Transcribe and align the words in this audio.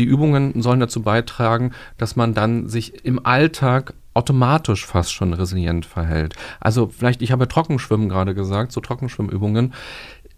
Die 0.00 0.04
Übungen 0.04 0.62
sollen 0.62 0.78
dazu 0.78 1.02
beitragen, 1.02 1.72
dass 1.96 2.14
man 2.14 2.32
dann 2.32 2.68
sich 2.68 3.04
im 3.04 3.26
Alltag 3.26 3.94
automatisch 4.14 4.86
fast 4.86 5.12
schon 5.12 5.32
resilient 5.32 5.86
verhält. 5.86 6.34
Also 6.60 6.86
vielleicht, 6.86 7.20
ich 7.20 7.32
habe 7.32 7.48
Trockenschwimmen 7.48 8.08
gerade 8.08 8.34
gesagt, 8.34 8.70
so 8.70 8.80
Trockenschwimmübungen 8.80 9.74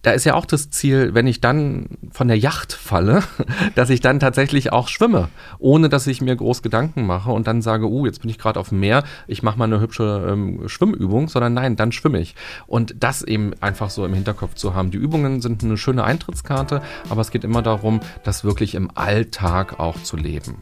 da 0.03 0.13
ist 0.13 0.25
ja 0.25 0.35
auch 0.35 0.47
das 0.47 0.71
Ziel, 0.71 1.15
wenn 1.15 1.27
ich 1.27 1.41
dann 1.41 1.99
von 2.11 2.29
der 2.29 2.39
Yacht 2.39 2.73
falle, 2.73 3.23
dass 3.75 3.91
ich 3.91 4.01
dann 4.01 4.21
tatsächlich 4.21 4.73
auch 4.73 4.89
schwimme, 4.89 5.29
ohne 5.59 5.89
dass 5.89 6.07
ich 6.07 6.21
mir 6.21 6.35
groß 6.35 6.63
Gedanken 6.63 7.07
mache 7.07 7.31
und 7.31 7.47
dann 7.47 7.63
sage, 7.63 7.89
uh, 7.89 8.07
jetzt 8.07 8.23
bin 8.23 8.31
ich 8.31 8.39
gerade 8.39 8.59
auf 8.59 8.71
dem 8.71 8.81
Meer, 8.81 9.05
ich 9.27 9.43
mache 9.43 9.59
mal 9.59 9.65
eine 9.65 9.81
hübsche 9.81 10.29
ähm, 10.31 10.69
Schwimmübung, 10.69 11.29
sondern 11.29 11.55
nein, 11.55 11.77
dann 11.77 11.93
schwimme 11.93 12.21
ich. 12.21 12.35
Und 12.67 12.95
das 13.01 13.23
eben 13.23 13.53
einfach 13.61 13.91
so 13.91 14.05
im 14.05 14.15
Hinterkopf 14.15 14.55
zu 14.55 14.75
haben. 14.75 14.91
Die 14.91 14.99
Übungen 14.99 15.41
sind 15.43 15.63
eine 15.63 15.77
schöne 15.77 16.05
Eintrittskarte, 16.05 16.83
aber 17.09 17.21
es 17.21 17.31
geht 17.31 17.45
immer 17.45 17.63
darum, 17.63 18.01
das 18.25 18.45
wirklich 18.45 18.75
im 18.75 18.91
Alltag 18.95 19.79
auch 19.79 20.03
zu 20.03 20.17
leben. 20.17 20.57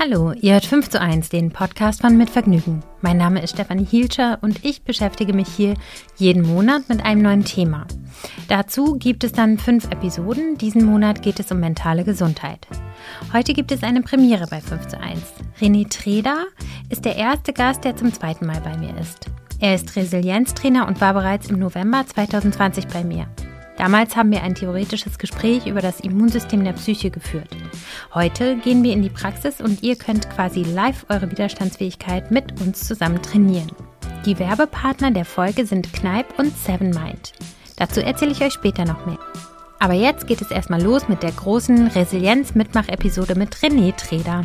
Hallo, 0.00 0.30
ihr 0.30 0.52
hört 0.52 0.64
5 0.64 0.90
zu 0.90 1.00
1, 1.00 1.28
den 1.28 1.50
Podcast 1.50 2.02
von 2.02 2.16
Mit 2.16 2.30
Vergnügen. 2.30 2.84
Mein 3.00 3.16
Name 3.16 3.42
ist 3.42 3.54
Stefanie 3.54 3.84
Hielscher 3.84 4.38
und 4.42 4.64
ich 4.64 4.82
beschäftige 4.82 5.32
mich 5.32 5.48
hier 5.48 5.74
jeden 6.16 6.42
Monat 6.42 6.88
mit 6.88 7.04
einem 7.04 7.20
neuen 7.20 7.44
Thema. 7.44 7.84
Dazu 8.46 8.94
gibt 8.94 9.24
es 9.24 9.32
dann 9.32 9.58
fünf 9.58 9.86
Episoden. 9.90 10.56
Diesen 10.56 10.84
Monat 10.84 11.20
geht 11.20 11.40
es 11.40 11.50
um 11.50 11.58
mentale 11.58 12.04
Gesundheit. 12.04 12.68
Heute 13.32 13.54
gibt 13.54 13.72
es 13.72 13.82
eine 13.82 14.02
Premiere 14.02 14.46
bei 14.46 14.60
5 14.60 14.86
zu 14.86 15.00
1. 15.00 15.20
René 15.60 15.90
Treda 15.90 16.44
ist 16.90 17.04
der 17.04 17.16
erste 17.16 17.52
Gast, 17.52 17.82
der 17.82 17.96
zum 17.96 18.12
zweiten 18.12 18.46
Mal 18.46 18.60
bei 18.60 18.76
mir 18.76 18.96
ist. 19.00 19.26
Er 19.58 19.74
ist 19.74 19.96
Resilienztrainer 19.96 20.86
und 20.86 21.00
war 21.00 21.12
bereits 21.12 21.50
im 21.50 21.58
November 21.58 22.06
2020 22.06 22.86
bei 22.86 23.02
mir. 23.02 23.26
Damals 23.78 24.16
haben 24.16 24.32
wir 24.32 24.42
ein 24.42 24.56
theoretisches 24.56 25.18
Gespräch 25.18 25.66
über 25.66 25.80
das 25.80 26.00
Immunsystem 26.00 26.64
der 26.64 26.72
Psyche 26.72 27.10
geführt. 27.10 27.48
Heute 28.12 28.56
gehen 28.56 28.82
wir 28.82 28.92
in 28.92 29.02
die 29.02 29.08
Praxis 29.08 29.60
und 29.60 29.84
ihr 29.84 29.94
könnt 29.94 30.28
quasi 30.30 30.64
live 30.64 31.06
eure 31.08 31.30
Widerstandsfähigkeit 31.30 32.32
mit 32.32 32.60
uns 32.60 32.86
zusammen 32.86 33.22
trainieren. 33.22 33.70
Die 34.26 34.38
Werbepartner 34.38 35.12
der 35.12 35.24
Folge 35.24 35.64
sind 35.64 35.92
Kneipp 35.92 36.38
und 36.38 36.56
Seven 36.58 36.90
Mind. 36.90 37.32
Dazu 37.76 38.02
erzähle 38.02 38.32
ich 38.32 38.42
euch 38.42 38.52
später 38.52 38.84
noch 38.84 39.06
mehr. 39.06 39.18
Aber 39.78 39.94
jetzt 39.94 40.26
geht 40.26 40.42
es 40.42 40.50
erstmal 40.50 40.82
los 40.82 41.08
mit 41.08 41.22
der 41.22 41.30
großen 41.30 41.86
Resilienz-Mitmach-Episode 41.86 43.36
mit 43.36 43.54
René 43.54 43.94
Treder. 43.94 44.44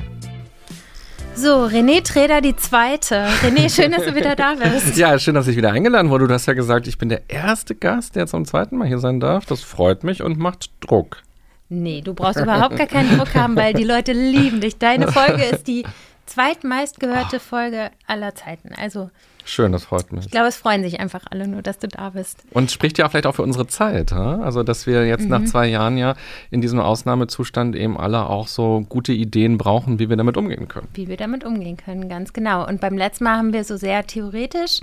So, 1.35 1.65
René 1.65 2.03
Treder, 2.03 2.41
die 2.41 2.55
zweite. 2.55 3.25
René, 3.41 3.73
schön, 3.73 3.91
dass 3.91 4.05
du 4.05 4.15
wieder 4.15 4.35
da 4.35 4.53
bist. 4.53 4.95
ja, 4.97 5.17
schön, 5.17 5.33
dass 5.33 5.47
ich 5.47 5.57
wieder 5.57 5.71
eingeladen 5.71 6.09
wurde. 6.11 6.27
Du 6.27 6.33
hast 6.33 6.45
ja 6.45 6.53
gesagt, 6.53 6.87
ich 6.87 6.97
bin 6.97 7.09
der 7.09 7.23
erste 7.27 7.73
Gast, 7.73 8.15
der 8.15 8.27
zum 8.27 8.45
zweiten 8.45 8.77
Mal 8.77 8.87
hier 8.87 8.99
sein 8.99 9.19
darf. 9.19 9.45
Das 9.45 9.61
freut 9.61 10.03
mich 10.03 10.21
und 10.21 10.37
macht 10.37 10.69
Druck. 10.79 11.23
Nee, 11.69 12.01
du 12.01 12.13
brauchst 12.13 12.39
überhaupt 12.39 12.77
gar 12.77 12.87
keinen 12.87 13.17
Druck 13.17 13.33
haben, 13.33 13.55
weil 13.55 13.73
die 13.73 13.83
Leute 13.83 14.13
lieben 14.13 14.61
dich. 14.61 14.77
Deine 14.77 15.11
Folge 15.11 15.43
ist 15.43 15.67
die 15.67 15.85
zweitmeistgehörte 16.27 17.39
Folge 17.39 17.89
aller 18.05 18.35
Zeiten. 18.35 18.69
Also 18.75 19.09
Schön, 19.45 19.71
das 19.71 19.85
freut 19.85 20.11
mich. 20.11 20.25
Ich 20.25 20.31
glaube, 20.31 20.47
es 20.47 20.57
freuen 20.57 20.83
sich 20.83 20.99
einfach 20.99 21.21
alle 21.29 21.47
nur, 21.47 21.61
dass 21.61 21.77
du 21.77 21.87
da 21.87 22.11
bist. 22.11 22.43
Und 22.51 22.71
spricht 22.71 22.97
ja 22.97 23.09
vielleicht 23.09 23.27
auch 23.27 23.35
für 23.35 23.43
unsere 23.43 23.67
Zeit. 23.67 24.11
Ha? 24.11 24.41
Also, 24.41 24.63
dass 24.63 24.87
wir 24.87 25.05
jetzt 25.05 25.23
mhm. 25.23 25.29
nach 25.29 25.43
zwei 25.45 25.67
Jahren 25.67 25.97
ja 25.97 26.15
in 26.49 26.61
diesem 26.61 26.79
Ausnahmezustand 26.79 27.75
eben 27.75 27.97
alle 27.97 28.29
auch 28.29 28.47
so 28.47 28.85
gute 28.87 29.11
Ideen 29.11 29.57
brauchen, 29.57 29.99
wie 29.99 30.09
wir 30.09 30.17
damit 30.17 30.37
umgehen 30.37 30.67
können. 30.67 30.87
Wie 30.93 31.07
wir 31.07 31.17
damit 31.17 31.43
umgehen 31.43 31.77
können, 31.77 32.07
ganz 32.09 32.33
genau. 32.33 32.67
Und 32.67 32.79
beim 32.79 32.97
letzten 32.97 33.25
Mal 33.25 33.37
haben 33.37 33.53
wir 33.53 33.63
so 33.63 33.77
sehr 33.77 34.07
theoretisch 34.07 34.79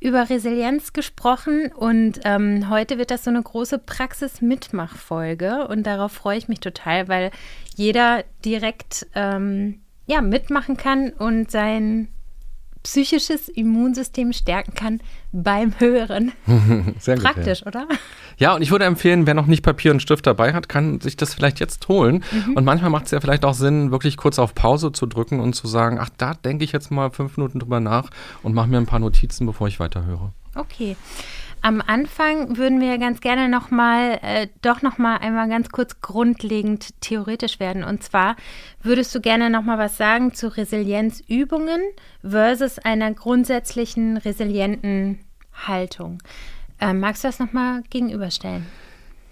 über 0.00 0.28
Resilienz 0.28 0.92
gesprochen 0.92 1.72
und 1.74 2.20
ähm, 2.24 2.68
heute 2.68 2.98
wird 2.98 3.10
das 3.10 3.24
so 3.24 3.30
eine 3.30 3.42
große 3.42 3.78
Praxis-Mitmach-Folge 3.78 5.66
und 5.68 5.86
darauf 5.86 6.12
freue 6.12 6.36
ich 6.36 6.46
mich 6.46 6.60
total, 6.60 7.08
weil 7.08 7.30
jeder 7.74 8.22
direkt 8.44 9.06
ähm, 9.14 9.80
ja, 10.06 10.20
mitmachen 10.20 10.76
kann 10.76 11.10
und 11.10 11.50
sein 11.50 12.08
psychisches 12.84 13.48
Immunsystem 13.48 14.32
stärken 14.32 14.74
kann 14.74 15.00
beim 15.32 15.74
Hören. 15.80 16.32
Sehr 17.00 17.16
gut, 17.16 17.24
Praktisch, 17.24 17.62
ja. 17.62 17.66
oder? 17.66 17.88
Ja, 18.38 18.54
und 18.54 18.62
ich 18.62 18.70
würde 18.70 18.84
empfehlen, 18.84 19.26
wer 19.26 19.34
noch 19.34 19.46
nicht 19.46 19.62
Papier 19.62 19.90
und 19.90 20.00
Stift 20.00 20.26
dabei 20.26 20.52
hat, 20.52 20.68
kann 20.68 21.00
sich 21.00 21.16
das 21.16 21.34
vielleicht 21.34 21.60
jetzt 21.60 21.88
holen. 21.88 22.22
Mhm. 22.30 22.56
Und 22.56 22.64
manchmal 22.64 22.90
macht 22.90 23.06
es 23.06 23.10
ja 23.10 23.20
vielleicht 23.20 23.44
auch 23.44 23.54
Sinn, 23.54 23.90
wirklich 23.90 24.16
kurz 24.16 24.38
auf 24.38 24.54
Pause 24.54 24.92
zu 24.92 25.06
drücken 25.06 25.40
und 25.40 25.54
zu 25.54 25.66
sagen, 25.66 25.98
ach, 25.98 26.10
da 26.16 26.34
denke 26.34 26.64
ich 26.64 26.72
jetzt 26.72 26.90
mal 26.90 27.10
fünf 27.10 27.36
Minuten 27.36 27.58
drüber 27.58 27.80
nach 27.80 28.10
und 28.42 28.54
mache 28.54 28.68
mir 28.68 28.76
ein 28.76 28.86
paar 28.86 29.00
Notizen, 29.00 29.46
bevor 29.46 29.66
ich 29.66 29.80
weiterhöre. 29.80 30.32
Okay. 30.54 30.96
Am 31.64 31.80
Anfang 31.80 32.58
würden 32.58 32.78
wir 32.78 32.98
ganz 32.98 33.22
gerne 33.22 33.48
noch 33.48 33.70
mal, 33.70 34.18
äh, 34.20 34.48
doch 34.60 34.82
noch 34.82 34.98
mal 34.98 35.16
einmal 35.16 35.48
ganz 35.48 35.70
kurz 35.70 36.02
grundlegend 36.02 37.00
theoretisch 37.00 37.58
werden. 37.58 37.84
Und 37.84 38.02
zwar 38.02 38.36
würdest 38.82 39.14
du 39.14 39.20
gerne 39.22 39.48
noch 39.48 39.62
mal 39.62 39.78
was 39.78 39.96
sagen 39.96 40.34
zu 40.34 40.54
Resilienzübungen 40.54 41.80
versus 42.20 42.78
einer 42.78 43.14
grundsätzlichen 43.14 44.18
resilienten 44.18 45.20
Haltung. 45.66 46.18
Äh, 46.78 46.92
magst 46.92 47.24
du 47.24 47.28
das 47.28 47.38
noch 47.38 47.54
mal 47.54 47.82
gegenüberstellen? 47.88 48.66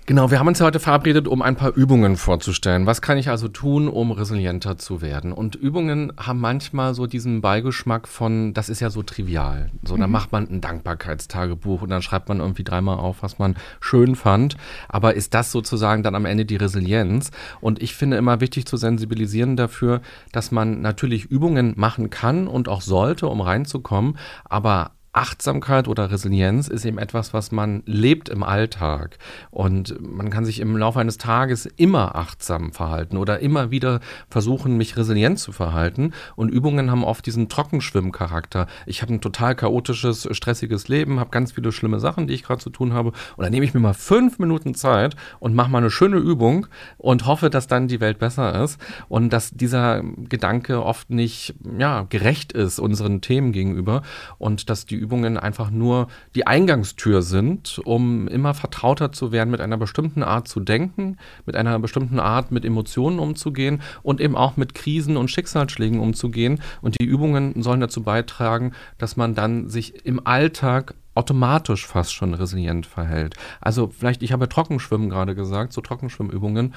Genau, 0.04 0.32
wir 0.32 0.40
haben 0.40 0.48
uns 0.48 0.60
heute 0.60 0.80
verabredet, 0.80 1.28
um 1.28 1.42
ein 1.42 1.54
paar 1.54 1.76
Übungen 1.76 2.16
vorzustellen. 2.16 2.86
Was 2.86 3.02
kann 3.02 3.18
ich 3.18 3.28
also 3.28 3.46
tun, 3.46 3.86
um 3.86 4.10
resilienter 4.10 4.76
zu 4.76 5.00
werden? 5.00 5.32
Und 5.32 5.54
Übungen 5.54 6.12
haben 6.16 6.40
manchmal 6.40 6.92
so 6.94 7.06
diesen 7.06 7.40
Beigeschmack 7.40 8.08
von, 8.08 8.52
das 8.52 8.68
ist 8.68 8.80
ja 8.80 8.90
so 8.90 9.04
trivial. 9.04 9.70
So, 9.84 9.94
mhm. 9.94 10.00
dann 10.00 10.10
macht 10.10 10.32
man 10.32 10.48
ein 10.50 10.60
Dankbarkeitstagebuch 10.60 11.82
und 11.82 11.90
dann 11.90 12.02
schreibt 12.02 12.28
man 12.28 12.40
irgendwie 12.40 12.64
dreimal 12.64 12.98
auf, 12.98 13.22
was 13.22 13.38
man 13.38 13.54
schön 13.78 14.16
fand. 14.16 14.56
Aber 14.88 15.14
ist 15.14 15.34
das 15.34 15.52
sozusagen 15.52 16.02
dann 16.02 16.16
am 16.16 16.24
Ende 16.24 16.46
die 16.46 16.56
Resilienz? 16.56 17.30
Und 17.60 17.80
ich 17.80 17.94
finde 17.94 18.16
immer 18.16 18.40
wichtig 18.40 18.66
zu 18.66 18.76
sensibilisieren 18.76 19.56
dafür, 19.56 20.00
dass 20.32 20.50
man 20.50 20.80
natürlich 20.80 21.26
Übungen 21.26 21.74
machen 21.76 22.10
kann 22.10 22.48
und 22.48 22.68
auch 22.68 22.80
sollte, 22.80 23.28
um 23.28 23.40
reinzukommen. 23.40 24.18
Aber 24.46 24.90
Achtsamkeit 25.14 25.88
oder 25.88 26.10
Resilienz 26.10 26.68
ist 26.68 26.86
eben 26.86 26.96
etwas, 26.96 27.34
was 27.34 27.52
man 27.52 27.82
lebt 27.84 28.30
im 28.30 28.42
Alltag. 28.42 29.18
Und 29.50 29.94
man 30.00 30.30
kann 30.30 30.46
sich 30.46 30.58
im 30.58 30.74
Laufe 30.74 31.00
eines 31.00 31.18
Tages 31.18 31.66
immer 31.66 32.16
achtsam 32.16 32.72
verhalten 32.72 33.18
oder 33.18 33.40
immer 33.40 33.70
wieder 33.70 34.00
versuchen, 34.30 34.78
mich 34.78 34.96
resilient 34.96 35.38
zu 35.38 35.52
verhalten. 35.52 36.12
Und 36.34 36.48
Übungen 36.48 36.90
haben 36.90 37.04
oft 37.04 37.26
diesen 37.26 37.50
Trockenschwimmcharakter. 37.50 38.66
Ich 38.86 39.02
habe 39.02 39.12
ein 39.12 39.20
total 39.20 39.54
chaotisches, 39.54 40.26
stressiges 40.32 40.88
Leben, 40.88 41.20
habe 41.20 41.28
ganz 41.28 41.52
viele 41.52 41.72
schlimme 41.72 42.00
Sachen, 42.00 42.26
die 42.26 42.32
ich 42.32 42.42
gerade 42.42 42.62
zu 42.62 42.70
tun 42.70 42.94
habe. 42.94 43.10
Und 43.36 43.42
dann 43.44 43.52
nehme 43.52 43.66
ich 43.66 43.74
mir 43.74 43.80
mal 43.80 43.92
fünf 43.92 44.38
Minuten 44.38 44.74
Zeit 44.74 45.14
und 45.40 45.54
mache 45.54 45.70
mal 45.70 45.78
eine 45.78 45.90
schöne 45.90 46.16
Übung 46.16 46.68
und 46.96 47.26
hoffe, 47.26 47.50
dass 47.50 47.66
dann 47.66 47.86
die 47.86 48.00
Welt 48.00 48.18
besser 48.18 48.62
ist. 48.64 48.80
Und 49.10 49.30
dass 49.30 49.50
dieser 49.50 50.02
Gedanke 50.02 50.82
oft 50.82 51.10
nicht 51.10 51.54
ja, 51.76 52.06
gerecht 52.08 52.52
ist 52.52 52.78
unseren 52.78 53.20
Themen 53.20 53.52
gegenüber 53.52 54.00
und 54.38 54.70
dass 54.70 54.86
die 54.86 55.01
Übungen 55.02 55.36
einfach 55.36 55.70
nur 55.70 56.08
die 56.34 56.46
Eingangstür 56.46 57.22
sind, 57.22 57.80
um 57.84 58.28
immer 58.28 58.54
vertrauter 58.54 59.12
zu 59.12 59.32
werden 59.32 59.50
mit 59.50 59.60
einer 59.60 59.76
bestimmten 59.76 60.22
Art 60.22 60.48
zu 60.48 60.60
denken, 60.60 61.18
mit 61.44 61.56
einer 61.56 61.78
bestimmten 61.78 62.20
Art 62.20 62.52
mit 62.52 62.64
Emotionen 62.64 63.18
umzugehen 63.18 63.82
und 64.02 64.20
eben 64.20 64.36
auch 64.36 64.56
mit 64.56 64.74
Krisen 64.74 65.16
und 65.16 65.30
Schicksalsschlägen 65.30 66.00
umzugehen. 66.00 66.60
Und 66.80 67.00
die 67.00 67.04
Übungen 67.04 67.62
sollen 67.62 67.80
dazu 67.80 68.02
beitragen, 68.02 68.72
dass 68.98 69.16
man 69.16 69.34
dann 69.34 69.68
sich 69.68 70.06
im 70.06 70.24
Alltag 70.26 70.94
automatisch 71.14 71.86
fast 71.86 72.14
schon 72.14 72.34
resilient 72.34 72.86
verhält. 72.86 73.34
Also 73.60 73.88
vielleicht, 73.88 74.22
ich 74.22 74.32
habe 74.32 74.48
Trockenschwimmen 74.48 75.10
gerade 75.10 75.34
gesagt, 75.34 75.72
so 75.72 75.80
Trockenschwimmübungen 75.80 76.74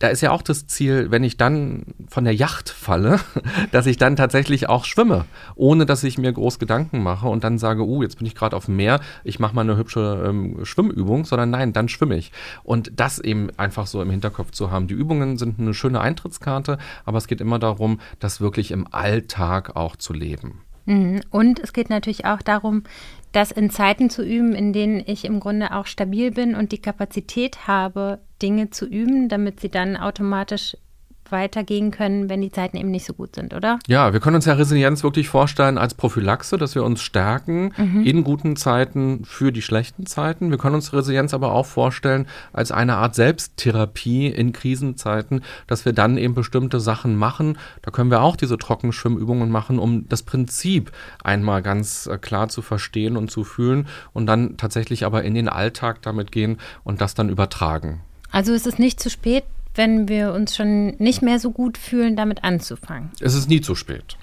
da 0.00 0.08
ist 0.08 0.22
ja 0.22 0.32
auch 0.32 0.42
das 0.42 0.66
Ziel, 0.66 1.10
wenn 1.10 1.22
ich 1.22 1.36
dann 1.36 1.84
von 2.08 2.24
der 2.24 2.34
Yacht 2.34 2.70
falle, 2.70 3.20
dass 3.70 3.86
ich 3.86 3.98
dann 3.98 4.16
tatsächlich 4.16 4.68
auch 4.68 4.84
schwimme, 4.84 5.26
ohne 5.54 5.86
dass 5.86 6.02
ich 6.02 6.18
mir 6.18 6.32
groß 6.32 6.58
Gedanken 6.58 7.02
mache 7.02 7.28
und 7.28 7.44
dann 7.44 7.58
sage, 7.58 7.84
uh, 7.86 8.02
jetzt 8.02 8.16
bin 8.16 8.26
ich 8.26 8.34
gerade 8.34 8.56
auf 8.56 8.64
dem 8.64 8.76
Meer, 8.76 9.00
ich 9.24 9.38
mache 9.38 9.54
mal 9.54 9.60
eine 9.60 9.76
hübsche 9.76 10.24
ähm, 10.26 10.64
Schwimmübung, 10.64 11.26
sondern 11.26 11.50
nein, 11.50 11.72
dann 11.74 11.88
schwimme 11.88 12.16
ich. 12.16 12.32
Und 12.64 12.92
das 12.96 13.18
eben 13.18 13.50
einfach 13.58 13.86
so 13.86 14.00
im 14.00 14.10
Hinterkopf 14.10 14.52
zu 14.52 14.70
haben. 14.70 14.88
Die 14.88 14.94
Übungen 14.94 15.36
sind 15.36 15.60
eine 15.60 15.74
schöne 15.74 16.00
Eintrittskarte, 16.00 16.78
aber 17.04 17.18
es 17.18 17.26
geht 17.26 17.42
immer 17.42 17.58
darum, 17.58 18.00
das 18.18 18.40
wirklich 18.40 18.70
im 18.70 18.86
Alltag 18.92 19.76
auch 19.76 19.96
zu 19.96 20.14
leben. 20.14 20.62
Mhm. 20.86 21.20
Und 21.30 21.60
es 21.60 21.72
geht 21.72 21.90
natürlich 21.90 22.24
auch 22.24 22.40
darum, 22.40 22.84
das 23.32 23.52
in 23.52 23.70
Zeiten 23.70 24.10
zu 24.10 24.22
üben, 24.24 24.54
in 24.54 24.72
denen 24.72 25.02
ich 25.06 25.24
im 25.24 25.40
Grunde 25.40 25.72
auch 25.74 25.86
stabil 25.86 26.30
bin 26.32 26.54
und 26.54 26.72
die 26.72 26.82
Kapazität 26.82 27.66
habe, 27.66 28.20
Dinge 28.42 28.70
zu 28.70 28.86
üben, 28.86 29.28
damit 29.28 29.60
sie 29.60 29.68
dann 29.68 29.96
automatisch 29.96 30.76
weitergehen 31.32 31.90
können, 31.90 32.28
wenn 32.28 32.40
die 32.40 32.50
Zeiten 32.50 32.76
eben 32.76 32.90
nicht 32.90 33.06
so 33.06 33.12
gut 33.12 33.34
sind, 33.34 33.54
oder? 33.54 33.78
Ja, 33.86 34.12
wir 34.12 34.20
können 34.20 34.36
uns 34.36 34.44
ja 34.44 34.54
Resilienz 34.54 35.02
wirklich 35.02 35.28
vorstellen 35.28 35.78
als 35.78 35.94
Prophylaxe, 35.94 36.56
dass 36.56 36.74
wir 36.74 36.84
uns 36.84 37.02
stärken 37.02 37.72
mhm. 37.76 38.04
in 38.04 38.24
guten 38.24 38.56
Zeiten 38.56 39.24
für 39.24 39.52
die 39.52 39.62
schlechten 39.62 40.06
Zeiten. 40.06 40.50
Wir 40.50 40.58
können 40.58 40.74
uns 40.74 40.92
Resilienz 40.92 41.34
aber 41.34 41.52
auch 41.52 41.66
vorstellen 41.66 42.26
als 42.52 42.72
eine 42.72 42.96
Art 42.96 43.14
Selbsttherapie 43.14 44.26
in 44.26 44.52
Krisenzeiten, 44.52 45.42
dass 45.66 45.84
wir 45.84 45.92
dann 45.92 46.16
eben 46.16 46.34
bestimmte 46.34 46.80
Sachen 46.80 47.16
machen. 47.16 47.58
Da 47.82 47.90
können 47.90 48.10
wir 48.10 48.22
auch 48.22 48.36
diese 48.36 48.58
Trockenschwimmübungen 48.58 49.50
machen, 49.50 49.78
um 49.78 50.08
das 50.08 50.22
Prinzip 50.22 50.92
einmal 51.22 51.62
ganz 51.62 52.06
äh, 52.06 52.18
klar 52.18 52.48
zu 52.48 52.62
verstehen 52.62 53.16
und 53.16 53.30
zu 53.30 53.44
fühlen 53.44 53.88
und 54.12 54.26
dann 54.26 54.56
tatsächlich 54.56 55.04
aber 55.04 55.24
in 55.24 55.34
den 55.34 55.48
Alltag 55.48 56.02
damit 56.02 56.32
gehen 56.32 56.58
und 56.84 57.00
das 57.00 57.14
dann 57.14 57.28
übertragen. 57.28 58.00
Also 58.30 58.52
ist 58.52 58.66
es 58.66 58.78
nicht 58.78 59.00
zu 59.00 59.10
spät, 59.10 59.44
wenn 59.74 60.08
wir 60.08 60.32
uns 60.32 60.56
schon 60.56 60.96
nicht 60.98 61.22
mehr 61.22 61.38
so 61.38 61.50
gut 61.50 61.78
fühlen, 61.78 62.16
damit 62.16 62.44
anzufangen? 62.44 63.10
Es 63.20 63.34
ist 63.34 63.48
nie 63.48 63.60
zu 63.60 63.74
spät. 63.74 64.16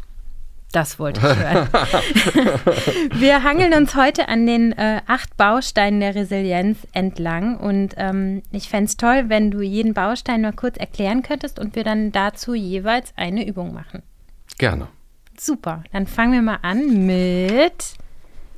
Das 0.72 1.00
wollte 1.00 1.22
ich 1.22 1.26
hören. 1.26 1.70
wir 3.20 3.44
hangeln 3.44 3.74
uns 3.74 3.96
heute 3.96 4.28
an 4.28 4.46
den 4.46 4.74
äh, 4.74 5.02
acht 5.08 5.38
Bausteinen 5.38 6.02
der 6.02 6.14
Resilienz 6.14 6.80
entlang 6.92 7.58
und 7.58 7.94
ähm, 7.98 8.44
ich 8.52 8.68
fände 8.68 8.86
es 8.86 8.98
toll, 8.98 9.26
wenn 9.28 9.50
du 9.50 9.62
jeden 9.62 9.94
Baustein 9.94 10.42
mal 10.42 10.52
kurz 10.52 10.76
erklären 10.78 11.22
könntest 11.22 11.58
und 11.58 11.76
wir 11.76 11.86
dann 11.86 12.12
dazu 12.12 12.54
jeweils 12.54 13.14
eine 13.16 13.48
Übung 13.48 13.74
machen. 13.74 14.04
Gerne. 14.58 14.90
Super, 15.40 15.84
dann 15.94 16.06
fangen 16.06 16.34
wir 16.34 16.42
mal 16.42 16.60
an 16.64 17.06
mit 17.06 17.94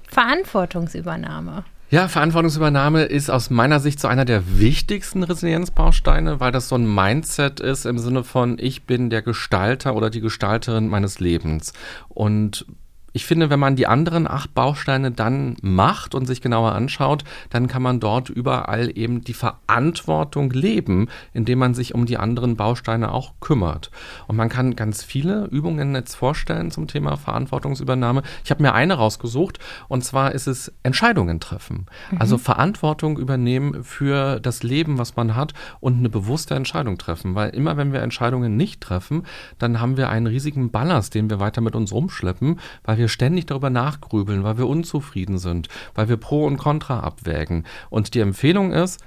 Verantwortungsübernahme. 0.07 1.63
Ja, 1.91 2.07
Verantwortungsübernahme 2.07 3.05
ist 3.05 3.31
aus 3.31 3.49
meiner 3.49 3.79
Sicht 3.79 3.99
so 3.99 4.07
einer 4.07 4.23
der 4.23 4.59
wichtigsten 4.59 5.23
Resilienzbausteine, 5.23 6.39
weil 6.39 6.51
das 6.51 6.69
so 6.69 6.75
ein 6.75 6.93
Mindset 6.93 7.59
ist 7.59 7.87
im 7.87 7.97
Sinne 7.97 8.23
von, 8.23 8.57
ich 8.59 8.83
bin 8.83 9.09
der 9.09 9.23
Gestalter 9.23 9.95
oder 9.95 10.11
die 10.11 10.21
Gestalterin 10.21 10.87
meines 10.87 11.19
Lebens. 11.19 11.73
Und 12.07 12.67
ich 13.13 13.25
finde, 13.25 13.49
wenn 13.49 13.59
man 13.59 13.75
die 13.75 13.87
anderen 13.87 14.27
acht 14.27 14.53
Bausteine 14.53 15.11
dann 15.11 15.55
macht 15.61 16.15
und 16.15 16.25
sich 16.25 16.41
genauer 16.41 16.73
anschaut, 16.73 17.23
dann 17.49 17.67
kann 17.67 17.81
man 17.81 17.99
dort 17.99 18.29
überall 18.29 18.95
eben 18.97 19.21
die 19.21 19.33
Verantwortung 19.33 20.51
leben, 20.51 21.07
indem 21.33 21.59
man 21.59 21.73
sich 21.73 21.95
um 21.95 22.05
die 22.05 22.17
anderen 22.17 22.55
Bausteine 22.55 23.11
auch 23.11 23.33
kümmert. 23.39 23.91
Und 24.27 24.35
man 24.35 24.49
kann 24.49 24.75
ganz 24.75 25.03
viele 25.03 25.45
Übungen 25.45 25.95
jetzt 25.95 26.15
vorstellen 26.15 26.71
zum 26.71 26.87
Thema 26.87 27.17
Verantwortungsübernahme. 27.17 28.23
Ich 28.43 28.51
habe 28.51 28.61
mir 28.61 28.73
eine 28.73 28.95
rausgesucht 28.95 29.59
und 29.87 30.03
zwar 30.03 30.33
ist 30.33 30.47
es 30.47 30.71
Entscheidungen 30.83 31.39
treffen. 31.39 31.87
Mhm. 32.11 32.17
Also 32.19 32.37
Verantwortung 32.37 33.17
übernehmen 33.17 33.83
für 33.83 34.39
das 34.39 34.63
Leben, 34.63 34.97
was 34.97 35.15
man 35.15 35.35
hat 35.35 35.53
und 35.79 35.97
eine 35.97 36.09
bewusste 36.09 36.55
Entscheidung 36.55 36.97
treffen. 36.97 37.35
Weil 37.35 37.49
immer 37.51 37.77
wenn 37.77 37.93
wir 37.93 38.01
Entscheidungen 38.01 38.57
nicht 38.57 38.81
treffen, 38.81 39.23
dann 39.57 39.79
haben 39.79 39.97
wir 39.97 40.09
einen 40.09 40.27
riesigen 40.27 40.71
Ballast, 40.71 41.15
den 41.15 41.29
wir 41.29 41.39
weiter 41.39 41.61
mit 41.61 41.75
uns 41.75 41.91
rumschleppen, 41.91 42.59
weil 42.83 42.98
wir 42.99 43.07
ständig 43.07 43.47
darüber 43.47 43.71
nachgrübeln, 43.71 44.43
weil 44.43 44.59
wir 44.59 44.67
unzufrieden 44.67 45.39
sind, 45.39 45.67
weil 45.95 46.09
wir 46.09 46.17
Pro 46.17 46.45
und 46.45 46.57
Contra 46.57 46.99
abwägen. 46.99 47.65
Und 47.89 48.13
die 48.13 48.19
Empfehlung 48.19 48.71
ist, 48.71 48.99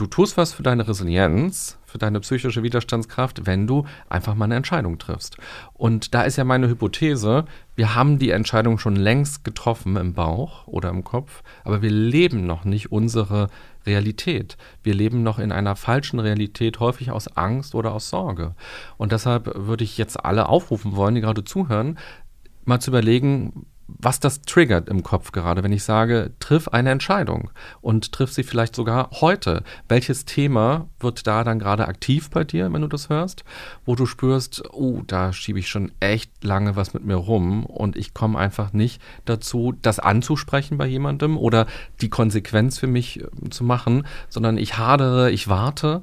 du 0.00 0.06
tust 0.06 0.38
was 0.38 0.54
für 0.54 0.62
deine 0.62 0.88
Resilienz, 0.88 1.78
für 1.84 1.98
deine 1.98 2.20
psychische 2.20 2.62
Widerstandskraft, 2.62 3.46
wenn 3.46 3.66
du 3.66 3.84
einfach 4.08 4.34
mal 4.34 4.46
eine 4.46 4.56
Entscheidung 4.56 4.98
triffst. 4.98 5.36
Und 5.74 6.14
da 6.14 6.22
ist 6.22 6.36
ja 6.36 6.44
meine 6.44 6.68
Hypothese, 6.68 7.44
wir 7.76 7.94
haben 7.94 8.18
die 8.18 8.30
Entscheidung 8.30 8.78
schon 8.78 8.96
längst 8.96 9.44
getroffen 9.44 9.96
im 9.96 10.14
Bauch 10.14 10.66
oder 10.66 10.88
im 10.88 11.04
Kopf, 11.04 11.42
aber 11.64 11.82
wir 11.82 11.90
leben 11.90 12.46
noch 12.46 12.64
nicht 12.64 12.92
unsere 12.92 13.48
Realität. 13.86 14.56
Wir 14.82 14.94
leben 14.94 15.22
noch 15.22 15.38
in 15.38 15.52
einer 15.52 15.76
falschen 15.76 16.20
Realität, 16.20 16.80
häufig 16.80 17.10
aus 17.10 17.36
Angst 17.36 17.74
oder 17.74 17.92
aus 17.92 18.08
Sorge. 18.08 18.54
Und 18.96 19.12
deshalb 19.12 19.50
würde 19.54 19.84
ich 19.84 19.98
jetzt 19.98 20.24
alle 20.24 20.48
aufrufen 20.48 20.96
wollen, 20.96 21.14
die 21.14 21.20
gerade 21.20 21.44
zuhören, 21.44 21.98
mal 22.64 22.80
zu 22.80 22.90
überlegen, 22.90 23.66
was 23.98 24.20
das 24.20 24.42
triggert 24.42 24.88
im 24.88 25.02
Kopf 25.02 25.32
gerade, 25.32 25.62
wenn 25.62 25.72
ich 25.72 25.82
sage, 25.82 26.32
triff 26.38 26.68
eine 26.68 26.90
Entscheidung 26.90 27.50
und 27.80 28.12
triff 28.12 28.32
sie 28.32 28.42
vielleicht 28.42 28.74
sogar 28.74 29.10
heute. 29.20 29.62
Welches 29.88 30.24
Thema 30.24 30.88
wird 31.00 31.26
da 31.26 31.44
dann 31.44 31.58
gerade 31.58 31.88
aktiv 31.88 32.30
bei 32.30 32.44
dir, 32.44 32.72
wenn 32.72 32.82
du 32.82 32.88
das 32.88 33.08
hörst, 33.08 33.44
wo 33.84 33.94
du 33.94 34.06
spürst, 34.06 34.62
oh, 34.72 35.02
da 35.06 35.32
schiebe 35.32 35.58
ich 35.58 35.68
schon 35.68 35.92
echt 36.00 36.44
lange 36.44 36.76
was 36.76 36.94
mit 36.94 37.04
mir 37.04 37.16
rum 37.16 37.64
und 37.66 37.96
ich 37.96 38.14
komme 38.14 38.38
einfach 38.38 38.72
nicht 38.72 39.02
dazu, 39.24 39.74
das 39.82 39.98
anzusprechen 39.98 40.78
bei 40.78 40.86
jemandem 40.86 41.36
oder 41.36 41.66
die 42.00 42.10
Konsequenz 42.10 42.78
für 42.78 42.86
mich 42.86 43.20
äh, 43.20 43.50
zu 43.50 43.64
machen, 43.64 44.06
sondern 44.28 44.58
ich 44.58 44.78
hadere, 44.78 45.30
ich 45.30 45.48
warte 45.48 46.02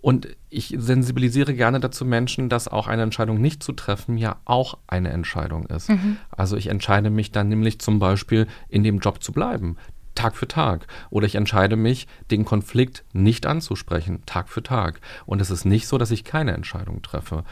und 0.00 0.28
ich 0.48 0.74
sensibilisiere 0.78 1.54
gerne 1.54 1.80
dazu 1.80 2.04
Menschen, 2.04 2.48
dass 2.48 2.68
auch 2.68 2.86
eine 2.86 3.02
Entscheidung 3.02 3.40
nicht 3.40 3.62
zu 3.62 3.72
treffen 3.72 4.16
ja 4.16 4.36
auch 4.44 4.78
eine 4.86 5.10
Entscheidung 5.10 5.66
ist. 5.66 5.90
Mhm. 5.90 6.16
Also 6.30 6.56
ich 6.56 6.68
entscheide 6.68 7.10
mich 7.10 7.32
dann 7.32 7.48
nämlich 7.48 7.80
zum 7.80 7.98
Beispiel 7.98 8.46
in 8.68 8.82
dem 8.82 8.98
Job 8.98 9.22
zu 9.22 9.32
bleiben. 9.32 9.76
Tag 10.14 10.36
für 10.36 10.48
Tag. 10.48 10.86
Oder 11.10 11.26
ich 11.26 11.34
entscheide 11.34 11.76
mich, 11.76 12.06
den 12.30 12.44
Konflikt 12.44 13.04
nicht 13.12 13.46
anzusprechen, 13.46 14.22
Tag 14.26 14.48
für 14.48 14.62
Tag. 14.62 15.00
Und 15.26 15.40
es 15.40 15.50
ist 15.50 15.64
nicht 15.64 15.86
so, 15.86 15.98
dass 15.98 16.10
ich 16.10 16.24
keine 16.24 16.52
Entscheidung 16.52 17.02
treffe. 17.02 17.44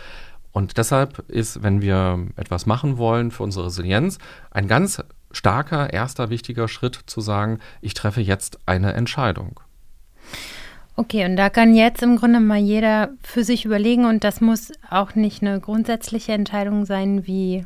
Und 0.51 0.77
deshalb 0.77 1.21
ist, 1.29 1.63
wenn 1.63 1.83
wir 1.83 2.27
etwas 2.37 2.67
machen 2.67 2.99
wollen 2.99 3.31
für 3.31 3.43
unsere 3.43 3.67
Resilienz, 3.67 4.19
ein 4.51 4.67
ganz 4.67 5.03
starker, 5.31 5.93
erster 5.93 6.31
wichtiger 6.31 6.69
Schritt 6.69 6.99
zu 7.07 7.21
sagen, 7.21 7.59
ich 7.81 7.95
treffe 7.95 8.21
jetzt 8.21 8.59
eine 8.67 8.95
Entscheidung. 8.95 9.61
Okay, 10.99 11.25
und 11.25 11.37
da 11.37 11.49
kann 11.49 11.77
jetzt 11.77 12.03
im 12.03 12.17
Grunde 12.17 12.41
mal 12.41 12.59
jeder 12.59 13.11
für 13.23 13.45
sich 13.45 13.65
überlegen 13.65 14.05
und 14.05 14.25
das 14.25 14.41
muss 14.41 14.73
auch 14.91 15.15
nicht 15.15 15.43
eine 15.43 15.61
grundsätzliche 15.61 16.33
Entscheidung 16.33 16.87
sein 16.87 17.25
wie 17.25 17.65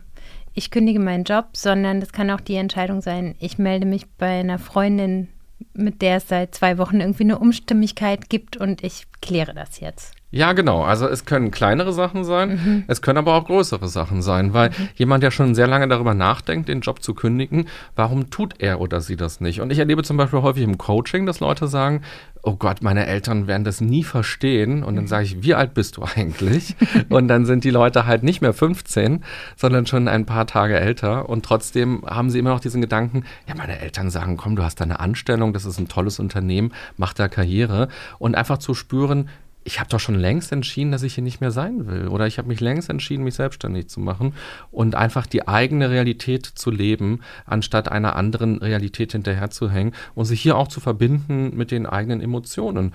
ich 0.53 0.71
kündige 0.71 1.01
meinen 1.01 1.25
Job, 1.25 1.47
sondern 1.55 2.01
das 2.01 2.13
kann 2.13 2.31
auch 2.31 2.43
die 2.43 2.57
Entscheidung 2.57 3.01
sein, 3.01 3.35
ich 3.39 3.57
melde 3.57 3.87
mich 3.87 4.07
bei 4.19 4.41
einer 4.41 4.59
Freundin, 4.59 5.29
mit 5.73 6.03
der 6.03 6.19
es 6.19 6.29
seit 6.29 6.55
zwei 6.55 6.77
Wochen 6.77 7.01
irgendwie 7.01 7.23
eine 7.23 7.39
Umstimmigkeit 7.39 8.29
gibt 8.29 8.59
und 8.59 8.85
ich 8.85 9.05
kläre 9.23 9.55
das 9.55 9.81
jetzt. 9.81 10.13
Ja, 10.35 10.55
genau. 10.55 10.83
Also 10.83 11.07
es 11.07 11.27
können 11.27 11.51
kleinere 11.51 11.93
Sachen 11.93 12.25
sein, 12.25 12.49
mhm. 12.51 12.85
es 12.89 13.03
können 13.03 13.19
aber 13.19 13.35
auch 13.35 13.45
größere 13.45 13.87
Sachen 13.87 14.23
sein, 14.23 14.55
weil 14.55 14.71
mhm. 14.71 14.89
jemand, 14.97 15.23
der 15.23 15.31
schon 15.31 15.55
sehr 15.55 15.67
lange 15.67 15.87
darüber 15.89 16.15
nachdenkt, 16.15 16.71
den 16.71 16.81
Job 16.81 17.03
zu 17.03 17.13
kündigen, 17.13 17.69
warum 17.97 18.31
tut 18.31 18.55
er 18.59 18.81
oder 18.81 19.03
sie 19.03 19.17
das 19.17 19.43
nicht? 19.43 19.61
Und 19.61 19.71
ich 19.71 19.79
erlebe 19.79 20.03
zum 20.03 20.17
Beispiel 20.17 20.41
häufig 20.41 20.63
im 20.63 20.79
Coaching, 20.79 21.27
dass 21.27 21.41
Leute 21.41 21.69
sagen, 21.69 22.01
oh 22.43 22.57
Gott, 22.57 22.83
meine 22.83 23.07
Eltern 23.07 23.47
werden 23.47 23.65
das 23.65 23.83
nie 23.83 24.03
verstehen. 24.03 24.83
Und 24.83 24.97
dann 24.97 25.05
mhm. 25.05 25.09
sage 25.09 25.25
ich, 25.25 25.43
wie 25.43 25.55
alt 25.55 25.75
bist 25.75 25.99
du 25.99 26.03
eigentlich? 26.03 26.77
und 27.11 27.29
dann 27.29 27.45
sind 27.45 27.65
die 27.65 27.71
Leute 27.71 28.07
halt 28.07 28.23
nicht 28.23 28.41
mehr 28.41 28.55
15, 28.55 29.23
sondern 29.57 29.87
schon 29.87 30.09
ein 30.09 30.25
paar 30.25 30.47
Tage 30.47 30.81
älter. 30.81 31.29
Und 31.29 31.45
trotzdem 31.45 32.05
haben 32.07 32.31
sie 32.31 32.39
immer 32.39 32.51
noch 32.51 32.61
diesen 32.61 32.81
Gedanken, 32.81 33.25
ja, 33.47 33.55
meine 33.55 33.79
Eltern 33.79 34.11
sagen, 34.11 34.39
komm, 34.39 34.57
du 34.57 34.63
hast 34.65 34.81
deine 34.81 34.99
Anstellung, 34.99 35.53
das 35.53 35.67
ist 35.67 35.79
ein 35.79 35.89
tolles 35.89 36.19
Unternehmen, 36.19 36.73
mach 36.97 37.13
da 37.13 37.29
Karriere. 37.29 37.89
Und 38.19 38.35
einfach 38.35 38.59
zu 38.59 38.75
spüren, 38.75 39.29
ich 39.65 39.81
habe 39.81 39.91
doch 39.91 40.01
schon 40.01 40.15
längst 40.15 40.53
entschieden, 40.53 40.93
dass 40.93 41.03
ich 41.03 41.15
hier 41.15 41.25
nicht 41.25 41.41
mehr 41.41 41.51
sein 41.51 41.87
will. 41.87 42.09
Oder 42.09 42.27
ich 42.27 42.39
habe 42.39 42.49
mich 42.49 42.61
längst 42.61 42.91
entschieden, 42.91 43.25
mich 43.25 43.35
selbstständig 43.35 43.89
zu 43.89 44.01
machen 44.01 44.35
und 44.71 44.95
einfach 44.95 45.27
die 45.27 45.47
eigene 45.47 45.91
Realität 45.91 46.47
zu 46.47 46.71
leben, 46.71 47.21
anstatt 47.45 47.89
einer 47.89 48.17
anderen 48.17 48.59
Realität 48.59 49.13
hinterherzuhängen 49.13 49.95
und 50.15 50.25
sich 50.25 50.41
hier 50.41 50.57
auch 50.57 50.69
zu 50.69 50.81
verbinden 50.81 51.57
mit 51.57 51.71
den 51.71 51.87
eigenen 51.87 52.21
Emotionen. 52.21 52.95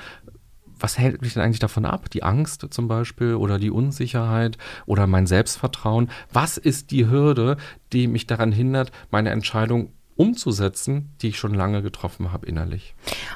Was 0.79 0.97
hält 0.97 1.21
mich 1.21 1.33
denn 1.33 1.41
eigentlich 1.41 1.59
davon 1.59 1.85
ab? 1.85 2.09
Die 2.11 2.21
Angst 2.23 2.67
zum 2.69 2.87
Beispiel 2.87 3.33
oder 3.33 3.57
die 3.57 3.71
Unsicherheit 3.71 4.57
oder 4.85 5.07
mein 5.07 5.25
Selbstvertrauen? 5.25 6.09
Was 6.31 6.57
ist 6.57 6.91
die 6.91 7.09
Hürde, 7.09 7.57
die 7.93 8.07
mich 8.07 8.27
daran 8.27 8.51
hindert, 8.51 8.91
meine 9.09 9.31
Entscheidung 9.31 9.93
umzusetzen, 10.15 11.13
die 11.21 11.29
ich 11.29 11.39
schon 11.39 11.53
lange 11.53 11.81
getroffen 11.81 12.31
habe 12.31 12.45
innerlich? 12.45 12.93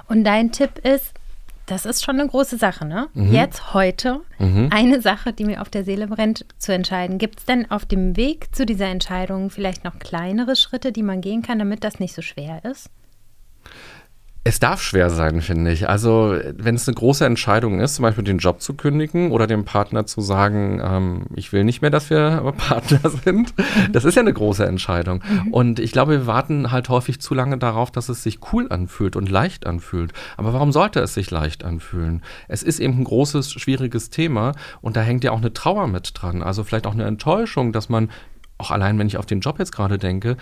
Und 0.07 0.23
dein 0.23 0.51
Tipp 0.51 0.79
ist, 0.83 1.13
das 1.65 1.85
ist 1.85 2.03
schon 2.03 2.19
eine 2.19 2.27
große 2.27 2.57
Sache, 2.57 2.85
ne? 2.85 3.09
Mhm. 3.13 3.33
Jetzt, 3.33 3.73
heute, 3.73 4.21
mhm. 4.39 4.69
eine 4.71 5.01
Sache, 5.01 5.33
die 5.33 5.45
mir 5.45 5.61
auf 5.61 5.69
der 5.69 5.83
Seele 5.83 6.07
brennt, 6.07 6.45
zu 6.57 6.73
entscheiden. 6.73 7.17
Gibt 7.17 7.39
es 7.39 7.45
denn 7.45 7.69
auf 7.69 7.85
dem 7.85 8.17
Weg 8.17 8.53
zu 8.55 8.65
dieser 8.65 8.87
Entscheidung 8.87 9.49
vielleicht 9.49 9.83
noch 9.83 9.99
kleinere 9.99 10.55
Schritte, 10.55 10.91
die 10.91 11.03
man 11.03 11.21
gehen 11.21 11.41
kann, 11.41 11.59
damit 11.59 11.83
das 11.83 11.99
nicht 11.99 12.13
so 12.13 12.21
schwer 12.21 12.63
ist? 12.65 12.89
Es 14.43 14.59
darf 14.59 14.81
schwer 14.81 15.11
sein, 15.11 15.41
finde 15.41 15.71
ich. 15.71 15.87
Also, 15.87 16.35
wenn 16.55 16.73
es 16.73 16.87
eine 16.87 16.95
große 16.95 17.23
Entscheidung 17.23 17.79
ist, 17.79 17.95
zum 17.95 18.03
Beispiel 18.03 18.23
den 18.23 18.39
Job 18.39 18.59
zu 18.59 18.73
kündigen 18.73 19.31
oder 19.31 19.45
dem 19.45 19.65
Partner 19.65 20.07
zu 20.07 20.19
sagen, 20.21 20.81
ähm, 20.83 21.25
ich 21.35 21.53
will 21.53 21.63
nicht 21.63 21.83
mehr, 21.83 21.91
dass 21.91 22.09
wir 22.09 22.51
Partner 22.57 23.07
sind, 23.23 23.53
das 23.91 24.03
ist 24.03 24.15
ja 24.15 24.21
eine 24.23 24.33
große 24.33 24.65
Entscheidung. 24.65 25.21
Mhm. 25.29 25.53
Und 25.53 25.79
ich 25.79 25.91
glaube, 25.91 26.13
wir 26.13 26.27
warten 26.27 26.71
halt 26.71 26.89
häufig 26.89 27.21
zu 27.21 27.35
lange 27.35 27.59
darauf, 27.59 27.91
dass 27.91 28.09
es 28.09 28.23
sich 28.23 28.39
cool 28.51 28.65
anfühlt 28.71 29.15
und 29.15 29.29
leicht 29.29 29.67
anfühlt. 29.67 30.11
Aber 30.37 30.53
warum 30.53 30.71
sollte 30.71 31.01
es 31.01 31.13
sich 31.13 31.29
leicht 31.29 31.63
anfühlen? 31.63 32.23
Es 32.47 32.63
ist 32.63 32.79
eben 32.79 32.97
ein 32.97 33.03
großes, 33.03 33.51
schwieriges 33.51 34.09
Thema 34.09 34.53
und 34.81 34.95
da 34.95 35.01
hängt 35.01 35.23
ja 35.23 35.33
auch 35.33 35.37
eine 35.37 35.53
Trauer 35.53 35.85
mit 35.85 36.13
dran. 36.15 36.41
Also 36.41 36.63
vielleicht 36.63 36.87
auch 36.87 36.93
eine 36.93 37.05
Enttäuschung, 37.05 37.73
dass 37.73 37.89
man 37.89 38.09
auch 38.61 38.71
allein, 38.71 38.97
wenn 38.97 39.07
ich 39.07 39.17
auf 39.17 39.25
den 39.25 39.41
Job 39.41 39.59
jetzt 39.59 39.71
gerade 39.71 39.97
denke, 39.97 40.37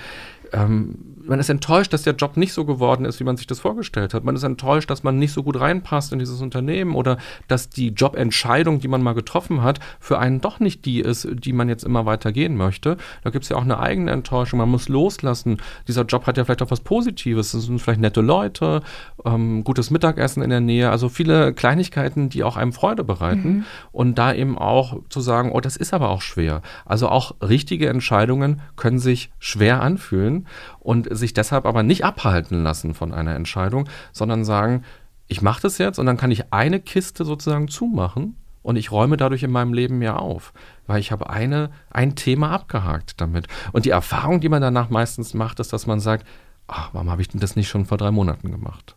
ähm, 0.53 1.09
man 1.29 1.39
ist 1.39 1.49
enttäuscht, 1.49 1.93
dass 1.93 2.01
der 2.01 2.15
Job 2.15 2.37
nicht 2.37 2.53
so 2.53 2.65
geworden 2.65 3.05
ist, 3.05 3.19
wie 3.19 3.23
man 3.23 3.37
sich 3.37 3.45
das 3.45 3.59
vorgestellt 3.59 4.13
hat. 4.13 4.23
Man 4.23 4.35
ist 4.35 4.43
enttäuscht, 4.43 4.89
dass 4.89 5.03
man 5.03 5.19
nicht 5.19 5.31
so 5.31 5.43
gut 5.43 5.59
reinpasst 5.59 6.11
in 6.11 6.19
dieses 6.19 6.41
Unternehmen 6.41 6.95
oder 6.95 7.17
dass 7.47 7.69
die 7.69 7.89
Jobentscheidung, 7.89 8.79
die 8.79 8.87
man 8.87 9.03
mal 9.03 9.13
getroffen 9.13 9.61
hat, 9.61 9.79
für 9.99 10.17
einen 10.17 10.41
doch 10.41 10.59
nicht 10.59 10.85
die 10.85 10.99
ist, 10.99 11.27
die 11.31 11.53
man 11.53 11.69
jetzt 11.69 11.83
immer 11.83 12.05
weiter 12.05 12.31
gehen 12.31 12.57
möchte. 12.57 12.97
Da 13.23 13.29
gibt 13.29 13.43
es 13.43 13.49
ja 13.49 13.57
auch 13.57 13.63
eine 13.63 13.79
eigene 13.79 14.11
Enttäuschung. 14.11 14.57
Man 14.57 14.69
muss 14.69 14.89
loslassen. 14.89 15.57
Dieser 15.87 16.03
Job 16.03 16.25
hat 16.25 16.37
ja 16.37 16.45
vielleicht 16.45 16.63
auch 16.63 16.71
was 16.71 16.81
Positives. 16.81 17.53
Es 17.53 17.65
sind 17.65 17.79
vielleicht 17.79 18.01
nette 18.01 18.21
Leute, 18.21 18.81
ähm, 19.23 19.63
gutes 19.63 19.91
Mittagessen 19.91 20.41
in 20.41 20.49
der 20.49 20.61
Nähe. 20.61 20.89
Also 20.89 21.09
viele 21.09 21.53
Kleinigkeiten, 21.53 22.29
die 22.29 22.43
auch 22.43 22.57
einem 22.57 22.73
Freude 22.73 23.03
bereiten. 23.03 23.49
Mhm. 23.49 23.65
Und 23.91 24.17
da 24.17 24.33
eben 24.33 24.57
auch 24.57 24.97
zu 25.09 25.21
sagen, 25.21 25.51
oh, 25.51 25.61
das 25.61 25.77
ist 25.77 25.93
aber 25.93 26.09
auch 26.09 26.21
schwer. 26.21 26.63
Also 26.85 27.07
auch 27.09 27.35
richtige 27.41 27.87
Entscheidungen 27.87 28.61
können 28.75 28.99
sich 28.99 29.29
schwer 29.37 29.81
anfühlen 29.83 30.38
und 30.79 31.07
sich 31.15 31.33
deshalb 31.33 31.65
aber 31.65 31.83
nicht 31.83 32.05
abhalten 32.05 32.63
lassen 32.63 32.93
von 32.93 33.13
einer 33.13 33.35
Entscheidung, 33.35 33.87
sondern 34.11 34.43
sagen, 34.43 34.83
ich 35.27 35.41
mache 35.41 35.61
das 35.61 35.77
jetzt 35.77 35.99
und 35.99 36.05
dann 36.05 36.17
kann 36.17 36.31
ich 36.31 36.51
eine 36.51 36.79
Kiste 36.79 37.23
sozusagen 37.23 37.67
zumachen 37.67 38.35
und 38.61 38.75
ich 38.75 38.91
räume 38.91 39.17
dadurch 39.17 39.43
in 39.43 39.51
meinem 39.51 39.73
Leben 39.73 39.99
mehr 39.99 40.19
auf, 40.19 40.53
weil 40.87 40.99
ich 40.99 41.11
habe 41.11 41.29
eine, 41.29 41.71
ein 41.91 42.15
Thema 42.15 42.51
abgehakt 42.51 43.21
damit. 43.21 43.47
Und 43.71 43.85
die 43.85 43.91
Erfahrung, 43.91 44.41
die 44.41 44.49
man 44.49 44.61
danach 44.61 44.89
meistens 44.89 45.33
macht, 45.33 45.59
ist, 45.59 45.71
dass 45.71 45.87
man 45.87 45.99
sagt, 45.99 46.25
ach, 46.67 46.89
warum 46.93 47.09
habe 47.09 47.21
ich 47.21 47.29
denn 47.29 47.39
das 47.39 47.55
nicht 47.55 47.69
schon 47.69 47.85
vor 47.85 47.97
drei 47.97 48.11
Monaten 48.11 48.51
gemacht? 48.51 48.95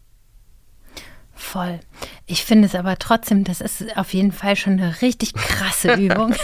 Voll. 1.42 1.80
Ich 2.26 2.44
finde 2.44 2.66
es 2.66 2.75
aber 2.75 2.96
trotzdem, 2.99 3.44
das 3.44 3.61
ist 3.61 3.96
auf 3.99 4.14
jeden 4.14 4.32
Fall 4.32 4.56
schon 4.56 4.75
eine 4.75 5.02
richtig 5.02 5.34
krasse 5.34 5.94
Übung. 6.00 6.34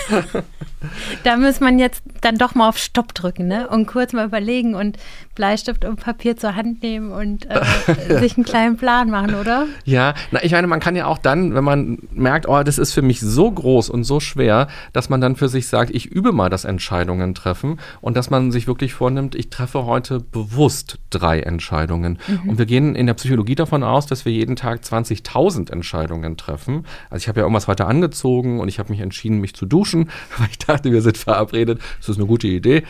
da 1.25 1.37
muss 1.37 1.61
man 1.61 1.78
jetzt 1.78 2.02
dann 2.21 2.37
doch 2.37 2.55
mal 2.55 2.69
auf 2.69 2.76
Stopp 2.78 3.14
drücken 3.14 3.47
ne? 3.47 3.69
und 3.69 3.87
kurz 3.87 4.12
mal 4.12 4.26
überlegen 4.26 4.75
und 4.75 4.99
Bleistift 5.35 5.85
und 5.85 6.00
Papier 6.00 6.37
zur 6.37 6.57
Hand 6.57 6.83
nehmen 6.83 7.12
und 7.12 7.47
äh, 7.47 7.61
ja. 8.09 8.19
sich 8.19 8.37
einen 8.37 8.45
kleinen 8.45 8.76
Plan 8.76 9.09
machen, 9.09 9.35
oder? 9.37 9.67
Ja, 9.85 10.14
na, 10.31 10.43
ich 10.43 10.52
meine, 10.52 10.67
man 10.67 10.81
kann 10.81 10.95
ja 10.95 11.07
auch 11.07 11.19
dann, 11.19 11.55
wenn 11.55 11.64
man 11.64 11.99
merkt, 12.12 12.47
oh, 12.47 12.62
das 12.62 12.76
ist 12.76 12.93
für 12.93 13.02
mich 13.02 13.21
so 13.21 13.50
groß 13.50 13.88
und 13.88 14.05
so 14.05 14.21
schwer, 14.21 14.69
dass 14.93 15.09
man 15.09 15.21
dann 15.21 15.37
für 15.37 15.49
sich 15.49 15.69
sagt, 15.69 15.90
ich 15.90 16.07
übe 16.07 16.33
mal 16.33 16.50
das 16.50 16.64
Entscheidungen 16.64 17.35
treffen 17.35 17.78
und 18.00 18.17
dass 18.17 18.31
man 18.31 18.50
sich 18.50 18.67
wirklich 18.67 18.95
vornimmt, 18.95 19.35
ich 19.37 19.49
treffe 19.49 19.87
heute 19.87 20.21
bewusst 20.21 20.99
drei 21.11 21.40
Entscheidungen. 21.40 22.19
Mhm. 22.26 22.50
Und 22.50 22.59
wir 22.59 22.67
gehen 22.67 22.95
in 22.95 23.07
der 23.07 23.14
Psychologie 23.14 23.55
davon 23.55 23.83
aus, 23.83 24.07
dass 24.07 24.25
wir 24.25 24.33
jeden 24.33 24.57
Tag 24.57 24.85
20.000 24.92 25.71
Entscheidungen 25.71 26.37
treffen. 26.37 26.87
Also 27.11 27.23
ich 27.23 27.28
habe 27.28 27.40
ja 27.40 27.45
irgendwas 27.45 27.68
heute 27.68 27.87
angezogen 27.87 28.61
und 28.61 28.68
ich 28.68 28.78
habe 28.78 28.90
mich 28.90 29.00
entschieden, 29.00 29.38
mich 29.40 29.54
zu 29.54 29.66
duschen, 29.66 30.11
weil 30.38 30.49
ich 30.50 30.59
dachte, 30.59 30.92
wir 30.92 31.02
sind 31.02 31.18
verabredet. 31.18 31.80
Das 31.99 32.09
ist 32.09 32.16
eine 32.16 32.26
gute 32.26 32.49
Idee. 32.49 32.85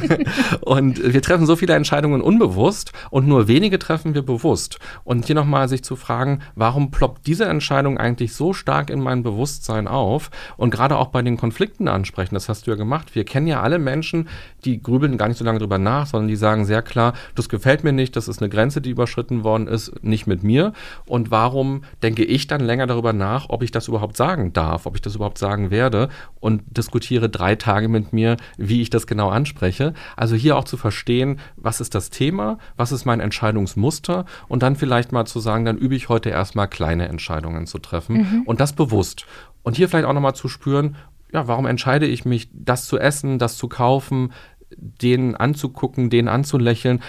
und 0.60 1.02
wir 1.02 1.22
treffen 1.22 1.46
so 1.46 1.56
viele 1.56 1.74
Entscheidungen 1.74 2.20
unbewusst 2.20 2.92
und 3.10 3.26
nur 3.26 3.48
wenige 3.48 3.78
treffen 3.78 4.14
wir 4.14 4.22
bewusst. 4.22 4.78
Und 5.04 5.26
hier 5.26 5.34
nochmal 5.34 5.68
sich 5.68 5.82
zu 5.82 5.96
fragen, 5.96 6.40
warum 6.54 6.90
ploppt 6.90 7.26
diese 7.26 7.44
Entscheidung 7.46 7.98
eigentlich 7.98 8.34
so 8.34 8.52
stark 8.52 8.90
in 8.90 9.00
mein 9.00 9.22
Bewusstsein 9.22 9.88
auf? 9.88 10.30
Und 10.56 10.70
gerade 10.70 10.96
auch 10.96 11.08
bei 11.08 11.22
den 11.22 11.36
Konflikten 11.36 11.88
ansprechen, 11.88 12.34
das 12.34 12.48
hast 12.48 12.66
du 12.66 12.70
ja 12.70 12.76
gemacht. 12.76 13.14
Wir 13.14 13.24
kennen 13.24 13.46
ja 13.46 13.62
alle 13.62 13.78
Menschen, 13.78 14.28
die 14.64 14.82
grübeln 14.82 15.18
gar 15.18 15.28
nicht 15.28 15.38
so 15.38 15.44
lange 15.44 15.58
drüber 15.58 15.78
nach, 15.78 16.06
sondern 16.06 16.28
die 16.28 16.36
sagen 16.36 16.64
sehr 16.64 16.82
klar, 16.82 17.14
das 17.34 17.48
gefällt 17.48 17.84
mir 17.84 17.92
nicht, 17.92 18.16
das 18.16 18.28
ist 18.28 18.40
eine 18.40 18.48
Grenze, 18.48 18.80
die 18.80 18.90
überschritten 18.90 19.44
worden 19.44 19.66
ist, 19.66 20.02
nicht 20.02 20.26
mit 20.26 20.42
mir. 20.42 20.72
Und 21.06 21.27
warum 21.30 21.82
denke 22.02 22.24
ich 22.24 22.46
dann 22.46 22.60
länger 22.60 22.86
darüber 22.86 23.12
nach, 23.12 23.48
ob 23.48 23.62
ich 23.62 23.70
das 23.70 23.88
überhaupt 23.88 24.16
sagen 24.16 24.52
darf, 24.52 24.86
ob 24.86 24.94
ich 24.94 25.02
das 25.02 25.14
überhaupt 25.14 25.38
sagen 25.38 25.70
werde 25.70 26.08
und 26.40 26.62
diskutiere 26.66 27.28
drei 27.28 27.54
Tage 27.54 27.88
mit 27.88 28.12
mir, 28.12 28.36
wie 28.56 28.82
ich 28.82 28.90
das 28.90 29.06
genau 29.06 29.28
anspreche? 29.28 29.94
Also 30.16 30.36
hier 30.36 30.56
auch 30.56 30.64
zu 30.64 30.76
verstehen, 30.76 31.40
was 31.56 31.80
ist 31.80 31.94
das 31.94 32.10
Thema, 32.10 32.58
was 32.76 32.92
ist 32.92 33.04
mein 33.04 33.20
Entscheidungsmuster 33.20 34.24
und 34.48 34.62
dann 34.62 34.76
vielleicht 34.76 35.12
mal 35.12 35.26
zu 35.26 35.40
sagen, 35.40 35.64
dann 35.64 35.78
übe 35.78 35.94
ich 35.94 36.08
heute 36.08 36.30
erstmal 36.30 36.68
kleine 36.68 37.08
Entscheidungen 37.08 37.66
zu 37.66 37.78
treffen 37.78 38.16
mhm. 38.16 38.42
und 38.44 38.60
das 38.60 38.72
bewusst. 38.72 39.26
Und 39.62 39.76
hier 39.76 39.88
vielleicht 39.88 40.06
auch 40.06 40.12
nochmal 40.12 40.34
zu 40.34 40.48
spüren, 40.48 40.96
ja, 41.32 41.46
warum 41.46 41.66
entscheide 41.66 42.06
ich 42.06 42.24
mich, 42.24 42.48
das 42.52 42.86
zu 42.86 42.98
essen, 42.98 43.38
das 43.38 43.56
zu 43.56 43.68
kaufen, 43.68 44.32
den 44.76 45.34
anzugucken, 45.34 46.10
den 46.10 46.28
anzulächeln, 46.28 47.00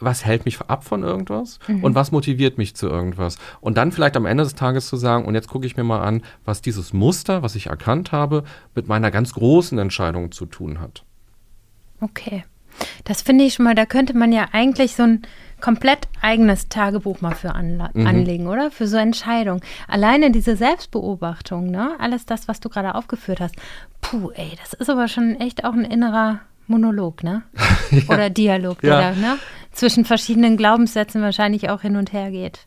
was 0.00 0.24
hält 0.24 0.44
mich 0.44 0.60
ab 0.62 0.84
von 0.84 1.02
irgendwas 1.02 1.58
mhm. 1.66 1.84
und 1.84 1.94
was 1.94 2.12
motiviert 2.12 2.58
mich 2.58 2.76
zu 2.76 2.86
irgendwas. 2.88 3.38
Und 3.60 3.76
dann 3.76 3.92
vielleicht 3.92 4.16
am 4.16 4.26
Ende 4.26 4.44
des 4.44 4.54
Tages 4.54 4.88
zu 4.88 4.96
sagen, 4.96 5.24
und 5.24 5.34
jetzt 5.34 5.48
gucke 5.48 5.66
ich 5.66 5.76
mir 5.76 5.84
mal 5.84 6.02
an, 6.02 6.22
was 6.44 6.62
dieses 6.62 6.92
Muster, 6.92 7.42
was 7.42 7.54
ich 7.54 7.66
erkannt 7.66 8.12
habe, 8.12 8.44
mit 8.74 8.88
meiner 8.88 9.10
ganz 9.10 9.34
großen 9.34 9.78
Entscheidung 9.78 10.32
zu 10.32 10.46
tun 10.46 10.80
hat. 10.80 11.04
Okay. 12.00 12.44
Das 13.04 13.22
finde 13.22 13.44
ich 13.44 13.54
schon 13.54 13.64
mal, 13.64 13.74
da 13.74 13.86
könnte 13.86 14.16
man 14.16 14.30
ja 14.30 14.46
eigentlich 14.52 14.94
so 14.94 15.02
ein 15.02 15.22
komplett 15.60 16.06
eigenes 16.22 16.68
Tagebuch 16.68 17.20
mal 17.20 17.34
für 17.34 17.56
anla- 17.56 17.90
mhm. 17.92 18.06
anlegen, 18.06 18.46
oder? 18.46 18.70
Für 18.70 18.86
so 18.86 18.96
Entscheidungen. 18.96 19.60
Alleine 19.88 20.30
diese 20.30 20.54
Selbstbeobachtung, 20.54 21.70
ne? 21.72 21.96
Alles 21.98 22.26
das, 22.26 22.46
was 22.46 22.60
du 22.60 22.68
gerade 22.68 22.94
aufgeführt 22.94 23.40
hast. 23.40 23.56
Puh, 24.00 24.30
ey, 24.30 24.52
das 24.62 24.74
ist 24.74 24.88
aber 24.88 25.08
schon 25.08 25.34
echt 25.40 25.64
auch 25.64 25.72
ein 25.72 25.84
innerer 25.84 26.38
Monolog, 26.68 27.22
ne? 27.22 27.42
ja. 27.90 28.02
Oder 28.08 28.30
Dialog, 28.30 28.82
ja. 28.82 29.00
der 29.00 29.12
ne? 29.12 29.38
zwischen 29.72 30.04
verschiedenen 30.04 30.56
Glaubenssätzen 30.56 31.22
wahrscheinlich 31.22 31.70
auch 31.70 31.82
hin 31.82 31.96
und 31.96 32.12
her 32.12 32.30
geht. 32.30 32.66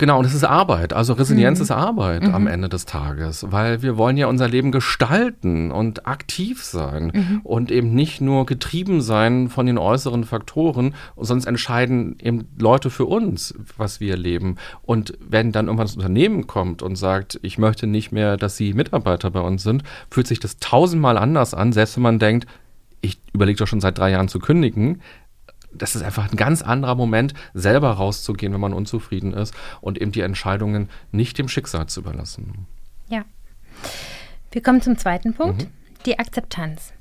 Genau, 0.00 0.18
und 0.18 0.24
es 0.24 0.32
ist 0.32 0.44
Arbeit. 0.44 0.94
Also 0.94 1.12
Resilienz 1.12 1.58
mhm. 1.58 1.62
ist 1.64 1.70
Arbeit 1.72 2.22
mhm. 2.22 2.34
am 2.34 2.46
Ende 2.46 2.70
des 2.70 2.86
Tages, 2.86 3.44
weil 3.50 3.82
wir 3.82 3.98
wollen 3.98 4.16
ja 4.16 4.28
unser 4.28 4.48
Leben 4.48 4.72
gestalten 4.72 5.70
und 5.70 6.06
aktiv 6.06 6.64
sein 6.64 7.12
mhm. 7.14 7.40
und 7.44 7.70
eben 7.70 7.94
nicht 7.94 8.22
nur 8.22 8.46
getrieben 8.46 9.02
sein 9.02 9.50
von 9.50 9.66
den 9.66 9.76
äußeren 9.76 10.24
Faktoren, 10.24 10.94
sonst 11.18 11.44
entscheiden 11.44 12.16
eben 12.18 12.48
Leute 12.58 12.88
für 12.88 13.04
uns, 13.04 13.54
was 13.76 14.00
wir 14.00 14.16
leben. 14.16 14.56
Und 14.80 15.18
wenn 15.20 15.52
dann 15.52 15.66
irgendwann 15.66 15.88
das 15.88 15.96
Unternehmen 15.96 16.46
kommt 16.46 16.82
und 16.82 16.96
sagt, 16.96 17.38
ich 17.42 17.58
möchte 17.58 17.86
nicht 17.86 18.10
mehr, 18.10 18.38
dass 18.38 18.56
Sie 18.56 18.72
Mitarbeiter 18.72 19.30
bei 19.30 19.40
uns 19.40 19.62
sind, 19.62 19.82
fühlt 20.10 20.26
sich 20.26 20.40
das 20.40 20.56
tausendmal 20.60 21.18
anders 21.18 21.52
an, 21.52 21.74
selbst 21.74 21.96
wenn 21.96 22.04
man 22.04 22.18
denkt, 22.18 22.46
ich 23.00 23.20
überlege 23.32 23.58
doch 23.58 23.66
schon 23.66 23.80
seit 23.80 23.98
drei 23.98 24.10
Jahren 24.10 24.28
zu 24.28 24.38
kündigen, 24.38 25.02
das 25.72 25.94
ist 25.94 26.02
einfach 26.02 26.30
ein 26.30 26.36
ganz 26.36 26.62
anderer 26.62 26.94
Moment, 26.94 27.34
selber 27.54 27.90
rauszugehen, 27.92 28.52
wenn 28.52 28.60
man 28.60 28.72
unzufrieden 28.72 29.32
ist 29.32 29.54
und 29.80 30.00
eben 30.00 30.12
die 30.12 30.20
Entscheidungen 30.20 30.88
nicht 31.12 31.38
dem 31.38 31.48
Schicksal 31.48 31.86
zu 31.86 32.00
überlassen. 32.00 32.66
Ja. 33.08 33.24
Wir 34.50 34.62
kommen 34.62 34.82
zum 34.82 34.98
zweiten 34.98 35.34
Punkt, 35.34 35.62
mhm. 35.62 35.68
die 36.06 36.18
Akzeptanz. 36.18 36.92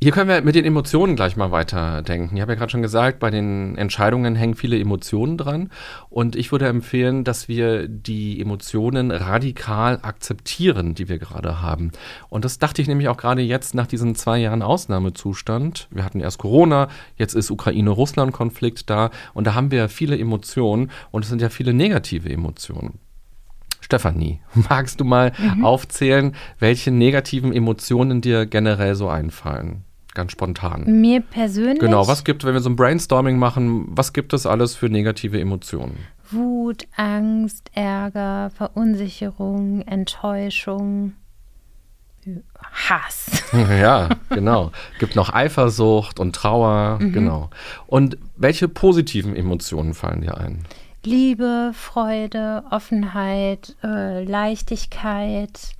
Hier 0.00 0.12
können 0.12 0.28
wir 0.28 0.42
mit 0.42 0.54
den 0.54 0.64
Emotionen 0.64 1.16
gleich 1.16 1.36
mal 1.36 1.50
weiterdenken. 1.50 2.36
Ich 2.36 2.40
habe 2.40 2.52
ja 2.52 2.56
gerade 2.56 2.70
schon 2.70 2.82
gesagt, 2.82 3.18
bei 3.18 3.30
den 3.30 3.76
Entscheidungen 3.76 4.36
hängen 4.36 4.54
viele 4.54 4.78
Emotionen 4.78 5.36
dran. 5.36 5.70
Und 6.08 6.36
ich 6.36 6.52
würde 6.52 6.68
empfehlen, 6.68 7.24
dass 7.24 7.48
wir 7.48 7.88
die 7.88 8.40
Emotionen 8.40 9.10
radikal 9.10 9.98
akzeptieren, 10.02 10.94
die 10.94 11.08
wir 11.08 11.18
gerade 11.18 11.62
haben. 11.62 11.90
Und 12.28 12.44
das 12.44 12.60
dachte 12.60 12.80
ich 12.80 12.86
nämlich 12.86 13.08
auch 13.08 13.16
gerade 13.16 13.42
jetzt 13.42 13.74
nach 13.74 13.88
diesen 13.88 14.14
zwei 14.14 14.38
Jahren 14.38 14.62
Ausnahmezustand. 14.62 15.88
Wir 15.90 16.04
hatten 16.04 16.20
erst 16.20 16.38
Corona, 16.38 16.86
jetzt 17.16 17.34
ist 17.34 17.50
Ukraine-Russland-Konflikt 17.50 18.88
da. 18.88 19.10
Und 19.34 19.48
da 19.48 19.54
haben 19.54 19.72
wir 19.72 19.88
viele 19.88 20.16
Emotionen 20.16 20.92
und 21.10 21.24
es 21.24 21.28
sind 21.28 21.42
ja 21.42 21.48
viele 21.48 21.74
negative 21.74 22.30
Emotionen. 22.30 23.00
Stefanie, 23.80 24.42
magst 24.54 25.00
du 25.00 25.04
mal 25.04 25.32
mhm. 25.36 25.64
aufzählen, 25.64 26.36
welche 26.60 26.92
negativen 26.92 27.52
Emotionen 27.52 28.20
dir 28.20 28.46
generell 28.46 28.94
so 28.94 29.08
einfallen? 29.08 29.82
Ganz 30.18 30.32
spontan. 30.32 31.00
Mir 31.00 31.20
persönlich? 31.20 31.78
Genau, 31.78 32.08
was 32.08 32.24
gibt, 32.24 32.44
wenn 32.44 32.52
wir 32.52 32.60
so 32.60 32.68
ein 32.68 32.76
Brainstorming 32.76 33.38
machen, 33.38 33.86
was 33.88 34.12
gibt 34.12 34.32
es 34.32 34.44
alles 34.44 34.74
für 34.74 34.88
negative 34.90 35.40
Emotionen? 35.40 35.96
Wut, 36.30 36.88
Angst, 36.96 37.70
Ärger, 37.72 38.50
Verunsicherung, 38.50 39.82
Enttäuschung, 39.82 41.14
Hass. 42.72 43.44
Ja, 43.52 44.10
genau. 44.28 44.72
Gibt 44.98 45.16
noch 45.16 45.32
Eifersucht 45.32 46.20
und 46.20 46.34
Trauer, 46.34 46.98
mhm. 47.00 47.12
genau. 47.12 47.50
Und 47.86 48.18
welche 48.36 48.68
positiven 48.68 49.34
Emotionen 49.36 49.94
fallen 49.94 50.20
dir 50.20 50.36
ein? 50.36 50.64
Liebe, 51.04 51.70
Freude, 51.72 52.64
Offenheit, 52.70 53.76
äh, 53.82 54.24
Leichtigkeit, 54.24 55.70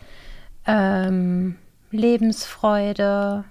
ähm, 0.66 1.56
Lebensfreude, 1.90 3.44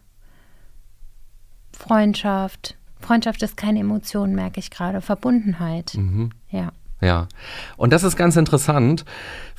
Freundschaft. 1.77 2.75
Freundschaft 2.99 3.41
ist 3.43 3.57
keine 3.57 3.79
Emotion, 3.79 4.33
merke 4.33 4.59
ich 4.59 4.71
gerade. 4.71 5.01
Verbundenheit. 5.01 5.93
Mhm. 5.95 6.31
Ja. 6.49 6.71
Ja. 6.99 7.27
Und 7.77 7.93
das 7.93 8.03
ist 8.03 8.15
ganz 8.15 8.35
interessant. 8.35 9.05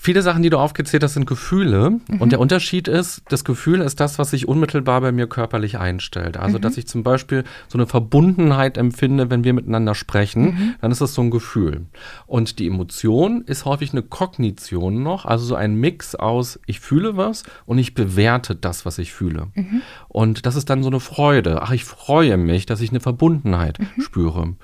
Viele 0.00 0.22
Sachen, 0.22 0.44
die 0.44 0.50
du 0.50 0.58
aufgezählt 0.58 1.02
hast, 1.02 1.14
sind 1.14 1.26
Gefühle. 1.26 1.90
Mhm. 1.90 2.20
Und 2.20 2.30
der 2.30 2.38
Unterschied 2.38 2.86
ist, 2.86 3.22
das 3.30 3.44
Gefühl 3.44 3.80
ist 3.80 3.98
das, 3.98 4.16
was 4.20 4.30
sich 4.30 4.46
unmittelbar 4.46 5.00
bei 5.00 5.10
mir 5.10 5.26
körperlich 5.26 5.76
einstellt. 5.76 6.36
Also, 6.36 6.58
mhm. 6.58 6.62
dass 6.62 6.76
ich 6.76 6.86
zum 6.86 7.02
Beispiel 7.02 7.42
so 7.66 7.78
eine 7.78 7.88
Verbundenheit 7.88 8.78
empfinde, 8.78 9.28
wenn 9.28 9.42
wir 9.42 9.52
miteinander 9.52 9.96
sprechen, 9.96 10.44
mhm. 10.44 10.74
dann 10.80 10.92
ist 10.92 11.00
das 11.00 11.14
so 11.14 11.22
ein 11.22 11.32
Gefühl. 11.32 11.86
Und 12.26 12.60
die 12.60 12.68
Emotion 12.68 13.42
ist 13.42 13.64
häufig 13.64 13.90
eine 13.90 14.02
Kognition 14.02 15.02
noch, 15.02 15.24
also 15.24 15.44
so 15.44 15.56
ein 15.56 15.74
Mix 15.74 16.14
aus, 16.14 16.60
ich 16.66 16.78
fühle 16.78 17.16
was 17.16 17.42
und 17.66 17.78
ich 17.78 17.94
bewerte 17.94 18.54
das, 18.54 18.86
was 18.86 18.98
ich 18.98 19.12
fühle. 19.12 19.48
Mhm. 19.54 19.82
Und 20.06 20.46
das 20.46 20.54
ist 20.54 20.70
dann 20.70 20.84
so 20.84 20.90
eine 20.90 21.00
Freude. 21.00 21.60
Ach, 21.62 21.72
ich 21.72 21.84
freue 21.84 22.36
mich, 22.36 22.66
dass 22.66 22.80
ich 22.80 22.90
eine 22.90 23.00
Verbundenheit 23.00 23.80
mhm. 23.80 24.00
spüre. 24.00 24.46
Mhm. 24.46 24.56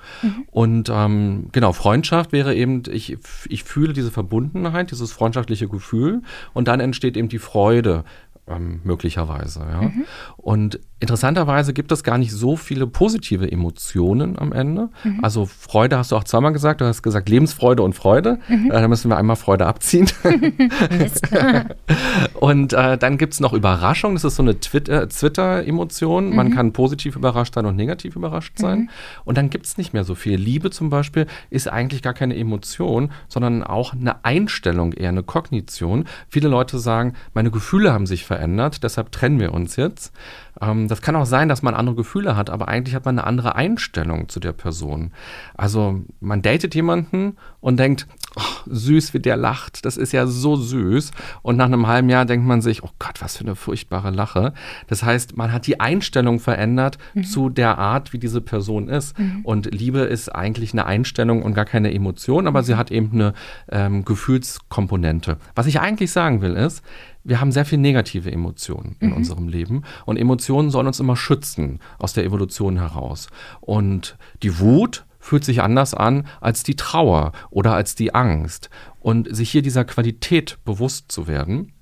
Und 0.49 0.89
ähm, 0.89 1.49
genau, 1.51 1.73
Freundschaft 1.73 2.31
wäre 2.31 2.55
eben, 2.55 2.83
ich, 2.89 3.17
ich 3.49 3.65
fühle 3.65 3.91
diese 3.91 4.11
Verbundenheit, 4.11 4.91
dieses 4.91 5.11
Freundschaftliche 5.25 5.67
Gefühl 5.67 6.21
und 6.53 6.67
dann 6.67 6.79
entsteht 6.79 7.17
eben 7.17 7.29
die 7.29 7.39
Freude 7.39 8.03
ähm, 8.47 8.81
möglicherweise. 8.83 9.61
Ja? 9.61 9.81
Mhm. 9.81 10.05
Und 10.37 10.79
interessanterweise 10.99 11.73
gibt 11.73 11.91
es 11.91 12.03
gar 12.03 12.17
nicht 12.17 12.31
so 12.31 12.55
viele 12.55 12.87
positive 12.87 13.51
Emotionen 13.51 14.39
am 14.39 14.53
Ende. 14.53 14.89
Mhm. 15.03 15.19
Also 15.23 15.45
Freude 15.45 15.97
hast 15.97 16.11
du 16.11 16.15
auch 16.15 16.23
zweimal 16.23 16.53
gesagt. 16.53 16.81
Du 16.81 16.85
hast 16.85 17.01
gesagt 17.01 17.27
Lebensfreude 17.27 17.83
und 17.83 17.93
Freude. 17.93 18.39
Mhm. 18.47 18.71
Äh, 18.71 18.81
da 18.81 18.87
müssen 18.87 19.09
wir 19.09 19.17
einmal 19.17 19.35
Freude 19.35 19.65
abziehen. 19.65 20.07
und 22.39 22.73
äh, 22.73 22.97
dann 22.97 23.17
gibt 23.17 23.33
es 23.33 23.39
noch 23.39 23.53
Überraschung. 23.53 24.13
Das 24.13 24.23
ist 24.23 24.35
so 24.35 24.43
eine 24.43 24.51
äh, 24.51 25.07
Twitter-Emotion. 25.07 26.35
Man 26.35 26.47
mhm. 26.47 26.55
kann 26.55 26.73
positiv 26.73 27.15
überrascht 27.15 27.55
sein 27.55 27.65
und 27.65 27.75
negativ 27.75 28.15
überrascht 28.15 28.57
sein. 28.57 28.79
Mhm. 28.79 28.89
Und 29.25 29.37
dann 29.37 29.49
gibt 29.49 29.65
es 29.65 29.77
nicht 29.77 29.93
mehr 29.93 30.03
so 30.03 30.15
viel. 30.15 30.37
Liebe 30.37 30.69
zum 30.69 30.89
Beispiel 30.89 31.25
ist 31.49 31.67
eigentlich 31.67 32.01
gar 32.03 32.13
keine 32.13 32.37
Emotion, 32.37 33.11
sondern 33.27 33.63
auch 33.63 33.93
eine 33.93 34.23
Einstellung, 34.23 34.93
eher 34.93 35.09
eine 35.09 35.23
Kognition. 35.23 36.05
Viele 36.29 36.47
Leute 36.47 36.79
sagen, 36.79 37.13
meine 37.33 37.51
Gefühle 37.51 37.91
haben 37.91 38.05
sich 38.05 38.23
verändert, 38.23 38.34
deshalb 38.83 39.11
trennen 39.11 39.39
wir 39.39 39.53
uns 39.53 39.75
jetzt. 39.75 40.13
Ähm, 40.61 40.87
das 40.87 41.01
kann 41.01 41.15
auch 41.15 41.25
sein, 41.25 41.49
dass 41.49 41.61
man 41.61 41.73
andere 41.73 41.95
Gefühle 41.95 42.35
hat, 42.35 42.49
aber 42.49 42.67
eigentlich 42.67 42.95
hat 42.95 43.05
man 43.05 43.19
eine 43.19 43.27
andere 43.27 43.55
Einstellung 43.55 44.29
zu 44.29 44.39
der 44.39 44.53
Person. 44.53 45.11
Also 45.55 46.01
man 46.19 46.41
datet 46.41 46.75
jemanden 46.75 47.37
und 47.59 47.77
denkt, 47.77 48.07
oh, 48.35 48.41
süß, 48.67 49.13
wie 49.13 49.19
der 49.19 49.37
lacht, 49.37 49.85
das 49.85 49.97
ist 49.97 50.11
ja 50.11 50.27
so 50.27 50.55
süß. 50.55 51.11
Und 51.41 51.57
nach 51.57 51.65
einem 51.65 51.87
halben 51.87 52.09
Jahr 52.09 52.25
denkt 52.25 52.45
man 52.45 52.61
sich, 52.61 52.83
oh 52.83 52.91
Gott, 52.99 53.21
was 53.21 53.37
für 53.37 53.43
eine 53.43 53.55
furchtbare 53.55 54.11
Lache. 54.11 54.53
Das 54.87 55.03
heißt, 55.03 55.35
man 55.37 55.51
hat 55.51 55.67
die 55.67 55.79
Einstellung 55.79 56.39
verändert 56.39 56.97
mhm. 57.13 57.23
zu 57.23 57.49
der 57.49 57.77
Art, 57.77 58.13
wie 58.13 58.19
diese 58.19 58.41
Person 58.41 58.89
ist. 58.89 59.17
Mhm. 59.19 59.41
Und 59.43 59.73
Liebe 59.73 59.99
ist 59.99 60.29
eigentlich 60.29 60.73
eine 60.73 60.85
Einstellung 60.85 61.43
und 61.43 61.53
gar 61.53 61.65
keine 61.65 61.93
Emotion, 61.93 62.47
aber 62.47 62.63
sie 62.63 62.75
hat 62.75 62.91
eben 62.91 63.11
eine 63.13 63.33
ähm, 63.69 64.05
Gefühlskomponente. 64.05 65.37
Was 65.55 65.67
ich 65.67 65.79
eigentlich 65.79 66.11
sagen 66.11 66.41
will, 66.41 66.53
ist, 66.53 66.83
wir 67.25 67.41
haben 67.41 67.51
sehr 67.51 67.65
viel 67.65 67.79
negative 67.79 68.31
Emotionen 68.31 68.95
in 68.99 69.09
mhm. 69.09 69.15
unserem 69.17 69.47
Leben 69.47 69.83
und 70.05 70.17
Emotionen 70.17 70.69
sollen 70.69 70.87
uns 70.87 70.99
immer 70.99 71.17
schützen 71.17 71.79
aus 71.97 72.13
der 72.13 72.23
Evolution 72.23 72.77
heraus. 72.77 73.27
Und 73.61 74.17
die 74.43 74.59
Wut 74.59 75.05
fühlt 75.19 75.43
sich 75.43 75.61
anders 75.61 75.93
an 75.93 76.27
als 76.39 76.63
die 76.63 76.75
Trauer 76.75 77.31
oder 77.49 77.73
als 77.73 77.95
die 77.95 78.13
Angst. 78.13 78.69
Und 78.99 79.35
sich 79.35 79.49
hier 79.49 79.63
dieser 79.63 79.85
Qualität 79.85 80.59
bewusst 80.65 81.11
zu 81.11 81.27
werden, 81.27 81.73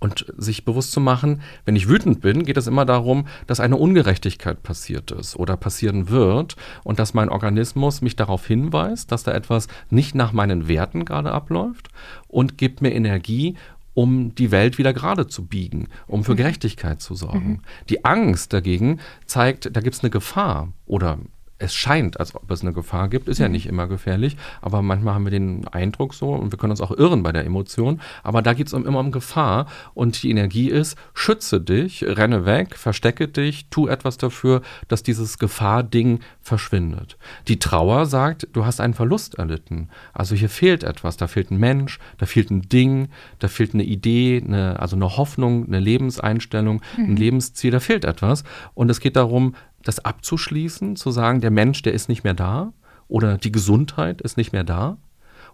und 0.00 0.24
sich 0.36 0.64
bewusst 0.64 0.92
zu 0.92 1.00
machen, 1.00 1.42
wenn 1.66 1.76
ich 1.76 1.88
wütend 1.88 2.22
bin, 2.22 2.44
geht 2.44 2.56
es 2.56 2.66
immer 2.66 2.86
darum, 2.86 3.26
dass 3.46 3.60
eine 3.60 3.76
Ungerechtigkeit 3.76 4.62
passiert 4.62 5.10
ist 5.10 5.36
oder 5.36 5.56
passieren 5.56 6.08
wird 6.08 6.56
und 6.82 6.98
dass 6.98 7.14
mein 7.14 7.28
Organismus 7.28 8.00
mich 8.00 8.16
darauf 8.16 8.46
hinweist, 8.46 9.12
dass 9.12 9.22
da 9.22 9.32
etwas 9.32 9.68
nicht 9.90 10.14
nach 10.14 10.32
meinen 10.32 10.68
Werten 10.68 11.04
gerade 11.04 11.30
abläuft 11.30 11.90
und 12.28 12.56
gibt 12.56 12.80
mir 12.80 12.92
Energie, 12.92 13.56
um 13.94 14.34
die 14.34 14.50
Welt 14.50 14.78
wieder 14.78 14.92
gerade 14.92 15.26
zu 15.26 15.46
biegen, 15.46 15.88
um 16.06 16.24
für 16.24 16.32
mhm. 16.32 16.38
Gerechtigkeit 16.38 17.00
zu 17.00 17.14
sorgen. 17.14 17.48
Mhm. 17.48 17.60
Die 17.88 18.04
Angst 18.04 18.52
dagegen 18.52 19.00
zeigt, 19.26 19.74
da 19.74 19.80
gibt 19.80 19.96
es 19.96 20.02
eine 20.02 20.10
Gefahr 20.10 20.72
oder 20.86 21.18
es 21.60 21.74
scheint, 21.74 22.18
als 22.18 22.34
ob 22.34 22.50
es 22.50 22.62
eine 22.62 22.72
Gefahr 22.72 23.08
gibt, 23.08 23.28
ist 23.28 23.38
ja 23.38 23.46
mhm. 23.46 23.52
nicht 23.52 23.66
immer 23.66 23.86
gefährlich, 23.86 24.36
aber 24.62 24.82
manchmal 24.82 25.14
haben 25.14 25.24
wir 25.24 25.30
den 25.30 25.68
Eindruck 25.68 26.14
so 26.14 26.30
und 26.30 26.52
wir 26.52 26.58
können 26.58 26.70
uns 26.70 26.80
auch 26.80 26.90
irren 26.90 27.22
bei 27.22 27.32
der 27.32 27.44
Emotion, 27.44 28.00
aber 28.22 28.42
da 28.42 28.54
geht 28.54 28.66
es 28.66 28.72
immer 28.72 28.98
um 28.98 29.12
Gefahr 29.12 29.66
und 29.94 30.22
die 30.22 30.30
Energie 30.30 30.68
ist, 30.68 30.96
schütze 31.14 31.60
dich, 31.60 32.02
renne 32.04 32.46
weg, 32.46 32.76
verstecke 32.76 33.28
dich, 33.28 33.66
tu 33.68 33.86
etwas 33.86 34.16
dafür, 34.16 34.62
dass 34.88 35.02
dieses 35.02 35.38
Gefahrding 35.38 36.20
verschwindet. 36.40 37.18
Die 37.46 37.58
Trauer 37.58 38.06
sagt, 38.06 38.48
du 38.54 38.64
hast 38.64 38.80
einen 38.80 38.94
Verlust 38.94 39.34
erlitten, 39.36 39.90
also 40.14 40.34
hier 40.34 40.48
fehlt 40.48 40.82
etwas, 40.82 41.18
da 41.18 41.26
fehlt 41.26 41.50
ein 41.50 41.58
Mensch, 41.58 41.98
da 42.18 42.26
fehlt 42.26 42.50
ein 42.50 42.62
Ding, 42.62 43.08
da 43.38 43.48
fehlt 43.48 43.74
eine 43.74 43.84
Idee, 43.84 44.42
eine, 44.44 44.80
also 44.80 44.96
eine 44.96 45.16
Hoffnung, 45.18 45.66
eine 45.66 45.80
Lebenseinstellung, 45.80 46.80
mhm. 46.96 47.04
ein 47.04 47.16
Lebensziel, 47.16 47.70
da 47.70 47.80
fehlt 47.80 48.06
etwas 48.06 48.44
und 48.74 48.90
es 48.90 49.00
geht 49.00 49.16
darum, 49.16 49.54
das 49.82 50.04
abzuschließen, 50.04 50.96
zu 50.96 51.10
sagen, 51.10 51.40
der 51.40 51.50
Mensch, 51.50 51.82
der 51.82 51.94
ist 51.94 52.08
nicht 52.08 52.24
mehr 52.24 52.34
da 52.34 52.72
oder 53.08 53.38
die 53.38 53.52
Gesundheit 53.52 54.20
ist 54.20 54.36
nicht 54.36 54.52
mehr 54.52 54.64
da 54.64 54.98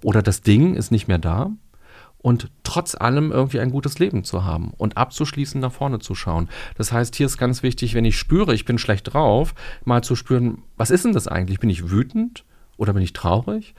oder 0.03 0.23
das 0.23 0.43
Ding 0.43 0.75
ist 0.75 0.91
nicht 0.91 1.09
mehr 1.09 1.19
da 1.19 1.51
und 2.19 2.51
trotz 2.65 2.95
allem 2.95 3.31
irgendwie 3.31 3.61
ein 3.61 3.71
gutes 3.71 3.99
Leben 3.99 4.25
zu 4.25 4.45
haben 4.45 4.73
und 4.77 4.97
abzuschließen, 4.97 5.61
nach 5.61 5.73
vorne 5.73 6.01
zu 6.01 6.15
schauen. 6.15 6.49
Das 6.77 6.93
heißt, 6.93 7.15
hier 7.15 7.27
ist 7.27 7.39
ganz 7.39 7.63
wichtig, 7.63 7.95
wenn 7.95 8.05
ich 8.05 8.19
spüre, 8.19 8.55
ich 8.55 8.65
bin 8.65 8.79
schlecht 8.79 9.13
drauf, 9.13 9.55
mal 9.85 10.03
zu 10.03 10.17
spüren, 10.17 10.63
was 10.77 10.91
ist 10.91 11.05
denn 11.05 11.13
das 11.13 11.29
eigentlich? 11.29 11.61
Bin 11.61 11.71
ich 11.71 11.91
wütend 11.91 12.45
oder 12.77 12.93
bin 12.93 13.03
ich 13.03 13.13
traurig? 13.13 13.75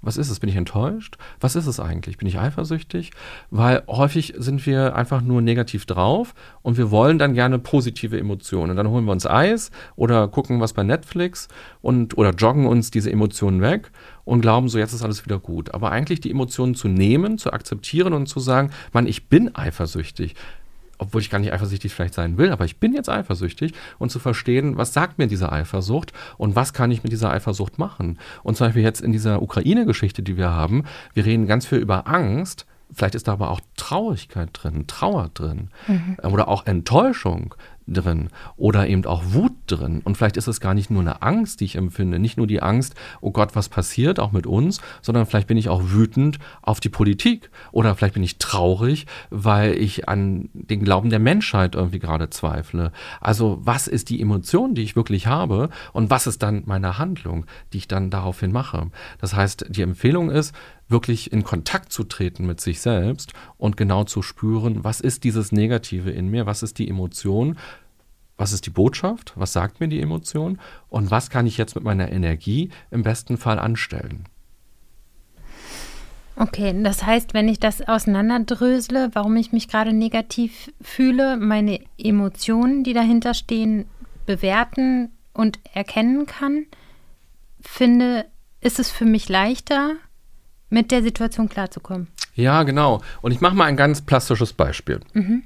Was 0.00 0.16
ist 0.16 0.30
es? 0.30 0.38
Bin 0.38 0.48
ich 0.48 0.56
enttäuscht? 0.56 1.16
Was 1.40 1.56
ist 1.56 1.66
es 1.66 1.80
eigentlich? 1.80 2.18
Bin 2.18 2.28
ich 2.28 2.38
eifersüchtig? 2.38 3.10
Weil 3.50 3.82
häufig 3.88 4.34
sind 4.38 4.64
wir 4.64 4.94
einfach 4.94 5.22
nur 5.22 5.42
negativ 5.42 5.86
drauf 5.86 6.34
und 6.62 6.76
wir 6.76 6.92
wollen 6.92 7.18
dann 7.18 7.34
gerne 7.34 7.58
positive 7.58 8.18
Emotionen. 8.18 8.70
Und 8.70 8.76
dann 8.76 8.88
holen 8.88 9.04
wir 9.06 9.12
uns 9.12 9.26
Eis 9.26 9.72
oder 9.96 10.28
gucken 10.28 10.60
was 10.60 10.72
bei 10.72 10.84
Netflix 10.84 11.48
und 11.80 12.16
oder 12.16 12.30
joggen 12.30 12.66
uns 12.66 12.92
diese 12.92 13.10
Emotionen 13.10 13.60
weg 13.60 13.90
und 14.24 14.40
glauben 14.40 14.68
so, 14.68 14.78
jetzt 14.78 14.92
ist 14.92 15.02
alles 15.02 15.24
wieder 15.24 15.38
gut. 15.38 15.74
Aber 15.74 15.90
eigentlich 15.90 16.20
die 16.20 16.30
Emotionen 16.30 16.74
zu 16.74 16.86
nehmen, 16.86 17.38
zu 17.38 17.52
akzeptieren 17.52 18.12
und 18.12 18.28
zu 18.28 18.40
sagen, 18.40 18.70
Mann, 18.92 19.06
ich 19.06 19.28
bin 19.28 19.54
eifersüchtig 19.54 20.34
obwohl 20.98 21.20
ich 21.20 21.30
gar 21.30 21.38
nicht 21.38 21.52
eifersüchtig 21.52 21.94
vielleicht 21.94 22.14
sein 22.14 22.38
will, 22.38 22.50
aber 22.50 22.64
ich 22.64 22.78
bin 22.78 22.92
jetzt 22.92 23.08
eifersüchtig 23.08 23.72
und 23.98 24.10
zu 24.10 24.18
verstehen, 24.18 24.76
was 24.76 24.92
sagt 24.92 25.18
mir 25.18 25.26
diese 25.26 25.50
Eifersucht 25.50 26.12
und 26.36 26.56
was 26.56 26.72
kann 26.72 26.90
ich 26.90 27.02
mit 27.02 27.12
dieser 27.12 27.30
Eifersucht 27.30 27.78
machen. 27.78 28.18
Und 28.42 28.56
zum 28.56 28.66
Beispiel 28.66 28.82
jetzt 28.82 29.00
in 29.00 29.12
dieser 29.12 29.40
Ukraine-Geschichte, 29.42 30.22
die 30.22 30.36
wir 30.36 30.50
haben, 30.50 30.84
wir 31.14 31.24
reden 31.24 31.46
ganz 31.46 31.66
viel 31.66 31.78
über 31.78 32.06
Angst, 32.06 32.66
Vielleicht 32.90 33.14
ist 33.14 33.28
da 33.28 33.32
aber 33.32 33.50
auch 33.50 33.60
Traurigkeit 33.76 34.48
drin, 34.52 34.86
Trauer 34.86 35.30
drin 35.34 35.68
mhm. 35.86 36.16
oder 36.22 36.48
auch 36.48 36.64
Enttäuschung 36.64 37.54
drin 37.88 38.28
oder 38.56 38.86
eben 38.88 39.04
auch 39.06 39.22
Wut 39.32 39.52
drin. 39.66 40.00
Und 40.04 40.16
vielleicht 40.16 40.36
ist 40.36 40.46
es 40.46 40.60
gar 40.60 40.74
nicht 40.74 40.90
nur 40.90 41.00
eine 41.00 41.22
Angst, 41.22 41.60
die 41.60 41.64
ich 41.64 41.76
empfinde, 41.76 42.18
nicht 42.18 42.36
nur 42.36 42.46
die 42.46 42.62
Angst, 42.62 42.94
oh 43.20 43.30
Gott, 43.30 43.56
was 43.56 43.68
passiert, 43.68 44.20
auch 44.20 44.32
mit 44.32 44.46
uns, 44.46 44.80
sondern 45.02 45.26
vielleicht 45.26 45.48
bin 45.48 45.56
ich 45.56 45.68
auch 45.68 45.82
wütend 45.84 46.38
auf 46.62 46.80
die 46.80 46.88
Politik 46.88 47.50
oder 47.72 47.94
vielleicht 47.94 48.14
bin 48.14 48.22
ich 48.22 48.38
traurig, 48.38 49.06
weil 49.30 49.72
ich 49.72 50.08
an 50.08 50.50
den 50.52 50.84
Glauben 50.84 51.10
der 51.10 51.18
Menschheit 51.18 51.74
irgendwie 51.74 51.98
gerade 51.98 52.30
zweifle. 52.30 52.92
Also 53.20 53.58
was 53.62 53.88
ist 53.88 54.10
die 54.10 54.20
Emotion, 54.20 54.74
die 54.74 54.82
ich 54.82 54.96
wirklich 54.96 55.26
habe 55.26 55.70
und 55.92 56.10
was 56.10 56.26
ist 56.26 56.42
dann 56.42 56.62
meine 56.66 56.98
Handlung, 56.98 57.46
die 57.72 57.78
ich 57.78 57.88
dann 57.88 58.10
daraufhin 58.10 58.52
mache? 58.52 58.90
Das 59.20 59.34
heißt, 59.34 59.66
die 59.70 59.82
Empfehlung 59.82 60.30
ist, 60.30 60.54
wirklich 60.88 61.32
in 61.32 61.44
Kontakt 61.44 61.92
zu 61.92 62.04
treten 62.04 62.46
mit 62.46 62.60
sich 62.60 62.80
selbst 62.80 63.32
und 63.56 63.76
genau 63.76 64.04
zu 64.04 64.22
spüren, 64.22 64.84
was 64.84 65.00
ist 65.00 65.24
dieses 65.24 65.52
Negative 65.52 66.10
in 66.10 66.28
mir, 66.28 66.46
was 66.46 66.62
ist 66.62 66.78
die 66.78 66.88
Emotion, 66.88 67.58
was 68.36 68.52
ist 68.52 68.66
die 68.66 68.70
Botschaft, 68.70 69.32
was 69.36 69.52
sagt 69.52 69.80
mir 69.80 69.88
die 69.88 70.00
Emotion 70.00 70.58
und 70.88 71.10
was 71.10 71.28
kann 71.28 71.46
ich 71.46 71.58
jetzt 71.58 71.74
mit 71.74 71.84
meiner 71.84 72.10
Energie 72.10 72.70
im 72.90 73.02
besten 73.02 73.36
Fall 73.36 73.58
anstellen. 73.58 74.24
Okay, 76.36 76.72
das 76.84 77.04
heißt, 77.04 77.34
wenn 77.34 77.48
ich 77.48 77.58
das 77.58 77.82
auseinanderdrösle, 77.82 79.10
warum 79.12 79.34
ich 79.36 79.50
mich 79.50 79.66
gerade 79.66 79.92
negativ 79.92 80.72
fühle, 80.80 81.36
meine 81.36 81.80
Emotionen, 81.98 82.84
die 82.84 82.92
dahinter 82.92 83.34
stehen, 83.34 83.86
bewerten 84.24 85.10
und 85.34 85.58
erkennen 85.74 86.26
kann, 86.26 86.66
finde, 87.60 88.24
ist 88.60 88.78
es 88.78 88.88
für 88.88 89.04
mich 89.04 89.28
leichter, 89.28 89.96
mit 90.70 90.90
der 90.90 91.02
Situation 91.02 91.48
klarzukommen. 91.48 92.08
Ja, 92.34 92.62
genau. 92.62 93.00
Und 93.20 93.32
ich 93.32 93.40
mache 93.40 93.56
mal 93.56 93.64
ein 93.64 93.76
ganz 93.76 94.02
plastisches 94.02 94.52
Beispiel. 94.52 95.00
Mhm. 95.12 95.42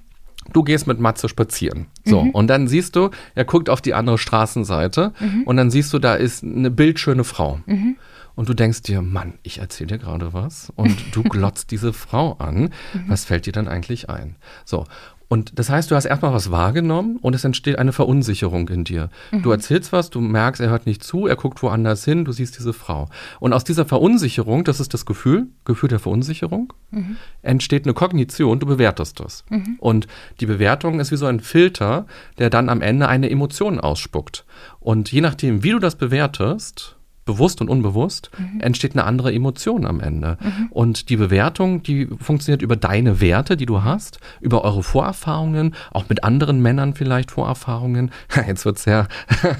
Du 0.52 0.62
gehst 0.64 0.87
mit 0.87 0.98
Matze 0.98 1.28
spazieren. 1.28 1.87
So, 2.04 2.24
mhm. 2.24 2.30
und 2.30 2.48
dann 2.48 2.66
siehst 2.66 2.96
du, 2.96 3.11
er 3.35 3.44
guckt 3.44 3.70
auf 3.70 3.80
die 3.80 3.94
andere 3.94 4.18
Straßenseite 4.18 5.12
mhm. 5.20 5.44
und 5.44 5.56
dann 5.56 5.70
siehst 5.70 5.92
du, 5.92 5.98
da 5.98 6.14
ist 6.14 6.42
eine 6.42 6.70
bildschöne 6.70 7.24
Frau. 7.24 7.61
Mhm. 7.66 7.96
Und 8.35 8.48
du 8.48 8.54
denkst 8.54 8.82
dir, 8.82 9.02
Mann, 9.02 9.35
ich 9.42 9.58
erzähle 9.58 9.88
dir 9.88 9.98
gerade 9.98 10.32
was 10.32 10.72
und 10.74 10.96
du 11.12 11.22
glotzt 11.22 11.70
diese 11.70 11.92
Frau 11.92 12.32
an. 12.35 12.62
Mhm. 12.62 12.70
Was 13.06 13.24
fällt 13.24 13.46
dir 13.46 13.52
dann 13.52 13.68
eigentlich 13.68 14.08
ein? 14.08 14.37
So, 14.64 14.87
und 15.33 15.59
das 15.59 15.71
heißt, 15.71 15.90
du 15.90 15.97
hast 15.97 16.05
erstmal 16.05 16.35
was 16.35 16.51
wahrgenommen 16.51 17.16
und 17.16 17.35
es 17.35 17.42
entsteht 17.42 17.79
eine 17.79 17.95
Verunsicherung 17.95 18.68
in 18.68 18.85
dir. 18.85 19.09
Mhm. 19.31 19.40
Du 19.40 19.51
erzählst 19.51 19.90
was, 19.90 20.11
du 20.11 20.21
merkst, 20.21 20.61
er 20.61 20.68
hört 20.68 20.85
nicht 20.85 21.03
zu, 21.03 21.27
er 21.27 21.37
guckt 21.37 21.62
woanders 21.62 22.05
hin, 22.05 22.27
du 22.27 22.33
siehst 22.33 22.59
diese 22.59 22.75
Frau. 22.75 23.09
Und 23.40 23.55
aus 23.55 23.64
dieser 23.64 23.87
Verunsicherung, 23.87 24.62
das 24.62 24.79
ist 24.79 24.92
das 24.92 25.07
Gefühl, 25.07 25.47
Gefühl 25.64 25.88
der 25.88 26.01
Verunsicherung, 26.01 26.75
mhm. 26.90 27.16
entsteht 27.40 27.87
eine 27.87 27.95
Kognition, 27.95 28.61
du 28.61 28.66
bewertest 28.66 29.21
das. 29.21 29.47
Mhm. 29.49 29.77
Und 29.79 30.07
die 30.40 30.45
Bewertung 30.45 31.01
ist 31.01 31.12
wie 31.12 31.16
so 31.16 31.25
ein 31.25 31.40
Filter, 31.40 32.05
der 32.37 32.51
dann 32.51 32.68
am 32.68 32.83
Ende 32.83 33.09
eine 33.09 33.31
Emotion 33.31 33.81
ausspuckt. 33.81 34.45
Und 34.81 35.12
je 35.12 35.23
nachdem, 35.23 35.62
wie 35.62 35.71
du 35.71 35.79
das 35.79 35.97
bewertest, 35.97 36.97
bewusst 37.24 37.61
und 37.61 37.68
unbewusst, 37.68 38.30
mhm. 38.37 38.61
entsteht 38.61 38.92
eine 38.92 39.04
andere 39.04 39.32
Emotion 39.32 39.87
am 39.87 40.00
Ende. 40.00 40.38
Mhm. 40.40 40.68
Und 40.70 41.08
die 41.08 41.16
Bewertung, 41.16 41.82
die 41.82 42.08
funktioniert 42.20 42.62
über 42.62 42.76
deine 42.76 43.20
Werte, 43.20 43.56
die 43.56 43.66
du 43.66 43.82
hast, 43.82 44.18
über 44.40 44.64
eure 44.64 44.82
Vorerfahrungen, 44.82 45.74
auch 45.92 46.08
mit 46.08 46.24
anderen 46.24 46.61
Männern 46.61 46.94
vielleicht 46.94 47.30
Vorerfahrungen. 47.30 48.11
Jetzt 48.46 48.64
wird 48.64 48.76
es 48.76 48.85
sehr 48.85 49.08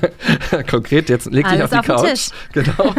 konkret, 0.70 1.09
jetzt 1.09 1.31
leg 1.31 1.48
dich 1.48 1.62
auf 1.62 1.70
die 1.70 1.79
auf 1.79 1.87
Couch. 1.87 2.31
Genau. 2.53 2.94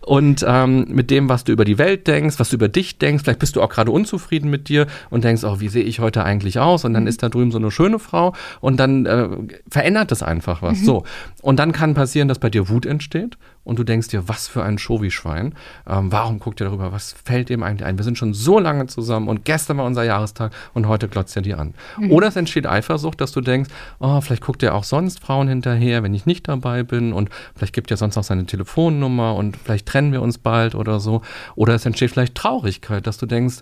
und 0.00 0.44
ähm, 0.46 0.86
mit 0.88 1.10
dem, 1.10 1.28
was 1.28 1.44
du 1.44 1.52
über 1.52 1.64
die 1.64 1.78
Welt 1.78 2.06
denkst, 2.06 2.38
was 2.38 2.50
du 2.50 2.56
über 2.56 2.68
dich 2.68 2.98
denkst, 2.98 3.24
vielleicht 3.24 3.38
bist 3.38 3.56
du 3.56 3.62
auch 3.62 3.68
gerade 3.68 3.90
unzufrieden 3.90 4.50
mit 4.50 4.68
dir 4.68 4.86
und 5.10 5.24
denkst, 5.24 5.44
oh, 5.44 5.60
wie 5.60 5.68
sehe 5.68 5.82
ich 5.82 6.00
heute 6.00 6.24
eigentlich 6.24 6.58
aus? 6.58 6.84
Und 6.84 6.94
dann 6.94 7.04
mhm. 7.04 7.08
ist 7.08 7.22
da 7.22 7.28
drüben 7.28 7.50
so 7.52 7.58
eine 7.58 7.70
schöne 7.70 7.98
Frau 7.98 8.34
und 8.60 8.78
dann 8.78 9.06
äh, 9.06 9.28
verändert 9.68 10.10
das 10.10 10.22
einfach 10.22 10.62
was. 10.62 10.80
Mhm. 10.80 10.84
So. 10.84 11.04
Und 11.44 11.58
dann 11.58 11.72
kann 11.72 11.92
passieren, 11.92 12.26
dass 12.26 12.38
bei 12.38 12.48
dir 12.48 12.70
Wut 12.70 12.86
entsteht 12.86 13.36
und 13.64 13.78
du 13.78 13.84
denkst 13.84 14.08
dir, 14.08 14.30
was 14.30 14.48
für 14.48 14.62
ein 14.62 14.78
Show-wie-Schwein. 14.78 15.54
Ähm, 15.86 16.10
warum 16.10 16.38
guckt 16.38 16.62
ihr 16.62 16.64
darüber? 16.64 16.90
Was 16.90 17.14
fällt 17.22 17.50
ihm 17.50 17.62
eigentlich 17.62 17.84
ein? 17.84 17.98
Wir 17.98 18.02
sind 18.02 18.16
schon 18.16 18.32
so 18.32 18.58
lange 18.58 18.86
zusammen 18.86 19.28
und 19.28 19.44
gestern 19.44 19.76
war 19.76 19.84
unser 19.84 20.04
Jahrestag 20.04 20.52
und 20.72 20.88
heute 20.88 21.06
glotzt 21.06 21.36
er 21.36 21.42
dir 21.42 21.58
an. 21.58 21.74
Mhm. 21.98 22.12
Oder 22.12 22.28
es 22.28 22.36
entsteht 22.36 22.66
Eifersucht, 22.66 23.20
dass 23.20 23.32
du 23.32 23.42
denkst, 23.42 23.68
oh, 23.98 24.22
vielleicht 24.22 24.40
guckt 24.40 24.62
er 24.62 24.74
auch 24.74 24.84
sonst 24.84 25.20
Frauen 25.20 25.46
hinterher, 25.46 26.02
wenn 26.02 26.14
ich 26.14 26.24
nicht 26.24 26.48
dabei 26.48 26.82
bin 26.82 27.12
und 27.12 27.28
vielleicht 27.54 27.74
gibt 27.74 27.90
er 27.90 27.98
sonst 27.98 28.16
noch 28.16 28.24
seine 28.24 28.46
Telefonnummer 28.46 29.34
und 29.34 29.58
vielleicht 29.58 29.84
trennen 29.84 30.12
wir 30.12 30.22
uns 30.22 30.38
bald 30.38 30.74
oder 30.74 30.98
so. 30.98 31.20
Oder 31.56 31.74
es 31.74 31.84
entsteht 31.84 32.10
vielleicht 32.10 32.36
Traurigkeit, 32.36 33.06
dass 33.06 33.18
du 33.18 33.26
denkst, 33.26 33.56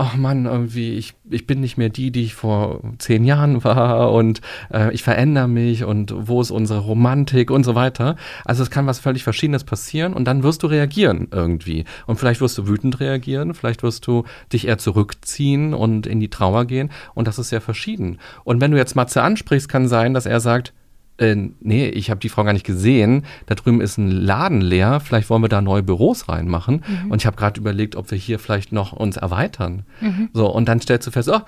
ach 0.00 0.16
Mann, 0.16 0.46
irgendwie, 0.46 0.94
ich, 0.94 1.14
ich 1.28 1.46
bin 1.46 1.60
nicht 1.60 1.76
mehr 1.76 1.90
die, 1.90 2.10
die 2.10 2.22
ich 2.22 2.34
vor 2.34 2.80
zehn 2.96 3.22
Jahren 3.24 3.62
war 3.64 4.12
und 4.12 4.40
äh, 4.72 4.90
ich 4.94 5.02
verändere 5.02 5.46
mich 5.46 5.84
und 5.84 6.14
wo 6.16 6.40
ist 6.40 6.50
unsere 6.50 6.80
Romantik 6.80 7.50
und 7.50 7.64
so 7.64 7.74
weiter. 7.74 8.16
Also 8.46 8.62
es 8.62 8.70
kann 8.70 8.86
was 8.86 8.98
völlig 8.98 9.24
Verschiedenes 9.24 9.64
passieren 9.64 10.14
und 10.14 10.24
dann 10.24 10.42
wirst 10.42 10.62
du 10.62 10.68
reagieren 10.68 11.28
irgendwie. 11.30 11.84
Und 12.06 12.16
vielleicht 12.16 12.40
wirst 12.40 12.56
du 12.56 12.66
wütend 12.66 12.98
reagieren, 13.00 13.52
vielleicht 13.52 13.82
wirst 13.82 14.06
du 14.06 14.24
dich 14.52 14.68
eher 14.68 14.78
zurückziehen 14.78 15.74
und 15.74 16.06
in 16.06 16.18
die 16.18 16.30
Trauer 16.30 16.64
gehen 16.64 16.90
und 17.14 17.28
das 17.28 17.38
ist 17.38 17.50
sehr 17.50 17.60
verschieden. 17.60 18.18
Und 18.42 18.62
wenn 18.62 18.70
du 18.70 18.78
jetzt 18.78 18.96
Matze 18.96 19.22
ansprichst, 19.22 19.68
kann 19.68 19.86
sein, 19.86 20.14
dass 20.14 20.24
er 20.24 20.40
sagt, 20.40 20.72
äh, 21.20 21.36
nee, 21.60 21.88
ich 21.88 22.10
habe 22.10 22.18
die 22.20 22.30
Frau 22.30 22.44
gar 22.44 22.54
nicht 22.54 22.66
gesehen. 22.66 23.24
Da 23.46 23.54
drüben 23.54 23.80
ist 23.80 23.98
ein 23.98 24.10
Laden 24.10 24.60
leer. 24.60 25.00
Vielleicht 25.00 25.28
wollen 25.28 25.42
wir 25.42 25.48
da 25.48 25.60
neue 25.60 25.82
Büros 25.82 26.28
reinmachen. 26.28 26.82
Mhm. 26.86 27.10
Und 27.10 27.20
ich 27.20 27.26
habe 27.26 27.36
gerade 27.36 27.60
überlegt, 27.60 27.94
ob 27.94 28.10
wir 28.10 28.18
hier 28.18 28.38
vielleicht 28.38 28.72
noch 28.72 28.92
uns 28.92 29.18
erweitern. 29.18 29.84
Mhm. 30.00 30.30
So, 30.32 30.50
und 30.50 30.66
dann 30.66 30.80
stellst 30.80 31.06
du 31.06 31.10
fest, 31.10 31.28
oh, 31.28 31.40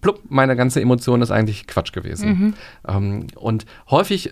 plupp, 0.00 0.22
meine 0.28 0.54
ganze 0.54 0.80
Emotion 0.80 1.20
ist 1.20 1.32
eigentlich 1.32 1.66
Quatsch 1.66 1.92
gewesen. 1.92 2.28
Mhm. 2.28 2.54
Ähm, 2.86 3.26
und 3.34 3.66
häufig 3.90 4.30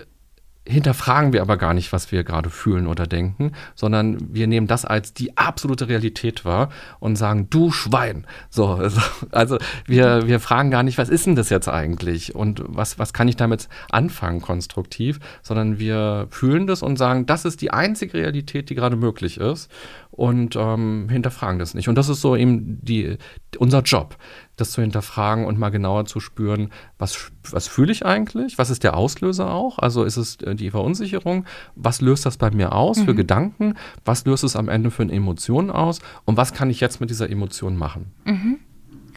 hinterfragen 0.67 1.33
wir 1.33 1.43
aber 1.43 1.57
gar 1.57 1.75
nicht, 1.75 1.93
was 1.93 2.11
wir 2.13 2.25
gerade 2.25 2.51
fühlen 2.51 2.87
oder 2.87 3.07
denken, 3.07 3.53
sondern 3.75 4.19
wir 4.35 4.47
nehmen 4.47 4.67
das 4.67 4.85
als 4.85 5.15
die 5.15 5.37
absolute 5.37 5.89
Realität 5.89 6.45
wahr 6.45 6.71
und 6.99 7.17
sagen, 7.17 7.49
du 7.51 7.71
Schwein. 7.71 8.27
So, 8.51 8.67
also, 8.67 9.01
also 9.31 9.59
wir, 9.87 10.27
wir 10.27 10.41
fragen 10.41 10.71
gar 10.71 10.83
nicht, 10.83 10.99
was 10.99 11.09
ist 11.09 11.27
denn 11.27 11.37
das 11.37 11.51
jetzt 11.51 11.69
eigentlich 11.69 12.35
und 12.35 12.63
was, 12.67 12.99
was 12.99 13.13
kann 13.13 13.29
ich 13.29 13.37
damit 13.37 13.69
anfangen 13.91 14.41
konstruktiv, 14.41 15.21
sondern 15.43 15.79
wir 15.79 16.27
fühlen 16.31 16.67
das 16.67 16.83
und 16.83 16.97
sagen, 16.97 17.27
das 17.27 17.45
ist 17.45 17.63
die 17.63 17.71
einzige 17.71 18.15
Realität, 18.15 18.69
die 18.69 18.75
gerade 18.75 18.97
möglich 18.97 19.39
ist 19.39 19.71
und 20.11 20.57
ähm, 20.57 21.09
hinterfragen 21.11 21.59
das 21.59 21.75
nicht. 21.75 21.89
Und 21.89 21.97
das 21.97 22.09
ist 22.09 22.21
so 22.21 22.35
eben 22.35 22.79
die, 22.83 23.19
unser 23.59 23.83
Job, 23.83 24.17
das 24.57 24.73
zu 24.73 24.81
hinterfragen 24.81 25.45
und 25.45 25.59
mal 25.59 25.69
genauer 25.69 26.07
zu 26.07 26.19
spüren, 26.19 26.71
was, 26.99 27.31
was 27.51 27.69
fühle 27.69 27.93
ich 27.93 28.05
eigentlich? 28.05 28.59
Was 28.59 28.71
ist 28.71 28.85
der 28.85 28.97
Auslöser 28.97 29.53
auch? 29.53 29.79
Also 29.79 30.05
ist 30.05 30.17
es 30.17 30.37
äh, 30.37 30.55
die 30.55 30.71
Verunsicherung? 30.71 31.45
Was 31.75 32.01
löst 32.01 32.27
das 32.27 32.39
bei 32.39 32.51
mir 32.51 32.73
aus 32.73 32.99
mhm. 32.99 33.05
für 33.05 33.15
Gedanken? 33.15 33.75
Was 34.05 34.25
löst 34.25 34.45
es 34.45 34.57
am 34.57 34.69
Ende 34.69 34.91
für 34.91 35.03
eine 35.03 35.13
Emotion 35.13 35.71
aus? 35.71 36.01
Und 36.25 36.37
was 36.37 36.53
kann 36.55 36.71
ich 36.71 36.81
jetzt 36.81 37.01
mit 37.01 37.11
dieser 37.11 37.31
Emotion 37.31 37.77
machen? 37.77 38.13
Mhm. 38.25 38.59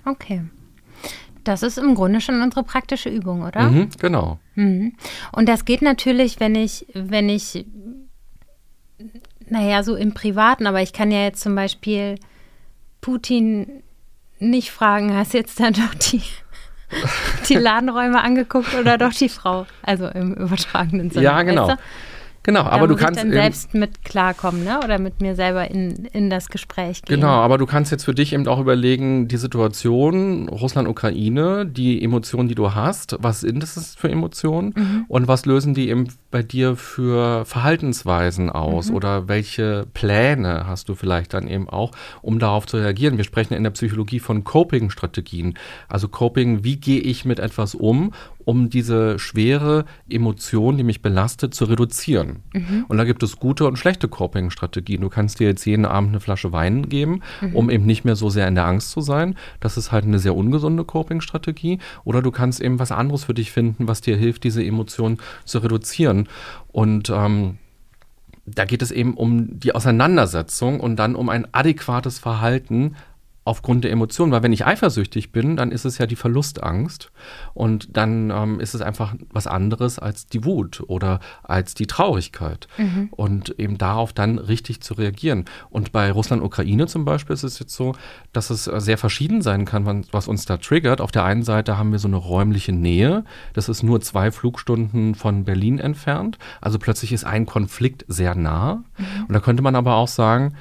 Okay. 0.05 0.43
Das 1.45 1.63
ist 1.63 1.77
im 1.77 1.95
Grunde 1.95 2.19
schon 2.19 2.41
unsere 2.41 2.63
praktische 2.63 3.09
Übung, 3.09 3.43
oder? 3.43 3.69
Mhm, 3.69 3.89
genau. 3.97 4.39
Mhm. 4.55 4.93
Und 5.31 5.47
das 5.47 5.63
geht 5.63 5.81
natürlich, 5.81 6.39
wenn 6.39 6.53
ich, 6.53 6.85
wenn 6.93 7.29
ich 7.29 7.65
naja, 9.47 9.83
so 9.83 9.95
im 9.95 10.13
Privaten, 10.13 10.67
aber 10.67 10.81
ich 10.81 10.93
kann 10.93 11.11
ja 11.11 11.23
jetzt 11.23 11.41
zum 11.41 11.55
Beispiel 11.55 12.15
Putin 13.01 13.81
nicht 14.39 14.71
fragen, 14.71 15.15
hast 15.15 15.33
jetzt 15.33 15.59
dann 15.59 15.73
doch 15.73 15.93
die, 15.95 16.21
die 17.47 17.55
Ladenräume 17.55 18.21
angeguckt 18.21 18.73
oder 18.75 18.97
doch 18.97 19.13
die 19.13 19.29
Frau? 19.29 19.65
Also 19.83 20.07
im 20.07 20.33
übertragenen 20.33 21.11
Sinne. 21.11 21.25
Ja, 21.25 21.41
genau. 21.43 21.67
Weißt 21.67 21.79
du? 21.79 21.83
Genau, 22.43 22.63
da 22.63 22.69
aber 22.69 22.87
du 22.87 22.95
kannst. 22.95 23.17
Ich 23.19 23.23
dann 23.23 23.31
selbst 23.31 23.73
mit 23.73 24.03
klarkommen, 24.03 24.63
ne? 24.63 24.79
Oder 24.83 24.99
mit 24.99 25.21
mir 25.21 25.35
selber 25.35 25.69
in, 25.69 26.05
in 26.05 26.29
das 26.29 26.47
Gespräch 26.49 27.01
gehen. 27.01 27.17
Genau, 27.17 27.27
aber 27.27 27.57
du 27.57 27.65
kannst 27.65 27.91
jetzt 27.91 28.05
für 28.05 28.13
dich 28.13 28.33
eben 28.33 28.47
auch 28.47 28.59
überlegen, 28.59 29.27
die 29.27 29.37
Situation, 29.37 30.47
Russland-Ukraine, 30.49 31.65
die 31.65 32.03
Emotionen, 32.03 32.47
die 32.47 32.55
du 32.55 32.73
hast, 32.73 33.17
was 33.19 33.41
sind 33.41 33.61
das 33.61 33.95
für 33.95 34.09
Emotionen 34.09 34.73
mhm. 34.75 35.05
und 35.07 35.27
was 35.27 35.45
lösen 35.45 35.73
die 35.73 35.89
eben 35.89 36.07
bei 36.31 36.43
dir 36.43 36.75
für 36.75 37.45
Verhaltensweisen 37.45 38.49
aus 38.49 38.89
mhm. 38.89 38.95
oder 38.95 39.27
welche 39.27 39.85
Pläne 39.93 40.65
hast 40.67 40.89
du 40.89 40.95
vielleicht 40.95 41.33
dann 41.33 41.47
eben 41.47 41.69
auch, 41.69 41.91
um 42.21 42.39
darauf 42.39 42.65
zu 42.65 42.77
reagieren? 42.77 43.17
Wir 43.17 43.23
sprechen 43.23 43.53
in 43.53 43.63
der 43.63 43.71
Psychologie 43.71 44.19
von 44.19 44.43
Coping-Strategien. 44.43 45.55
Also 45.87 46.07
Coping, 46.07 46.63
wie 46.63 46.77
gehe 46.77 47.01
ich 47.01 47.25
mit 47.25 47.39
etwas 47.39 47.75
um, 47.75 48.13
um 48.49 48.71
diese 48.71 49.19
schwere 49.19 49.85
Emotion, 50.09 50.75
die 50.75 50.83
mich 50.83 51.03
belastet, 51.03 51.53
zu 51.53 51.65
reduzieren. 51.65 52.39
Mhm. 52.51 52.85
Und 52.87 52.97
da 52.97 53.03
gibt 53.03 53.21
es 53.21 53.37
gute 53.37 53.67
und 53.67 53.77
schlechte 53.77 54.07
Coping-Strategien. 54.07 55.01
Du 55.01 55.09
kannst 55.09 55.39
dir 55.39 55.45
jetzt 55.45 55.65
jeden 55.65 55.85
Abend 55.85 56.09
eine 56.09 56.19
Flasche 56.19 56.51
Wein 56.51 56.89
geben, 56.89 57.21
mhm. 57.41 57.55
um 57.55 57.69
eben 57.69 57.85
nicht 57.85 58.05
mehr 58.05 58.15
so 58.15 58.31
sehr 58.31 58.47
in 58.47 58.55
der 58.55 58.65
Angst 58.65 58.89
zu 58.89 59.01
sein. 59.01 59.35
Das 59.59 59.77
ist 59.77 59.91
halt 59.91 60.05
eine 60.05 60.17
sehr 60.17 60.35
ungesunde 60.35 60.83
Coping-Strategie. 60.83 61.77
Oder 62.05 62.23
du 62.23 62.31
kannst 62.31 62.59
eben 62.59 62.79
was 62.79 62.91
anderes 62.91 63.25
für 63.25 63.35
dich 63.35 63.51
finden, 63.51 63.87
was 63.87 64.01
dir 64.01 64.17
hilft, 64.17 64.43
diese 64.43 64.65
Emotion 64.65 65.19
zu 65.45 65.59
reduzieren. 65.59 66.27
Und 66.71 67.11
ähm, 67.11 67.59
da 68.47 68.65
geht 68.65 68.81
es 68.81 68.89
eben 68.89 69.13
um 69.13 69.59
die 69.59 69.75
Auseinandersetzung 69.75 70.79
und 70.79 70.95
dann 70.95 71.15
um 71.15 71.29
ein 71.29 71.45
adäquates 71.51 72.17
Verhalten 72.17 72.95
aufgrund 73.45 73.83
der 73.83 73.91
Emotionen, 73.91 74.31
weil 74.31 74.43
wenn 74.43 74.53
ich 74.53 74.65
eifersüchtig 74.65 75.31
bin, 75.31 75.55
dann 75.55 75.71
ist 75.71 75.85
es 75.85 75.97
ja 75.97 76.05
die 76.05 76.15
Verlustangst 76.15 77.11
und 77.53 77.95
dann 77.97 78.29
ähm, 78.31 78.59
ist 78.59 78.75
es 78.75 78.81
einfach 78.81 79.15
was 79.31 79.47
anderes 79.47 79.97
als 79.97 80.27
die 80.27 80.45
Wut 80.45 80.83
oder 80.87 81.19
als 81.43 81.73
die 81.73 81.87
Traurigkeit 81.87 82.67
mhm. 82.77 83.09
und 83.11 83.57
eben 83.57 83.77
darauf 83.77 84.13
dann 84.13 84.37
richtig 84.37 84.81
zu 84.81 84.93
reagieren. 84.93 85.45
Und 85.69 85.91
bei 85.91 86.11
Russland-Ukraine 86.11 86.87
zum 86.87 87.05
Beispiel 87.05 87.33
ist 87.33 87.43
es 87.43 87.59
jetzt 87.59 87.73
so, 87.73 87.95
dass 88.33 88.49
es 88.49 88.67
äh, 88.67 88.79
sehr 88.79 88.97
verschieden 88.97 89.41
sein 89.41 89.65
kann, 89.65 90.05
was 90.11 90.27
uns 90.27 90.45
da 90.45 90.57
triggert. 90.57 91.01
Auf 91.01 91.11
der 91.11 91.23
einen 91.23 91.43
Seite 91.43 91.77
haben 91.77 91.91
wir 91.91 91.99
so 91.99 92.07
eine 92.07 92.17
räumliche 92.17 92.73
Nähe, 92.73 93.23
das 93.53 93.69
ist 93.69 93.83
nur 93.83 94.01
zwei 94.01 94.31
Flugstunden 94.31 95.15
von 95.15 95.45
Berlin 95.45 95.79
entfernt, 95.79 96.37
also 96.61 96.77
plötzlich 96.77 97.13
ist 97.13 97.23
ein 97.23 97.45
Konflikt 97.45 98.05
sehr 98.07 98.35
nah. 98.35 98.83
Mhm. 98.97 99.25
Und 99.27 99.33
da 99.33 99.39
könnte 99.39 99.63
man 99.63 99.75
aber 99.75 99.95
auch 99.95 100.07
sagen, 100.07 100.55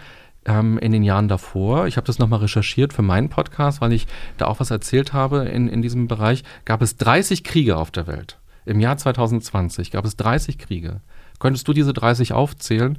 ähm, 0.48 0.78
in 0.78 0.92
den 0.92 1.02
Jahren 1.02 1.28
davor, 1.28 1.87
ich 1.87 1.96
habe 1.96 2.06
das 2.06 2.18
nochmal 2.18 2.40
recherchiert 2.40 2.92
für 2.92 3.02
meinen 3.02 3.28
Podcast, 3.28 3.80
weil 3.80 3.92
ich 3.92 4.06
da 4.38 4.46
auch 4.46 4.61
was 4.61 4.70
erzählt 4.70 5.12
habe 5.12 5.44
in, 5.44 5.68
in 5.68 5.82
diesem 5.82 6.08
Bereich, 6.08 6.42
gab 6.64 6.80
es 6.80 6.96
30 6.96 7.44
Kriege 7.44 7.76
auf 7.76 7.90
der 7.90 8.06
Welt. 8.06 8.38
Im 8.64 8.80
Jahr 8.80 8.96
2020 8.96 9.90
gab 9.90 10.04
es 10.04 10.16
30 10.16 10.58
Kriege. 10.58 11.00
Könntest 11.38 11.68
du 11.68 11.72
diese 11.72 11.92
30 11.92 12.32
aufzählen? 12.32 12.98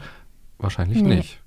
Wahrscheinlich 0.60 1.02
nee. 1.02 1.16
nicht. 1.16 1.42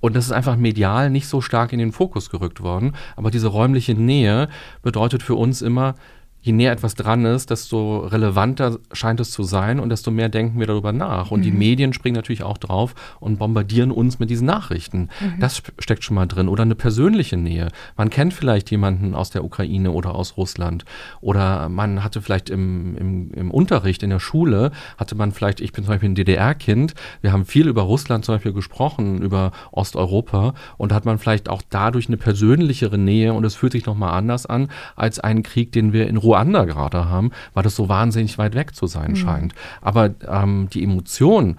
Und 0.00 0.14
das 0.14 0.26
ist 0.26 0.32
einfach 0.32 0.56
medial 0.56 1.10
nicht 1.10 1.26
so 1.26 1.40
stark 1.40 1.72
in 1.72 1.80
den 1.80 1.92
Fokus 1.92 2.30
gerückt 2.30 2.60
worden. 2.60 2.94
Aber 3.16 3.32
diese 3.32 3.48
räumliche 3.48 3.94
Nähe 3.94 4.48
bedeutet 4.82 5.24
für 5.24 5.34
uns 5.34 5.60
immer, 5.60 5.96
je 6.40 6.52
näher 6.52 6.72
etwas 6.72 6.94
dran 6.94 7.24
ist, 7.24 7.50
desto 7.50 7.98
relevanter 7.98 8.78
scheint 8.92 9.20
es 9.20 9.30
zu 9.30 9.42
sein 9.42 9.80
und 9.80 9.90
desto 9.90 10.10
mehr 10.10 10.28
denken 10.28 10.60
wir 10.60 10.66
darüber 10.66 10.92
nach. 10.92 11.30
Und 11.30 11.40
mhm. 11.40 11.44
die 11.44 11.50
Medien 11.50 11.92
springen 11.92 12.14
natürlich 12.14 12.44
auch 12.44 12.58
drauf 12.58 12.94
und 13.20 13.38
bombardieren 13.38 13.90
uns 13.90 14.18
mit 14.18 14.30
diesen 14.30 14.46
Nachrichten. 14.46 15.08
Mhm. 15.20 15.40
Das 15.40 15.62
steckt 15.78 16.04
schon 16.04 16.14
mal 16.14 16.26
drin. 16.26 16.48
Oder 16.48 16.62
eine 16.62 16.76
persönliche 16.76 17.36
Nähe. 17.36 17.68
Man 17.96 18.08
kennt 18.10 18.34
vielleicht 18.34 18.70
jemanden 18.70 19.14
aus 19.14 19.30
der 19.30 19.44
Ukraine 19.44 19.90
oder 19.90 20.14
aus 20.14 20.36
Russland. 20.36 20.84
Oder 21.20 21.68
man 21.68 22.04
hatte 22.04 22.22
vielleicht 22.22 22.50
im, 22.50 22.96
im, 22.96 23.30
im 23.32 23.50
Unterricht 23.50 24.02
in 24.02 24.10
der 24.10 24.20
Schule, 24.20 24.70
hatte 24.96 25.16
man 25.16 25.32
vielleicht, 25.32 25.60
ich 25.60 25.72
bin 25.72 25.84
zum 25.84 25.92
Beispiel 25.92 26.10
ein 26.10 26.14
DDR-Kind, 26.14 26.94
wir 27.20 27.32
haben 27.32 27.44
viel 27.46 27.66
über 27.66 27.82
Russland 27.82 28.24
zum 28.24 28.36
Beispiel 28.36 28.52
gesprochen, 28.52 29.20
über 29.20 29.52
Osteuropa. 29.72 30.54
Und 30.76 30.92
da 30.92 30.96
hat 30.96 31.04
man 31.04 31.18
vielleicht 31.18 31.48
auch 31.48 31.62
dadurch 31.68 32.06
eine 32.06 32.16
persönlichere 32.16 32.96
Nähe 32.96 33.32
und 33.34 33.44
es 33.44 33.56
fühlt 33.56 33.72
sich 33.72 33.86
nochmal 33.86 34.12
anders 34.12 34.46
an 34.46 34.68
als 34.94 35.18
einen 35.18 35.42
Krieg, 35.42 35.72
den 35.72 35.92
wir 35.92 36.06
in 36.06 36.16
Ruhe 36.16 36.27
Ruanda 36.28 36.64
gerade 36.64 37.08
haben, 37.08 37.30
weil 37.54 37.62
das 37.62 37.74
so 37.74 37.88
wahnsinnig 37.88 38.36
weit 38.38 38.54
weg 38.54 38.74
zu 38.74 38.86
sein 38.86 39.12
mhm. 39.12 39.16
scheint. 39.16 39.54
Aber 39.80 40.10
ähm, 40.28 40.68
die 40.72 40.84
Emotion 40.84 41.56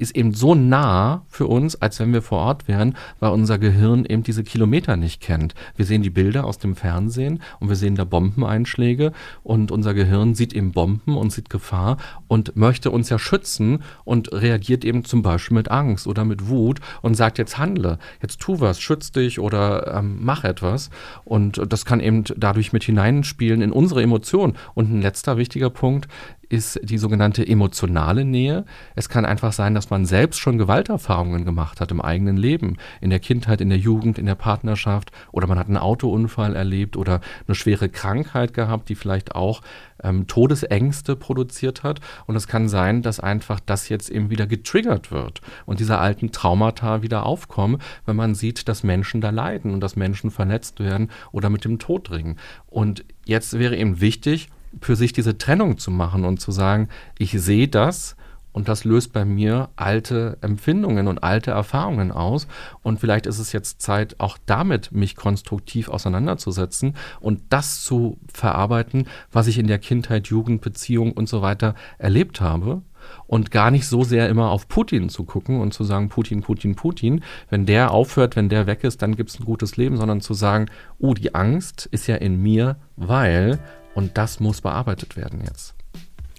ist 0.00 0.16
eben 0.16 0.32
so 0.32 0.54
nah 0.54 1.24
für 1.28 1.46
uns, 1.46 1.76
als 1.76 2.00
wenn 2.00 2.12
wir 2.12 2.22
vor 2.22 2.38
Ort 2.38 2.68
wären, 2.68 2.96
weil 3.18 3.32
unser 3.32 3.58
Gehirn 3.58 4.04
eben 4.04 4.22
diese 4.22 4.44
Kilometer 4.44 4.96
nicht 4.96 5.20
kennt. 5.20 5.54
Wir 5.76 5.84
sehen 5.84 6.02
die 6.02 6.10
Bilder 6.10 6.44
aus 6.44 6.58
dem 6.58 6.74
Fernsehen 6.74 7.42
und 7.60 7.68
wir 7.68 7.76
sehen 7.76 7.94
da 7.94 8.04
Bombeneinschläge 8.04 9.12
und 9.42 9.70
unser 9.70 9.94
Gehirn 9.94 10.34
sieht 10.34 10.52
eben 10.54 10.72
Bomben 10.72 11.16
und 11.16 11.32
sieht 11.32 11.50
Gefahr 11.50 11.98
und 12.28 12.56
möchte 12.56 12.90
uns 12.90 13.10
ja 13.10 13.18
schützen 13.18 13.82
und 14.04 14.32
reagiert 14.32 14.84
eben 14.84 15.04
zum 15.04 15.22
Beispiel 15.22 15.56
mit 15.56 15.70
Angst 15.70 16.06
oder 16.06 16.24
mit 16.24 16.48
Wut 16.48 16.80
und 17.02 17.14
sagt 17.14 17.38
jetzt 17.38 17.58
handle, 17.58 17.98
jetzt 18.22 18.40
tu 18.40 18.60
was, 18.60 18.80
schütz 18.80 19.12
dich 19.12 19.38
oder 19.38 19.94
ähm, 19.98 20.18
mach 20.20 20.44
etwas 20.44 20.90
und 21.24 21.60
das 21.70 21.84
kann 21.84 22.00
eben 22.00 22.24
dadurch 22.36 22.72
mit 22.72 22.84
hineinspielen 22.84 23.60
in 23.60 23.72
unsere 23.72 24.02
Emotionen. 24.02 24.54
Und 24.74 24.90
ein 24.90 25.02
letzter 25.02 25.36
wichtiger 25.36 25.70
Punkt, 25.70 26.08
ist 26.50 26.80
die 26.82 26.98
sogenannte 26.98 27.46
emotionale 27.46 28.24
Nähe. 28.24 28.64
Es 28.96 29.08
kann 29.08 29.24
einfach 29.24 29.52
sein, 29.52 29.74
dass 29.74 29.88
man 29.88 30.04
selbst 30.04 30.40
schon 30.40 30.58
Gewalterfahrungen 30.58 31.44
gemacht 31.44 31.80
hat 31.80 31.92
im 31.92 32.00
eigenen 32.00 32.36
Leben, 32.36 32.76
in 33.00 33.10
der 33.10 33.20
Kindheit, 33.20 33.60
in 33.60 33.70
der 33.70 33.78
Jugend, 33.78 34.18
in 34.18 34.26
der 34.26 34.34
Partnerschaft 34.34 35.12
oder 35.32 35.46
man 35.46 35.58
hat 35.58 35.68
einen 35.68 35.76
Autounfall 35.76 36.56
erlebt 36.56 36.96
oder 36.96 37.20
eine 37.46 37.54
schwere 37.54 37.88
Krankheit 37.88 38.52
gehabt, 38.52 38.88
die 38.88 38.96
vielleicht 38.96 39.34
auch 39.36 39.62
ähm, 40.02 40.26
Todesängste 40.26 41.14
produziert 41.14 41.84
hat. 41.84 42.00
Und 42.26 42.34
es 42.34 42.48
kann 42.48 42.68
sein, 42.68 43.02
dass 43.02 43.20
einfach 43.20 43.60
das 43.60 43.88
jetzt 43.88 44.10
eben 44.10 44.28
wieder 44.28 44.48
getriggert 44.48 45.12
wird 45.12 45.40
und 45.66 45.78
diese 45.78 45.98
alten 45.98 46.32
Traumata 46.32 47.02
wieder 47.02 47.26
aufkommen, 47.26 47.78
wenn 48.06 48.16
man 48.16 48.34
sieht, 48.34 48.68
dass 48.68 48.82
Menschen 48.82 49.20
da 49.20 49.30
leiden 49.30 49.72
und 49.72 49.80
dass 49.80 49.94
Menschen 49.94 50.32
verletzt 50.32 50.80
werden 50.80 51.10
oder 51.30 51.48
mit 51.48 51.64
dem 51.64 51.78
Tod 51.78 52.10
ringen. 52.10 52.38
Und 52.66 53.04
jetzt 53.24 53.56
wäre 53.56 53.76
eben 53.76 54.00
wichtig, 54.00 54.48
für 54.80 54.96
sich 54.96 55.12
diese 55.12 55.38
Trennung 55.38 55.78
zu 55.78 55.90
machen 55.90 56.24
und 56.24 56.40
zu 56.40 56.52
sagen, 56.52 56.88
ich 57.18 57.32
sehe 57.32 57.68
das 57.68 58.16
und 58.52 58.68
das 58.68 58.84
löst 58.84 59.12
bei 59.12 59.24
mir 59.24 59.68
alte 59.76 60.36
Empfindungen 60.40 61.06
und 61.06 61.22
alte 61.22 61.52
Erfahrungen 61.52 62.10
aus. 62.10 62.48
Und 62.82 62.98
vielleicht 62.98 63.26
ist 63.26 63.38
es 63.38 63.52
jetzt 63.52 63.80
Zeit, 63.80 64.16
auch 64.18 64.38
damit 64.46 64.92
mich 64.92 65.14
konstruktiv 65.14 65.88
auseinanderzusetzen 65.88 66.94
und 67.20 67.42
das 67.50 67.84
zu 67.84 68.18
verarbeiten, 68.32 69.06
was 69.30 69.46
ich 69.46 69.58
in 69.58 69.68
der 69.68 69.78
Kindheit, 69.78 70.28
Jugend, 70.28 70.62
Beziehung 70.62 71.12
und 71.12 71.28
so 71.28 71.42
weiter 71.42 71.74
erlebt 71.98 72.40
habe. 72.40 72.82
Und 73.26 73.50
gar 73.50 73.70
nicht 73.70 73.86
so 73.86 74.04
sehr 74.04 74.28
immer 74.28 74.50
auf 74.50 74.68
Putin 74.68 75.08
zu 75.08 75.24
gucken 75.24 75.60
und 75.60 75.72
zu 75.72 75.84
sagen, 75.84 76.10
Putin, 76.10 76.42
Putin, 76.42 76.74
Putin. 76.74 77.22
Wenn 77.48 77.64
der 77.64 77.92
aufhört, 77.92 78.36
wenn 78.36 78.50
der 78.50 78.66
weg 78.66 78.84
ist, 78.84 79.00
dann 79.00 79.16
gibt 79.16 79.30
es 79.30 79.40
ein 79.40 79.46
gutes 79.46 79.78
Leben, 79.78 79.96
sondern 79.96 80.20
zu 80.20 80.34
sagen, 80.34 80.66
oh, 80.98 81.14
die 81.14 81.34
Angst 81.34 81.86
ist 81.90 82.08
ja 82.08 82.16
in 82.16 82.42
mir, 82.42 82.76
weil 82.96 83.58
und 83.94 84.18
das 84.18 84.40
muss 84.40 84.60
bearbeitet 84.60 85.16
werden 85.16 85.42
jetzt. 85.44 85.74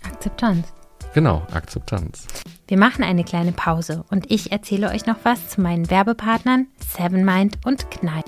Akzeptanz. 0.03 0.67
Genau, 1.13 1.45
Akzeptanz. 1.51 2.27
Wir 2.67 2.77
machen 2.77 3.03
eine 3.03 3.23
kleine 3.23 3.51
Pause 3.51 4.05
und 4.09 4.31
ich 4.31 4.51
erzähle 4.51 4.89
euch 4.89 5.05
noch 5.05 5.17
was 5.23 5.49
zu 5.49 5.61
meinen 5.61 5.89
Werbepartnern 5.89 6.67
Seven 6.79 7.25
Mind 7.25 7.57
und 7.65 7.91
Kneipp. 7.91 8.25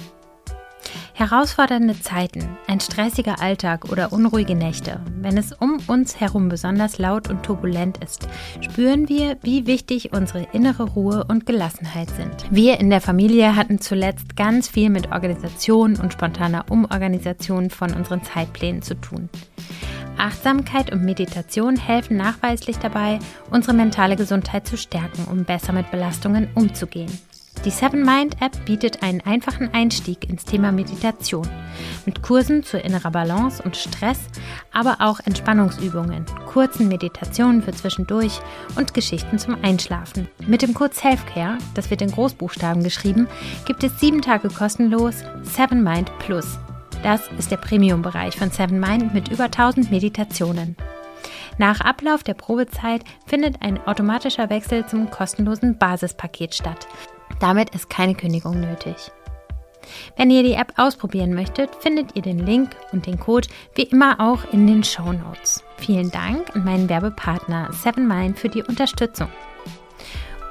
Herausfordernde 1.15 1.99
Zeiten, 2.02 2.58
ein 2.65 2.80
stressiger 2.80 3.39
Alltag 3.39 3.91
oder 3.91 4.12
unruhige 4.12 4.56
Nächte, 4.56 4.99
wenn 5.21 5.38
es 5.38 5.54
um 5.54 5.78
uns 5.86 6.19
herum 6.19 6.49
besonders 6.49 6.97
laut 6.97 7.30
und 7.30 7.43
turbulent 7.43 8.04
ist, 8.04 8.28
spüren 8.62 9.08
wir, 9.08 9.38
wie 9.43 9.67
wichtig 9.67 10.12
unsere 10.12 10.47
innere 10.54 10.84
Ruhe 10.84 11.23
und 11.26 11.45
Gelassenheit 11.45 12.10
sind. 12.10 12.47
Wir 12.49 12.80
in 12.80 12.89
der 12.89 12.99
Familie 12.99 13.56
hatten 13.56 13.80
zuletzt 13.80 14.36
ganz 14.36 14.67
viel 14.67 14.89
mit 14.89 15.12
Organisation 15.12 15.97
und 15.97 16.13
spontaner 16.13 16.65
Umorganisation 16.71 17.69
von 17.69 17.93
unseren 17.93 18.23
Zeitplänen 18.23 18.82
zu 18.82 18.95
tun. 18.95 19.30
Achtsamkeit 20.17 20.91
und 20.91 21.04
Meditation 21.04 21.76
helfen 21.76 22.17
nachweislich 22.17 22.80
dabei, 22.80 23.19
unsere 23.52 23.76
mentale 23.76 24.15
Gesundheit 24.15 24.67
zu 24.67 24.78
stärken, 24.78 25.26
um 25.30 25.43
besser 25.43 25.73
mit 25.73 25.91
Belastungen 25.91 26.47
umzugehen. 26.56 27.12
Die 27.65 27.71
Seven 27.71 28.04
Mind 28.04 28.36
App 28.41 28.65
bietet 28.65 29.04
einen 29.04 29.21
einfachen 29.21 29.73
Einstieg 29.73 30.30
ins 30.30 30.43
Thema 30.43 30.73
Meditation 30.73 31.47
mit 32.06 32.21
Kursen 32.21 32.62
zur 32.63 32.84
innerer 32.84 33.12
Balance 33.12 33.63
und 33.63 33.78
Stress, 33.78 34.19
aber 34.73 34.97
auch 34.99 35.21
Entspannungsübungen, 35.21 36.26
kurzen 36.45 36.89
Meditationen 36.89 37.63
für 37.63 37.71
zwischendurch 37.71 38.41
und 38.76 38.93
Geschichten 38.93 39.39
zum 39.39 39.56
Einschlafen. 39.63 40.28
Mit 40.45 40.62
dem 40.62 40.73
Code 40.73 40.93
Selfcare, 40.93 41.58
das 41.73 41.89
wird 41.89 42.02
in 42.02 42.12
Großbuchstaben 42.12 42.84
geschrieben, 42.84 43.30
gibt 43.63 43.82
es 43.86 43.97
sieben 43.97 44.21
Tage 44.21 44.49
kostenlos 44.49 45.23
Seven 45.43 45.84
Mind 45.84 46.12
Plus. 46.19 46.60
Das 47.02 47.21
ist 47.38 47.49
der 47.49 47.58
Premium-Bereich 47.58 48.36
von 48.36 48.52
Seven 48.52 48.82
Mind 48.82 49.13
mit 49.13 49.30
über 49.30 49.45
1000 49.45 49.89
Meditationen. 49.89 50.76
Nach 51.58 51.80
Ablauf 51.80 52.23
der 52.23 52.34
Probezeit 52.34 53.04
findet 53.26 53.62
ein 53.62 53.80
automatischer 53.88 54.49
Wechsel 54.49 54.86
zum 54.86 55.10
kostenlosen 55.10 55.78
Basispaket 55.78 56.56
statt. 56.56 56.88
Damit 57.39 57.73
ist 57.75 57.89
keine 57.89 58.15
Kündigung 58.15 58.59
nötig. 58.59 59.12
Wenn 60.15 60.31
ihr 60.31 60.43
die 60.43 60.53
App 60.53 60.73
ausprobieren 60.77 61.33
möchtet, 61.33 61.75
findet 61.75 62.15
ihr 62.15 62.21
den 62.21 62.39
Link 62.39 62.75
und 62.91 63.05
den 63.05 63.19
Code 63.19 63.47
wie 63.75 63.83
immer 63.83 64.19
auch 64.19 64.39
in 64.53 64.67
den 64.67 64.83
Show 64.83 65.12
Notes. 65.12 65.63
Vielen 65.77 66.12
Dank 66.12 66.55
an 66.55 66.63
meinen 66.63 66.89
Werbepartner 66.89 67.69
7Mind 67.71 68.38
für 68.38 68.49
die 68.49 68.63
Unterstützung. 68.63 69.27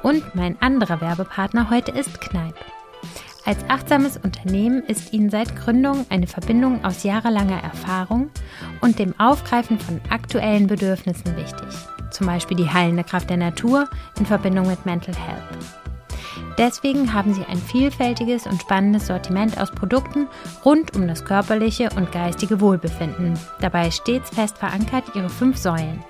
Und 0.03 0.35
mein 0.35 0.61
anderer 0.61 1.01
Werbepartner 1.01 1.69
heute 1.69 1.91
ist 1.91 2.19
Kneipp. 2.19 2.55
Als 3.45 3.57
achtsames 3.67 4.17
Unternehmen 4.17 4.83
ist 4.83 5.11
Ihnen 5.11 5.29
seit 5.29 5.55
Gründung 5.55 6.05
eine 6.09 6.27
Verbindung 6.27 6.83
aus 6.85 7.03
jahrelanger 7.03 7.61
Erfahrung 7.61 8.29
und 8.79 8.99
dem 8.99 9.19
Aufgreifen 9.19 9.79
von 9.79 9.99
aktuellen 10.09 10.67
Bedürfnissen 10.67 11.35
wichtig. 11.35 11.67
Zum 12.11 12.27
Beispiel 12.27 12.55
die 12.55 12.69
heilende 12.69 13.03
Kraft 13.03 13.29
der 13.29 13.37
Natur 13.37 13.89
in 14.17 14.25
Verbindung 14.25 14.67
mit 14.67 14.85
Mental 14.85 15.15
Health. 15.15 15.82
Deswegen 16.57 17.13
haben 17.13 17.33
sie 17.33 17.45
ein 17.45 17.57
vielfältiges 17.57 18.45
und 18.45 18.61
spannendes 18.61 19.07
Sortiment 19.07 19.59
aus 19.59 19.71
Produkten 19.71 20.27
rund 20.63 20.95
um 20.95 21.07
das 21.07 21.25
körperliche 21.25 21.89
und 21.95 22.11
geistige 22.11 22.61
Wohlbefinden. 22.61 23.39
Dabei 23.59 23.89
stets 23.89 24.29
fest 24.29 24.57
verankert 24.57 25.05
ihre 25.15 25.29
fünf 25.29 25.57
Säulen. 25.57 26.03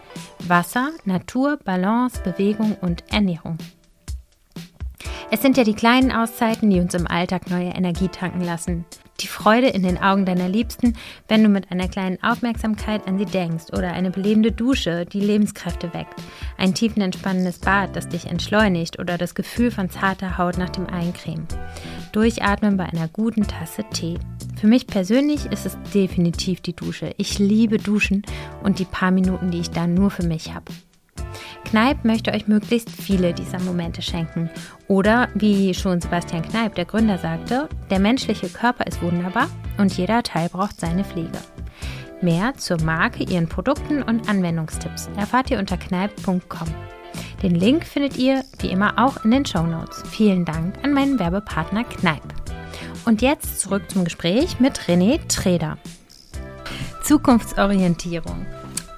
Wasser, 0.48 0.90
Natur, 1.06 1.58
Balance, 1.64 2.22
Bewegung 2.24 2.76
und 2.82 3.04
Ernährung. 3.12 3.58
Es 5.32 5.42
sind 5.42 5.58
ja 5.58 5.64
die 5.64 5.74
kleinen 5.74 6.12
Auszeiten, 6.12 6.70
die 6.70 6.80
uns 6.80 6.94
im 6.94 7.08
Alltag 7.08 7.50
neue 7.50 7.70
Energie 7.70 8.10
tanken 8.10 8.42
lassen 8.42 8.86
die 9.24 9.28
Freude 9.28 9.70
in 9.70 9.84
den 9.84 9.98
Augen 9.98 10.26
deiner 10.26 10.50
Liebsten, 10.50 10.96
wenn 11.28 11.44
du 11.44 11.50
mit 11.50 11.72
einer 11.72 11.88
kleinen 11.88 12.22
Aufmerksamkeit 12.22 13.08
an 13.08 13.18
sie 13.18 13.26
denkst 13.26 13.72
oder 13.72 13.94
eine 13.94 14.12
belebende 14.12 14.52
Dusche, 14.52 15.06
die 15.06 15.22
Lebenskräfte 15.22 15.94
weckt, 15.94 16.14
ein 16.58 16.74
tiefenentspannendes 16.74 17.60
Bad, 17.60 17.96
das 17.96 18.10
dich 18.10 18.28
entschleunigt 18.28 19.00
oder 19.00 19.18
das 19.18 19.34
Gefühl 19.34 19.72
von 19.72 19.90
zarter 19.90 20.38
Haut 20.38 20.58
nach 20.58 20.70
dem 20.70 20.88
Eincremen. 20.88 21.48
Durchatmen 22.12 22.78
bei 22.78 22.86
einer 22.86 23.08
guten 23.08 23.48
Tasse 23.48 23.84
Tee. 23.92 24.20
Für 24.60 24.68
mich 24.68 24.88
persönlich 24.88 25.46
ist 25.46 25.66
es 25.66 25.78
definitiv 25.94 26.62
die 26.62 26.76
Dusche. 26.76 27.14
Ich 27.18 27.40
liebe 27.40 27.78
Duschen 27.78 28.24
und 28.62 28.80
die 28.80 28.86
paar 28.86 29.12
Minuten, 29.12 29.52
die 29.52 29.60
ich 29.60 29.72
dann 29.72 29.94
nur 29.94 30.12
für 30.12 30.24
mich 30.24 30.54
habe. 30.54 30.72
Kneipp 31.74 32.06
möchte 32.06 32.32
euch 32.32 32.48
möglichst 32.48 32.92
viele 32.92 33.34
dieser 33.34 33.60
Momente 33.60 34.04
schenken. 34.04 34.48
Oder, 34.88 35.30
wie 35.34 35.74
schon 35.74 36.00
Sebastian 36.00 36.44
Kneipp, 36.44 36.76
der 36.76 36.86
Gründer, 36.86 37.18
sagte, 37.18 37.68
der 37.90 37.98
menschliche 37.98 38.48
Körper 38.48 38.86
ist 38.86 39.02
wunderbar 39.02 39.48
und 39.80 39.98
jeder 39.98 40.22
Teil 40.22 40.50
braucht 40.50 40.80
seine 40.80 41.04
Pflege. 41.04 41.32
Mehr 42.22 42.54
zur 42.58 42.80
Marke, 42.84 43.24
ihren 43.24 43.50
Produkten 43.50 44.04
und 44.04 44.30
Anwendungstipps 44.30 45.10
erfahrt 45.18 45.50
ihr 45.50 45.58
unter 45.58 45.78
kneipp.com. 45.78 46.68
Den 47.42 47.56
Link 47.56 47.86
findet 47.86 48.18
ihr 48.18 48.44
wie 48.60 48.70
immer 48.70 49.04
auch 49.04 49.26
in 49.26 49.32
den 49.32 49.44
Show 49.44 49.64
Notes. 49.64 50.04
Vielen 50.12 50.46
Dank 50.46 50.76
an 50.84 50.94
meinen 50.94 51.18
Werbepartner 51.18 51.86
Kneipp. 51.86 52.36
Und 53.04 53.24
jetzt 53.24 53.60
zurück 53.60 53.90
zum 53.90 54.04
Gespräch 54.04 54.60
mit 54.60 54.80
René 54.82 55.28
Treder. 55.28 55.80
Zukunftsorientierung. 57.02 58.46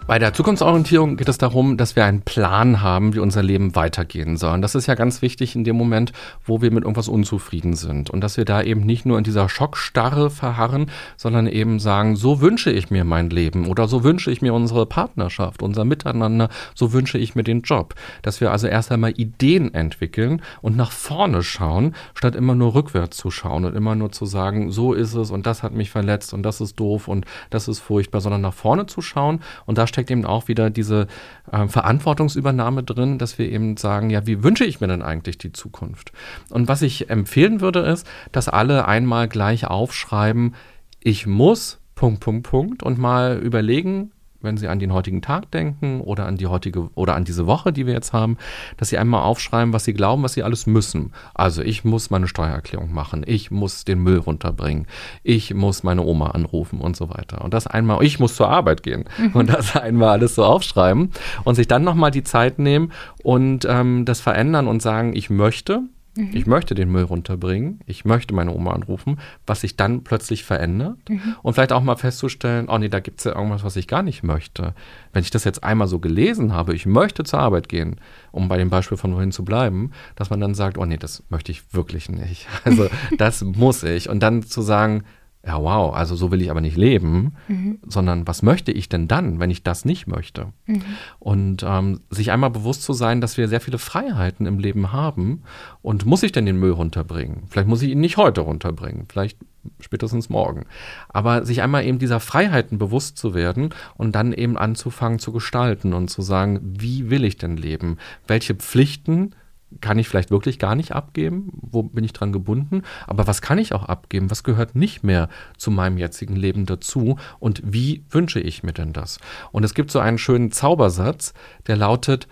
Bei 0.08 0.20
der 0.20 0.34
Zukunftsorientierung 0.34 1.18
geht 1.18 1.30
es 1.30 1.40
darum, 1.40 1.78
dass 1.78 1.96
wir 1.96 2.06
einen 2.06 2.22
Plan 2.22 2.84
haben, 2.84 3.16
wie 3.16 3.20
unser 3.20 3.42
Leben 3.42 3.76
weitergehen 3.76 4.38
soll. 4.38 4.54
Und 4.54 4.62
das 4.62 4.76
ist 4.76 4.86
ja 4.86 4.94
ganz 4.94 5.24
wichtig 5.24 5.56
in 5.56 5.64
dem 5.64 5.76
Moment, 5.76 6.14
wo 6.44 6.62
wir 6.62 6.70
mit 6.70 6.84
irgendwas 6.84 7.08
unzufrieden 7.08 7.74
sind. 7.74 8.12
Und 8.12 8.22
dass 8.22 8.38
wir 8.38 8.46
da 8.46 8.62
eben 8.62 8.82
nicht 8.82 9.08
nur 9.08 9.18
in 9.18 9.24
dieser 9.24 9.50
Schockstarre 9.50 10.30
verharren, 10.30 10.92
sondern 11.18 11.48
eben 11.48 11.80
sagen, 11.80 12.16
so 12.16 12.40
wünsche 12.40 12.72
ich 12.72 12.92
mir 12.92 13.04
mein 13.04 13.32
Leben 13.32 13.66
oder 13.66 13.88
so 13.88 14.04
wünsche 14.04 14.30
ich 14.30 14.44
mir 14.44 14.54
unsere 14.54 14.86
Partnerschaft, 14.86 15.64
unser 15.64 15.86
Miteinander, 15.86 16.50
so 16.76 16.94
wünsche 16.94 17.18
ich 17.18 17.34
mir 17.34 17.44
den 17.44 17.62
Job. 17.62 17.96
Dass 18.22 18.40
wir 18.42 18.52
also 18.52 18.68
erst 18.68 18.92
einmal 18.92 19.20
Ideen 19.20 19.74
entwickeln 19.74 20.44
und 20.62 20.78
nach 20.78 20.92
vorne 20.92 21.42
schauen, 21.42 21.96
statt 22.14 22.36
immer 22.36 22.54
nur 22.54 22.76
rückwärts 22.76 23.18
zu 23.18 23.32
schauen 23.32 23.66
und 23.66 23.76
immer 23.76 23.96
nur 23.96 24.12
zu 24.12 24.28
sagen, 24.28 24.70
so 24.70 24.94
ist 24.94 25.16
es 25.16 25.32
und 25.32 25.48
das 25.48 25.64
hat 25.64 25.74
mich 25.74 25.90
verletzt 25.90 26.32
und 26.32 26.44
das 26.44 26.62
ist 26.62 26.80
doof 26.80 27.08
und 27.08 27.26
das 27.50 27.68
ist 27.68 27.80
furchtbar, 27.80 28.22
sondern 28.22 28.42
nach 28.42 28.54
vorne 28.54 28.86
zu 28.86 29.02
schauen 29.02 29.40
und 29.66 29.80
da 29.80 29.88
steckt 29.96 30.12
eben 30.12 30.26
auch 30.26 30.48
wieder 30.48 30.70
diese 30.70 31.08
äh, 31.52 31.68
Verantwortungsübernahme 31.68 32.84
drin, 32.84 33.18
dass 33.18 33.40
wir 33.40 33.50
eben 33.50 33.78
sagen, 33.78 34.10
ja, 34.10 34.28
wie 34.28 34.44
wünsche 34.44 34.66
ich 34.66 34.82
mir 34.82 34.88
denn 34.88 35.02
eigentlich 35.02 35.38
die 35.38 35.54
Zukunft? 35.54 36.12
Und 36.50 36.68
was 36.68 36.82
ich 36.82 37.10
empfehlen 37.10 37.62
würde, 37.62 37.80
ist, 37.80 38.06
dass 38.32 38.50
alle 38.50 38.88
einmal 38.88 39.28
gleich 39.28 39.66
aufschreiben, 39.66 40.56
ich 41.00 41.26
muss, 41.26 41.80
Punkt, 41.96 42.20
Punkt, 42.20 42.48
Punkt, 42.48 42.84
und 42.84 42.98
mal 42.98 43.38
überlegen, 43.38 44.12
wenn 44.46 44.58
Sie 44.58 44.68
an 44.68 44.80
den 44.80 44.94
heutigen 44.94 45.22
Tag 45.22 45.52
denken 45.52 46.00
oder 46.00 46.26
an 46.26 46.38
die 46.38 46.48
heutige 46.48 46.90
oder 46.96 47.16
an 47.16 47.26
diese 47.26 47.46
Woche, 47.46 47.74
die 47.74 47.86
wir 47.86 47.94
jetzt 47.94 48.14
haben, 48.14 48.38
dass 48.78 48.90
Sie 48.90 48.98
einmal 48.98 49.24
aufschreiben, 49.24 49.74
was 49.74 49.84
Sie 49.84 49.94
glauben, 49.94 50.24
was 50.24 50.34
Sie 50.34 50.44
alles 50.44 50.68
müssen. 50.68 51.12
Also 51.34 51.62
ich 51.62 51.84
muss 51.84 52.10
meine 52.10 52.28
Steuererklärung 52.28 52.94
machen, 52.94 53.24
ich 53.26 53.52
muss 53.52 53.84
den 53.84 54.00
Müll 54.00 54.20
runterbringen, 54.20 54.88
ich 55.24 55.54
muss 55.54 55.84
meine 55.84 56.04
Oma 56.04 56.28
anrufen 56.28 56.80
und 56.80 56.96
so 56.96 57.10
weiter. 57.10 57.44
Und 57.44 57.54
das 57.54 57.68
einmal, 57.68 58.04
ich 58.04 58.20
muss 58.20 58.36
zur 58.36 58.50
Arbeit 58.50 58.84
gehen 58.84 59.06
mhm. 59.18 59.32
und 59.34 59.50
das 59.50 59.76
einmal 59.76 60.10
alles 60.10 60.36
so 60.36 60.46
aufschreiben 60.46 61.12
und 61.44 61.56
sich 61.56 61.68
dann 61.68 61.84
nochmal 61.84 62.12
die 62.12 62.24
Zeit 62.24 62.60
nehmen 62.60 62.92
und 63.24 63.66
ähm, 63.70 64.06
das 64.06 64.22
verändern 64.22 64.68
und 64.68 64.82
sagen, 64.82 65.16
ich 65.16 65.30
möchte, 65.30 65.82
Mhm. 66.16 66.32
Ich 66.34 66.46
möchte 66.46 66.76
den 66.76 66.92
Müll 66.92 67.04
runterbringen. 67.04 67.80
Ich 67.86 68.06
möchte 68.06 68.34
meine 68.34 68.54
Oma 68.54 68.72
anrufen, 68.72 69.20
was 69.46 69.62
sich 69.62 69.76
dann 69.76 70.04
plötzlich 70.04 70.44
verändert. 70.44 70.98
Mhm. 71.10 71.36
Und 71.42 71.54
vielleicht 71.54 71.74
auch 71.74 71.84
mal 71.84 71.96
festzustellen, 71.96 72.68
oh 72.70 72.78
nee, 72.78 72.90
da 72.90 73.00
gibt 73.00 73.20
es 73.20 73.26
ja 73.26 73.36
irgendwas, 73.36 73.64
was 73.64 73.76
ich 73.76 73.88
gar 73.88 74.04
nicht 74.04 74.24
möchte. 74.24 74.74
Wenn 75.14 75.24
ich 75.24 75.32
das 75.32 75.44
jetzt 75.44 75.64
einmal 75.64 75.88
so 75.88 76.00
gelesen 76.00 76.54
habe, 76.54 76.74
ich 76.74 76.86
möchte 76.86 77.24
zur 77.24 77.40
Arbeit 77.40 77.70
gehen, 77.70 78.00
um 78.32 78.48
bei 78.48 78.58
dem 78.58 78.70
Beispiel 78.70 78.98
von 78.98 79.14
wohin 79.14 79.32
zu 79.32 79.44
bleiben, 79.44 79.92
dass 80.16 80.30
man 80.30 80.40
dann 80.40 80.56
sagt, 80.56 80.78
oh 80.78 80.86
nee, 80.86 80.98
das 80.98 81.24
möchte 81.30 81.52
ich 81.52 81.74
wirklich 81.74 82.10
nicht. 82.10 82.48
Also 82.66 82.88
das 83.18 83.42
muss 83.44 83.84
ich. 83.84 84.10
Und 84.10 84.22
dann 84.22 84.42
zu 84.42 84.62
sagen, 84.62 85.04
ja, 85.46 85.62
wow, 85.62 85.94
also 85.94 86.16
so 86.16 86.32
will 86.32 86.42
ich 86.42 86.50
aber 86.50 86.62
nicht 86.62 86.76
leben, 86.76 87.34
mhm. 87.48 87.78
sondern 87.86 88.28
was 88.28 88.42
möchte 88.42 88.72
ich 88.72 88.90
denn 88.90 89.08
dann, 89.08 89.40
wenn 89.40 89.52
ich 89.52 89.62
das 89.62 89.86
nicht 89.86 90.08
möchte? 90.08 90.48
Mhm. 90.66 90.84
Und 91.20 91.64
ähm, 91.68 92.00
sich 92.10 92.32
einmal 92.32 92.50
bewusst 92.50 92.82
zu 92.82 92.94
sein, 92.94 93.22
dass 93.22 93.38
wir 93.38 93.48
sehr 93.48 93.62
viele 93.62 93.78
Freiheiten 93.78 94.48
im 94.48 94.58
Leben 94.58 94.92
haben 94.92 95.44
und 95.84 96.06
muss 96.06 96.24
ich 96.24 96.32
denn 96.32 96.48
den 96.48 96.58
Müll 96.58 96.72
runterbringen? 96.72 97.44
Vielleicht 97.48 97.68
muss 97.68 97.84
ich 97.84 97.92
ihn 97.92 98.00
nicht 98.00 98.18
heute 98.18 98.42
runterbringen, 98.42 99.06
vielleicht 99.08 99.38
spätestens 99.80 100.30
morgen. 100.30 100.66
Aber 101.10 101.46
sich 101.46 101.62
einmal 101.62 101.86
eben 101.86 102.00
dieser 102.00 102.20
Freiheiten 102.20 102.80
bewusst 102.80 103.18
zu 103.18 103.36
werden 103.36 103.70
und 103.96 104.16
dann 104.16 104.34
eben 104.34 104.58
anzufangen 104.58 105.20
zu 105.20 105.32
gestalten 105.32 105.94
und 105.94 106.10
zu 106.10 106.24
sagen, 106.24 106.60
wie 106.64 107.12
will 107.12 107.24
ich 107.24 107.38
denn 107.38 107.58
leben? 107.58 107.98
Welche 108.28 108.56
Pflichten 108.56 109.36
kann 109.82 110.00
ich 110.00 110.08
vielleicht 110.08 110.32
wirklich 110.32 110.60
gar 110.60 110.76
nicht 110.76 110.94
abgeben? 110.94 111.52
Wo 111.54 111.84
bin 111.84 112.04
ich 112.04 112.14
dran 112.14 112.32
gebunden? 112.32 112.84
Aber 113.08 113.28
was 113.28 113.42
kann 113.42 113.58
ich 113.58 113.74
auch 113.74 113.84
abgeben? 113.84 114.32
Was 114.32 114.44
gehört 114.44 114.76
nicht 114.76 115.04
mehr 115.04 115.30
zu 115.58 115.72
meinem 115.72 115.98
jetzigen 115.98 116.36
Leben 116.36 116.66
dazu? 116.66 117.18
Und 117.40 117.62
wie 117.66 118.04
wünsche 118.10 118.40
ich 118.40 118.64
mir 118.64 118.74
denn 118.74 118.94
das? 118.94 119.20
Und 119.52 119.64
es 119.64 119.74
gibt 119.74 119.92
so 119.92 120.00
einen 120.00 120.18
schönen 120.18 120.52
Zaubersatz, 120.52 121.34
der 121.68 121.78
lautet, 121.78 122.28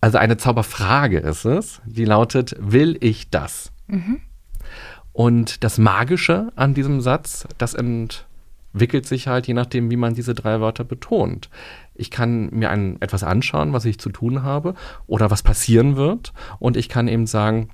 also 0.00 0.18
eine 0.18 0.36
Zauberfrage 0.36 1.18
ist 1.18 1.44
es, 1.44 1.82
die 1.84 2.04
lautet, 2.04 2.54
will 2.58 2.96
ich 3.00 3.30
das? 3.30 3.72
Mhm. 3.86 4.20
Und 5.12 5.64
das 5.64 5.78
Magische 5.78 6.52
an 6.56 6.72
diesem 6.72 7.00
Satz, 7.00 7.46
das 7.58 7.74
entwickelt 7.74 9.06
sich 9.06 9.28
halt 9.28 9.46
je 9.46 9.54
nachdem, 9.54 9.90
wie 9.90 9.96
man 9.96 10.14
diese 10.14 10.34
drei 10.34 10.60
Wörter 10.60 10.84
betont. 10.84 11.50
Ich 12.00 12.10
kann 12.10 12.48
mir 12.50 12.70
ein, 12.70 13.00
etwas 13.00 13.22
anschauen, 13.22 13.72
was 13.72 13.84
ich 13.84 13.98
zu 13.98 14.10
tun 14.10 14.42
habe 14.42 14.74
oder 15.06 15.30
was 15.30 15.42
passieren 15.42 15.96
wird. 15.96 16.32
Und 16.58 16.76
ich 16.76 16.88
kann 16.88 17.08
eben 17.08 17.26
sagen, 17.26 17.70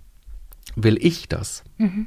will 0.74 0.98
ich 1.00 1.28
das? 1.28 1.64
Mhm. 1.78 2.06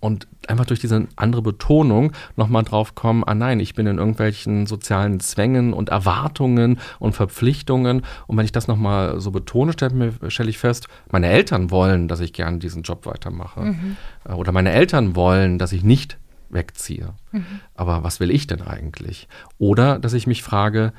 Und 0.00 0.28
einfach 0.46 0.66
durch 0.66 0.78
diese 0.78 1.08
andere 1.16 1.42
Betonung 1.42 2.12
nochmal 2.36 2.62
drauf 2.62 2.94
kommen, 2.94 3.24
ah 3.24 3.34
nein, 3.34 3.58
ich 3.58 3.74
bin 3.74 3.86
in 3.88 3.98
irgendwelchen 3.98 4.66
sozialen 4.66 5.18
Zwängen 5.18 5.72
und 5.72 5.88
Erwartungen 5.88 6.78
und 7.00 7.14
Verpflichtungen. 7.14 8.02
Und 8.28 8.36
wenn 8.36 8.44
ich 8.44 8.52
das 8.52 8.68
nochmal 8.68 9.20
so 9.20 9.32
betone, 9.32 9.72
stelle 9.72 10.12
stell 10.28 10.48
ich 10.48 10.58
fest, 10.58 10.86
meine 11.10 11.26
Eltern 11.26 11.72
wollen, 11.72 12.06
dass 12.06 12.20
ich 12.20 12.32
gerne 12.32 12.58
diesen 12.58 12.82
Job 12.82 13.06
weitermache. 13.06 13.60
Mhm. 13.60 13.96
Oder 14.32 14.52
meine 14.52 14.70
Eltern 14.70 15.16
wollen, 15.16 15.58
dass 15.58 15.72
ich 15.72 15.82
nicht 15.82 16.16
wegziehe. 16.50 17.14
Mhm. 17.32 17.44
Aber 17.74 18.04
was 18.04 18.20
will 18.20 18.30
ich 18.30 18.46
denn 18.46 18.62
eigentlich? 18.62 19.28
Oder 19.58 19.98
dass 19.98 20.12
ich 20.12 20.28
mich 20.28 20.44
frage, 20.44 20.92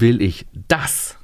will 0.00 0.20
ich 0.22 0.46
das, 0.68 1.18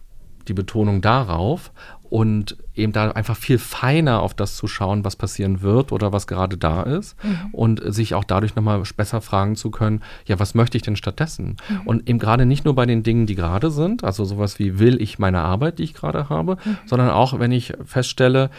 die 0.48 0.54
Betonung 0.54 1.00
darauf 1.00 1.72
und 2.11 2.56
eben 2.74 2.92
da 2.92 3.12
einfach 3.12 3.37
viel 3.37 3.59
feiner 3.59 4.20
auf 4.20 4.35
das 4.35 4.56
zu 4.56 4.66
schauen, 4.66 5.04
was 5.04 5.14
passieren 5.14 5.62
wird 5.62 5.92
oder 5.92 6.12
was 6.12 6.26
gerade 6.26 6.56
da 6.56 6.83
ist 6.83 7.16
mhm. 7.22 7.38
und 7.52 7.94
sich 7.94 8.14
auch 8.14 8.24
dadurch 8.24 8.56
nochmal 8.56 8.83
besser 8.96 9.20
fragen 9.20 9.54
zu 9.54 9.70
können, 9.70 10.02
ja, 10.26 10.40
was 10.40 10.54
möchte 10.54 10.76
ich 10.76 10.83
denn 10.83 10.96
stattdessen? 10.96 11.56
Mhm. 11.68 11.80
Und 11.85 12.09
eben 12.09 12.18
gerade 12.18 12.46
nicht 12.46 12.64
nur 12.64 12.74
bei 12.74 12.85
den 12.85 13.04
Dingen, 13.04 13.26
die 13.26 13.37
gerade 13.37 13.70
sind, 13.70 14.02
also 14.02 14.24
sowas 14.24 14.59
wie 14.59 14.80
will 14.80 15.00
ich 15.00 15.20
meine 15.20 15.38
Arbeit, 15.38 15.78
die 15.78 15.85
ich 15.85 15.94
gerade 15.94 16.28
habe, 16.28 16.56
mhm. 16.64 16.78
sondern 16.85 17.11
auch, 17.11 17.38
wenn 17.38 17.52
ich 17.52 17.74
feststelle, 17.85 18.50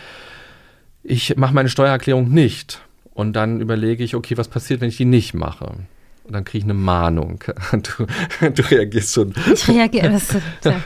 ich 1.04 1.36
mache 1.36 1.54
meine 1.54 1.70
Steuererklärung 1.70 2.30
nicht 2.30 2.82
und 3.14 3.34
dann 3.34 3.60
überlege 3.60 4.04
ich, 4.04 4.16
okay, 4.16 4.38
was 4.38 4.48
passiert, 4.48 4.80
wenn 4.80 4.90
ich 4.90 4.98
die 4.98 5.06
nicht 5.06 5.34
mache? 5.34 5.74
Und 6.32 6.36
dann 6.36 6.46
kriege 6.46 6.60
ich 6.60 6.64
eine 6.64 6.74
Mahnung. 6.74 7.44
Du, 7.72 8.06
du 8.50 8.62
reagierst 8.70 9.14
schon. 9.14 9.34
Ich 9.54 9.68
reagiere. 9.68 10.10
Das. 10.10 10.28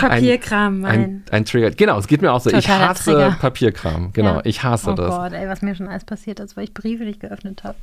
Papierkram, 0.00 0.80
mein. 0.80 1.00
Ein, 1.00 1.24
ein, 1.30 1.44
Trigger. 1.46 1.70
Genau, 1.70 1.98
es 1.98 2.06
geht 2.06 2.20
mir 2.20 2.30
auch 2.32 2.40
so. 2.40 2.50
Ich 2.50 2.68
hasse 2.68 3.04
Trigger. 3.04 3.36
Papierkram. 3.40 4.12
Genau, 4.12 4.36
ja. 4.36 4.40
ich 4.44 4.62
hasse 4.62 4.90
oh 4.90 4.94
das. 4.94 5.14
Oh 5.14 5.18
Gott, 5.18 5.32
ey, 5.32 5.48
was 5.48 5.62
mir 5.62 5.74
schon 5.74 5.88
alles 5.88 6.04
passiert 6.04 6.40
ist, 6.40 6.56
weil 6.56 6.64
ich 6.64 6.74
Briefe 6.74 7.04
nicht 7.04 7.20
geöffnet 7.20 7.64
habe. 7.64 7.76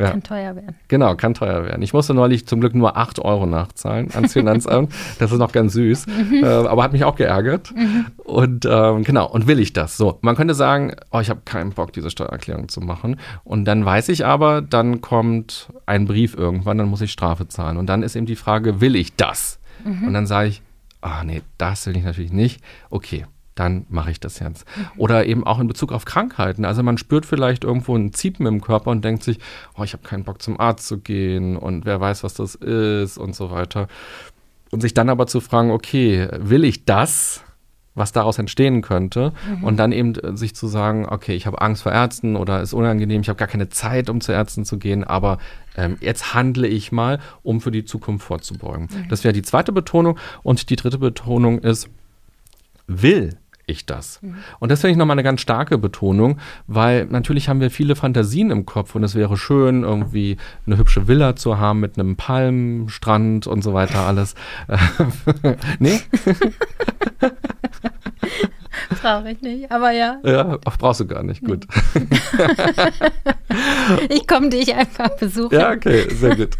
Ja. 0.00 0.10
Kann 0.12 0.22
teuer 0.22 0.56
werden. 0.56 0.74
Genau, 0.88 1.14
kann 1.14 1.34
teuer 1.34 1.62
werden. 1.64 1.82
Ich 1.82 1.92
musste 1.92 2.14
neulich 2.14 2.46
zum 2.46 2.60
Glück 2.60 2.74
nur 2.74 2.96
8 2.96 3.18
Euro 3.18 3.44
nachzahlen 3.44 4.08
ans 4.14 4.32
Finanzamt. 4.32 4.92
das 5.18 5.30
ist 5.30 5.38
noch 5.38 5.52
ganz 5.52 5.74
süß, 5.74 6.06
äh, 6.42 6.46
aber 6.46 6.82
hat 6.82 6.92
mich 6.92 7.04
auch 7.04 7.16
geärgert. 7.16 7.74
Mhm. 7.76 8.06
Und 8.16 8.64
ähm, 8.64 9.04
genau, 9.04 9.28
und 9.28 9.46
will 9.46 9.60
ich 9.60 9.74
das? 9.74 9.98
So, 9.98 10.18
man 10.22 10.36
könnte 10.36 10.54
sagen, 10.54 10.94
oh, 11.10 11.20
ich 11.20 11.28
habe 11.28 11.42
keinen 11.44 11.72
Bock, 11.72 11.92
diese 11.92 12.08
Steuererklärung 12.08 12.68
zu 12.68 12.80
machen. 12.80 13.16
Und 13.44 13.66
dann 13.66 13.84
weiß 13.84 14.08
ich 14.08 14.24
aber, 14.24 14.62
dann 14.62 15.02
kommt 15.02 15.68
ein 15.84 16.06
Brief 16.06 16.34
irgendwann, 16.34 16.78
dann 16.78 16.88
muss 16.88 17.02
ich 17.02 17.12
Strafe 17.12 17.46
zahlen. 17.48 17.76
Und 17.76 17.86
dann 17.86 18.02
ist 18.02 18.16
eben 18.16 18.26
die 18.26 18.36
Frage, 18.36 18.80
will 18.80 18.96
ich 18.96 19.16
das? 19.16 19.58
Mhm. 19.84 20.08
Und 20.08 20.14
dann 20.14 20.26
sage 20.26 20.48
ich, 20.48 20.62
ah 21.02 21.24
nee, 21.24 21.42
das 21.58 21.86
will 21.86 21.96
ich 21.96 22.04
natürlich 22.04 22.32
nicht. 22.32 22.62
Okay, 22.88 23.26
dann 23.60 23.84
mache 23.90 24.10
ich 24.10 24.18
das 24.18 24.38
jetzt. 24.38 24.64
Oder 24.96 25.26
eben 25.26 25.46
auch 25.46 25.60
in 25.60 25.68
Bezug 25.68 25.92
auf 25.92 26.06
Krankheiten. 26.06 26.64
Also 26.64 26.82
man 26.82 26.96
spürt 26.96 27.26
vielleicht 27.26 27.62
irgendwo 27.62 27.94
ein 27.94 28.14
Ziepen 28.14 28.46
im 28.46 28.62
Körper 28.62 28.90
und 28.90 29.04
denkt 29.04 29.22
sich, 29.22 29.38
oh, 29.76 29.84
ich 29.84 29.92
habe 29.92 30.02
keinen 30.02 30.24
Bock 30.24 30.40
zum 30.40 30.58
Arzt 30.58 30.86
zu 30.88 30.98
gehen 30.98 31.56
und 31.56 31.84
wer 31.84 32.00
weiß, 32.00 32.24
was 32.24 32.32
das 32.32 32.54
ist 32.54 33.18
und 33.18 33.36
so 33.36 33.50
weiter. 33.50 33.86
Und 34.70 34.80
sich 34.80 34.94
dann 34.94 35.10
aber 35.10 35.26
zu 35.26 35.40
fragen, 35.40 35.70
okay, 35.70 36.28
will 36.38 36.64
ich 36.64 36.86
das? 36.86 37.44
was 37.96 38.12
daraus 38.12 38.38
entstehen 38.38 38.82
könnte 38.82 39.32
mhm. 39.48 39.64
und 39.64 39.76
dann 39.76 39.90
eben 39.90 40.14
äh, 40.14 40.36
sich 40.36 40.54
zu 40.54 40.68
sagen, 40.68 41.06
okay, 41.06 41.34
ich 41.34 41.46
habe 41.46 41.60
Angst 41.60 41.82
vor 41.82 41.90
Ärzten 41.90 42.36
oder 42.36 42.62
ist 42.62 42.72
unangenehm, 42.72 43.20
ich 43.20 43.28
habe 43.28 43.36
gar 43.36 43.48
keine 43.48 43.68
Zeit, 43.68 44.08
um 44.08 44.20
zu 44.20 44.30
Ärzten 44.30 44.64
zu 44.64 44.78
gehen, 44.78 45.02
aber 45.02 45.38
ähm, 45.76 45.98
jetzt 46.00 46.32
handle 46.32 46.68
ich 46.68 46.92
mal, 46.92 47.18
um 47.42 47.60
für 47.60 47.72
die 47.72 47.84
Zukunft 47.84 48.24
vorzubeugen. 48.24 48.88
Mhm. 48.90 49.08
Das 49.08 49.24
wäre 49.24 49.32
die 49.32 49.42
zweite 49.42 49.72
Betonung 49.72 50.18
und 50.44 50.70
die 50.70 50.76
dritte 50.76 50.98
Betonung 50.98 51.58
ist, 51.58 51.90
will 52.86 53.36
ich 53.70 53.86
das? 53.86 54.20
Mhm. 54.22 54.36
Und 54.58 54.70
das 54.70 54.80
finde 54.80 54.92
ich 54.92 54.98
nochmal 54.98 55.14
eine 55.14 55.22
ganz 55.22 55.40
starke 55.40 55.78
Betonung, 55.78 56.38
weil 56.66 57.06
natürlich 57.06 57.48
haben 57.48 57.60
wir 57.60 57.70
viele 57.70 57.96
Fantasien 57.96 58.50
im 58.50 58.66
Kopf 58.66 58.94
und 58.94 59.04
es 59.04 59.14
wäre 59.14 59.36
schön, 59.36 59.84
irgendwie 59.84 60.36
eine 60.66 60.78
hübsche 60.78 61.08
Villa 61.08 61.36
zu 61.36 61.58
haben 61.58 61.80
mit 61.80 61.98
einem 61.98 62.16
Palmstrand 62.16 63.46
und 63.46 63.62
so 63.62 63.74
weiter 63.74 64.06
alles. 64.06 64.34
nee? 65.78 66.00
Brauche 69.02 69.30
ich 69.30 69.40
nicht, 69.40 69.70
aber 69.70 69.92
ja. 69.92 70.18
Ja, 70.24 70.58
auch 70.64 70.76
brauchst 70.76 71.00
du 71.00 71.06
gar 71.06 71.22
nicht, 71.22 71.44
gut. 71.44 71.66
ich 74.08 74.26
komme 74.26 74.50
dich 74.50 74.74
einfach 74.74 75.16
besuchen. 75.16 75.54
Ja, 75.54 75.72
okay, 75.72 76.12
sehr 76.12 76.36
gut. 76.36 76.56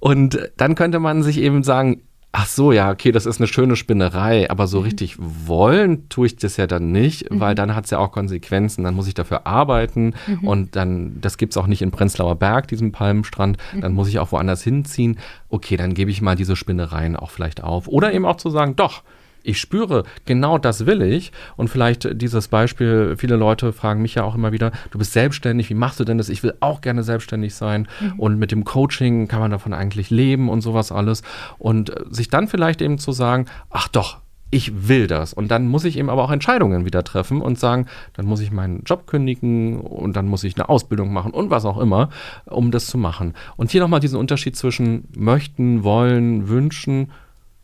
Und 0.00 0.38
dann 0.56 0.74
könnte 0.74 0.98
man 0.98 1.22
sich 1.22 1.38
eben 1.38 1.62
sagen, 1.62 2.02
Ach 2.34 2.46
so, 2.46 2.72
ja, 2.72 2.90
okay, 2.90 3.12
das 3.12 3.26
ist 3.26 3.40
eine 3.40 3.46
schöne 3.46 3.76
Spinnerei, 3.76 4.50
aber 4.50 4.66
so 4.66 4.78
mhm. 4.78 4.84
richtig 4.84 5.16
wollen 5.18 6.08
tue 6.08 6.28
ich 6.28 6.36
das 6.36 6.56
ja 6.56 6.66
dann 6.66 6.90
nicht, 6.90 7.30
mhm. 7.30 7.40
weil 7.40 7.54
dann 7.54 7.74
hat 7.74 7.84
es 7.84 7.90
ja 7.90 7.98
auch 7.98 8.10
Konsequenzen. 8.10 8.84
Dann 8.84 8.94
muss 8.94 9.06
ich 9.06 9.12
dafür 9.12 9.46
arbeiten 9.46 10.14
mhm. 10.26 10.48
und 10.48 10.74
dann, 10.76 11.20
das 11.20 11.36
gibt 11.36 11.52
es 11.52 11.58
auch 11.58 11.66
nicht 11.66 11.82
in 11.82 11.90
Prenzlauer 11.90 12.36
Berg, 12.36 12.68
diesem 12.68 12.90
Palmenstrand, 12.90 13.58
dann 13.78 13.92
mhm. 13.92 13.96
muss 13.96 14.08
ich 14.08 14.18
auch 14.18 14.32
woanders 14.32 14.62
hinziehen. 14.62 15.18
Okay, 15.50 15.76
dann 15.76 15.92
gebe 15.92 16.10
ich 16.10 16.22
mal 16.22 16.34
diese 16.34 16.56
Spinnereien 16.56 17.16
auch 17.16 17.30
vielleicht 17.30 17.62
auf. 17.62 17.86
Oder 17.86 18.14
eben 18.14 18.24
auch 18.24 18.36
zu 18.36 18.48
sagen, 18.48 18.76
doch, 18.76 19.02
ich 19.44 19.60
spüre, 19.60 20.04
genau 20.24 20.58
das 20.58 20.86
will 20.86 21.02
ich. 21.02 21.32
Und 21.56 21.68
vielleicht 21.68 22.20
dieses 22.20 22.48
Beispiel, 22.48 23.14
viele 23.16 23.36
Leute 23.36 23.72
fragen 23.72 24.02
mich 24.02 24.14
ja 24.14 24.24
auch 24.24 24.34
immer 24.34 24.52
wieder, 24.52 24.72
du 24.90 24.98
bist 24.98 25.12
selbstständig, 25.12 25.70
wie 25.70 25.74
machst 25.74 26.00
du 26.00 26.04
denn 26.04 26.18
das? 26.18 26.28
Ich 26.28 26.42
will 26.42 26.54
auch 26.60 26.80
gerne 26.80 27.02
selbstständig 27.02 27.54
sein. 27.54 27.88
Mhm. 28.00 28.20
Und 28.20 28.38
mit 28.38 28.52
dem 28.52 28.64
Coaching 28.64 29.28
kann 29.28 29.40
man 29.40 29.50
davon 29.50 29.72
eigentlich 29.72 30.10
leben 30.10 30.48
und 30.48 30.60
sowas 30.60 30.92
alles. 30.92 31.22
Und 31.58 31.90
äh, 31.90 32.04
sich 32.10 32.28
dann 32.28 32.48
vielleicht 32.48 32.82
eben 32.82 32.98
zu 32.98 33.12
sagen, 33.12 33.46
ach 33.70 33.88
doch, 33.88 34.18
ich 34.52 34.86
will 34.86 35.06
das. 35.06 35.32
Und 35.32 35.50
dann 35.50 35.66
muss 35.66 35.84
ich 35.84 35.96
eben 35.96 36.10
aber 36.10 36.22
auch 36.22 36.30
Entscheidungen 36.30 36.84
wieder 36.84 37.02
treffen 37.02 37.40
und 37.40 37.58
sagen, 37.58 37.86
dann 38.12 38.26
muss 38.26 38.40
ich 38.40 38.52
meinen 38.52 38.82
Job 38.84 39.06
kündigen 39.06 39.80
und 39.80 40.14
dann 40.14 40.28
muss 40.28 40.44
ich 40.44 40.56
eine 40.56 40.68
Ausbildung 40.68 41.10
machen 41.10 41.32
und 41.32 41.48
was 41.48 41.64
auch 41.64 41.78
immer, 41.78 42.10
um 42.44 42.70
das 42.70 42.86
zu 42.86 42.98
machen. 42.98 43.32
Und 43.56 43.70
hier 43.70 43.80
nochmal 43.80 44.00
diesen 44.00 44.18
Unterschied 44.18 44.54
zwischen 44.54 45.08
möchten, 45.16 45.84
wollen, 45.84 46.48
wünschen 46.48 47.10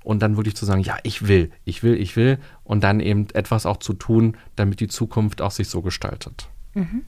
und 0.08 0.20
dann 0.20 0.38
wirklich 0.38 0.56
zu 0.56 0.64
sagen, 0.64 0.80
ja, 0.80 0.96
ich 1.02 1.28
will, 1.28 1.50
ich 1.66 1.82
will, 1.82 2.00
ich 2.00 2.16
will 2.16 2.38
und 2.64 2.82
dann 2.82 2.98
eben 2.98 3.26
etwas 3.34 3.66
auch 3.66 3.76
zu 3.76 3.92
tun, 3.92 4.38
damit 4.56 4.80
die 4.80 4.88
Zukunft 4.88 5.42
auch 5.42 5.50
sich 5.50 5.68
so 5.68 5.82
gestaltet. 5.82 6.48
Mhm. 6.72 7.04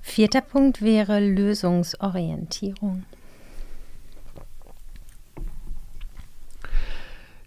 Vierter 0.00 0.40
Punkt 0.40 0.82
wäre 0.82 1.18
Lösungsorientierung. 1.18 3.02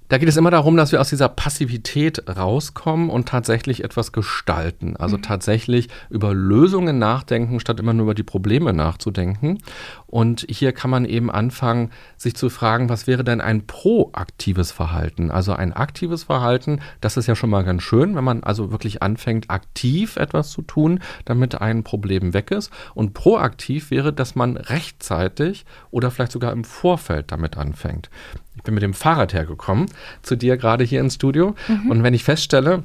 Da 0.09 0.17
geht 0.17 0.29
es 0.29 0.37
immer 0.37 0.51
darum, 0.51 0.77
dass 0.77 0.93
wir 0.93 1.01
aus 1.01 1.09
dieser 1.09 1.27
Passivität 1.27 2.23
rauskommen 2.29 3.09
und 3.09 3.27
tatsächlich 3.27 3.83
etwas 3.83 4.13
gestalten. 4.13 4.95
Also 4.95 5.17
mhm. 5.17 5.21
tatsächlich 5.21 5.89
über 6.09 6.33
Lösungen 6.33 6.97
nachdenken, 6.97 7.59
statt 7.59 7.79
immer 7.79 7.93
nur 7.93 8.05
über 8.05 8.13
die 8.13 8.23
Probleme 8.23 8.71
nachzudenken. 8.71 9.57
Und 10.05 10.45
hier 10.49 10.71
kann 10.71 10.89
man 10.89 11.03
eben 11.03 11.29
anfangen, 11.29 11.91
sich 12.15 12.35
zu 12.35 12.49
fragen, 12.49 12.87
was 12.87 13.05
wäre 13.05 13.25
denn 13.25 13.41
ein 13.41 13.67
proaktives 13.67 14.71
Verhalten? 14.71 15.29
Also 15.29 15.51
ein 15.51 15.73
aktives 15.73 16.23
Verhalten, 16.23 16.79
das 17.01 17.17
ist 17.17 17.27
ja 17.27 17.35
schon 17.35 17.49
mal 17.49 17.65
ganz 17.65 17.83
schön, 17.83 18.15
wenn 18.15 18.23
man 18.23 18.43
also 18.43 18.71
wirklich 18.71 19.03
anfängt, 19.03 19.49
aktiv 19.49 20.15
etwas 20.15 20.51
zu 20.51 20.61
tun, 20.61 20.99
damit 21.25 21.59
ein 21.59 21.83
Problem 21.83 22.33
weg 22.33 22.51
ist. 22.51 22.71
Und 22.93 23.13
proaktiv 23.13 23.91
wäre, 23.91 24.13
dass 24.13 24.35
man 24.35 24.55
rechtzeitig 24.55 25.65
oder 25.91 26.11
vielleicht 26.11 26.31
sogar 26.31 26.53
im 26.53 26.63
Vorfeld 26.63 27.33
damit 27.33 27.57
anfängt. 27.57 28.09
Ich 28.57 28.63
bin 28.63 28.73
mit 28.73 28.83
dem 28.83 28.93
Fahrrad 28.93 29.33
hergekommen, 29.33 29.87
zu 30.21 30.35
dir 30.35 30.57
gerade 30.57 30.83
hier 30.83 30.99
ins 30.99 31.15
Studio. 31.15 31.55
Mhm. 31.67 31.91
Und 31.91 32.03
wenn 32.03 32.13
ich 32.13 32.23
feststelle, 32.23 32.83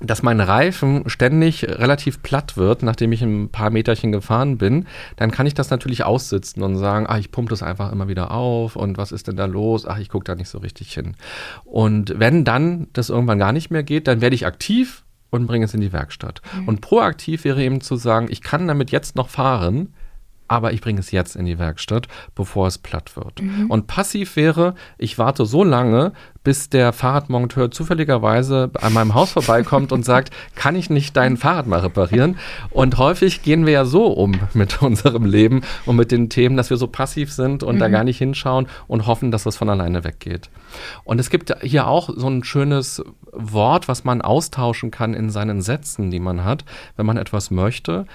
dass 0.00 0.22
mein 0.22 0.40
Reifen 0.40 1.08
ständig 1.08 1.64
relativ 1.64 2.22
platt 2.22 2.56
wird, 2.56 2.82
nachdem 2.82 3.12
ich 3.12 3.22
ein 3.22 3.48
paar 3.48 3.70
Meterchen 3.70 4.12
gefahren 4.12 4.58
bin, 4.58 4.86
dann 5.16 5.30
kann 5.30 5.46
ich 5.46 5.54
das 5.54 5.70
natürlich 5.70 6.04
aussitzen 6.04 6.62
und 6.62 6.76
sagen, 6.76 7.06
ach, 7.08 7.18
ich 7.18 7.30
pumpe 7.30 7.50
das 7.50 7.62
einfach 7.62 7.92
immer 7.92 8.06
wieder 8.08 8.30
auf 8.30 8.76
und 8.76 8.98
was 8.98 9.12
ist 9.12 9.26
denn 9.26 9.36
da 9.36 9.46
los? 9.46 9.86
Ach, 9.86 9.98
ich 9.98 10.10
gucke 10.10 10.24
da 10.24 10.34
nicht 10.34 10.50
so 10.50 10.58
richtig 10.58 10.92
hin. 10.92 11.14
Und 11.64 12.18
wenn 12.18 12.44
dann 12.44 12.88
das 12.92 13.08
irgendwann 13.08 13.38
gar 13.38 13.52
nicht 13.52 13.70
mehr 13.70 13.82
geht, 13.82 14.06
dann 14.06 14.20
werde 14.20 14.34
ich 14.34 14.44
aktiv 14.44 15.04
und 15.30 15.46
bringe 15.46 15.64
es 15.64 15.72
in 15.72 15.80
die 15.80 15.92
Werkstatt. 15.92 16.42
Mhm. 16.54 16.68
Und 16.68 16.80
proaktiv 16.82 17.44
wäre 17.44 17.62
eben 17.62 17.80
zu 17.80 17.96
sagen, 17.96 18.26
ich 18.30 18.42
kann 18.42 18.68
damit 18.68 18.90
jetzt 18.90 19.16
noch 19.16 19.30
fahren, 19.30 19.94
aber 20.48 20.72
ich 20.72 20.80
bringe 20.80 21.00
es 21.00 21.10
jetzt 21.10 21.36
in 21.36 21.46
die 21.46 21.58
Werkstatt, 21.58 22.08
bevor 22.34 22.66
es 22.66 22.78
platt 22.78 23.16
wird. 23.16 23.42
Mhm. 23.42 23.70
Und 23.70 23.86
passiv 23.86 24.36
wäre, 24.36 24.74
ich 24.98 25.18
warte 25.18 25.44
so 25.44 25.64
lange, 25.64 26.12
bis 26.46 26.70
der 26.70 26.92
Fahrradmonteur 26.92 27.72
zufälligerweise 27.72 28.70
an 28.80 28.92
meinem 28.92 29.14
Haus 29.14 29.32
vorbeikommt 29.32 29.90
und 29.90 30.04
sagt, 30.04 30.30
kann 30.54 30.76
ich 30.76 30.90
nicht 30.90 31.16
dein 31.16 31.36
Fahrrad 31.36 31.66
mal 31.66 31.80
reparieren? 31.80 32.38
Und 32.70 32.98
häufig 32.98 33.42
gehen 33.42 33.66
wir 33.66 33.72
ja 33.72 33.84
so 33.84 34.06
um 34.06 34.38
mit 34.54 34.80
unserem 34.82 35.24
Leben 35.24 35.62
und 35.86 35.96
mit 35.96 36.12
den 36.12 36.30
Themen, 36.30 36.56
dass 36.56 36.70
wir 36.70 36.76
so 36.76 36.86
passiv 36.86 37.32
sind 37.32 37.64
und 37.64 37.76
mhm. 37.76 37.80
da 37.80 37.88
gar 37.88 38.04
nicht 38.04 38.18
hinschauen 38.18 38.68
und 38.86 39.08
hoffen, 39.08 39.32
dass 39.32 39.42
das 39.42 39.56
von 39.56 39.68
alleine 39.68 40.04
weggeht. 40.04 40.48
Und 41.02 41.18
es 41.18 41.30
gibt 41.30 41.52
hier 41.62 41.88
auch 41.88 42.10
so 42.14 42.28
ein 42.28 42.44
schönes 42.44 43.02
Wort, 43.32 43.88
was 43.88 44.04
man 44.04 44.22
austauschen 44.22 44.90
kann 44.92 45.14
in 45.14 45.30
seinen 45.30 45.62
Sätzen, 45.62 46.12
die 46.12 46.20
man 46.20 46.44
hat, 46.44 46.64
wenn 46.96 47.06
man 47.06 47.16
etwas 47.16 47.50
möchte. 47.50 48.06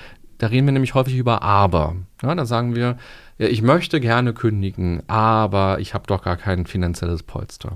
Da 0.41 0.47
reden 0.47 0.65
wir 0.65 0.71
nämlich 0.71 0.95
häufig 0.95 1.15
über 1.15 1.43
aber. 1.43 1.97
Ja, 2.23 2.33
da 2.33 2.47
sagen 2.47 2.73
wir, 2.73 2.97
ich 3.37 3.61
möchte 3.61 3.99
gerne 3.99 4.33
kündigen, 4.33 5.03
aber 5.07 5.77
ich 5.79 5.93
habe 5.93 6.07
doch 6.07 6.23
gar 6.23 6.35
kein 6.35 6.65
finanzielles 6.65 7.21
Polster. 7.21 7.73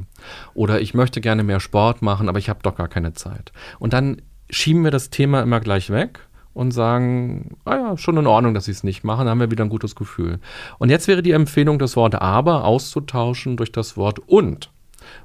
Oder 0.55 0.81
ich 0.81 0.95
möchte 0.95 1.21
gerne 1.21 1.43
mehr 1.43 1.59
Sport 1.59 2.01
machen, 2.01 2.27
aber 2.27 2.39
ich 2.39 2.49
habe 2.49 2.63
doch 2.63 2.75
gar 2.75 2.87
keine 2.87 3.13
Zeit. 3.13 3.51
Und 3.77 3.93
dann 3.93 4.19
schieben 4.49 4.83
wir 4.83 4.89
das 4.89 5.11
Thema 5.11 5.43
immer 5.43 5.59
gleich 5.59 5.91
weg 5.91 6.21
und 6.55 6.71
sagen, 6.71 7.55
ah 7.65 7.75
ja, 7.75 7.97
schon 7.97 8.17
in 8.17 8.25
Ordnung, 8.25 8.55
dass 8.55 8.65
sie 8.65 8.71
es 8.71 8.83
nicht 8.83 9.03
machen, 9.03 9.25
dann 9.25 9.29
haben 9.29 9.41
wir 9.41 9.51
wieder 9.51 9.63
ein 9.63 9.69
gutes 9.69 9.93
Gefühl. 9.95 10.39
Und 10.79 10.89
jetzt 10.89 11.07
wäre 11.07 11.21
die 11.21 11.33
Empfehlung, 11.33 11.77
das 11.77 11.95
Wort 11.95 12.15
aber 12.15 12.65
auszutauschen 12.65 13.57
durch 13.57 13.71
das 13.71 13.95
Wort 13.95 14.17
und. 14.25 14.71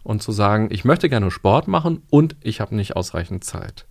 Und 0.03 0.23
zu 0.23 0.31
sagen, 0.31 0.69
ich 0.71 0.85
möchte 0.85 1.09
gerne 1.09 1.31
Sport 1.31 1.69
machen 1.69 2.03
und 2.11 2.37
ich 2.43 2.61
habe 2.61 2.77
nicht 2.77 2.97
ausreichend 2.97 3.45
Zeit. 3.45 3.87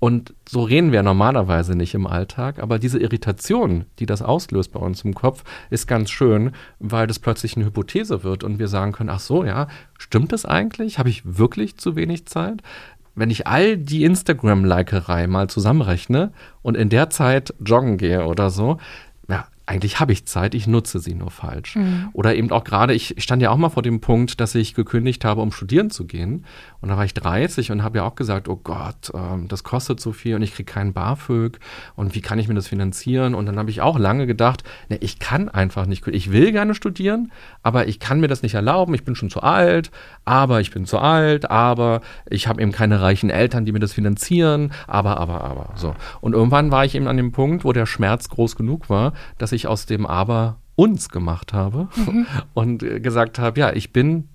Und 0.00 0.34
so 0.48 0.62
reden 0.62 0.92
wir 0.92 1.02
normalerweise 1.02 1.74
nicht 1.74 1.94
im 1.94 2.06
Alltag, 2.06 2.60
aber 2.60 2.78
diese 2.78 3.00
Irritation, 3.00 3.84
die 3.98 4.06
das 4.06 4.22
auslöst 4.22 4.72
bei 4.72 4.80
uns 4.80 5.02
im 5.02 5.14
Kopf, 5.14 5.42
ist 5.70 5.88
ganz 5.88 6.10
schön, 6.10 6.52
weil 6.78 7.08
das 7.08 7.18
plötzlich 7.18 7.56
eine 7.56 7.66
Hypothese 7.66 8.22
wird 8.22 8.44
und 8.44 8.58
wir 8.60 8.68
sagen 8.68 8.92
können, 8.92 9.10
ach 9.10 9.20
so, 9.20 9.44
ja, 9.44 9.66
stimmt 9.98 10.32
das 10.32 10.44
eigentlich? 10.44 10.98
Habe 10.98 11.08
ich 11.08 11.22
wirklich 11.38 11.76
zu 11.78 11.96
wenig 11.96 12.26
Zeit? 12.26 12.62
Wenn 13.16 13.30
ich 13.30 13.48
all 13.48 13.76
die 13.76 14.04
Instagram-Likerei 14.04 15.26
mal 15.26 15.48
zusammenrechne 15.50 16.32
und 16.62 16.76
in 16.76 16.88
der 16.88 17.10
Zeit 17.10 17.52
joggen 17.58 17.96
gehe 17.98 18.24
oder 18.24 18.50
so, 18.50 18.78
eigentlich 19.68 20.00
habe 20.00 20.12
ich 20.12 20.24
Zeit, 20.24 20.54
ich 20.54 20.66
nutze 20.66 20.98
sie 20.98 21.14
nur 21.14 21.30
falsch. 21.30 21.76
Mhm. 21.76 22.08
Oder 22.14 22.34
eben 22.34 22.50
auch 22.50 22.64
gerade, 22.64 22.94
ich 22.94 23.16
stand 23.18 23.42
ja 23.42 23.50
auch 23.50 23.58
mal 23.58 23.68
vor 23.68 23.82
dem 23.82 24.00
Punkt, 24.00 24.40
dass 24.40 24.54
ich 24.54 24.74
gekündigt 24.74 25.26
habe, 25.26 25.42
um 25.42 25.52
studieren 25.52 25.90
zu 25.90 26.06
gehen. 26.06 26.46
Und 26.80 26.88
da 26.88 26.96
war 26.96 27.04
ich 27.04 27.12
30 27.12 27.70
und 27.72 27.82
habe 27.82 27.98
ja 27.98 28.04
auch 28.04 28.14
gesagt, 28.14 28.48
oh 28.48 28.56
Gott, 28.56 29.12
ähm, 29.12 29.46
das 29.48 29.64
kostet 29.64 30.00
so 30.00 30.12
viel 30.12 30.36
und 30.36 30.42
ich 30.42 30.54
kriege 30.54 30.72
keinen 30.72 30.94
BAföG 30.94 31.58
und 31.96 32.14
wie 32.14 32.20
kann 32.22 32.38
ich 32.38 32.48
mir 32.48 32.54
das 32.54 32.68
finanzieren? 32.68 33.34
Und 33.34 33.44
dann 33.44 33.58
habe 33.58 33.68
ich 33.68 33.82
auch 33.82 33.98
lange 33.98 34.26
gedacht, 34.26 34.62
ne, 34.88 34.96
ich 35.00 35.18
kann 35.18 35.50
einfach 35.50 35.84
nicht, 35.84 36.06
ich 36.06 36.32
will 36.32 36.52
gerne 36.52 36.74
studieren, 36.74 37.30
aber 37.62 37.88
ich 37.88 38.00
kann 38.00 38.20
mir 38.20 38.28
das 38.28 38.42
nicht 38.42 38.54
erlauben, 38.54 38.94
ich 38.94 39.04
bin 39.04 39.16
schon 39.16 39.28
zu 39.28 39.42
alt, 39.42 39.90
aber 40.24 40.60
ich 40.60 40.70
bin 40.70 40.86
zu 40.86 40.98
alt, 40.98 41.50
aber 41.50 42.00
ich 42.30 42.46
habe 42.46 42.62
eben 42.62 42.72
keine 42.72 43.02
reichen 43.02 43.28
Eltern, 43.28 43.66
die 43.66 43.72
mir 43.72 43.80
das 43.80 43.92
finanzieren, 43.92 44.72
aber, 44.86 45.18
aber, 45.18 45.42
aber. 45.42 45.72
So. 45.74 45.94
Und 46.22 46.32
irgendwann 46.32 46.70
war 46.70 46.86
ich 46.86 46.94
eben 46.94 47.08
an 47.08 47.18
dem 47.18 47.32
Punkt, 47.32 47.64
wo 47.64 47.72
der 47.72 47.86
Schmerz 47.86 48.28
groß 48.30 48.56
genug 48.56 48.88
war, 48.88 49.12
dass 49.36 49.52
ich 49.52 49.57
aus 49.66 49.86
dem 49.86 50.06
Aber 50.06 50.58
uns 50.74 51.08
gemacht 51.08 51.52
habe 51.52 51.88
mhm. 51.96 52.26
und 52.54 52.78
gesagt 53.02 53.38
habe, 53.38 53.58
ja, 53.58 53.72
ich 53.72 53.92
bin 53.92 54.28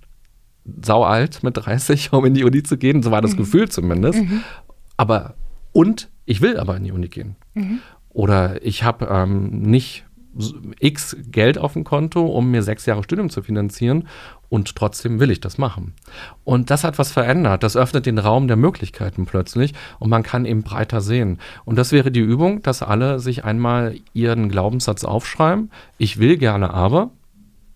sau 0.81 1.03
alt 1.03 1.43
mit 1.43 1.57
30, 1.57 2.13
um 2.13 2.25
in 2.25 2.33
die 2.33 2.43
Uni 2.43 2.63
zu 2.63 2.77
gehen. 2.77 3.03
So 3.03 3.11
war 3.11 3.21
das 3.21 3.33
mhm. 3.33 3.37
Gefühl 3.37 3.69
zumindest. 3.69 4.21
Mhm. 4.21 4.43
Aber 4.97 5.35
und 5.71 6.09
ich 6.25 6.41
will 6.41 6.57
aber 6.57 6.77
in 6.77 6.83
die 6.83 6.91
Uni 6.91 7.07
gehen. 7.07 7.35
Mhm. 7.53 7.79
Oder 8.09 8.63
ich 8.63 8.83
habe 8.83 9.07
ähm, 9.09 9.61
nicht 9.61 10.05
x 10.79 11.15
Geld 11.31 11.57
auf 11.57 11.73
dem 11.73 11.83
Konto, 11.83 12.25
um 12.25 12.51
mir 12.51 12.63
sechs 12.63 12.85
Jahre 12.85 13.03
Studium 13.03 13.29
zu 13.29 13.41
finanzieren 13.41 14.07
und 14.49 14.75
trotzdem 14.75 15.19
will 15.19 15.31
ich 15.31 15.41
das 15.41 15.57
machen. 15.57 15.93
Und 16.43 16.69
das 16.69 16.83
hat 16.83 16.99
was 16.99 17.11
verändert. 17.11 17.63
Das 17.63 17.75
öffnet 17.75 18.05
den 18.05 18.19
Raum 18.19 18.47
der 18.47 18.57
Möglichkeiten 18.57 19.25
plötzlich 19.25 19.73
und 19.99 20.09
man 20.09 20.23
kann 20.23 20.45
eben 20.45 20.63
breiter 20.63 21.01
sehen. 21.01 21.39
Und 21.65 21.77
das 21.77 21.91
wäre 21.91 22.11
die 22.11 22.19
Übung, 22.19 22.61
dass 22.61 22.83
alle 22.83 23.19
sich 23.19 23.43
einmal 23.43 23.95
ihren 24.13 24.49
Glaubenssatz 24.49 25.03
aufschreiben. 25.03 25.71
Ich 25.97 26.19
will 26.19 26.37
gerne 26.37 26.73
aber. 26.73 27.11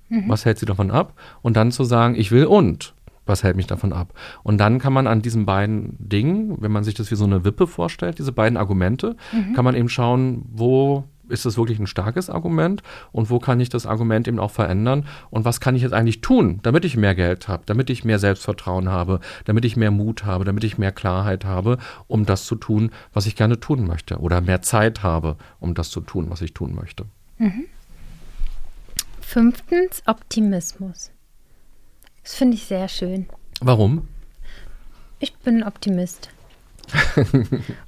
Mhm. 0.09 0.29
Was 0.29 0.45
hält 0.45 0.59
sie 0.59 0.65
davon 0.65 0.91
ab? 0.91 1.13
Und 1.41 1.57
dann 1.57 1.71
zu 1.71 1.83
sagen, 1.83 2.15
ich 2.15 2.31
will 2.31 2.45
und 2.45 2.93
was 3.25 3.43
hält 3.43 3.57
mich 3.57 3.67
davon 3.67 3.93
ab? 3.93 4.13
Und 4.43 4.57
dann 4.57 4.79
kann 4.79 4.93
man 4.93 5.05
an 5.05 5.21
diesen 5.21 5.45
beiden 5.45 5.95
Dingen, 5.99 6.61
wenn 6.61 6.71
man 6.71 6.83
sich 6.83 6.93
das 6.93 7.11
wie 7.11 7.15
so 7.15 7.25
eine 7.25 7.43
Wippe 7.43 7.67
vorstellt, 7.67 8.19
diese 8.19 8.31
beiden 8.31 8.57
Argumente, 8.57 9.15
mhm. 9.31 9.53
kann 9.53 9.65
man 9.65 9.75
eben 9.75 9.89
schauen, 9.89 10.45
wo 10.53 11.03
ist 11.29 11.45
das 11.45 11.57
wirklich 11.57 11.79
ein 11.79 11.87
starkes 11.87 12.29
Argument 12.29 12.83
und 13.11 13.29
wo 13.29 13.39
kann 13.39 13.59
ich 13.59 13.69
das 13.69 13.85
Argument 13.85 14.27
eben 14.27 14.39
auch 14.39 14.51
verändern 14.51 15.05
und 15.29 15.45
was 15.45 15.59
kann 15.59 15.75
ich 15.75 15.81
jetzt 15.81 15.93
eigentlich 15.93 16.21
tun, 16.21 16.59
damit 16.63 16.85
ich 16.85 16.97
mehr 16.97 17.15
Geld 17.15 17.47
habe, 17.47 17.63
damit 17.65 17.89
ich 17.89 18.05
mehr 18.05 18.19
Selbstvertrauen 18.19 18.89
habe, 18.89 19.19
damit 19.45 19.65
ich 19.65 19.75
mehr 19.75 19.91
Mut 19.91 20.25
habe, 20.25 20.45
damit 20.45 20.63
ich 20.63 20.77
mehr 20.77 20.91
Klarheit 20.91 21.45
habe, 21.45 21.77
um 22.07 22.25
das 22.25 22.45
zu 22.45 22.55
tun, 22.55 22.91
was 23.13 23.25
ich 23.25 23.35
gerne 23.35 23.59
tun 23.59 23.85
möchte 23.87 24.17
oder 24.17 24.41
mehr 24.41 24.61
Zeit 24.61 25.03
habe, 25.03 25.37
um 25.59 25.73
das 25.73 25.89
zu 25.89 26.01
tun, 26.01 26.29
was 26.29 26.41
ich 26.41 26.53
tun 26.53 26.75
möchte. 26.75 27.05
Mhm. 27.37 27.65
Fünftens, 29.21 30.03
Optimismus. 30.05 31.11
Das 32.23 32.35
finde 32.35 32.55
ich 32.55 32.65
sehr 32.65 32.87
schön. 32.87 33.27
Warum? 33.61 34.07
Ich 35.19 35.33
bin 35.35 35.63
Optimist. 35.63 36.29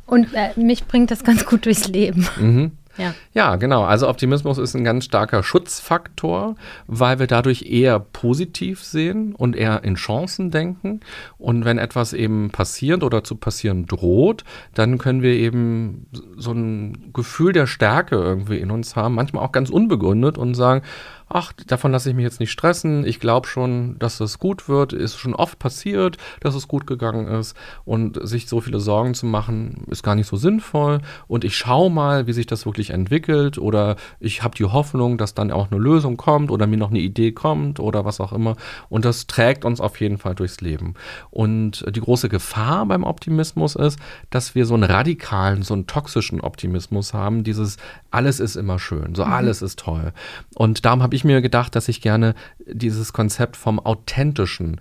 und 0.05 0.33
äh, 0.33 0.59
mich 0.59 0.85
bringt 0.85 1.11
das 1.11 1.23
ganz 1.23 1.45
gut 1.45 1.65
durchs 1.65 1.87
Leben. 1.87 2.27
Mhm. 2.39 2.71
Ja. 2.99 3.13
ja, 3.33 3.55
genau. 3.55 3.83
Also 3.83 4.09
Optimismus 4.09 4.57
ist 4.57 4.75
ein 4.75 4.83
ganz 4.83 5.05
starker 5.05 5.41
Schutzfaktor, 5.41 6.55
weil 6.85 7.17
wir 7.17 7.27
dadurch 7.27 7.63
eher 7.63 7.99
positiv 7.99 8.83
sehen 8.83 9.33
und 9.33 9.55
eher 9.55 9.85
in 9.85 9.95
Chancen 9.95 10.51
denken. 10.51 10.99
Und 11.37 11.63
wenn 11.63 11.77
etwas 11.77 12.11
eben 12.11 12.49
passiert 12.49 13.03
oder 13.03 13.23
zu 13.23 13.35
passieren 13.35 13.85
droht, 13.85 14.43
dann 14.73 14.97
können 14.97 15.21
wir 15.21 15.31
eben 15.31 16.07
so 16.35 16.51
ein 16.51 17.11
Gefühl 17.13 17.53
der 17.53 17.67
Stärke 17.67 18.15
irgendwie 18.17 18.57
in 18.57 18.69
uns 18.69 18.97
haben, 18.97 19.15
manchmal 19.15 19.45
auch 19.45 19.53
ganz 19.53 19.69
unbegründet 19.69 20.37
und 20.37 20.53
sagen, 20.53 20.81
ach, 21.29 21.53
davon 21.67 21.91
lasse 21.91 22.09
ich 22.09 22.15
mich 22.15 22.23
jetzt 22.23 22.39
nicht 22.39 22.51
stressen, 22.51 23.05
ich 23.05 23.19
glaube 23.19 23.47
schon, 23.47 23.97
dass 23.99 24.19
es 24.19 24.39
gut 24.39 24.67
wird, 24.67 24.93
ist 24.93 25.17
schon 25.17 25.35
oft 25.35 25.59
passiert, 25.59 26.17
dass 26.41 26.55
es 26.55 26.67
gut 26.67 26.87
gegangen 26.87 27.27
ist. 27.27 27.55
Und 27.85 28.19
sich 28.27 28.47
so 28.47 28.61
viele 28.61 28.79
Sorgen 28.79 29.13
zu 29.13 29.25
machen, 29.25 29.85
ist 29.87 30.03
gar 30.03 30.15
nicht 30.15 30.27
so 30.27 30.37
sinnvoll. 30.37 30.99
Und 31.27 31.43
ich 31.43 31.55
schaue 31.55 31.91
mal, 31.91 32.27
wie 32.27 32.33
sich 32.33 32.47
das 32.47 32.65
wirklich 32.65 32.89
entwickelt. 32.89 33.57
Oder 33.57 33.95
ich 34.19 34.43
habe 34.43 34.57
die 34.57 34.65
Hoffnung, 34.65 35.17
dass 35.17 35.33
dann 35.35 35.51
auch 35.51 35.71
eine 35.71 35.79
Lösung 35.79 36.17
kommt 36.17 36.51
oder 36.51 36.67
mir 36.67 36.77
noch 36.77 36.89
eine 36.89 36.99
Idee 36.99 37.31
kommt 37.31 37.79
oder 37.79 38.05
was 38.05 38.19
auch 38.19 38.33
immer. 38.33 38.55
Und 38.89 39.05
das 39.05 39.27
trägt 39.27 39.65
uns 39.65 39.79
auf 39.79 39.99
jeden 39.99 40.17
Fall 40.17 40.35
durchs 40.35 40.61
Leben. 40.61 40.95
Und 41.29 41.85
die 41.95 42.01
große 42.01 42.29
Gefahr 42.29 42.85
beim 42.85 43.03
Optimismus 43.03 43.75
ist, 43.75 43.99
dass 44.29 44.55
wir 44.55 44.65
so 44.65 44.73
einen 44.73 44.83
radikalen, 44.83 45.61
so 45.61 45.73
einen 45.73 45.87
toxischen 45.87 46.41
Optimismus 46.41 47.13
haben, 47.13 47.43
dieses 47.43 47.77
alles 48.11 48.39
ist 48.39 48.55
immer 48.55 48.79
schön, 48.79 49.13
so 49.15 49.25
mhm. 49.25 49.33
alles 49.33 49.61
ist 49.61 49.79
toll. 49.79 50.13
Und 50.55 50.85
darum 50.85 51.03
habe 51.03 51.15
ich 51.15 51.18
mir 51.23 51.41
gedacht, 51.41 51.75
dass 51.75 51.87
ich 51.87 52.01
gerne 52.01 52.35
dieses 52.65 53.13
Konzept 53.13 53.57
vom 53.57 53.79
authentischen 53.79 54.79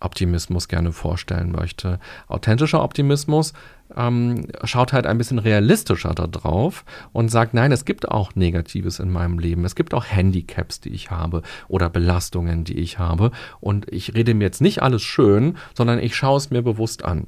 Optimismus 0.00 0.68
gerne 0.68 0.92
vorstellen 0.92 1.52
möchte. 1.52 2.00
Authentischer 2.26 2.82
Optimismus 2.82 3.52
ähm, 3.94 4.46
schaut 4.64 4.92
halt 4.92 5.06
ein 5.06 5.18
bisschen 5.18 5.38
realistischer 5.38 6.14
da 6.14 6.26
drauf 6.26 6.84
und 7.12 7.30
sagt, 7.30 7.54
nein, 7.54 7.70
es 7.70 7.84
gibt 7.84 8.10
auch 8.10 8.34
Negatives 8.34 8.98
in 8.98 9.10
meinem 9.10 9.38
Leben. 9.38 9.64
Es 9.64 9.74
gibt 9.74 9.92
auch 9.92 10.06
Handicaps, 10.06 10.80
die 10.80 10.90
ich 10.90 11.10
habe 11.10 11.42
oder 11.68 11.90
Belastungen, 11.90 12.64
die 12.64 12.78
ich 12.78 12.98
habe. 12.98 13.30
Und 13.60 13.92
ich 13.92 14.14
rede 14.14 14.34
mir 14.34 14.44
jetzt 14.44 14.62
nicht 14.62 14.82
alles 14.82 15.02
schön, 15.02 15.56
sondern 15.74 15.98
ich 15.98 16.16
schaue 16.16 16.38
es 16.38 16.50
mir 16.50 16.62
bewusst 16.62 17.04
an. 17.04 17.26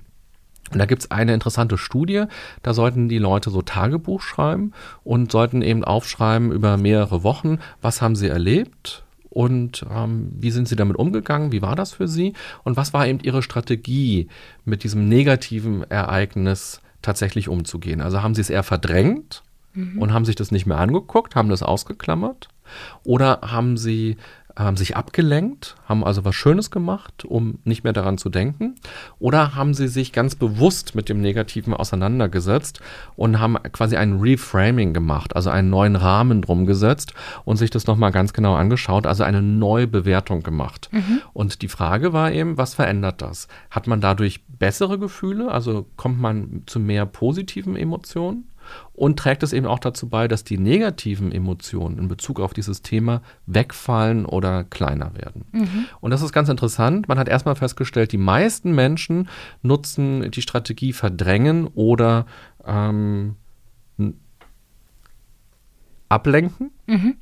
Und 0.72 0.78
da 0.78 0.86
gibt 0.86 1.02
es 1.02 1.10
eine 1.10 1.34
interessante 1.34 1.78
Studie, 1.78 2.24
da 2.62 2.74
sollten 2.74 3.08
die 3.08 3.18
Leute 3.18 3.50
so 3.50 3.62
Tagebuch 3.62 4.20
schreiben 4.20 4.72
und 5.04 5.30
sollten 5.30 5.62
eben 5.62 5.84
aufschreiben 5.84 6.52
über 6.52 6.76
mehrere 6.76 7.22
Wochen, 7.22 7.58
was 7.80 8.02
haben 8.02 8.16
sie 8.16 8.28
erlebt, 8.28 9.04
und 9.32 9.86
ähm, 9.90 10.30
wie 10.38 10.50
sind 10.50 10.68
Sie 10.68 10.76
damit 10.76 10.96
umgegangen? 10.96 11.52
Wie 11.52 11.62
war 11.62 11.74
das 11.74 11.94
für 11.94 12.06
Sie? 12.06 12.34
Und 12.64 12.76
was 12.76 12.92
war 12.92 13.06
eben 13.06 13.18
Ihre 13.20 13.42
Strategie, 13.42 14.28
mit 14.66 14.84
diesem 14.84 15.08
negativen 15.08 15.90
Ereignis 15.90 16.82
tatsächlich 17.00 17.48
umzugehen? 17.48 18.02
Also 18.02 18.22
haben 18.22 18.34
Sie 18.34 18.42
es 18.42 18.50
eher 18.50 18.62
verdrängt 18.62 19.42
mhm. 19.72 19.98
und 19.98 20.12
haben 20.12 20.26
sich 20.26 20.36
das 20.36 20.50
nicht 20.50 20.66
mehr 20.66 20.76
angeguckt, 20.76 21.34
haben 21.34 21.48
das 21.48 21.62
ausgeklammert? 21.62 22.48
Oder 23.04 23.40
haben 23.40 23.78
Sie 23.78 24.18
haben 24.57 24.76
sich 24.76 24.96
abgelenkt, 24.96 25.76
haben 25.86 26.05
also 26.05 26.24
was 26.24 26.34
Schönes 26.34 26.70
gemacht, 26.70 27.24
um 27.24 27.59
nicht 27.64 27.84
mehr 27.84 27.92
daran 27.92 28.18
zu 28.18 28.28
denken? 28.28 28.74
Oder 29.18 29.55
haben 29.55 29.74
sie 29.74 29.88
sich 29.88 30.12
ganz 30.12 30.34
bewusst 30.34 30.94
mit 30.94 31.09
dem 31.09 31.20
Negativen 31.20 31.74
auseinandergesetzt 31.74 32.80
und 33.16 33.40
haben 33.40 33.57
quasi 33.72 33.96
ein 33.96 34.20
Reframing 34.20 34.92
gemacht, 34.92 35.34
also 35.34 35.50
einen 35.50 35.70
neuen 35.70 35.96
Rahmen 35.96 36.42
drum 36.42 36.66
gesetzt 36.66 37.14
und 37.44 37.57
sich 37.57 37.70
das 37.70 37.86
nochmal 37.86 38.12
ganz 38.12 38.32
genau 38.32 38.55
angeschaut, 38.55 39.07
also 39.07 39.24
eine 39.24 39.42
neue 39.42 39.86
Bewertung 39.86 40.42
gemacht? 40.42 40.88
Mhm. 40.92 41.22
Und 41.32 41.62
die 41.62 41.68
Frage 41.68 42.12
war 42.12 42.32
eben, 42.32 42.59
was 42.59 42.74
verändert 42.74 43.22
das? 43.22 43.48
Hat 43.70 43.86
man 43.86 44.00
dadurch 44.00 44.44
bessere 44.46 44.98
Gefühle? 44.98 45.50
Also 45.50 45.86
kommt 45.96 46.20
man 46.20 46.62
zu 46.66 46.78
mehr 46.78 47.07
positiven 47.07 47.76
Emotionen? 47.76 48.48
Und 48.92 49.18
trägt 49.18 49.42
es 49.42 49.52
eben 49.52 49.66
auch 49.66 49.78
dazu 49.78 50.08
bei, 50.08 50.28
dass 50.28 50.44
die 50.44 50.58
negativen 50.58 51.32
Emotionen 51.32 51.98
in 51.98 52.08
Bezug 52.08 52.40
auf 52.40 52.52
dieses 52.52 52.82
Thema 52.82 53.22
wegfallen 53.46 54.26
oder 54.26 54.64
kleiner 54.64 55.14
werden. 55.14 55.44
Mhm. 55.52 55.86
Und 56.00 56.10
das 56.10 56.22
ist 56.22 56.32
ganz 56.32 56.48
interessant. 56.48 57.08
Man 57.08 57.18
hat 57.18 57.28
erstmal 57.28 57.56
festgestellt, 57.56 58.12
die 58.12 58.18
meisten 58.18 58.74
Menschen 58.74 59.28
nutzen 59.62 60.30
die 60.30 60.42
Strategie 60.42 60.92
verdrängen 60.92 61.66
oder 61.68 62.26
ähm, 62.66 63.36
ablenken. 66.08 66.70
Mhm. 66.86 67.16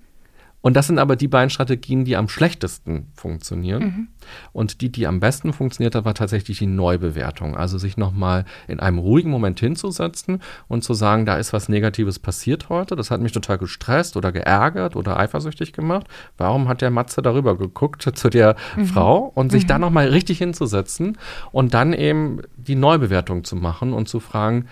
Und 0.62 0.74
das 0.76 0.86
sind 0.86 0.98
aber 0.98 1.16
die 1.16 1.28
beiden 1.28 1.50
Strategien, 1.50 2.04
die 2.04 2.16
am 2.16 2.28
schlechtesten 2.28 3.10
funktionieren. 3.14 3.82
Mhm. 3.82 4.08
Und 4.52 4.80
die, 4.80 4.92
die 4.92 5.06
am 5.06 5.20
besten 5.20 5.52
funktioniert 5.52 5.94
hat, 5.94 6.04
war 6.04 6.14
tatsächlich 6.14 6.58
die 6.58 6.66
Neubewertung. 6.66 7.56
Also 7.56 7.78
sich 7.78 7.96
nochmal 7.96 8.44
in 8.68 8.80
einem 8.80 8.98
ruhigen 8.98 9.30
Moment 9.30 9.58
hinzusetzen 9.60 10.42
und 10.68 10.84
zu 10.84 10.94
sagen, 10.94 11.24
da 11.24 11.36
ist 11.36 11.52
was 11.52 11.68
Negatives 11.68 12.18
passiert 12.18 12.68
heute. 12.68 12.94
Das 12.94 13.10
hat 13.10 13.20
mich 13.20 13.32
total 13.32 13.58
gestresst 13.58 14.16
oder 14.16 14.32
geärgert 14.32 14.96
oder 14.96 15.18
eifersüchtig 15.18 15.72
gemacht. 15.72 16.06
Warum 16.36 16.68
hat 16.68 16.82
der 16.82 16.90
Matze 16.90 17.22
darüber 17.22 17.56
geguckt 17.56 18.02
zu 18.14 18.28
der 18.28 18.56
mhm. 18.76 18.86
Frau? 18.86 19.32
Und 19.34 19.52
sich 19.52 19.64
mhm. 19.64 19.68
da 19.68 19.78
nochmal 19.78 20.08
richtig 20.08 20.38
hinzusetzen 20.38 21.18
und 21.52 21.74
dann 21.74 21.92
eben 21.92 22.40
die 22.56 22.74
Neubewertung 22.74 23.44
zu 23.44 23.56
machen 23.56 23.92
und 23.92 24.08
zu 24.08 24.20
fragen, 24.20 24.66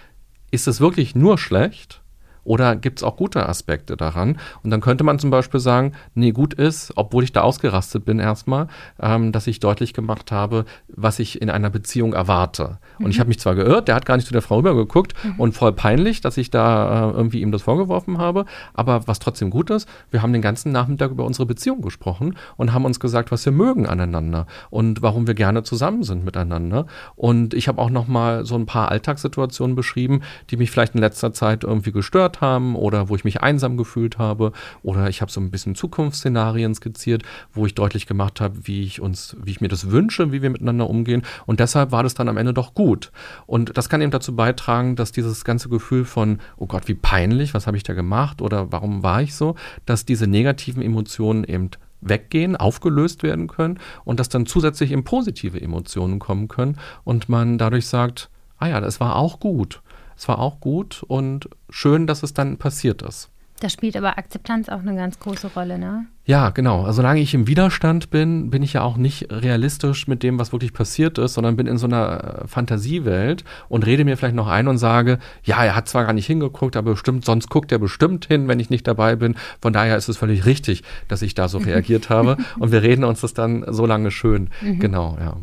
ist 0.50 0.68
es 0.68 0.80
wirklich 0.80 1.14
nur 1.14 1.38
schlecht? 1.38 2.02
Oder 2.48 2.76
gibt 2.76 3.00
es 3.00 3.02
auch 3.02 3.16
gute 3.16 3.46
Aspekte 3.46 3.94
daran? 3.94 4.38
Und 4.62 4.70
dann 4.70 4.80
könnte 4.80 5.04
man 5.04 5.18
zum 5.18 5.28
Beispiel 5.28 5.60
sagen, 5.60 5.92
nee, 6.14 6.30
gut 6.30 6.54
ist, 6.54 6.92
obwohl 6.96 7.22
ich 7.22 7.32
da 7.32 7.42
ausgerastet 7.42 8.06
bin 8.06 8.18
erstmal, 8.18 8.68
ähm, 9.00 9.32
dass 9.32 9.46
ich 9.46 9.60
deutlich 9.60 9.92
gemacht 9.92 10.32
habe, 10.32 10.64
was 10.88 11.18
ich 11.18 11.42
in 11.42 11.50
einer 11.50 11.68
Beziehung 11.68 12.14
erwarte. 12.14 12.78
Mhm. 12.98 13.04
Und 13.04 13.10
ich 13.10 13.18
mhm. 13.18 13.20
habe 13.20 13.28
mich 13.28 13.38
zwar 13.38 13.54
geirrt, 13.54 13.86
der 13.88 13.94
hat 13.96 14.06
gar 14.06 14.16
nicht 14.16 14.26
zu 14.26 14.32
der 14.32 14.40
Frau 14.40 14.56
rübergeguckt 14.56 15.12
mhm. 15.22 15.34
und 15.36 15.52
voll 15.52 15.72
peinlich, 15.72 16.22
dass 16.22 16.38
ich 16.38 16.50
da 16.50 17.10
äh, 17.10 17.12
irgendwie 17.12 17.42
ihm 17.42 17.52
das 17.52 17.60
vorgeworfen 17.60 18.16
habe. 18.16 18.46
Aber 18.72 19.06
was 19.06 19.18
trotzdem 19.18 19.50
gut 19.50 19.68
ist, 19.68 19.86
wir 20.10 20.22
haben 20.22 20.32
den 20.32 20.40
ganzen 20.40 20.72
Nachmittag 20.72 21.10
über 21.10 21.26
unsere 21.26 21.44
Beziehung 21.44 21.82
gesprochen 21.82 22.34
und 22.56 22.72
haben 22.72 22.86
uns 22.86 22.98
gesagt, 22.98 23.30
was 23.30 23.44
wir 23.44 23.52
mögen 23.52 23.86
aneinander 23.86 24.46
und 24.70 25.02
warum 25.02 25.26
wir 25.26 25.34
gerne 25.34 25.64
zusammen 25.64 26.02
sind 26.02 26.24
miteinander. 26.24 26.86
Und 27.14 27.52
ich 27.52 27.68
habe 27.68 27.82
auch 27.82 27.90
noch 27.90 28.08
mal 28.08 28.46
so 28.46 28.54
ein 28.54 28.64
paar 28.64 28.90
Alltagssituationen 28.90 29.76
beschrieben, 29.76 30.22
die 30.48 30.56
mich 30.56 30.70
vielleicht 30.70 30.94
in 30.94 31.02
letzter 31.02 31.34
Zeit 31.34 31.62
irgendwie 31.62 31.92
gestört 31.92 32.37
haben 32.40 32.76
oder 32.76 33.08
wo 33.08 33.16
ich 33.16 33.24
mich 33.24 33.40
einsam 33.42 33.76
gefühlt 33.76 34.18
habe 34.18 34.52
oder 34.82 35.08
ich 35.08 35.20
habe 35.20 35.30
so 35.30 35.40
ein 35.40 35.50
bisschen 35.50 35.74
Zukunftsszenarien 35.74 36.74
skizziert, 36.74 37.22
wo 37.52 37.66
ich 37.66 37.74
deutlich 37.74 38.06
gemacht 38.06 38.40
habe, 38.40 38.66
wie 38.66 38.82
ich 38.82 39.00
uns, 39.00 39.36
wie 39.42 39.50
ich 39.50 39.60
mir 39.60 39.68
das 39.68 39.90
wünsche, 39.90 40.32
wie 40.32 40.42
wir 40.42 40.50
miteinander 40.50 40.88
umgehen 40.88 41.22
und 41.46 41.60
deshalb 41.60 41.92
war 41.92 42.02
das 42.02 42.14
dann 42.14 42.28
am 42.28 42.36
Ende 42.36 42.54
doch 42.54 42.74
gut 42.74 43.12
und 43.46 43.76
das 43.76 43.88
kann 43.88 44.00
eben 44.00 44.10
dazu 44.10 44.34
beitragen, 44.34 44.96
dass 44.96 45.12
dieses 45.12 45.44
ganze 45.44 45.68
Gefühl 45.68 46.04
von 46.04 46.38
oh 46.56 46.66
Gott, 46.66 46.88
wie 46.88 46.94
peinlich, 46.94 47.54
was 47.54 47.66
habe 47.66 47.76
ich 47.76 47.82
da 47.82 47.94
gemacht 47.94 48.42
oder 48.42 48.72
warum 48.72 49.02
war 49.02 49.22
ich 49.22 49.34
so, 49.34 49.54
dass 49.86 50.04
diese 50.04 50.26
negativen 50.26 50.82
Emotionen 50.82 51.44
eben 51.44 51.70
weggehen, 52.00 52.56
aufgelöst 52.56 53.22
werden 53.22 53.48
können 53.48 53.78
und 54.04 54.20
dass 54.20 54.28
dann 54.28 54.46
zusätzlich 54.46 54.92
eben 54.92 55.04
positive 55.04 55.60
Emotionen 55.60 56.18
kommen 56.18 56.48
können 56.48 56.78
und 57.04 57.28
man 57.28 57.58
dadurch 57.58 57.86
sagt, 57.86 58.30
ah 58.58 58.68
ja, 58.68 58.80
das 58.80 59.00
war 59.00 59.16
auch 59.16 59.40
gut. 59.40 59.82
Es 60.18 60.26
war 60.26 60.40
auch 60.40 60.60
gut 60.60 61.04
und 61.06 61.48
schön, 61.70 62.08
dass 62.08 62.24
es 62.24 62.34
dann 62.34 62.58
passiert 62.58 63.02
ist. 63.02 63.30
Da 63.60 63.68
spielt 63.68 63.96
aber 63.96 64.18
Akzeptanz 64.18 64.68
auch 64.68 64.80
eine 64.80 64.94
ganz 64.94 65.18
große 65.18 65.48
Rolle, 65.54 65.78
ne? 65.78 66.06
Ja, 66.24 66.50
genau. 66.50 66.82
Also 66.82 66.98
solange 66.98 67.20
ich 67.20 67.34
im 67.34 67.48
Widerstand 67.48 68.10
bin, 68.10 68.50
bin 68.50 68.62
ich 68.62 68.74
ja 68.74 68.82
auch 68.82 68.96
nicht 68.96 69.32
realistisch 69.32 70.06
mit 70.06 70.22
dem, 70.22 70.38
was 70.38 70.52
wirklich 70.52 70.72
passiert 70.72 71.18
ist, 71.18 71.34
sondern 71.34 71.56
bin 71.56 71.66
in 71.66 71.78
so 71.78 71.86
einer 71.86 72.42
äh, 72.42 72.46
Fantasiewelt 72.46 73.44
und 73.68 73.84
rede 73.84 74.04
mir 74.04 74.16
vielleicht 74.16 74.36
noch 74.36 74.46
ein 74.46 74.68
und 74.68 74.78
sage, 74.78 75.18
ja, 75.42 75.64
er 75.64 75.74
hat 75.74 75.88
zwar 75.88 76.04
gar 76.04 76.12
nicht 76.12 76.26
hingeguckt, 76.26 76.76
aber 76.76 76.92
bestimmt, 76.92 77.24
sonst 77.24 77.48
guckt 77.48 77.72
er 77.72 77.78
bestimmt 77.78 78.26
hin, 78.26 78.46
wenn 78.46 78.60
ich 78.60 78.70
nicht 78.70 78.86
dabei 78.86 79.16
bin. 79.16 79.34
Von 79.60 79.72
daher 79.72 79.96
ist 79.96 80.08
es 80.08 80.18
völlig 80.18 80.46
richtig, 80.46 80.84
dass 81.08 81.22
ich 81.22 81.34
da 81.34 81.48
so 81.48 81.58
reagiert 81.58 82.10
habe. 82.10 82.36
Und 82.58 82.70
wir 82.70 82.82
reden 82.82 83.04
uns 83.04 83.22
das 83.22 83.34
dann 83.34 83.64
so 83.68 83.86
lange 83.86 84.10
schön. 84.12 84.50
Mhm. 84.60 84.78
Genau, 84.78 85.16
ja. 85.18 85.36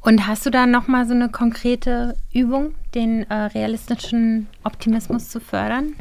Und 0.00 0.26
hast 0.26 0.46
du 0.46 0.50
da 0.50 0.66
nochmal 0.66 1.06
so 1.06 1.14
eine 1.14 1.28
konkrete 1.28 2.16
Übung, 2.32 2.74
den 2.94 3.28
äh, 3.30 3.34
realistischen 3.34 4.46
Optimismus 4.64 5.28
zu 5.28 5.40
fördern? 5.40 5.94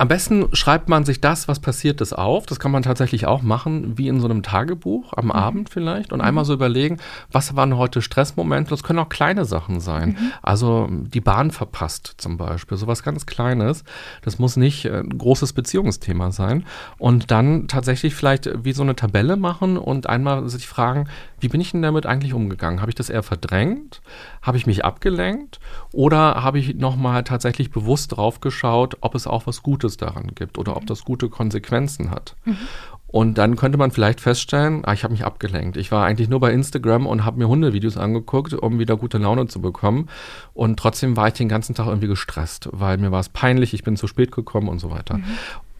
Am 0.00 0.06
besten 0.06 0.48
schreibt 0.52 0.88
man 0.88 1.04
sich 1.04 1.20
das, 1.20 1.48
was 1.48 1.58
passiert 1.58 2.00
ist, 2.00 2.12
auf. 2.12 2.46
Das 2.46 2.60
kann 2.60 2.70
man 2.70 2.84
tatsächlich 2.84 3.26
auch 3.26 3.42
machen, 3.42 3.98
wie 3.98 4.06
in 4.06 4.20
so 4.20 4.28
einem 4.28 4.44
Tagebuch, 4.44 5.12
am 5.16 5.26
mhm. 5.26 5.32
Abend 5.32 5.70
vielleicht. 5.70 6.12
Und 6.12 6.20
mhm. 6.20 6.24
einmal 6.24 6.44
so 6.44 6.54
überlegen, 6.54 6.98
was 7.32 7.56
waren 7.56 7.76
heute 7.76 8.00
Stressmomente? 8.00 8.70
Das 8.70 8.84
können 8.84 9.00
auch 9.00 9.08
kleine 9.08 9.44
Sachen 9.44 9.80
sein. 9.80 10.10
Mhm. 10.10 10.32
Also 10.40 10.88
die 10.88 11.20
Bahn 11.20 11.50
verpasst 11.50 12.14
zum 12.18 12.36
Beispiel, 12.36 12.78
sowas 12.78 13.02
ganz 13.02 13.26
Kleines. 13.26 13.82
Das 14.22 14.38
muss 14.38 14.56
nicht 14.56 14.84
äh, 14.84 15.00
ein 15.00 15.18
großes 15.18 15.52
Beziehungsthema 15.52 16.30
sein. 16.30 16.64
Und 16.98 17.32
dann 17.32 17.66
tatsächlich 17.66 18.14
vielleicht 18.14 18.48
wie 18.64 18.72
so 18.72 18.84
eine 18.84 18.94
Tabelle 18.94 19.36
machen 19.36 19.76
und 19.76 20.08
einmal 20.08 20.48
sich 20.48 20.68
fragen, 20.68 21.08
wie 21.40 21.48
bin 21.48 21.60
ich 21.60 21.72
denn 21.72 21.82
damit 21.82 22.06
eigentlich 22.06 22.34
umgegangen? 22.34 22.80
Habe 22.80 22.92
ich 22.92 22.96
das 22.96 23.10
eher 23.10 23.24
verdrängt? 23.24 24.00
Habe 24.48 24.56
ich 24.56 24.66
mich 24.66 24.82
abgelenkt? 24.82 25.60
Oder 25.92 26.42
habe 26.42 26.58
ich 26.58 26.74
nochmal 26.74 27.22
tatsächlich 27.22 27.70
bewusst 27.70 28.16
drauf 28.16 28.40
geschaut, 28.40 28.96
ob 29.02 29.14
es 29.14 29.26
auch 29.26 29.46
was 29.46 29.62
Gutes 29.62 29.98
daran 29.98 30.28
gibt 30.34 30.56
oder 30.56 30.74
ob 30.74 30.86
das 30.86 31.04
gute 31.04 31.28
Konsequenzen 31.28 32.10
hat? 32.10 32.34
Mhm. 32.46 32.56
Und 33.08 33.36
dann 33.36 33.56
könnte 33.56 33.76
man 33.76 33.90
vielleicht 33.90 34.22
feststellen, 34.22 34.86
ah, 34.86 34.94
ich 34.94 35.04
habe 35.04 35.12
mich 35.12 35.26
abgelenkt. 35.26 35.76
Ich 35.76 35.92
war 35.92 36.06
eigentlich 36.06 36.30
nur 36.30 36.40
bei 36.40 36.50
Instagram 36.50 37.06
und 37.06 37.26
habe 37.26 37.38
mir 37.38 37.48
Hundevideos 37.48 37.98
angeguckt, 37.98 38.54
um 38.54 38.78
wieder 38.78 38.96
gute 38.96 39.18
Laune 39.18 39.48
zu 39.48 39.60
bekommen. 39.60 40.08
Und 40.54 40.78
trotzdem 40.78 41.14
war 41.18 41.28
ich 41.28 41.34
den 41.34 41.50
ganzen 41.50 41.74
Tag 41.74 41.86
irgendwie 41.88 42.08
gestresst, 42.08 42.70
weil 42.72 42.96
mir 42.96 43.12
war 43.12 43.20
es 43.20 43.28
peinlich, 43.28 43.74
ich 43.74 43.82
bin 43.82 43.96
zu 43.96 44.06
spät 44.06 44.32
gekommen 44.32 44.68
und 44.68 44.78
so 44.78 44.90
weiter. 44.90 45.18
Mhm. 45.18 45.24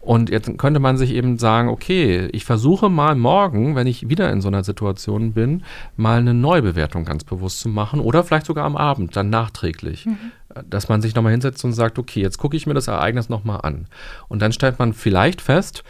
Und 0.09 0.31
jetzt 0.31 0.57
könnte 0.57 0.81
man 0.81 0.97
sich 0.97 1.11
eben 1.13 1.37
sagen, 1.37 1.69
okay, 1.69 2.31
ich 2.33 2.47
versuche 2.47 2.89
mal 2.89 3.15
morgen, 3.15 3.77
wenn 3.77 3.87
ich 3.87 4.09
wieder 4.09 4.33
in 4.33 4.41
so 4.41 4.49
einer 4.49 4.65
Situation 4.65 5.35
bin, 5.35 5.65
mal 5.99 6.21
eine 6.21 6.33
Neubewertung 6.33 7.05
ganz 7.05 7.25
bewusst 7.25 7.61
zu 7.61 7.69
machen 7.69 8.01
oder 8.01 8.25
vielleicht 8.25 8.47
sogar 8.47 8.65
am 8.65 8.75
Abend, 8.75 9.15
dann 9.17 9.29
nachträglich. 9.29 10.07
Mhm. 10.07 10.17
Dass 10.65 10.89
man 10.89 11.03
sich 11.03 11.15
nochmal 11.15 11.33
hinsetzt 11.33 11.63
und 11.63 11.75
sagt, 11.75 11.99
okay, 11.99 12.23
jetzt 12.23 12.39
gucke 12.39 12.57
ich 12.57 12.67
mir 12.67 12.73
das 12.73 12.89
Ereignis 12.89 13.29
nochmal 13.29 13.61
an. 13.65 13.87
Und 14.29 14.41
dann 14.41 14.53
stellt 14.53 14.79
man 14.79 14.95
vielleicht 14.95 15.43
fest, 15.43 15.85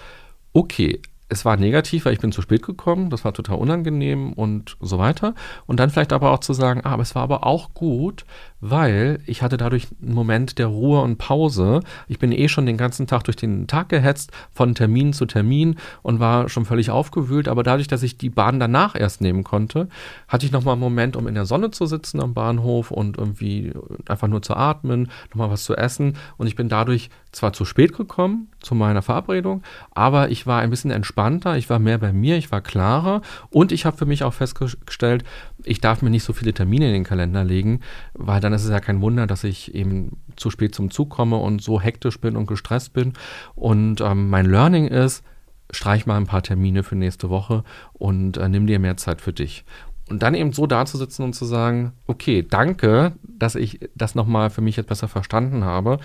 okay, 0.53 1.01
es 1.29 1.45
war 1.45 1.57
negativ, 1.57 2.05
weil 2.05 2.15
ich 2.15 2.19
bin 2.19 2.33
zu 2.33 2.43
spät 2.43 2.63
gekommen, 2.63 3.11
das 3.11 3.25
war 3.25 3.33
total 3.33 3.59
unangenehm 3.59 4.33
und 4.33 4.77
so 4.81 4.99
weiter. 4.99 5.37
Und 5.67 5.79
dann 5.79 5.91
vielleicht 5.91 6.13
aber 6.13 6.33
auch 6.33 6.41
zu 6.41 6.55
sagen, 6.55 6.81
ah, 6.83 6.91
aber 6.91 7.03
es 7.03 7.15
war 7.15 7.23
aber 7.23 7.47
auch 7.47 7.73
gut, 7.73 8.25
weil 8.61 9.21
ich 9.27 9.43
hatte 9.43 9.57
dadurch 9.57 9.89
einen 10.03 10.15
Moment 10.15 10.59
der 10.59 10.67
Ruhe 10.67 11.01
und 11.01 11.19
Pause. 11.19 11.81
Ich 12.09 12.19
bin 12.19 12.33
eh 12.33 12.49
schon 12.49 12.67
den 12.67 12.77
ganzen 12.77 13.07
Tag 13.07 13.25
durch 13.25 13.37
den 13.37 13.67
Tag 13.67 13.89
gehetzt, 13.89 14.33
von 14.51 14.75
Termin 14.75 15.13
zu 15.13 15.27
Termin 15.27 15.77
und 16.03 16.21
war 16.21 16.49
schon 16.49 16.65
völlig 16.65 16.91
aufgewühlt. 16.91 17.49
Aber 17.49 17.63
dadurch, 17.63 17.89
dass 17.89 18.03
ich 18.03 18.19
die 18.19 18.31
Bahn 18.31 18.61
danach 18.61 18.95
erst 18.99 19.21
nehmen 19.21 19.45
konnte, 19.45 19.89
hatte 20.27 20.47
ich 20.47 20.53
nochmal 20.53 20.73
einen 20.73 20.81
Moment, 20.81 21.17
um 21.17 21.27
in 21.29 21.35
der 21.35 21.47
Sonne 21.47 21.71
zu 21.71 21.87
sitzen 21.87 22.21
am 22.21 22.35
Bahnhof 22.35 22.91
und 22.91 23.19
irgendwie 23.19 23.73
einfach 24.09 24.29
nur 24.29 24.43
zu 24.43 24.55
atmen, 24.55 25.11
nochmal 25.31 25.51
was 25.51 25.65
zu 25.65 25.77
essen. 25.77 26.17
Und 26.37 26.47
ich 26.47 26.57
bin 26.57 26.69
dadurch 26.69 27.11
zwar 27.33 27.53
zu 27.53 27.65
spät 27.65 27.97
gekommen, 27.97 28.49
zu 28.61 28.75
meiner 28.75 29.03
Verabredung, 29.03 29.63
aber 29.91 30.31
ich 30.31 30.47
war 30.47 30.61
ein 30.61 30.71
bisschen 30.71 30.91
entspannter, 30.91 31.57
ich 31.57 31.69
war 31.69 31.79
mehr 31.79 31.99
bei 31.99 32.13
mir, 32.13 32.37
ich 32.37 32.51
war 32.51 32.61
klarer 32.61 33.23
und 33.51 33.71
ich 33.71 33.85
habe 33.85 33.97
für 33.97 34.07
mich 34.07 34.25
auch 34.25 34.33
festgestellt, 34.33 35.25
ich 35.65 35.81
darf 35.81 36.03
mir 36.03 36.11
nicht 36.11 36.25
so 36.25 36.33
viele 36.33 36.55
Termine 36.55 36.87
in 36.87 36.93
den 36.93 37.05
Kalender 37.05 37.45
legen, 37.45 37.81
weil 38.15 38.41
dann 38.41 38.48
ist 38.53 38.65
es 38.65 38.71
ja 38.71 38.81
kein 38.81 39.01
Wunder, 39.01 39.27
dass 39.27 39.45
ich 39.45 39.75
eben 39.75 40.19
zu 40.37 40.51
spät 40.51 40.75
zum 40.75 40.91
Zug 40.91 41.11
komme 41.11 41.37
und 41.37 41.63
so 41.63 41.81
hektisch 41.81 42.21
bin 42.21 42.37
und 42.37 42.47
gestresst 42.47 42.93
bin. 42.93 43.15
Und 43.55 44.01
ähm, 44.01 44.29
mein 44.29 44.47
Learning 44.47 44.89
ist, 44.89 45.25
streich 45.71 46.07
mal 46.07 46.17
ein 46.17 46.27
paar 46.27 46.43
Termine 46.43 46.83
für 46.83 46.97
nächste 46.97 47.31
Woche 47.31 47.65
und 47.93 48.37
äh, 48.37 48.49
nimm 48.49 48.67
dir 48.67 48.79
mehr 48.79 48.97
Zeit 48.97 49.21
für 49.21 49.33
dich. 49.33 49.65
Und 50.09 50.23
dann 50.23 50.35
eben 50.35 50.53
so 50.53 50.67
dazusitzen 50.67 51.25
und 51.25 51.35
zu 51.35 51.45
sagen, 51.45 51.93
okay, 52.07 52.47
danke, 52.49 53.13
dass 53.23 53.55
ich 53.55 53.81
das 53.95 54.15
nochmal 54.15 54.49
für 54.51 54.63
mich 54.63 54.77
jetzt 54.77 54.89
besser 54.89 55.09
verstanden 55.09 55.65
habe. 55.65 55.99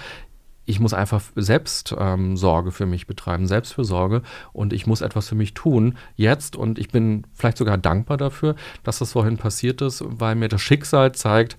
Ich 0.66 0.80
muss 0.80 0.94
einfach 0.94 1.22
Selbstsorge 1.36 2.68
ähm, 2.68 2.72
für 2.72 2.86
mich 2.86 3.06
betreiben, 3.08 3.48
Selbstfürsorge 3.48 4.22
und 4.54 4.72
ich 4.72 4.88
muss 4.88 5.02
etwas 5.02 5.28
für 5.28 5.36
mich 5.36 5.54
tun 5.54 5.98
jetzt 6.16 6.56
und 6.56 6.80
ich 6.80 6.90
bin 6.90 7.26
vielleicht 7.34 7.58
sogar 7.58 7.78
dankbar 7.78 8.16
dafür, 8.16 8.56
dass 8.84 9.00
das 9.00 9.12
vorhin 9.12 9.38
passiert 9.38 9.82
ist, 9.82 10.04
weil 10.08 10.36
mir 10.36 10.48
das 10.48 10.62
Schicksal 10.62 11.12
zeigt, 11.14 11.58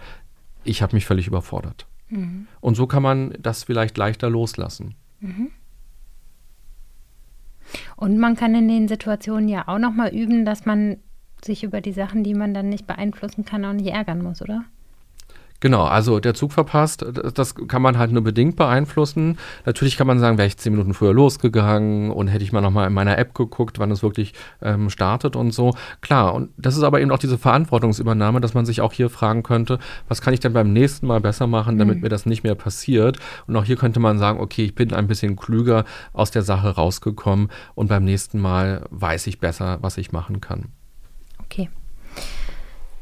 ich 0.64 0.82
habe 0.82 0.94
mich 0.94 1.06
völlig 1.06 1.26
überfordert. 1.26 1.86
Mhm. 2.08 2.46
Und 2.60 2.74
so 2.74 2.86
kann 2.86 3.02
man 3.02 3.34
das 3.38 3.64
vielleicht 3.64 3.96
leichter 3.96 4.30
loslassen. 4.30 4.94
Mhm. 5.20 5.50
Und 7.96 8.18
man 8.18 8.36
kann 8.36 8.54
in 8.54 8.68
den 8.68 8.88
Situationen 8.88 9.48
ja 9.48 9.68
auch 9.68 9.78
nochmal 9.78 10.14
üben, 10.14 10.44
dass 10.44 10.66
man 10.66 10.98
sich 11.42 11.64
über 11.64 11.80
die 11.80 11.92
Sachen, 11.92 12.24
die 12.24 12.34
man 12.34 12.54
dann 12.54 12.68
nicht 12.68 12.86
beeinflussen 12.86 13.44
kann, 13.44 13.64
auch 13.64 13.72
nicht 13.72 13.88
ärgern 13.88 14.22
muss, 14.22 14.42
oder? 14.42 14.64
Genau, 15.64 15.84
also 15.84 16.20
der 16.20 16.34
Zug 16.34 16.52
verpasst, 16.52 17.06
das 17.32 17.54
kann 17.54 17.80
man 17.80 17.96
halt 17.96 18.12
nur 18.12 18.22
bedingt 18.22 18.54
beeinflussen. 18.54 19.38
Natürlich 19.64 19.96
kann 19.96 20.06
man 20.06 20.18
sagen, 20.18 20.36
wäre 20.36 20.46
ich 20.46 20.58
zehn 20.58 20.74
Minuten 20.74 20.92
früher 20.92 21.14
losgegangen 21.14 22.10
und 22.10 22.28
hätte 22.28 22.44
ich 22.44 22.52
mal 22.52 22.60
nochmal 22.60 22.86
in 22.86 22.92
meiner 22.92 23.16
App 23.16 23.32
geguckt, 23.32 23.78
wann 23.78 23.90
es 23.90 24.02
wirklich 24.02 24.34
ähm, 24.60 24.90
startet 24.90 25.36
und 25.36 25.52
so. 25.52 25.74
Klar, 26.02 26.34
und 26.34 26.50
das 26.58 26.76
ist 26.76 26.82
aber 26.82 27.00
eben 27.00 27.10
auch 27.10 27.18
diese 27.18 27.38
Verantwortungsübernahme, 27.38 28.42
dass 28.42 28.52
man 28.52 28.66
sich 28.66 28.82
auch 28.82 28.92
hier 28.92 29.08
fragen 29.08 29.42
könnte, 29.42 29.78
was 30.06 30.20
kann 30.20 30.34
ich 30.34 30.40
denn 30.40 30.52
beim 30.52 30.70
nächsten 30.70 31.06
Mal 31.06 31.22
besser 31.22 31.46
machen, 31.46 31.78
damit 31.78 31.96
mhm. 31.96 32.02
mir 32.02 32.10
das 32.10 32.26
nicht 32.26 32.44
mehr 32.44 32.56
passiert. 32.56 33.16
Und 33.46 33.56
auch 33.56 33.64
hier 33.64 33.76
könnte 33.76 34.00
man 34.00 34.18
sagen, 34.18 34.40
okay, 34.40 34.66
ich 34.66 34.74
bin 34.74 34.92
ein 34.92 35.06
bisschen 35.06 35.34
klüger 35.34 35.86
aus 36.12 36.30
der 36.30 36.42
Sache 36.42 36.74
rausgekommen 36.74 37.48
und 37.74 37.88
beim 37.88 38.04
nächsten 38.04 38.38
Mal 38.38 38.84
weiß 38.90 39.26
ich 39.28 39.40
besser, 39.40 39.78
was 39.80 39.96
ich 39.96 40.12
machen 40.12 40.42
kann. 40.42 40.66
Okay. 41.42 41.70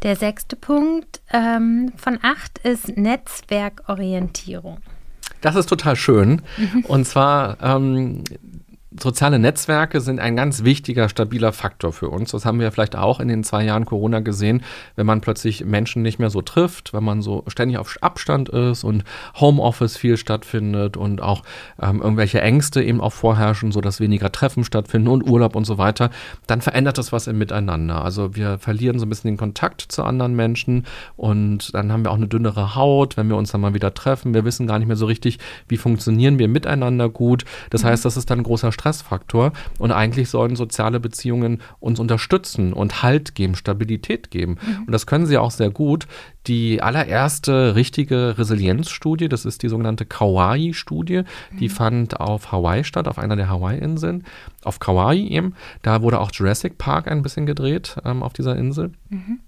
Der 0.02 0.16
sechste 0.16 0.56
Punkt 0.56 1.20
ähm, 1.32 1.92
von 1.96 2.18
acht 2.22 2.58
ist 2.58 2.96
Netzwerkorientierung. 2.96 4.78
Das 5.40 5.54
ist 5.56 5.66
total 5.68 5.96
schön. 5.96 6.42
Mhm. 6.56 6.84
Und 6.86 7.06
zwar 7.06 7.56
ähm, 7.62 8.24
soziale 9.00 9.38
Netzwerke 9.38 10.00
sind 10.00 10.20
ein 10.20 10.36
ganz 10.36 10.64
wichtiger, 10.64 11.08
stabiler 11.08 11.52
Faktor 11.52 11.92
für 11.92 12.08
uns. 12.08 12.32
Das 12.32 12.44
haben 12.44 12.60
wir 12.60 12.70
vielleicht 12.72 12.96
auch 12.96 13.20
in 13.20 13.28
den 13.28 13.44
zwei 13.44 13.64
Jahren 13.64 13.84
Corona 13.84 14.20
gesehen, 14.20 14.62
wenn 14.96 15.06
man 15.06 15.20
plötzlich 15.20 15.64
Menschen 15.64 16.02
nicht 16.02 16.18
mehr 16.18 16.30
so 16.30 16.42
trifft, 16.42 16.92
wenn 16.92 17.04
man 17.04 17.22
so 17.22 17.44
ständig 17.48 17.78
auf 17.78 17.96
Abstand 18.00 18.48
ist 18.48 18.84
und 18.84 19.04
Homeoffice 19.34 19.96
viel 19.96 20.16
stattfindet 20.16 20.96
und 20.96 21.22
auch 21.22 21.42
ähm, 21.80 22.00
irgendwelche 22.00 22.40
Ängste 22.40 22.82
eben 22.82 23.00
auch 23.00 23.12
vorherrschen, 23.12 23.72
sodass 23.72 24.00
weniger 24.00 24.32
Treffen 24.32 24.64
stattfinden 24.64 25.08
und 25.08 25.28
Urlaub 25.28 25.56
und 25.56 25.64
so 25.64 25.78
weiter, 25.78 26.10
dann 26.46 26.60
verändert 26.60 26.98
das 26.98 27.12
was 27.12 27.26
im 27.26 27.38
Miteinander. 27.38 28.04
Also 28.04 28.34
wir 28.36 28.58
verlieren 28.58 28.98
so 28.98 29.06
ein 29.06 29.08
bisschen 29.08 29.30
den 29.30 29.36
Kontakt 29.36 29.80
zu 29.80 30.02
anderen 30.02 30.34
Menschen 30.34 30.86
und 31.16 31.74
dann 31.74 31.92
haben 31.92 32.04
wir 32.04 32.10
auch 32.10 32.16
eine 32.16 32.28
dünnere 32.28 32.74
Haut, 32.74 33.16
wenn 33.16 33.28
wir 33.28 33.36
uns 33.36 33.52
dann 33.52 33.60
mal 33.60 33.74
wieder 33.74 33.94
treffen. 33.94 34.34
Wir 34.34 34.44
wissen 34.44 34.66
gar 34.66 34.78
nicht 34.78 34.88
mehr 34.88 34.96
so 34.96 35.06
richtig, 35.06 35.38
wie 35.68 35.76
funktionieren 35.76 36.38
wir 36.38 36.48
miteinander 36.48 37.08
gut. 37.08 37.44
Das 37.70 37.82
mhm. 37.82 37.88
heißt, 37.88 38.04
das 38.04 38.16
ist 38.16 38.30
dann 38.30 38.40
ein 38.40 38.44
großer 38.44 38.72
Stressfaktor 38.82 39.52
und 39.78 39.92
eigentlich 39.92 40.28
sollen 40.28 40.56
soziale 40.56 40.98
Beziehungen 40.98 41.60
uns 41.78 42.00
unterstützen 42.00 42.72
und 42.72 43.02
Halt 43.02 43.34
geben, 43.34 43.54
Stabilität 43.54 44.30
geben. 44.30 44.58
Mhm. 44.60 44.84
Und 44.86 44.92
das 44.92 45.06
können 45.06 45.26
sie 45.26 45.38
auch 45.38 45.50
sehr 45.50 45.70
gut. 45.70 46.06
Die 46.48 46.82
allererste 46.82 47.76
richtige 47.76 48.36
Resilienzstudie, 48.36 49.28
das 49.28 49.44
ist 49.44 49.62
die 49.62 49.68
sogenannte 49.68 50.04
Kauai-Studie, 50.04 51.22
die 51.60 51.68
mhm. 51.68 51.72
fand 51.72 52.20
auf 52.20 52.50
Hawaii 52.50 52.82
statt, 52.82 53.06
auf 53.06 53.18
einer 53.18 53.36
der 53.36 53.48
Hawaii-Inseln. 53.48 54.24
Auf 54.64 54.80
Kauai 54.80 55.18
eben, 55.18 55.54
da 55.82 56.02
wurde 56.02 56.20
auch 56.20 56.32
Jurassic 56.32 56.78
Park 56.78 57.08
ein 57.08 57.22
bisschen 57.22 57.46
gedreht 57.46 57.96
ähm, 58.04 58.22
auf 58.22 58.32
dieser 58.32 58.56
Insel. 58.56 58.92
Mhm. 59.10 59.38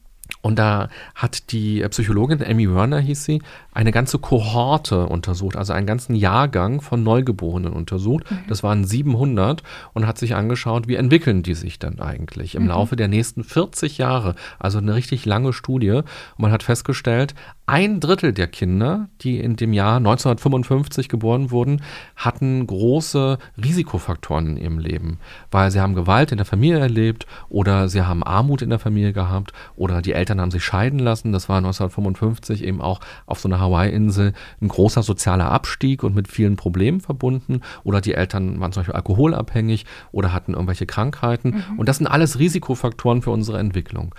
Und 0.45 0.59
da 0.59 0.90
hat 1.14 1.53
die 1.53 1.82
Psychologin 1.88 2.45
Amy 2.45 2.70
Werner, 2.70 3.01
hieß 3.01 3.24
sie, 3.24 3.40
eine 3.72 3.92
ganze 3.92 4.18
Kohorte 4.18 5.07
untersucht, 5.07 5.57
also 5.57 5.72
einen 5.72 5.86
ganzen 5.86 6.14
Jahrgang 6.14 6.82
von 6.82 7.03
Neugeborenen 7.03 7.72
untersucht. 7.72 8.30
Mhm. 8.30 8.40
Das 8.47 8.62
waren 8.62 8.84
700 8.84 9.62
und 9.95 10.07
hat 10.07 10.18
sich 10.18 10.34
angeschaut, 10.34 10.86
wie 10.86 10.97
entwickeln 10.97 11.42
die 11.42 11.55
sich 11.55 11.78
dann 11.78 11.99
eigentlich 11.99 12.57
im 12.57 12.64
mhm. 12.64 12.68
Laufe 12.68 12.95
der 12.95 13.09
nächsten 13.09 13.42
40 13.42 13.97
Jahre. 13.97 14.34
Also 14.59 14.76
eine 14.76 14.95
richtig 14.95 15.24
lange 15.24 15.55
Studie. 15.55 15.92
Und 15.92 16.05
man 16.36 16.53
hat 16.53 16.62
festgestellt, 16.62 17.34
ein 17.66 17.99
Drittel 17.99 18.34
der 18.34 18.47
Kinder, 18.47 19.09
die 19.22 19.38
in 19.38 19.57
dem 19.57 19.72
Jahr 19.72 19.97
1955 19.97 21.09
geboren 21.09 21.51
wurden, 21.51 21.80
hatten 22.14 22.66
große 22.66 23.38
Risikofaktoren 23.57 24.49
in 24.49 24.57
ihrem 24.59 24.78
Leben, 24.78 25.18
weil 25.51 25.70
sie 25.70 25.80
haben 25.80 25.95
Gewalt 25.95 26.30
in 26.30 26.36
der 26.36 26.45
Familie 26.45 26.80
erlebt 26.80 27.26
oder 27.49 27.88
sie 27.88 28.03
haben 28.03 28.22
Armut 28.22 28.61
in 28.61 28.68
der 28.68 28.78
Familie 28.78 29.14
gehabt 29.14 29.55
oder 29.76 30.03
die 30.03 30.12
Eltern 30.12 30.34
haben 30.41 30.51
sich 30.51 30.64
scheiden 30.64 30.99
lassen. 30.99 31.32
Das 31.32 31.49
war 31.49 31.59
1955 31.59 32.64
eben 32.64 32.80
auch 32.80 33.01
auf 33.26 33.41
so 33.41 33.49
einer 33.49 33.61
Hawaii-Insel 33.61 34.32
ein 34.61 34.68
großer 34.68 35.03
sozialer 35.03 35.51
Abstieg 35.51 36.03
und 36.03 36.14
mit 36.14 36.28
vielen 36.28 36.57
Problemen 36.57 37.01
verbunden. 37.01 37.61
Oder 37.82 38.01
die 38.01 38.14
Eltern 38.14 38.61
waren 38.61 38.72
zum 38.72 38.80
Beispiel 38.80 38.95
alkoholabhängig 38.95 39.87
oder 40.12 40.32
hatten 40.32 40.55
irgendwelche 40.55 40.87
Krankheiten. 40.87 41.51
Mhm. 41.51 41.78
Und 41.78 41.89
das 41.89 41.99
sind 41.99 42.07
alles 42.07 42.39
Risikofaktoren 42.39 43.22
für 43.22 43.30
unsere 43.30 43.59
Entwicklung. 43.59 44.14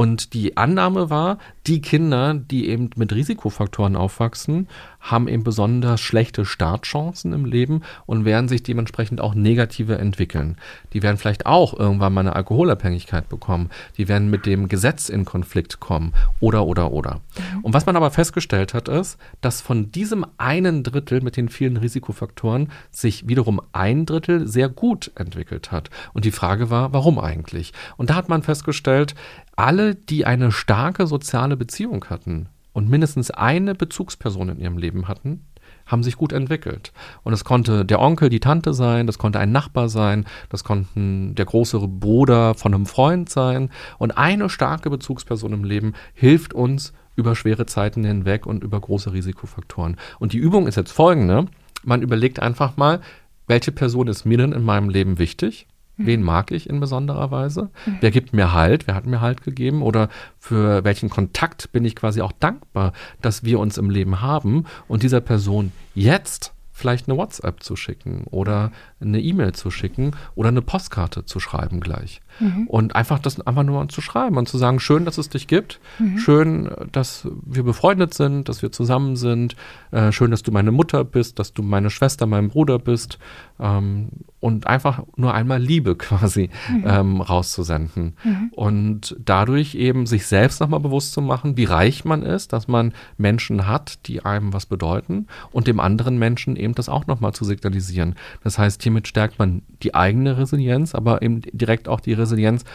Und 0.00 0.32
die 0.32 0.56
Annahme 0.56 1.10
war, 1.10 1.36
die 1.66 1.82
Kinder, 1.82 2.32
die 2.32 2.70
eben 2.70 2.88
mit 2.96 3.12
Risikofaktoren 3.12 3.96
aufwachsen, 3.96 4.66
haben 4.98 5.28
eben 5.28 5.44
besonders 5.44 6.00
schlechte 6.00 6.46
Startchancen 6.46 7.34
im 7.34 7.44
Leben 7.44 7.82
und 8.06 8.24
werden 8.24 8.48
sich 8.48 8.62
dementsprechend 8.62 9.20
auch 9.20 9.34
negative 9.34 9.98
entwickeln. 9.98 10.56
Die 10.94 11.02
werden 11.02 11.18
vielleicht 11.18 11.44
auch 11.44 11.78
irgendwann 11.78 12.14
mal 12.14 12.22
eine 12.22 12.34
Alkoholabhängigkeit 12.34 13.28
bekommen. 13.28 13.68
Die 13.98 14.08
werden 14.08 14.30
mit 14.30 14.46
dem 14.46 14.68
Gesetz 14.68 15.10
in 15.10 15.26
Konflikt 15.26 15.80
kommen 15.80 16.14
oder, 16.40 16.64
oder, 16.64 16.92
oder. 16.92 17.20
Mhm. 17.56 17.60
Und 17.64 17.74
was 17.74 17.84
man 17.84 17.96
aber 17.96 18.10
festgestellt 18.10 18.72
hat, 18.72 18.88
ist, 18.88 19.18
dass 19.42 19.60
von 19.60 19.92
diesem 19.92 20.24
einen 20.38 20.82
Drittel 20.82 21.20
mit 21.20 21.36
den 21.36 21.50
vielen 21.50 21.76
Risikofaktoren 21.76 22.72
sich 22.90 23.28
wiederum 23.28 23.60
ein 23.72 24.06
Drittel 24.06 24.48
sehr 24.48 24.70
gut 24.70 25.10
entwickelt 25.14 25.72
hat. 25.72 25.90
Und 26.14 26.24
die 26.24 26.30
Frage 26.30 26.70
war, 26.70 26.94
warum 26.94 27.18
eigentlich? 27.18 27.74
Und 27.98 28.08
da 28.08 28.14
hat 28.14 28.30
man 28.30 28.42
festgestellt, 28.42 29.14
alle, 29.60 29.94
die 29.94 30.26
eine 30.26 30.52
starke 30.52 31.06
soziale 31.06 31.56
Beziehung 31.56 32.04
hatten 32.06 32.48
und 32.72 32.88
mindestens 32.88 33.30
eine 33.30 33.74
Bezugsperson 33.74 34.48
in 34.48 34.60
ihrem 34.60 34.78
Leben 34.78 35.08
hatten, 35.08 35.44
haben 35.86 36.02
sich 36.02 36.16
gut 36.16 36.32
entwickelt. 36.32 36.92
Und 37.22 37.32
es 37.32 37.44
konnte 37.44 37.84
der 37.84 38.00
Onkel, 38.00 38.28
die 38.28 38.40
Tante 38.40 38.74
sein, 38.74 39.06
das 39.06 39.18
konnte 39.18 39.40
ein 39.40 39.52
Nachbar 39.52 39.88
sein, 39.88 40.24
das 40.48 40.64
konnten 40.64 41.34
der 41.34 41.44
große 41.44 41.78
Bruder 41.80 42.54
von 42.54 42.74
einem 42.74 42.86
Freund 42.86 43.28
sein. 43.28 43.70
Und 43.98 44.16
eine 44.16 44.48
starke 44.48 44.88
Bezugsperson 44.88 45.52
im 45.52 45.64
Leben 45.64 45.94
hilft 46.14 46.54
uns 46.54 46.92
über 47.16 47.34
schwere 47.34 47.66
Zeiten 47.66 48.04
hinweg 48.04 48.46
und 48.46 48.62
über 48.62 48.80
große 48.80 49.12
Risikofaktoren. 49.12 49.96
Und 50.18 50.32
die 50.32 50.38
Übung 50.38 50.66
ist 50.66 50.76
jetzt 50.76 50.92
folgende. 50.92 51.46
Man 51.82 52.02
überlegt 52.02 52.40
einfach 52.40 52.76
mal, 52.76 53.00
welche 53.46 53.72
Person 53.72 54.06
ist 54.06 54.24
mir 54.24 54.38
denn 54.38 54.52
in 54.52 54.64
meinem 54.64 54.88
Leben 54.88 55.18
wichtig? 55.18 55.66
Mhm. 56.00 56.06
Wen 56.06 56.22
mag 56.22 56.50
ich 56.50 56.68
in 56.68 56.80
besonderer 56.80 57.30
Weise? 57.30 57.70
Mhm. 57.86 57.98
Wer 58.00 58.10
gibt 58.10 58.32
mir 58.32 58.52
Halt? 58.52 58.86
Wer 58.86 58.94
hat 58.94 59.06
mir 59.06 59.20
Halt 59.20 59.42
gegeben? 59.42 59.82
Oder 59.82 60.08
für 60.38 60.84
welchen 60.84 61.10
Kontakt 61.10 61.72
bin 61.72 61.84
ich 61.84 61.96
quasi 61.96 62.20
auch 62.20 62.32
dankbar, 62.32 62.92
dass 63.20 63.44
wir 63.44 63.58
uns 63.58 63.78
im 63.78 63.90
Leben 63.90 64.20
haben 64.20 64.64
und 64.88 65.02
dieser 65.02 65.20
Person 65.20 65.72
jetzt 65.94 66.52
vielleicht 66.72 67.08
eine 67.08 67.18
WhatsApp 67.18 67.62
zu 67.62 67.76
schicken 67.76 68.24
oder 68.30 68.72
eine 69.00 69.20
E-Mail 69.20 69.52
zu 69.52 69.70
schicken 69.70 70.12
oder 70.34 70.48
eine 70.48 70.62
Postkarte 70.62 71.26
zu 71.26 71.38
schreiben 71.38 71.80
gleich. 71.80 72.22
Mhm. 72.40 72.66
Und 72.66 72.96
einfach 72.96 73.18
das 73.18 73.40
einfach 73.46 73.62
nur 73.62 73.88
zu 73.88 74.00
schreiben 74.00 74.36
und 74.36 74.48
zu 74.48 74.58
sagen, 74.58 74.80
schön, 74.80 75.04
dass 75.04 75.18
es 75.18 75.28
dich 75.28 75.46
gibt, 75.46 75.78
mhm. 75.98 76.18
schön, 76.18 76.70
dass 76.90 77.28
wir 77.44 77.62
befreundet 77.62 78.14
sind, 78.14 78.48
dass 78.48 78.62
wir 78.62 78.72
zusammen 78.72 79.16
sind, 79.16 79.56
äh, 79.90 80.10
schön, 80.10 80.30
dass 80.30 80.42
du 80.42 80.50
meine 80.50 80.72
Mutter 80.72 81.04
bist, 81.04 81.38
dass 81.38 81.52
du 81.52 81.62
meine 81.62 81.90
Schwester, 81.90 82.26
mein 82.26 82.48
Bruder 82.48 82.78
bist 82.78 83.18
ähm, 83.60 84.08
und 84.40 84.66
einfach 84.66 85.02
nur 85.16 85.34
einmal 85.34 85.60
Liebe 85.60 85.94
quasi 85.96 86.50
mhm. 86.70 86.84
ähm, 86.86 87.20
rauszusenden. 87.20 88.14
Mhm. 88.24 88.50
Und 88.52 89.16
dadurch 89.22 89.74
eben 89.74 90.06
sich 90.06 90.26
selbst 90.26 90.60
nochmal 90.60 90.80
bewusst 90.80 91.12
zu 91.12 91.20
machen, 91.20 91.56
wie 91.56 91.64
reich 91.64 92.04
man 92.04 92.22
ist, 92.22 92.52
dass 92.52 92.68
man 92.68 92.92
Menschen 93.18 93.66
hat, 93.66 94.06
die 94.06 94.24
einem 94.24 94.52
was 94.52 94.66
bedeuten 94.66 95.26
und 95.52 95.66
dem 95.66 95.78
anderen 95.78 96.18
Menschen 96.18 96.56
eben 96.56 96.74
das 96.74 96.88
auch 96.88 97.06
nochmal 97.06 97.32
zu 97.32 97.44
signalisieren. 97.44 98.14
Das 98.42 98.58
heißt, 98.58 98.82
hiermit 98.82 99.08
stärkt 99.08 99.38
man 99.38 99.62
die 99.82 99.94
eigene 99.94 100.38
Resilienz, 100.38 100.94
aber 100.94 101.22
eben 101.22 101.42
direkt 101.52 101.88
auch 101.88 102.00
die 102.00 102.14
Resilienz 102.14 102.29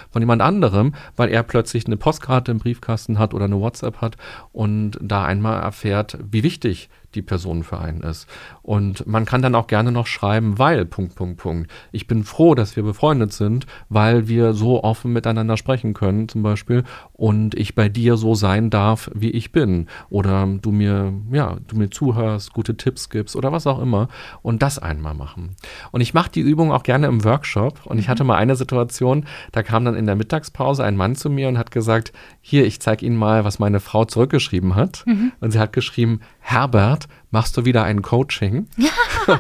von 0.10 0.22
jemand 0.22 0.42
anderem, 0.42 0.94
weil 1.16 1.30
er 1.30 1.44
plötzlich 1.44 1.86
eine 1.86 1.98
Postkarte 1.98 2.52
im 2.52 2.60
Briefkasten 2.60 3.20
hat 3.20 3.34
oder 3.34 3.46
eine 3.46 3.60
WhatsApp 3.60 4.02
hat 4.02 4.18
und 4.52 4.98
da 5.02 5.26
einmal 5.26 5.62
erfährt, 5.62 6.18
wie 6.32 6.44
wichtig 6.44 6.90
die 7.16 7.22
Person 7.22 7.64
für 7.64 7.80
einen 7.80 8.02
ist. 8.02 8.28
Und 8.62 9.08
man 9.08 9.26
kann 9.26 9.42
dann 9.42 9.56
auch 9.56 9.68
gerne 9.68 9.92
noch 9.92 10.08
schreiben, 10.08 10.60
weil, 10.60 10.86
Punkt, 10.86 11.16
Punkt, 11.16 11.38
Punkt. 11.38 11.72
Ich 11.92 12.08
bin 12.08 12.24
froh, 12.24 12.56
dass 12.56 12.76
wir 12.76 12.84
befreundet 12.84 13.34
sind, 13.34 13.66
weil 13.90 14.28
wir 14.28 14.54
so 14.54 14.84
offen 14.84 15.14
miteinander 15.14 15.58
sprechen 15.58 15.94
können, 15.94 16.28
zum 16.30 16.44
Beispiel, 16.44 16.84
und 17.14 17.56
ich 17.56 17.76
bei 17.76 17.90
dir 17.90 18.18
so 18.18 18.36
sein 18.36 18.70
darf, 18.70 19.10
wie 19.14 19.32
ich 19.32 19.52
bin. 19.52 19.88
Oder 20.10 20.48
du 20.62 20.72
mir, 20.72 21.14
ja, 21.32 21.58
du 21.68 21.78
mir 21.78 21.90
zuhörst, 21.90 22.54
gute 22.54 22.78
Tipps 22.78 23.10
gibst 23.10 23.36
oder 23.36 23.52
was 23.52 23.68
auch 23.68 23.82
immer. 23.82 24.10
Und 24.42 24.62
das 24.62 24.80
einmal 24.80 25.14
machen. 25.14 25.56
Und 25.92 26.02
ich 26.02 26.14
mache 26.14 26.32
die 26.32 26.42
Übung 26.42 26.72
auch 26.72 26.84
gerne 26.84 27.08
im 27.08 27.24
Workshop. 27.24 27.86
Und 27.86 28.00
ich 28.00 28.10
hatte 28.10 28.24
mal 28.24 28.36
eine 28.36 28.56
Situation, 28.56 29.26
da 29.52 29.64
kam 29.64 29.86
dann 29.86 29.96
in 29.96 30.06
der 30.06 30.16
Mittagspause 30.16 30.84
ein 30.84 30.98
Mann 30.98 31.16
zu 31.16 31.30
mir 31.30 31.48
und 31.48 31.58
hat 31.58 31.72
gesagt, 31.72 32.12
hier, 32.42 32.66
ich 32.66 32.80
zeige 32.80 33.06
Ihnen 33.06 33.16
mal, 33.16 33.46
was 33.46 33.60
meine 33.60 33.80
Frau 33.80 34.06
zurückgeschrieben 34.06 34.76
hat. 34.76 35.04
Mhm. 35.06 35.32
Und 35.40 35.52
sie 35.52 35.60
hat 35.60 35.74
geschrieben, 35.74 36.20
Herbert, 36.40 37.05
machst 37.32 37.58
du 37.58 37.66
wieder 37.66 37.84
ein 37.84 38.02
Coaching? 38.02 38.68
Ja. 38.78 38.90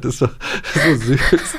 das 0.00 0.20
war 0.20 0.30
so 0.74 0.94
süß. 0.96 1.56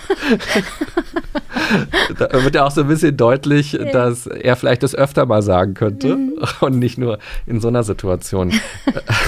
da 2.17 2.43
wird 2.43 2.55
ja 2.55 2.65
auch 2.65 2.72
so 2.72 2.82
ein 2.82 2.88
bisschen 2.88 3.15
deutlich, 3.17 3.78
dass 3.91 4.28
er 4.28 4.55
vielleicht 4.55 4.84
das 4.84 4.95
öfter 4.95 5.26
mal 5.26 5.41
sagen 5.41 5.74
könnte 5.74 6.15
mhm. 6.15 6.34
und 6.61 6.80
nicht 6.80 6.97
nur 6.97 7.20
in 7.45 7.59
so 7.59 7.67
einer 7.67 7.84
Situation. 7.84 8.53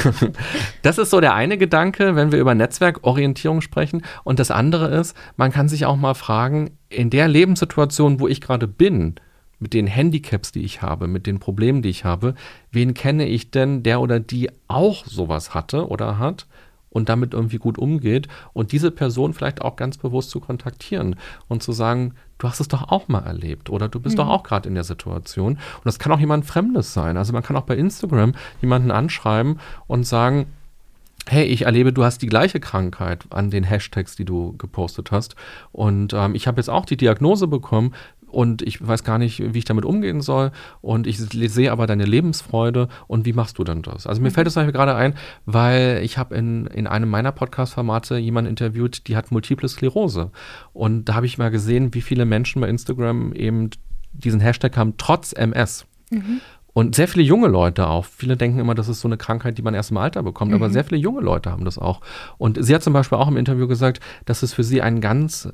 das 0.82 0.98
ist 0.98 1.10
so 1.10 1.20
der 1.22 1.34
eine 1.34 1.58
Gedanke, 1.58 2.16
wenn 2.16 2.32
wir 2.32 2.40
über 2.40 2.56
Netzwerkorientierung 2.56 3.62
sprechen. 3.62 4.04
Und 4.24 4.40
das 4.40 4.52
andere 4.52 4.88
ist, 4.88 5.16
man 5.38 5.52
kann 5.52 5.70
sich 5.70 5.86
auch 5.86 5.98
mal 5.98 6.14
fragen, 6.14 6.72
in 6.90 7.10
der 7.10 7.28
Lebenssituation, 7.28 8.20
wo 8.20 8.28
ich 8.28 8.42
gerade 8.42 8.68
bin, 8.68 9.16
mit 9.62 9.74
den 9.74 9.88
Handicaps, 9.88 10.52
die 10.52 10.64
ich 10.64 10.82
habe, 10.82 11.08
mit 11.08 11.28
den 11.28 11.40
Problemen, 11.40 11.82
die 11.82 11.90
ich 11.90 12.04
habe, 12.04 12.34
wen 12.72 12.94
kenne 12.94 13.28
ich 13.28 13.52
denn, 13.52 13.84
der 13.84 14.02
oder 14.02 14.20
die 14.20 14.50
auch 14.68 15.06
sowas 15.06 15.54
hatte 15.54 15.88
oder 15.88 16.18
hat 16.18 16.48
und 16.90 17.08
damit 17.10 17.34
irgendwie 17.34 17.58
gut 17.58 17.78
umgeht 17.78 18.28
und 18.54 18.72
diese 18.72 18.92
Person 18.92 19.34
vielleicht 19.34 19.62
auch 19.62 19.76
ganz 19.76 19.98
bewusst 19.98 20.32
zu 20.32 20.40
kontaktieren 20.40 21.16
und 21.48 21.64
zu 21.64 21.72
sagen, 21.72 22.16
du 22.40 22.50
hast 22.50 22.60
es 22.60 22.68
doch 22.68 22.90
auch 22.90 23.08
mal 23.08 23.24
erlebt 23.24 23.70
oder 23.70 23.88
du 23.88 24.00
bist 24.00 24.16
mhm. 24.16 24.24
doch 24.24 24.30
auch 24.30 24.44
gerade 24.44 24.68
in 24.68 24.76
der 24.76 24.84
Situation 24.84 25.54
und 25.54 25.86
das 25.86 26.00
kann 26.00 26.12
auch 26.12 26.20
jemand 26.20 26.46
Fremdes 26.46 26.94
sein. 26.94 27.16
Also 27.16 27.32
man 27.32 27.44
kann 27.44 27.56
auch 27.56 27.64
bei 27.64 27.78
Instagram 27.78 28.34
jemanden 28.62 28.92
anschreiben 28.92 29.60
und 29.88 30.06
sagen, 30.06 30.48
hey, 31.28 31.46
ich 31.46 31.64
erlebe, 31.64 31.94
du 31.94 32.04
hast 32.04 32.22
die 32.22 32.28
gleiche 32.28 32.60
Krankheit 32.60 33.26
an 33.30 33.52
den 33.52 33.64
Hashtags, 33.64 34.16
die 34.16 34.26
du 34.26 34.56
gepostet 34.58 35.12
hast. 35.12 35.36
Und 35.72 36.14
ähm, 36.14 36.36
ich 36.36 36.48
habe 36.48 36.60
jetzt 36.60 36.70
auch 36.70 36.86
die 36.86 36.98
Diagnose 36.98 37.48
bekommen 37.48 37.94
und 38.32 38.62
ich 38.62 38.86
weiß 38.86 39.04
gar 39.04 39.18
nicht, 39.18 39.54
wie 39.54 39.58
ich 39.58 39.66
damit 39.66 39.86
umgehen 39.86 40.22
soll 40.22 40.52
und 40.82 41.08
ich 41.08 41.18
sehe 41.20 41.72
aber 41.72 41.88
deine 41.88 42.06
Lebensfreude 42.06 42.88
und 43.08 43.26
wie 43.26 43.34
machst 43.34 43.58
du 43.58 43.64
denn 43.64 43.82
das? 43.82 44.08
Also 44.08 44.22
mir 44.22 44.30
mhm. 44.30 44.34
fällt 44.34 44.48
es 44.48 44.56
gerade 44.56 44.96
ein, 44.96 45.14
weil 45.46 46.02
ich 46.04 46.18
habe 46.18 46.36
in, 46.36 46.68
in 46.68 46.88
einem 46.88 47.10
meiner 47.10 47.32
Podcast-Formate 47.32 48.18
jemanden 48.18 48.50
interviewt, 48.50 49.08
die 49.08 49.16
hat 49.16 49.32
multiple 49.32 49.68
Sklerose 49.68 50.32
und 50.74 51.06
da 51.06 51.16
habe 51.16 51.26
ich 51.26 51.38
mal 51.38 51.52
gesehen, 51.52 51.94
wie 51.94 52.02
viele 52.02 52.26
Menschen 52.26 52.62
bei 52.62 52.70
Instagram 52.70 53.34
eben 53.34 53.70
diesen 54.14 54.40
Hashtag 54.40 54.78
haben, 54.78 54.96
trotz 54.98 55.34
MS. 55.34 55.86
Mhm. 56.10 56.42
Und 56.74 56.96
sehr 56.96 57.08
viele 57.08 57.26
junge 57.26 57.50
Leute 57.50 57.88
auch. 57.88 58.06
Viele 58.06 58.38
denken 58.38 58.60
immer, 58.60 58.76
das 58.76 58.88
ist 58.88 59.02
so 59.02 59.08
eine 59.08 59.18
Krankheit, 59.18 59.58
die 59.58 59.62
man 59.62 59.74
erst 59.74 59.92
im 59.92 59.98
Alter 59.98 60.24
bekommt. 60.24 60.52
Mhm. 60.52 60.56
Aber 60.56 60.70
sehr 60.70 60.86
viele 60.86 61.02
junge 61.02 61.22
Leute 61.22 61.52
haben 61.52 61.66
das 61.66 61.78
auch. 61.78 62.00
Und 62.38 62.64
sie 62.64 62.74
hat 62.74 62.82
zum 62.82 62.94
Beispiel 62.94 63.18
auch 63.18 63.28
im 63.28 63.36
Interview 63.36 63.68
gesagt, 63.68 64.00
dass 64.26 64.42
es 64.42 64.54
für 64.54 64.64
sie 64.64 64.82
ein 64.82 65.02
ganz 65.02 65.50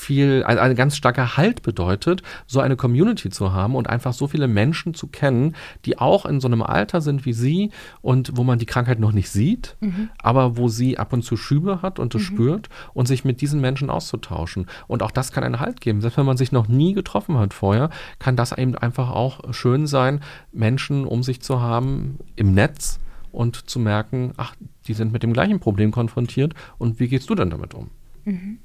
viel, 0.00 0.44
ein, 0.44 0.58
ein 0.58 0.74
ganz 0.74 0.96
starker 0.96 1.36
Halt 1.36 1.62
bedeutet, 1.62 2.22
so 2.46 2.60
eine 2.60 2.76
Community 2.76 3.28
zu 3.28 3.52
haben 3.52 3.74
und 3.76 3.88
einfach 3.88 4.12
so 4.12 4.26
viele 4.26 4.48
Menschen 4.48 4.94
zu 4.94 5.06
kennen, 5.06 5.54
die 5.84 5.98
auch 5.98 6.24
in 6.24 6.40
so 6.40 6.48
einem 6.48 6.62
Alter 6.62 7.00
sind 7.00 7.26
wie 7.26 7.32
sie 7.32 7.70
und 8.00 8.36
wo 8.36 8.42
man 8.42 8.58
die 8.58 8.66
Krankheit 8.66 8.98
noch 8.98 9.12
nicht 9.12 9.28
sieht, 9.28 9.76
mhm. 9.80 10.08
aber 10.18 10.56
wo 10.56 10.68
sie 10.68 10.98
ab 10.98 11.12
und 11.12 11.22
zu 11.22 11.36
Schübe 11.36 11.82
hat 11.82 11.98
und 11.98 12.14
es 12.14 12.22
mhm. 12.22 12.26
spürt 12.26 12.68
und 12.94 13.06
sich 13.06 13.24
mit 13.24 13.40
diesen 13.40 13.60
Menschen 13.60 13.90
auszutauschen. 13.90 14.66
Und 14.86 15.02
auch 15.02 15.10
das 15.10 15.32
kann 15.32 15.44
einen 15.44 15.60
Halt 15.60 15.80
geben. 15.80 16.00
Selbst 16.00 16.16
wenn 16.16 16.26
man 16.26 16.38
sich 16.38 16.50
noch 16.50 16.66
nie 16.66 16.94
getroffen 16.94 17.38
hat 17.38 17.52
vorher, 17.52 17.90
kann 18.18 18.36
das 18.36 18.56
eben 18.56 18.74
einfach 18.74 19.10
auch 19.10 19.52
schön 19.52 19.86
sein, 19.86 20.20
Menschen 20.52 21.04
um 21.04 21.22
sich 21.22 21.42
zu 21.42 21.60
haben 21.60 22.18
im 22.36 22.54
Netz 22.54 23.00
und 23.32 23.68
zu 23.68 23.78
merken, 23.78 24.32
ach, 24.38 24.54
die 24.86 24.94
sind 24.94 25.12
mit 25.12 25.22
dem 25.22 25.34
gleichen 25.34 25.60
Problem 25.60 25.92
konfrontiert 25.92 26.54
und 26.78 26.98
wie 27.00 27.08
gehst 27.08 27.28
du 27.28 27.34
denn 27.34 27.50
damit 27.50 27.74
um? 27.74 27.90
Mhm. 28.24 28.58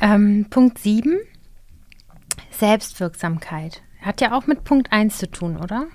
Ähm, 0.00 0.46
Punkt 0.50 0.78
7, 0.78 1.16
Selbstwirksamkeit. 2.50 3.82
Hat 4.00 4.20
ja 4.20 4.36
auch 4.36 4.46
mit 4.46 4.64
Punkt 4.64 4.92
1 4.92 5.18
zu 5.18 5.30
tun, 5.30 5.56
oder? 5.56 5.86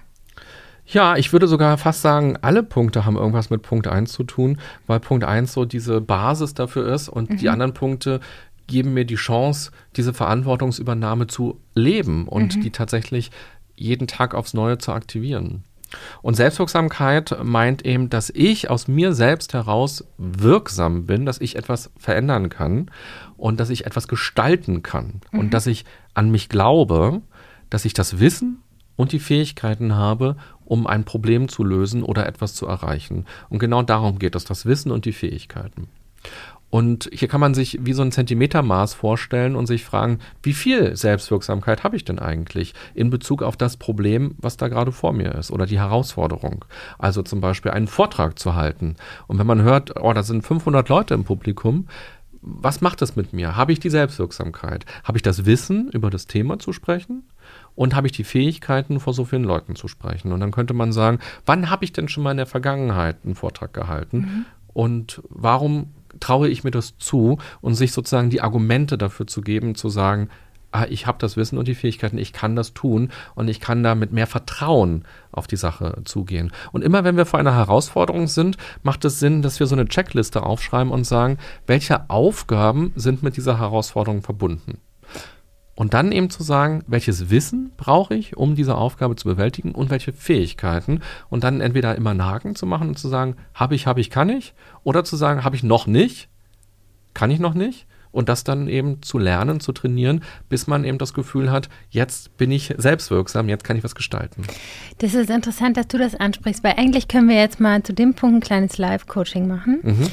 Ja, 0.86 1.16
ich 1.16 1.32
würde 1.32 1.48
sogar 1.48 1.78
fast 1.78 2.02
sagen, 2.02 2.38
alle 2.42 2.64
Punkte 2.64 3.06
haben 3.06 3.16
irgendwas 3.16 3.50
mit 3.50 3.62
Punkt 3.62 3.88
1 3.88 4.12
zu 4.12 4.24
tun, 4.24 4.60
weil 4.88 5.00
Punkt 5.00 5.24
1 5.24 5.54
so 5.54 5.66
diese 5.66 6.02
Basis 6.02 6.54
dafür 6.54 6.94
ist 6.94 7.08
und 7.08 7.30
mhm. 7.30 7.38
die 7.38 7.50
anderen 7.50 7.74
Punkte 7.74 8.20
geben 8.68 8.94
mir 8.94 9.06
die 9.06 9.16
Chance, 9.16 9.72
diese 9.96 10.14
Verantwortungsübernahme 10.14 11.28
zu 11.28 11.60
leben 11.76 12.28
und 12.28 12.58
mhm. 12.58 12.62
die 12.62 12.72
tatsächlich 12.72 13.32
jeden 13.76 14.08
Tag 14.08 14.34
aufs 14.34 14.54
Neue 14.54 14.78
zu 14.78 14.92
aktivieren. 14.92 15.64
Und 16.22 16.36
Selbstwirksamkeit 16.36 17.38
meint 17.44 17.86
eben, 17.86 18.10
dass 18.10 18.30
ich 18.30 18.70
aus 18.70 18.88
mir 18.88 19.14
selbst 19.14 19.54
heraus 19.54 20.06
wirksam 20.18 21.06
bin, 21.06 21.26
dass 21.26 21.42
ich 21.42 21.58
etwas 21.58 21.92
verändern 21.98 22.50
kann 22.50 22.90
und 23.42 23.60
dass 23.60 23.72
ich 23.72 23.88
etwas 23.88 24.08
gestalten 24.08 24.84
kann 24.84 25.22
mhm. 25.32 25.40
und 25.40 25.54
dass 25.54 25.66
ich 25.66 25.84
an 26.14 26.30
mich 26.30 26.48
glaube, 26.48 27.22
dass 27.72 27.86
ich 27.86 27.94
das 27.94 28.20
Wissen 28.20 28.60
und 28.96 29.14
die 29.14 29.20
Fähigkeiten 29.20 29.96
habe, 29.96 30.36
um 30.64 30.86
ein 30.86 31.06
Problem 31.06 31.48
zu 31.48 31.64
lösen 31.64 32.04
oder 32.04 32.28
etwas 32.28 32.54
zu 32.54 32.68
erreichen. 32.68 33.26
Und 33.50 33.58
genau 33.58 33.82
darum 33.82 34.20
geht 34.20 34.36
es, 34.36 34.46
das 34.46 34.68
Wissen 34.68 34.92
und 34.92 35.06
die 35.06 35.12
Fähigkeiten. 35.12 35.88
Und 36.70 37.10
hier 37.12 37.28
kann 37.28 37.42
man 37.42 37.54
sich 37.54 37.80
wie 37.82 37.94
so 37.94 38.02
ein 38.04 38.14
Zentimetermaß 38.14 38.94
vorstellen 38.94 39.56
und 39.56 39.66
sich 39.66 39.84
fragen, 39.84 40.20
wie 40.44 40.54
viel 40.54 40.96
Selbstwirksamkeit 40.96 41.84
habe 41.84 41.98
ich 41.98 42.06
denn 42.06 42.20
eigentlich 42.20 42.74
in 42.94 43.10
Bezug 43.10 43.44
auf 43.44 43.58
das 43.58 43.76
Problem, 43.76 44.36
was 44.38 44.56
da 44.56 44.70
gerade 44.70 44.94
vor 44.94 45.12
mir 45.12 45.36
ist 45.36 45.52
oder 45.52 45.66
die 45.66 45.80
Herausforderung. 45.80 46.64
Also 46.98 47.24
zum 47.24 47.42
Beispiel 47.42 47.72
einen 47.72 47.88
Vortrag 47.88 48.40
zu 48.40 48.56
halten. 48.56 48.96
Und 49.28 49.38
wenn 49.40 49.48
man 49.48 49.64
hört, 49.64 50.00
oh, 50.00 50.14
da 50.14 50.24
sind 50.24 50.44
500 50.46 50.88
Leute 50.88 51.14
im 51.14 51.26
Publikum, 51.26 51.88
was 52.42 52.82
macht 52.82 53.02
das 53.02 53.16
mit 53.16 53.34
mir? 53.34 53.56
Habe 53.56 53.72
ich 53.72 53.80
die 53.80 53.90
Selbstwirksamkeit? 53.90 54.86
Habe 55.04 55.18
ich 55.18 55.22
das 55.22 55.46
Wissen, 55.46 55.90
über 55.92 56.10
das 56.10 56.26
Thema 56.28 56.60
zu 56.60 56.74
sprechen? 56.74 57.24
Und 57.76 57.96
habe 57.96 58.08
ich 58.08 58.14
die 58.14 58.24
Fähigkeiten, 58.24 59.00
vor 59.00 59.14
so 59.14 59.26
vielen 59.26 59.44
Leuten 59.44 59.76
zu 59.76 59.88
sprechen? 59.88 60.32
Und 60.32 60.40
dann 60.40 60.52
könnte 60.52 60.74
man 60.74 60.92
sagen, 60.92 61.20
wann 61.46 61.70
habe 61.70 61.86
ich 61.86 61.94
denn 61.94 62.08
schon 62.08 62.24
mal 62.24 62.32
in 62.32 62.38
der 62.38 62.46
Vergangenheit 62.48 63.18
einen 63.24 63.36
Vortrag 63.36 63.74
gehalten? 63.74 64.18
Mhm. 64.18 64.46
Und 64.74 65.22
warum 65.30 65.92
traue 66.20 66.50
ich 66.50 66.64
mir 66.64 66.72
das 66.72 66.98
zu 66.98 67.38
und 67.62 67.76
sich 67.76 67.92
sozusagen 67.92 68.30
die 68.30 68.42
Argumente 68.42 68.98
dafür 68.98 69.28
zu 69.28 69.42
geben, 69.42 69.76
zu 69.76 69.90
sagen, 69.90 70.30
ah, 70.72 70.86
ich 70.90 71.08
habe 71.08 71.18
das 71.20 71.38
Wissen 71.38 71.58
und 71.58 71.68
die 71.68 71.76
Fähigkeiten, 71.76 72.18
ich 72.18 72.34
kann 72.34 72.56
das 72.56 72.74
tun 72.74 73.12
und 73.36 73.48
ich 73.48 73.60
kann 73.60 73.84
da 73.84 73.96
mit 73.96 74.12
mehr 74.12 74.28
Vertrauen 74.28 75.06
auf 75.32 75.48
die 75.48 75.56
Sache 75.56 76.02
zugehen. 76.06 76.52
Und 76.72 76.84
immer 76.84 77.04
wenn 77.04 77.18
wir 77.18 77.26
vor 77.26 77.40
einer 77.40 77.56
Herausforderung 77.56 78.28
sind, 78.28 78.58
macht 78.84 79.06
es 79.06 79.20
Sinn, 79.20 79.42
dass 79.42 79.60
wir 79.60 79.68
so 79.68 79.76
eine 79.76 79.88
Checkliste 79.88 80.44
aufschreiben 80.44 80.92
und 80.92 81.06
sagen, 81.06 81.38
welche 81.68 82.10
Aufgaben 82.10 82.94
sind 82.96 83.24
mit 83.24 83.38
dieser 83.38 83.60
Herausforderung 83.60 84.22
verbunden. 84.22 84.80
Und 85.74 85.94
dann 85.94 86.12
eben 86.12 86.30
zu 86.30 86.44
sagen, 86.44 86.84
welches 86.86 87.30
Wissen 87.30 87.72
brauche 87.78 88.14
ich, 88.14 88.38
um 88.38 88.56
diese 88.56 88.76
Aufgabe 88.76 89.16
zu 89.16 89.28
bewältigen 89.28 89.72
und 89.72 89.90
welche 89.90 90.14
Fähigkeiten. 90.14 91.02
Und 91.30 91.44
dann 91.44 91.62
entweder 91.62 91.96
immer 91.96 92.12
einen 92.12 92.26
Haken 92.26 92.56
zu 92.56 92.66
machen 92.66 92.90
und 92.90 93.00
zu 93.00 93.08
sagen, 93.08 93.36
habe 93.56 93.74
ich, 93.74 93.88
habe 93.88 94.02
ich, 94.02 94.10
kann 94.10 94.30
ich. 94.30 94.54
Oder 94.84 95.04
zu 95.04 95.16
sagen, 95.16 95.44
habe 95.44 95.56
ich 95.56 95.64
noch 95.64 95.88
nicht, 95.88 96.30
kann 97.14 97.32
ich 97.32 97.40
noch 97.40 97.54
nicht. 97.54 97.88
Und 98.12 98.30
das 98.30 98.44
dann 98.44 98.68
eben 98.68 99.02
zu 99.02 99.18
lernen, 99.18 99.60
zu 99.60 99.72
trainieren, 99.72 100.24
bis 100.50 100.68
man 100.68 100.84
eben 100.84 100.98
das 100.98 101.14
Gefühl 101.14 101.52
hat, 101.52 101.70
jetzt 101.90 102.36
bin 102.38 102.52
ich 102.52 102.74
selbstwirksam, 102.78 103.48
jetzt 103.50 103.64
kann 103.64 103.78
ich 103.78 103.84
was 103.84 103.96
gestalten. 103.96 104.44
Das 104.98 105.14
ist 105.14 105.30
interessant, 105.30 105.78
dass 105.78 105.88
du 105.88 105.98
das 105.98 106.16
ansprichst, 106.16 106.64
weil 106.64 106.74
eigentlich 106.78 107.08
können 107.08 107.30
wir 107.30 107.38
jetzt 107.38 107.60
mal 107.60 107.82
zu 107.84 107.94
dem 107.94 108.14
Punkt 108.14 108.36
ein 108.36 108.42
kleines 108.42 108.78
Live-Coaching 108.78 109.48
machen. 109.48 109.80
Mhm. 109.84 110.08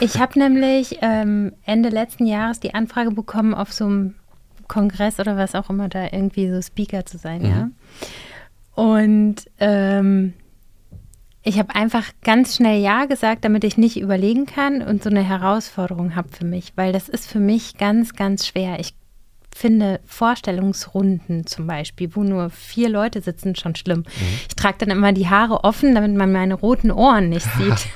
Ich 0.00 0.18
habe 0.18 0.38
nämlich 0.38 0.98
ähm, 1.02 1.52
Ende 1.64 1.90
letzten 1.90 2.26
Jahres 2.26 2.60
die 2.60 2.74
Anfrage 2.74 3.10
bekommen, 3.10 3.54
auf 3.54 3.72
so 3.72 3.84
einem 3.84 4.14
Kongress 4.68 5.20
oder 5.20 5.36
was 5.36 5.54
auch 5.54 5.68
immer 5.68 5.88
da 5.88 6.04
irgendwie 6.10 6.50
so 6.50 6.62
Speaker 6.62 7.04
zu 7.04 7.18
sein, 7.18 7.42
mhm. 7.42 7.48
ja. 7.48 7.70
Und 8.74 9.50
ähm, 9.60 10.32
ich 11.44 11.58
habe 11.58 11.74
einfach 11.74 12.04
ganz 12.22 12.56
schnell 12.56 12.80
Ja 12.80 13.06
gesagt, 13.06 13.44
damit 13.44 13.64
ich 13.64 13.76
nicht 13.76 13.98
überlegen 13.98 14.46
kann 14.46 14.80
und 14.82 15.02
so 15.02 15.10
eine 15.10 15.22
Herausforderung 15.22 16.14
habe 16.14 16.28
für 16.28 16.44
mich, 16.44 16.72
weil 16.76 16.92
das 16.92 17.08
ist 17.08 17.28
für 17.28 17.40
mich 17.40 17.76
ganz, 17.76 18.14
ganz 18.14 18.46
schwer. 18.46 18.78
Ich 18.78 18.94
finde 19.54 20.00
Vorstellungsrunden 20.06 21.46
zum 21.46 21.66
Beispiel, 21.66 22.14
wo 22.14 22.22
nur 22.22 22.50
vier 22.50 22.88
Leute 22.88 23.20
sitzen, 23.20 23.54
schon 23.54 23.74
schlimm. 23.76 24.00
Mhm. 24.00 24.38
Ich 24.48 24.56
trage 24.56 24.78
dann 24.78 24.90
immer 24.90 25.12
die 25.12 25.28
Haare 25.28 25.64
offen, 25.64 25.94
damit 25.94 26.14
man 26.14 26.32
meine 26.32 26.54
roten 26.54 26.90
Ohren 26.90 27.28
nicht 27.28 27.46
sieht. 27.58 27.86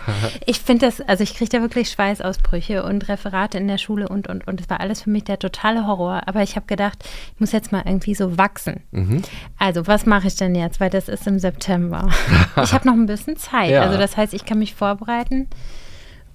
ich 0.44 0.61
finde 0.61 0.86
das, 0.86 1.00
also 1.00 1.22
ich 1.22 1.34
kriege 1.34 1.50
da 1.50 1.62
wirklich 1.62 1.90
Schweißausbrüche 1.90 2.84
und 2.84 3.09
Referate 3.09 3.59
in 3.59 3.68
der 3.68 3.78
Schule 3.78 4.09
und, 4.09 4.28
und, 4.28 4.46
und. 4.46 4.61
Es 4.61 4.70
war 4.70 4.80
alles 4.80 5.02
für 5.02 5.11
mich 5.11 5.24
der 5.24 5.38
totale 5.38 5.86
Horror. 5.86 6.22
Aber 6.26 6.42
ich 6.42 6.57
habe 6.57 6.66
gedacht, 6.66 7.04
ich 7.34 7.40
muss 7.40 7.52
jetzt 7.52 7.72
mal 7.72 7.82
irgendwie 7.84 8.14
so 8.14 8.36
wachsen. 8.38 8.82
Mhm. 8.90 9.22
Also, 9.59 9.86
was 9.86 10.07
mache 10.07 10.28
ich 10.28 10.36
denn 10.36 10.54
jetzt? 10.54 10.80
Weil 10.80 10.90
das 10.90 11.09
ist 11.09 11.26
im 11.26 11.38
September. 11.38 12.09
ich 12.62 12.72
habe 12.72 12.86
noch 12.86 12.94
ein 12.94 13.07
bisschen 13.07 13.36
Zeit. 13.36 13.70
Ja. 13.70 13.82
Also, 13.82 13.98
das 13.98 14.16
heißt, 14.16 14.34
ich 14.34 14.44
kann 14.44 14.59
mich 14.59 14.74
vorbereiten 14.74 15.48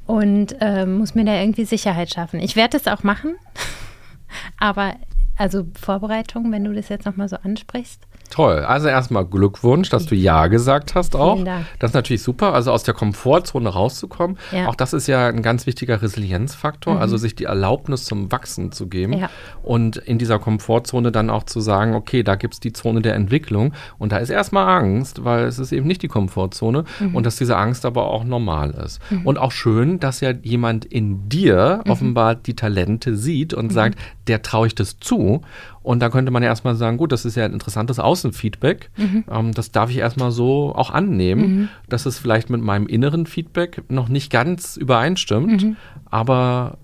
und 0.06 0.56
äh, 0.60 0.86
muss 0.86 1.16
mir 1.16 1.26
da 1.26 1.40
irgendwie 1.40 1.66
Sicherheit 1.66 2.14
schaffen. 2.14 2.40
Ich 2.40 2.56
werde 2.56 2.78
es 2.78 2.88
auch 2.88 3.04
machen. 3.04 3.36
Aber 4.58 4.96
also 5.42 5.66
Vorbereitung, 5.74 6.52
wenn 6.52 6.64
du 6.64 6.74
das 6.74 6.90
jetzt 6.90 7.06
nochmal 7.06 7.28
so 7.28 7.36
ansprichst. 7.38 8.06
Toll. 8.32 8.60
Also 8.60 8.88
erstmal 8.88 9.26
Glückwunsch, 9.26 9.90
dass 9.90 10.06
du 10.06 10.16
Ja 10.16 10.48
gesagt 10.48 10.96
hast 10.96 11.18
auch. 11.18 11.34
Vielen 11.34 11.46
Dank. 11.46 11.66
Das 11.80 11.92
ist 11.92 11.94
natürlich 11.94 12.24
super. 12.24 12.54
Also 12.54 12.72
aus 12.72 12.84
der 12.84 12.94
Komfortzone 12.94 13.68
rauszukommen. 13.68 14.38
Ja. 14.54 14.68
Auch 14.68 14.76
das 14.76 14.94
ist 14.94 15.08
ja 15.08 15.28
ein 15.28 15.42
ganz 15.42 15.68
wichtiger 15.68 16.02
Resilienzfaktor. 16.02 16.96
Mhm. 16.96 17.02
Also 17.02 17.18
sich 17.18 17.36
die 17.36 17.44
Erlaubnis 17.44 18.06
zum 18.06 18.32
Wachsen 18.32 18.72
zu 18.72 18.88
geben. 18.88 19.14
Ja. 19.14 19.30
Und 19.64 19.98
in 19.98 20.18
dieser 20.18 20.40
Komfortzone 20.40 21.12
dann 21.12 21.30
auch 21.30 21.44
zu 21.44 21.60
sagen, 21.60 21.94
okay, 21.94 22.24
da 22.24 22.36
gibt 22.36 22.54
es 22.54 22.60
die 22.62 22.72
Zone 22.72 23.02
der 23.02 23.16
Entwicklung. 23.16 23.74
Und 24.00 24.14
da 24.14 24.18
ist 24.18 24.30
erstmal 24.30 24.82
Angst, 24.82 25.26
weil 25.26 25.44
es 25.44 25.60
ist 25.60 25.74
eben 25.74 25.86
nicht 25.86 26.02
die 26.02 26.08
Komfortzone. 26.08 26.86
Mhm. 27.02 27.14
Und 27.14 27.26
dass 27.26 27.36
diese 27.36 27.58
Angst 27.58 27.86
aber 27.86 28.06
auch 28.06 28.24
normal 28.24 28.72
ist. 28.72 29.02
Mhm. 29.12 29.28
Und 29.28 29.40
auch 29.40 29.52
schön, 29.52 30.00
dass 30.00 30.22
ja 30.22 30.32
jemand 30.32 30.86
in 30.86 31.28
dir 31.28 31.82
mhm. 31.84 31.92
offenbar 31.92 32.36
die 32.36 32.56
Talente 32.56 33.18
sieht 33.18 33.54
und 33.54 33.66
mhm. 33.66 33.72
sagt, 33.72 34.00
der 34.28 34.42
traue 34.42 34.68
ich 34.68 34.76
das 34.76 35.00
zu. 35.00 35.42
Und 35.84 36.00
da 36.00 36.10
könnte 36.10 36.32
man 36.32 36.44
ja 36.44 36.50
erstmal 36.50 36.76
sagen, 36.76 36.98
gut, 36.98 37.12
das 37.12 37.26
ist 37.26 37.36
ja 37.36 37.46
ein 37.46 37.54
interessantes 37.54 38.00
Außenfeedback. 38.00 38.90
Mhm. 38.98 39.24
Ähm, 39.32 39.52
das 39.54 39.72
darf 39.72 39.90
ich 39.90 39.98
erstmal 39.98 40.32
so 40.32 40.74
auch 40.76 40.92
annehmen, 40.92 41.42
mhm. 41.42 41.70
dass 41.90 42.06
es 42.06 42.20
vielleicht 42.20 42.50
mit 42.50 42.62
meinem 42.62 42.88
inneren 42.88 43.26
Feedback 43.26 43.84
noch 43.90 44.10
nicht 44.10 44.32
ganz 44.32 44.78
übereinstimmt, 44.78 45.64
mhm. 45.64 45.78
aber 46.06 46.78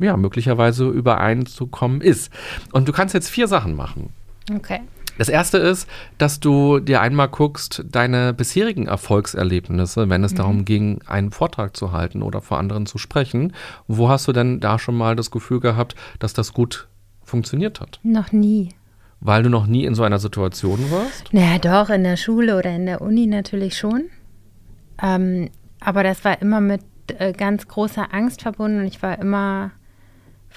ja, 0.00 0.16
möglicherweise 0.16 0.88
übereinzukommen 0.88 2.00
ist. 2.00 2.32
Und 2.72 2.88
du 2.88 2.92
kannst 2.92 3.14
jetzt 3.14 3.28
vier 3.28 3.48
Sachen 3.48 3.74
machen. 3.74 4.10
Okay. 4.54 4.80
Das 5.18 5.28
erste 5.28 5.58
ist, 5.58 5.88
dass 6.16 6.38
du 6.38 6.78
dir 6.78 7.00
einmal 7.00 7.28
guckst, 7.28 7.84
deine 7.90 8.32
bisherigen 8.32 8.86
Erfolgserlebnisse, 8.86 10.08
wenn 10.08 10.22
es 10.22 10.32
mhm. 10.32 10.36
darum 10.36 10.64
ging, 10.64 11.00
einen 11.06 11.32
Vortrag 11.32 11.76
zu 11.76 11.92
halten 11.92 12.22
oder 12.22 12.40
vor 12.40 12.58
anderen 12.58 12.86
zu 12.86 12.98
sprechen. 12.98 13.52
Wo 13.88 14.08
hast 14.08 14.28
du 14.28 14.32
denn 14.32 14.60
da 14.60 14.78
schon 14.78 14.96
mal 14.96 15.16
das 15.16 15.32
Gefühl 15.32 15.58
gehabt, 15.58 15.96
dass 16.20 16.32
das 16.32 16.52
gut 16.52 16.87
funktioniert 17.28 17.80
hat? 17.80 18.00
Noch 18.02 18.32
nie. 18.32 18.70
Weil 19.20 19.42
du 19.42 19.50
noch 19.50 19.66
nie 19.66 19.84
in 19.84 19.94
so 19.94 20.02
einer 20.04 20.18
Situation 20.18 20.90
warst? 20.90 21.32
Naja, 21.32 21.58
doch, 21.58 21.90
in 21.90 22.04
der 22.04 22.16
Schule 22.16 22.56
oder 22.56 22.74
in 22.74 22.86
der 22.86 23.00
Uni 23.00 23.26
natürlich 23.26 23.76
schon. 23.76 24.04
Ähm, 25.02 25.50
aber 25.80 26.02
das 26.02 26.24
war 26.24 26.40
immer 26.40 26.60
mit 26.60 26.82
äh, 27.18 27.32
ganz 27.32 27.66
großer 27.66 28.12
Angst 28.12 28.42
verbunden 28.42 28.80
und 28.80 28.86
ich 28.86 29.02
war 29.02 29.18
immer 29.18 29.72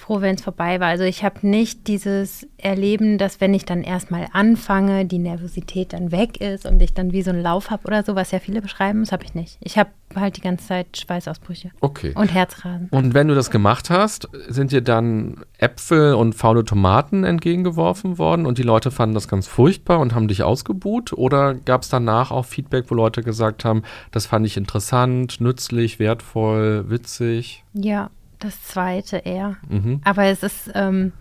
froh, 0.01 0.19
wenn 0.21 0.35
es 0.35 0.41
vorbei 0.41 0.79
war. 0.79 0.87
Also 0.87 1.03
ich 1.03 1.23
habe 1.23 1.47
nicht 1.47 1.87
dieses 1.87 2.47
Erleben, 2.57 3.17
dass 3.17 3.39
wenn 3.39 3.53
ich 3.53 3.65
dann 3.65 3.83
erstmal 3.83 4.27
anfange, 4.33 5.05
die 5.05 5.19
Nervosität 5.19 5.93
dann 5.93 6.11
weg 6.11 6.41
ist 6.41 6.65
und 6.65 6.81
ich 6.81 6.93
dann 6.93 7.13
wie 7.13 7.21
so 7.21 7.29
einen 7.29 7.41
Lauf 7.41 7.69
habe 7.69 7.85
oder 7.85 8.03
so, 8.03 8.15
was 8.15 8.31
ja 8.31 8.39
viele 8.39 8.61
beschreiben, 8.61 9.01
das 9.01 9.11
habe 9.11 9.23
ich 9.23 9.35
nicht. 9.35 9.57
Ich 9.61 9.77
habe 9.77 9.91
halt 10.15 10.37
die 10.37 10.41
ganze 10.41 10.67
Zeit 10.67 10.97
Schweißausbrüche. 10.97 11.71
Okay. 11.79 12.13
Und 12.15 12.33
Herzrasen. 12.33 12.89
Und 12.89 13.13
wenn 13.13 13.27
du 13.27 13.35
das 13.35 13.51
gemacht 13.51 13.89
hast, 13.89 14.27
sind 14.49 14.71
dir 14.71 14.81
dann 14.81 15.45
Äpfel 15.57 16.15
und 16.15 16.33
faule 16.33 16.65
Tomaten 16.65 17.23
entgegengeworfen 17.23 18.17
worden 18.17 18.45
und 18.45 18.57
die 18.57 18.63
Leute 18.63 18.91
fanden 18.91 19.13
das 19.13 19.27
ganz 19.27 19.47
furchtbar 19.47 19.99
und 19.99 20.15
haben 20.15 20.27
dich 20.27 20.43
ausgebuht? 20.43 21.13
Oder 21.13 21.53
gab 21.53 21.83
es 21.83 21.89
danach 21.89 22.31
auch 22.31 22.45
Feedback, 22.45 22.85
wo 22.89 22.95
Leute 22.95 23.21
gesagt 23.21 23.63
haben, 23.63 23.83
das 24.11 24.25
fand 24.25 24.45
ich 24.45 24.57
interessant, 24.57 25.39
nützlich, 25.39 25.99
wertvoll, 25.99 26.89
witzig? 26.89 27.63
Ja, 27.73 28.09
das 28.43 28.63
zweite 28.63 29.17
eher. 29.17 29.57
Mhm. 29.69 30.01
Aber 30.03 30.25
es 30.25 30.43
ist 30.43 30.71
ähm, 30.75 31.13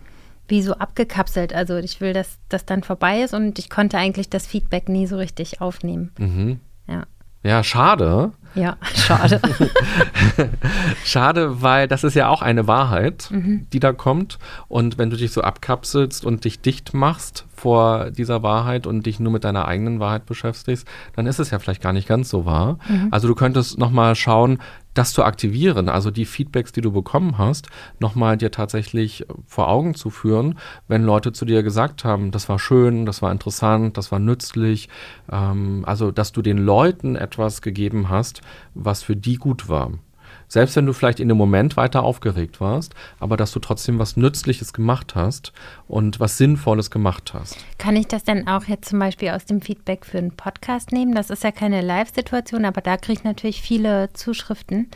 wie 0.47 0.61
so 0.61 0.73
abgekapselt. 0.73 1.53
Also 1.53 1.77
ich 1.77 2.01
will, 2.01 2.13
dass 2.13 2.37
das 2.49 2.65
dann 2.65 2.83
vorbei 2.83 3.21
ist 3.21 3.33
und 3.33 3.57
ich 3.57 3.69
konnte 3.69 3.97
eigentlich 3.97 4.29
das 4.29 4.45
Feedback 4.45 4.89
nie 4.89 5.07
so 5.07 5.17
richtig 5.17 5.61
aufnehmen. 5.61 6.11
Mhm. 6.17 6.59
Ja. 6.87 7.05
Ja, 7.43 7.63
schade. 7.63 8.33
Ja, 8.53 8.77
schade. 8.93 9.41
schade, 11.05 11.61
weil 11.61 11.87
das 11.87 12.03
ist 12.03 12.13
ja 12.15 12.27
auch 12.27 12.41
eine 12.41 12.67
Wahrheit, 12.67 13.29
mhm. 13.31 13.65
die 13.71 13.79
da 13.79 13.93
kommt. 13.93 14.37
Und 14.67 14.97
wenn 14.97 15.09
du 15.09 15.17
dich 15.17 15.31
so 15.31 15.41
abkapselst 15.41 16.25
und 16.25 16.43
dich 16.43 16.59
dicht 16.59 16.93
machst 16.93 17.45
vor 17.55 18.11
dieser 18.11 18.43
Wahrheit 18.43 18.85
und 18.85 19.05
dich 19.05 19.19
nur 19.19 19.31
mit 19.31 19.43
deiner 19.43 19.67
eigenen 19.67 19.99
Wahrheit 19.99 20.25
beschäftigst, 20.25 20.87
dann 21.15 21.25
ist 21.27 21.39
es 21.39 21.49
ja 21.49 21.59
vielleicht 21.59 21.81
gar 21.81 21.93
nicht 21.93 22.07
ganz 22.07 22.29
so 22.29 22.45
wahr. 22.45 22.77
Mhm. 22.87 23.07
Also 23.09 23.27
du 23.27 23.35
könntest 23.35 23.79
nochmal 23.79 24.15
schauen, 24.15 24.59
das 24.93 25.13
zu 25.13 25.23
aktivieren, 25.23 25.89
also 25.89 26.11
die 26.11 26.25
Feedbacks, 26.25 26.71
die 26.71 26.81
du 26.81 26.91
bekommen 26.91 27.37
hast, 27.37 27.67
nochmal 27.99 28.37
dir 28.37 28.51
tatsächlich 28.51 29.25
vor 29.45 29.69
Augen 29.69 29.95
zu 29.95 30.09
führen, 30.09 30.59
wenn 30.87 31.03
Leute 31.03 31.31
zu 31.31 31.45
dir 31.45 31.63
gesagt 31.63 32.03
haben, 32.03 32.31
das 32.31 32.49
war 32.49 32.59
schön, 32.59 33.05
das 33.05 33.21
war 33.21 33.31
interessant, 33.31 33.97
das 33.97 34.11
war 34.11 34.19
nützlich, 34.19 34.89
ähm, 35.31 35.83
also 35.85 36.11
dass 36.11 36.31
du 36.31 36.41
den 36.41 36.57
Leuten 36.57 37.15
etwas 37.15 37.61
gegeben 37.61 38.09
hast, 38.09 38.41
was 38.73 39.03
für 39.03 39.15
die 39.15 39.35
gut 39.35 39.69
war. 39.69 39.91
Selbst 40.51 40.75
wenn 40.75 40.85
du 40.85 40.91
vielleicht 40.91 41.21
in 41.21 41.29
dem 41.29 41.37
Moment 41.37 41.77
weiter 41.77 42.03
aufgeregt 42.03 42.59
warst, 42.59 42.93
aber 43.21 43.37
dass 43.37 43.53
du 43.53 43.59
trotzdem 43.59 43.99
was 43.99 44.17
Nützliches 44.17 44.73
gemacht 44.73 45.15
hast 45.15 45.53
und 45.87 46.19
was 46.19 46.37
Sinnvolles 46.37 46.91
gemacht 46.91 47.33
hast. 47.33 47.55
Kann 47.77 47.95
ich 47.95 48.09
das 48.09 48.25
denn 48.25 48.49
auch 48.49 48.65
jetzt 48.65 48.89
zum 48.89 48.99
Beispiel 48.99 49.29
aus 49.29 49.45
dem 49.45 49.61
Feedback 49.61 50.05
für 50.05 50.17
einen 50.17 50.35
Podcast 50.35 50.91
nehmen? 50.91 51.15
Das 51.15 51.29
ist 51.29 51.45
ja 51.45 51.53
keine 51.53 51.79
Live-Situation, 51.79 52.65
aber 52.65 52.81
da 52.81 52.97
kriege 52.97 53.19
ich 53.19 53.23
natürlich 53.23 53.61
viele 53.61 54.11
Zuschriften, 54.11 54.91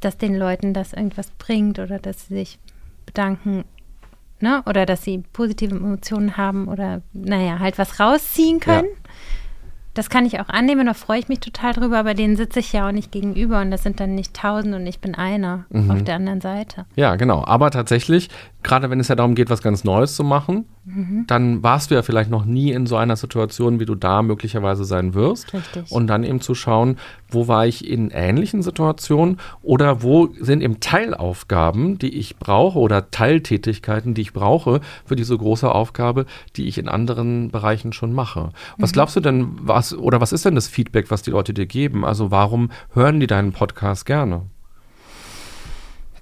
dass 0.00 0.18
den 0.18 0.36
Leuten 0.36 0.74
das 0.74 0.92
irgendwas 0.92 1.30
bringt 1.38 1.78
oder 1.78 1.98
dass 1.98 2.28
sie 2.28 2.34
sich 2.34 2.58
bedanken 3.06 3.64
Ne? 4.40 4.62
oder 4.66 4.84
dass 4.84 5.02
sie 5.04 5.22
positive 5.32 5.74
Emotionen 5.74 6.36
haben 6.36 6.68
oder 6.68 7.00
naja, 7.14 7.60
halt 7.60 7.78
was 7.78 7.98
rausziehen 7.98 8.60
können. 8.60 8.88
Ja. 8.88 9.10
Das 9.94 10.10
kann 10.10 10.26
ich 10.26 10.40
auch 10.40 10.48
annehmen, 10.48 10.86
da 10.86 10.94
freue 10.94 11.20
ich 11.20 11.28
mich 11.28 11.40
total 11.40 11.72
drüber, 11.72 11.98
aber 11.98 12.14
denen 12.14 12.36
sitze 12.36 12.58
ich 12.58 12.72
ja 12.72 12.88
auch 12.88 12.92
nicht 12.92 13.12
gegenüber 13.12 13.60
und 13.60 13.70
das 13.70 13.84
sind 13.84 14.00
dann 14.00 14.14
nicht 14.14 14.34
tausend 14.34 14.74
und 14.74 14.86
ich 14.86 15.00
bin 15.00 15.14
einer 15.14 15.64
mhm. 15.70 15.90
auf 15.90 16.02
der 16.02 16.16
anderen 16.16 16.40
Seite. 16.40 16.84
Ja, 16.96 17.14
genau. 17.16 17.44
Aber 17.44 17.70
tatsächlich, 17.70 18.28
gerade 18.62 18.90
wenn 18.90 19.00
es 19.00 19.08
ja 19.08 19.14
darum 19.14 19.34
geht, 19.34 19.50
was 19.50 19.62
ganz 19.62 19.84
Neues 19.84 20.16
zu 20.16 20.24
machen, 20.24 20.66
mhm. 20.84 21.24
dann 21.26 21.62
warst 21.62 21.90
du 21.90 21.94
ja 21.94 22.02
vielleicht 22.02 22.30
noch 22.30 22.44
nie 22.44 22.72
in 22.72 22.86
so 22.86 22.96
einer 22.96 23.16
Situation, 23.16 23.80
wie 23.80 23.86
du 23.86 23.94
da 23.94 24.22
möglicherweise 24.22 24.84
sein 24.84 25.14
wirst. 25.14 25.52
Richtig. 25.52 25.90
Und 25.90 26.06
dann 26.06 26.24
eben 26.24 26.40
zu 26.40 26.54
schauen, 26.54 26.96
wo 27.28 27.48
war 27.48 27.66
ich 27.66 27.88
in 27.88 28.10
ähnlichen 28.10 28.62
Situationen 28.62 29.38
oder 29.62 30.02
wo 30.02 30.28
sind 30.38 30.62
eben 30.62 30.80
Teilaufgaben, 30.80 31.98
die 31.98 32.16
ich 32.16 32.36
brauche 32.36 32.78
oder 32.78 33.10
Teiltätigkeiten, 33.10 34.14
die 34.14 34.22
ich 34.22 34.32
brauche 34.32 34.80
für 35.04 35.16
diese 35.16 35.36
große 35.36 35.70
Aufgabe, 35.70 36.26
die 36.56 36.68
ich 36.68 36.78
in 36.78 36.88
anderen 36.88 37.50
Bereichen 37.50 37.92
schon 37.92 38.12
mache. 38.12 38.50
Was 38.78 38.90
mhm. 38.90 38.94
glaubst 38.94 39.16
du 39.16 39.20
denn, 39.20 39.48
was 39.60 39.94
oder 39.94 40.20
was 40.20 40.32
ist 40.32 40.44
denn 40.44 40.54
das 40.54 40.68
Feedback, 40.68 41.10
was 41.10 41.22
die 41.22 41.30
Leute 41.30 41.54
dir 41.54 41.66
geben? 41.66 42.04
Also 42.04 42.30
warum 42.30 42.70
hören 42.92 43.20
die 43.20 43.26
deinen 43.26 43.52
Podcast 43.52 44.06
gerne? 44.06 44.42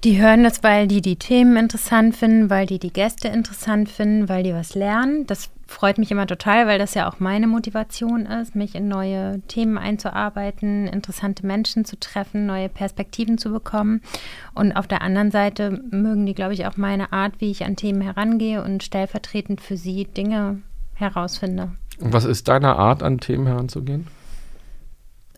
Die 0.04 0.20
hören 0.20 0.42
das, 0.42 0.64
weil 0.64 0.88
die 0.88 1.00
die 1.00 1.14
Themen 1.14 1.56
interessant 1.56 2.16
finden, 2.16 2.50
weil 2.50 2.66
die 2.66 2.80
die 2.80 2.92
Gäste 2.92 3.28
interessant 3.28 3.88
finden, 3.88 4.28
weil 4.28 4.42
die 4.42 4.52
was 4.52 4.74
lernen. 4.74 5.28
Das 5.28 5.48
freut 5.68 5.96
mich 5.96 6.10
immer 6.10 6.26
total, 6.26 6.66
weil 6.66 6.80
das 6.80 6.94
ja 6.94 7.08
auch 7.08 7.20
meine 7.20 7.46
Motivation 7.46 8.26
ist, 8.26 8.56
mich 8.56 8.74
in 8.74 8.88
neue 8.88 9.40
Themen 9.46 9.78
einzuarbeiten, 9.78 10.88
interessante 10.88 11.46
Menschen 11.46 11.84
zu 11.84 11.98
treffen, 12.00 12.46
neue 12.46 12.68
Perspektiven 12.68 13.38
zu 13.38 13.50
bekommen. 13.50 14.02
Und 14.54 14.72
auf 14.72 14.88
der 14.88 15.02
anderen 15.02 15.30
Seite 15.30 15.80
mögen 15.90 16.26
die, 16.26 16.34
glaube 16.34 16.54
ich, 16.54 16.66
auch 16.66 16.76
meine 16.76 17.12
Art, 17.12 17.34
wie 17.38 17.52
ich 17.52 17.64
an 17.64 17.76
Themen 17.76 18.00
herangehe 18.00 18.62
und 18.62 18.82
stellvertretend 18.82 19.60
für 19.60 19.76
sie 19.76 20.04
Dinge 20.04 20.62
herausfinde. 20.94 21.70
Und 22.00 22.12
was 22.12 22.24
ist 22.24 22.48
deine 22.48 22.74
Art, 22.74 23.04
an 23.04 23.18
Themen 23.18 23.46
heranzugehen? 23.46 24.08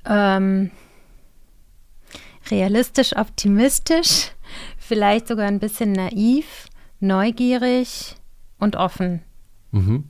Ähm, 0.06 0.70
realistisch, 2.50 3.14
optimistisch 3.14 4.33
vielleicht 4.86 5.28
sogar 5.28 5.46
ein 5.46 5.58
bisschen 5.58 5.92
naiv, 5.92 6.66
neugierig 7.00 8.16
und 8.58 8.76
offen. 8.76 9.22
Mhm. 9.72 10.04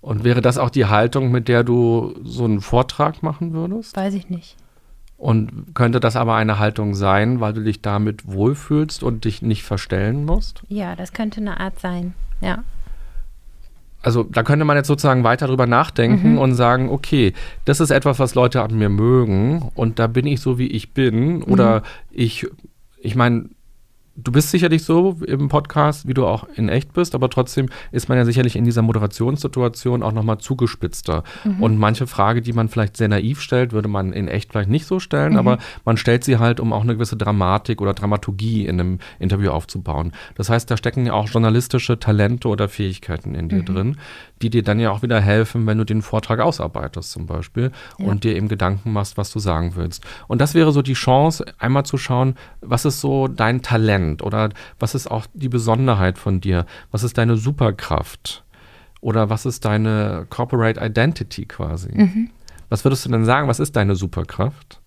Und 0.00 0.24
wäre 0.24 0.40
das 0.40 0.56
auch 0.56 0.70
die 0.70 0.86
Haltung, 0.86 1.32
mit 1.32 1.48
der 1.48 1.64
du 1.64 2.14
so 2.22 2.44
einen 2.44 2.60
Vortrag 2.60 3.22
machen 3.22 3.52
würdest? 3.52 3.96
Weiß 3.96 4.14
ich 4.14 4.30
nicht. 4.30 4.56
Und 5.18 5.74
könnte 5.74 5.98
das 5.98 6.14
aber 6.14 6.36
eine 6.36 6.58
Haltung 6.58 6.94
sein, 6.94 7.40
weil 7.40 7.54
du 7.54 7.62
dich 7.62 7.80
damit 7.80 8.30
wohlfühlst 8.30 9.02
und 9.02 9.24
dich 9.24 9.42
nicht 9.42 9.64
verstellen 9.64 10.24
musst? 10.24 10.62
Ja, 10.68 10.94
das 10.94 11.12
könnte 11.12 11.40
eine 11.40 11.58
Art 11.58 11.80
sein, 11.80 12.14
ja. 12.40 12.62
Also 14.02 14.22
da 14.22 14.44
könnte 14.44 14.64
man 14.64 14.76
jetzt 14.76 14.86
sozusagen 14.86 15.24
weiter 15.24 15.48
drüber 15.48 15.66
nachdenken 15.66 16.32
mhm. 16.32 16.38
und 16.38 16.54
sagen, 16.54 16.90
okay, 16.90 17.32
das 17.64 17.80
ist 17.80 17.90
etwas, 17.90 18.20
was 18.20 18.36
Leute 18.36 18.62
an 18.62 18.78
mir 18.78 18.90
mögen 18.90 19.70
und 19.74 19.98
da 19.98 20.06
bin 20.06 20.26
ich 20.26 20.40
so, 20.40 20.58
wie 20.58 20.68
ich 20.68 20.92
bin. 20.92 21.42
Oder 21.42 21.80
mhm. 21.80 21.84
ich, 22.10 22.46
ich 23.00 23.16
meine, 23.16 23.48
du 24.16 24.32
bist 24.32 24.50
sicherlich 24.50 24.82
so 24.82 25.16
im 25.26 25.48
Podcast, 25.48 26.08
wie 26.08 26.14
du 26.14 26.26
auch 26.26 26.46
in 26.54 26.68
echt 26.68 26.92
bist, 26.94 27.14
aber 27.14 27.28
trotzdem 27.28 27.68
ist 27.92 28.08
man 28.08 28.16
ja 28.16 28.24
sicherlich 28.24 28.56
in 28.56 28.64
dieser 28.64 28.82
Moderationssituation 28.82 30.02
auch 30.02 30.12
nochmal 30.12 30.38
zugespitzter. 30.38 31.22
Mhm. 31.44 31.62
Und 31.62 31.78
manche 31.78 32.06
Frage, 32.06 32.40
die 32.42 32.52
man 32.52 32.68
vielleicht 32.68 32.96
sehr 32.96 33.08
naiv 33.08 33.40
stellt, 33.40 33.72
würde 33.72 33.88
man 33.88 34.12
in 34.12 34.28
echt 34.28 34.52
vielleicht 34.52 34.70
nicht 34.70 34.86
so 34.86 35.00
stellen, 35.00 35.32
mhm. 35.32 35.38
aber 35.38 35.58
man 35.84 35.96
stellt 35.96 36.24
sie 36.24 36.38
halt, 36.38 36.60
um 36.60 36.72
auch 36.72 36.82
eine 36.82 36.94
gewisse 36.94 37.16
Dramatik 37.16 37.80
oder 37.80 37.94
Dramaturgie 37.94 38.66
in 38.66 38.80
einem 38.80 38.98
Interview 39.18 39.50
aufzubauen. 39.50 40.12
Das 40.34 40.48
heißt, 40.48 40.70
da 40.70 40.76
stecken 40.76 41.06
ja 41.06 41.12
auch 41.12 41.28
journalistische 41.28 41.98
Talente 41.98 42.48
oder 42.48 42.68
Fähigkeiten 42.68 43.34
in 43.34 43.48
dir 43.48 43.60
mhm. 43.60 43.64
drin, 43.66 43.96
die 44.42 44.50
dir 44.50 44.62
dann 44.62 44.80
ja 44.80 44.90
auch 44.90 45.02
wieder 45.02 45.20
helfen, 45.20 45.66
wenn 45.66 45.78
du 45.78 45.84
den 45.84 46.02
Vortrag 46.02 46.40
ausarbeitest 46.40 47.10
zum 47.10 47.26
Beispiel 47.26 47.70
ja. 47.98 48.06
und 48.06 48.24
dir 48.24 48.34
eben 48.34 48.48
Gedanken 48.48 48.92
machst, 48.92 49.18
was 49.18 49.30
du 49.30 49.38
sagen 49.38 49.72
willst. 49.76 50.04
Und 50.26 50.40
das 50.40 50.54
wäre 50.54 50.72
so 50.72 50.82
die 50.82 50.94
Chance, 50.94 51.44
einmal 51.58 51.84
zu 51.84 51.98
schauen, 51.98 52.36
was 52.60 52.84
ist 52.84 53.00
so 53.00 53.28
dein 53.28 53.62
Talent 53.62 54.05
oder 54.22 54.50
was 54.78 54.94
ist 54.94 55.10
auch 55.10 55.26
die 55.34 55.48
Besonderheit 55.48 56.18
von 56.18 56.40
dir? 56.40 56.66
Was 56.90 57.02
ist 57.02 57.18
deine 57.18 57.36
Superkraft? 57.36 58.44
Oder 59.00 59.30
was 59.30 59.46
ist 59.46 59.64
deine 59.64 60.26
Corporate 60.30 60.80
Identity 60.80 61.44
quasi? 61.44 61.90
Mhm. 61.92 62.30
Was 62.68 62.84
würdest 62.84 63.04
du 63.04 63.10
denn 63.10 63.24
sagen, 63.24 63.48
was 63.48 63.60
ist 63.60 63.76
deine 63.76 63.94
Superkraft? 63.94 64.80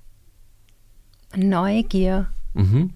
Neugier. 1.36 2.28
Mhm. 2.54 2.92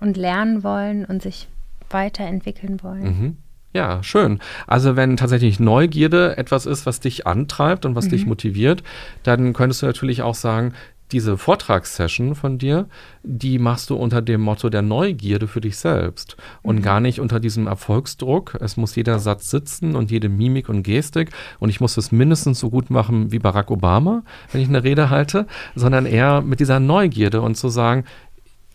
Und 0.00 0.16
lernen 0.16 0.64
wollen 0.64 1.04
und 1.04 1.22
sich 1.22 1.48
weiterentwickeln 1.90 2.82
wollen. 2.82 3.02
Mhm. 3.02 3.36
Ja, 3.72 4.02
schön. 4.02 4.40
Also 4.66 4.96
wenn 4.96 5.16
tatsächlich 5.16 5.60
Neugierde 5.60 6.36
etwas 6.36 6.66
ist, 6.66 6.86
was 6.86 6.98
dich 6.98 7.26
antreibt 7.26 7.86
und 7.86 7.94
was 7.94 8.06
mhm. 8.06 8.10
dich 8.10 8.26
motiviert, 8.26 8.82
dann 9.22 9.52
könntest 9.52 9.82
du 9.82 9.86
natürlich 9.86 10.22
auch 10.22 10.34
sagen, 10.34 10.72
diese 11.12 11.36
Vortragssession 11.36 12.34
von 12.34 12.58
dir, 12.58 12.88
die 13.22 13.58
machst 13.58 13.90
du 13.90 13.96
unter 13.96 14.22
dem 14.22 14.40
Motto 14.40 14.68
der 14.68 14.82
Neugierde 14.82 15.48
für 15.48 15.60
dich 15.60 15.76
selbst 15.76 16.36
und 16.62 16.76
mhm. 16.76 16.82
gar 16.82 17.00
nicht 17.00 17.20
unter 17.20 17.40
diesem 17.40 17.66
Erfolgsdruck. 17.66 18.56
Es 18.60 18.76
muss 18.76 18.96
jeder 18.96 19.18
Satz 19.18 19.50
sitzen 19.50 19.96
und 19.96 20.10
jede 20.10 20.28
Mimik 20.28 20.68
und 20.68 20.82
Gestik 20.82 21.30
und 21.58 21.68
ich 21.68 21.80
muss 21.80 21.96
es 21.96 22.12
mindestens 22.12 22.60
so 22.60 22.70
gut 22.70 22.90
machen 22.90 23.32
wie 23.32 23.38
Barack 23.38 23.70
Obama, 23.70 24.22
wenn 24.52 24.60
ich 24.60 24.68
eine 24.68 24.84
Rede 24.84 25.10
halte, 25.10 25.46
sondern 25.74 26.06
eher 26.06 26.40
mit 26.40 26.60
dieser 26.60 26.80
Neugierde 26.80 27.40
und 27.40 27.56
zu 27.56 27.68
sagen, 27.68 28.04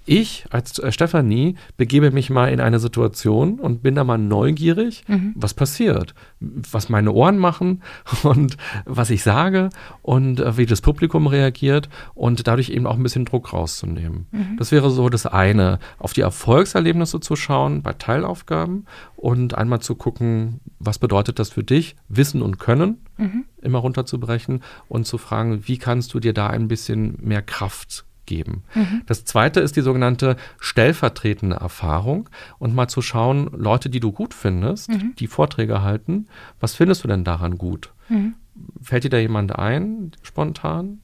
ich 0.06 0.46
als 0.50 0.80
äh, 0.80 0.92
Stefanie 0.92 1.56
begebe 1.78 2.12
mich 2.12 2.30
mal 2.30 2.48
in 2.48 2.60
eine 2.60 2.80
Situation 2.80 3.60
und 3.60 3.82
bin 3.84 3.96
da 3.96 4.04
mal 4.04 4.18
neugierig, 4.18 5.04
mhm. 5.08 5.34
was 5.36 5.54
passiert, 5.54 6.14
was 6.40 6.90
meine 6.90 7.12
Ohren 7.12 7.38
machen 7.38 7.82
und 8.24 8.58
was 8.86 9.10
ich 9.10 9.24
sage 9.24 9.70
und 10.02 10.40
äh, 10.40 10.58
wie 10.58 10.66
das 10.66 10.82
Publikum 10.82 11.28
reagiert 11.28 11.90
und 12.14 12.48
dadurch 12.48 12.70
eben 12.70 12.88
auch 12.88 12.96
ein 12.96 13.04
bisschen 13.04 13.26
Druck 13.26 13.54
rauszunehmen. 13.54 14.28
Mhm. 14.32 14.58
Das 14.58 14.72
wäre 14.72 14.90
so 14.90 15.10
das 15.10 15.26
eine, 15.26 15.80
auf 15.98 16.14
die 16.14 16.22
Erfolgserlebnisse 16.22 17.20
zu 17.20 17.36
schauen 17.36 17.82
bei 17.82 17.94
Teilaufgaben 17.94 18.86
und 19.16 19.58
einmal 19.58 19.80
zu 19.80 19.96
gucken, 19.96 20.60
was 20.80 21.00
bedeutet 21.00 21.40
das 21.40 21.50
für 21.50 21.64
dich, 21.64 21.96
Wissen 22.10 22.42
und 22.42 22.60
Können 22.60 23.00
mhm. 23.18 23.46
immer 23.62 23.80
runterzubrechen 23.80 24.62
und 24.88 25.06
zu 25.08 25.18
fragen, 25.18 25.68
wie 25.68 25.78
kannst 25.78 26.14
du 26.14 26.20
dir 26.20 26.34
da 26.34 26.48
ein 26.48 26.68
bisschen 26.68 27.18
mehr 27.22 27.42
Kraft 27.42 28.06
geben. 28.26 28.64
Mhm. 28.74 29.02
Das 29.06 29.26
zweite 29.26 29.60
ist 29.60 29.76
die 29.76 29.82
sogenannte 29.82 30.36
stellvertretende 30.60 31.58
Erfahrung 31.58 32.30
und 32.60 32.76
mal 32.76 32.88
zu 32.88 33.02
schauen, 33.02 33.50
Leute, 33.52 33.90
die 33.90 34.00
du 34.00 34.12
gut 34.12 34.34
findest, 34.34 34.90
mhm. 34.90 35.14
die 35.18 35.28
Vorträge 35.28 35.82
halten, 35.82 36.28
was 36.60 36.76
findest 36.76 37.04
du 37.04 37.08
denn 37.08 37.24
daran 37.24 37.58
gut? 37.58 37.94
Mhm. 38.10 38.36
Fällt 38.82 39.04
dir 39.04 39.10
da 39.10 39.18
jemand 39.18 39.58
ein, 39.58 40.12
spontan? 40.22 41.02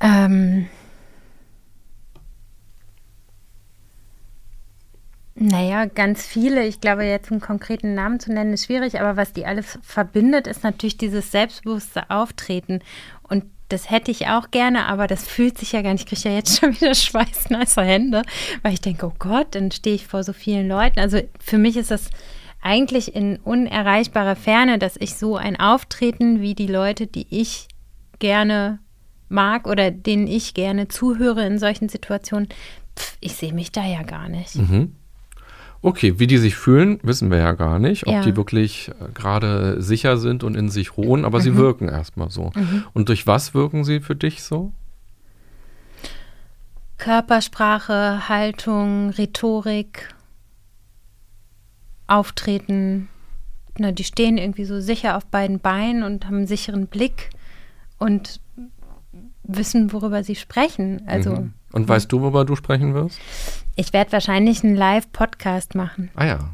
Ähm. 0.00 0.66
Naja, 5.40 5.84
ganz 5.84 6.26
viele. 6.26 6.66
Ich 6.66 6.80
glaube, 6.80 7.04
jetzt 7.04 7.30
einen 7.30 7.40
konkreten 7.40 7.94
Namen 7.94 8.18
zu 8.18 8.32
nennen 8.32 8.54
ist 8.54 8.66
schwierig, 8.66 9.00
aber 9.00 9.16
was 9.16 9.32
die 9.32 9.46
alles 9.46 9.78
verbindet, 9.82 10.48
ist 10.48 10.64
natürlich 10.64 10.96
dieses 10.96 11.30
selbstbewusste 11.30 12.10
Auftreten. 12.10 12.80
Das 13.68 13.90
hätte 13.90 14.10
ich 14.10 14.28
auch 14.28 14.50
gerne, 14.50 14.86
aber 14.86 15.06
das 15.06 15.24
fühlt 15.24 15.58
sich 15.58 15.72
ja 15.72 15.82
gar 15.82 15.92
nicht. 15.92 16.10
Ich 16.10 16.18
kriege 16.18 16.28
ja 16.30 16.34
jetzt 16.34 16.58
schon 16.58 16.74
wieder 16.80 16.94
schweißnasse 16.94 17.82
Hände, 17.82 18.22
weil 18.62 18.72
ich 18.72 18.80
denke, 18.80 19.06
oh 19.06 19.14
Gott, 19.18 19.48
dann 19.54 19.70
stehe 19.70 19.96
ich 19.96 20.06
vor 20.06 20.24
so 20.24 20.32
vielen 20.32 20.68
Leuten. 20.68 21.00
Also 21.00 21.20
für 21.38 21.58
mich 21.58 21.76
ist 21.76 21.90
das 21.90 22.10
eigentlich 22.60 23.14
in 23.14 23.36
unerreichbarer 23.36 24.36
Ferne, 24.36 24.78
dass 24.78 24.96
ich 24.96 25.14
so 25.14 25.36
ein 25.36 25.58
Auftreten 25.58 26.40
wie 26.40 26.54
die 26.54 26.66
Leute, 26.66 27.06
die 27.06 27.26
ich 27.30 27.68
gerne 28.18 28.80
mag 29.28 29.66
oder 29.66 29.90
denen 29.90 30.26
ich 30.26 30.54
gerne 30.54 30.88
zuhöre 30.88 31.46
in 31.46 31.58
solchen 31.58 31.88
Situationen, 31.88 32.48
pf, 32.96 33.16
ich 33.20 33.34
sehe 33.34 33.52
mich 33.52 33.72
da 33.72 33.84
ja 33.84 34.02
gar 34.02 34.28
nicht. 34.28 34.56
Mhm. 34.56 34.96
Okay, 35.80 36.18
wie 36.18 36.26
die 36.26 36.38
sich 36.38 36.56
fühlen, 36.56 36.98
wissen 37.02 37.30
wir 37.30 37.38
ja 37.38 37.52
gar 37.52 37.78
nicht, 37.78 38.06
ob 38.06 38.12
ja. 38.12 38.22
die 38.22 38.36
wirklich 38.36 38.90
äh, 39.00 39.12
gerade 39.14 39.80
sicher 39.80 40.16
sind 40.16 40.42
und 40.42 40.56
in 40.56 40.68
sich 40.70 40.96
ruhen, 40.96 41.24
aber 41.24 41.38
mhm. 41.38 41.42
sie 41.42 41.56
wirken 41.56 41.88
erstmal 41.88 42.30
so. 42.30 42.50
Mhm. 42.54 42.84
Und 42.94 43.08
durch 43.08 43.26
was 43.26 43.54
wirken 43.54 43.84
sie 43.84 44.00
für 44.00 44.16
dich 44.16 44.42
so? 44.42 44.72
Körpersprache, 46.98 48.28
Haltung, 48.28 49.10
Rhetorik, 49.10 50.14
Auftreten. 52.08 53.08
Na, 53.78 53.92
die 53.92 54.02
stehen 54.02 54.36
irgendwie 54.36 54.64
so 54.64 54.80
sicher 54.80 55.16
auf 55.16 55.26
beiden 55.26 55.60
Beinen 55.60 56.02
und 56.02 56.26
haben 56.26 56.38
einen 56.38 56.46
sicheren 56.48 56.88
Blick 56.88 57.30
und 57.98 58.40
wissen, 59.44 59.92
worüber 59.92 60.24
sie 60.24 60.34
sprechen. 60.34 61.02
Also 61.06 61.36
mhm. 61.36 61.52
Und 61.72 61.88
weißt 61.88 62.10
du, 62.10 62.20
worüber 62.20 62.44
du 62.44 62.56
sprechen 62.56 62.94
wirst? 62.94 63.18
Ich 63.78 63.92
werde 63.92 64.10
wahrscheinlich 64.10 64.64
einen 64.64 64.74
Live-Podcast 64.74 65.76
machen. 65.76 66.10
Ah 66.16 66.26
ja. 66.26 66.50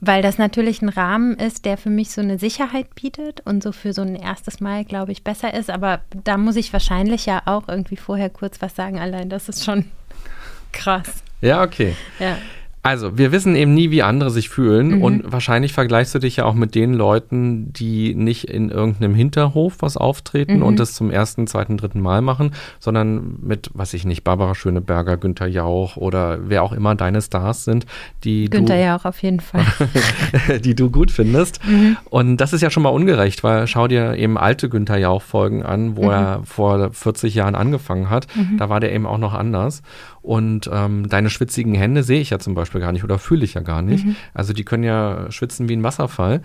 Weil 0.00 0.22
das 0.22 0.38
natürlich 0.38 0.80
ein 0.80 0.88
Rahmen 0.88 1.34
ist, 1.34 1.66
der 1.66 1.76
für 1.76 1.90
mich 1.90 2.12
so 2.12 2.22
eine 2.22 2.38
Sicherheit 2.38 2.94
bietet 2.94 3.42
und 3.44 3.62
so 3.62 3.72
für 3.72 3.92
so 3.92 4.00
ein 4.00 4.16
erstes 4.16 4.58
Mal, 4.60 4.86
glaube 4.86 5.12
ich, 5.12 5.22
besser 5.22 5.52
ist. 5.52 5.68
Aber 5.68 6.00
da 6.24 6.38
muss 6.38 6.56
ich 6.56 6.72
wahrscheinlich 6.72 7.26
ja 7.26 7.42
auch 7.44 7.68
irgendwie 7.68 7.98
vorher 7.98 8.30
kurz 8.30 8.62
was 8.62 8.74
sagen. 8.74 8.98
Allein 8.98 9.28
das 9.28 9.50
ist 9.50 9.66
schon 9.66 9.84
krass. 10.72 11.22
Ja, 11.42 11.62
okay. 11.62 11.94
Ja. 12.18 12.38
Also, 12.86 13.18
wir 13.18 13.32
wissen 13.32 13.56
eben 13.56 13.74
nie, 13.74 13.90
wie 13.90 14.04
andere 14.04 14.30
sich 14.30 14.48
fühlen. 14.48 14.98
Mhm. 14.98 15.02
Und 15.02 15.32
wahrscheinlich 15.32 15.72
vergleichst 15.72 16.14
du 16.14 16.20
dich 16.20 16.36
ja 16.36 16.44
auch 16.44 16.54
mit 16.54 16.76
den 16.76 16.94
Leuten, 16.94 17.72
die 17.72 18.14
nicht 18.14 18.44
in 18.44 18.70
irgendeinem 18.70 19.12
Hinterhof 19.12 19.78
was 19.80 19.96
auftreten 19.96 20.58
mhm. 20.58 20.62
und 20.62 20.78
das 20.78 20.94
zum 20.94 21.10
ersten, 21.10 21.48
zweiten, 21.48 21.78
dritten 21.78 22.00
Mal 22.00 22.22
machen, 22.22 22.52
sondern 22.78 23.38
mit, 23.42 23.70
was 23.74 23.92
ich 23.92 24.04
nicht, 24.04 24.22
Barbara 24.22 24.54
Schöneberger, 24.54 25.16
Günther 25.16 25.48
Jauch 25.48 25.96
oder 25.96 26.38
wer 26.48 26.62
auch 26.62 26.70
immer 26.70 26.94
deine 26.94 27.20
Stars 27.20 27.64
sind, 27.64 27.86
die 28.22 28.48
Günther 28.48 28.76
du, 28.76 28.84
Jauch 28.84 29.04
auf 29.04 29.20
jeden 29.20 29.40
Fall. 29.40 29.66
die 30.64 30.76
du 30.76 30.88
gut 30.88 31.10
findest. 31.10 31.66
Mhm. 31.66 31.96
Und 32.08 32.36
das 32.36 32.52
ist 32.52 32.60
ja 32.60 32.70
schon 32.70 32.84
mal 32.84 32.90
ungerecht, 32.90 33.42
weil 33.42 33.66
schau 33.66 33.88
dir 33.88 34.14
eben 34.14 34.38
alte 34.38 34.68
Günther 34.68 34.98
Jauch-Folgen 34.98 35.64
an, 35.64 35.96
wo 35.96 36.04
mhm. 36.04 36.10
er 36.10 36.40
vor 36.44 36.92
40 36.92 37.34
Jahren 37.34 37.56
angefangen 37.56 38.10
hat. 38.10 38.28
Mhm. 38.36 38.58
Da 38.58 38.68
war 38.68 38.78
der 38.78 38.92
eben 38.92 39.06
auch 39.06 39.18
noch 39.18 39.34
anders. 39.34 39.82
Und 40.26 40.68
ähm, 40.72 41.08
deine 41.08 41.30
schwitzigen 41.30 41.72
Hände 41.74 42.02
sehe 42.02 42.20
ich 42.20 42.30
ja 42.30 42.40
zum 42.40 42.54
Beispiel 42.56 42.80
gar 42.80 42.90
nicht 42.90 43.04
oder 43.04 43.16
fühle 43.16 43.44
ich 43.44 43.54
ja 43.54 43.60
gar 43.60 43.80
nicht. 43.80 44.04
Mhm. 44.04 44.16
Also 44.34 44.52
die 44.52 44.64
können 44.64 44.82
ja 44.82 45.30
schwitzen 45.30 45.68
wie 45.68 45.76
ein 45.76 45.84
Wasserfall, 45.84 46.42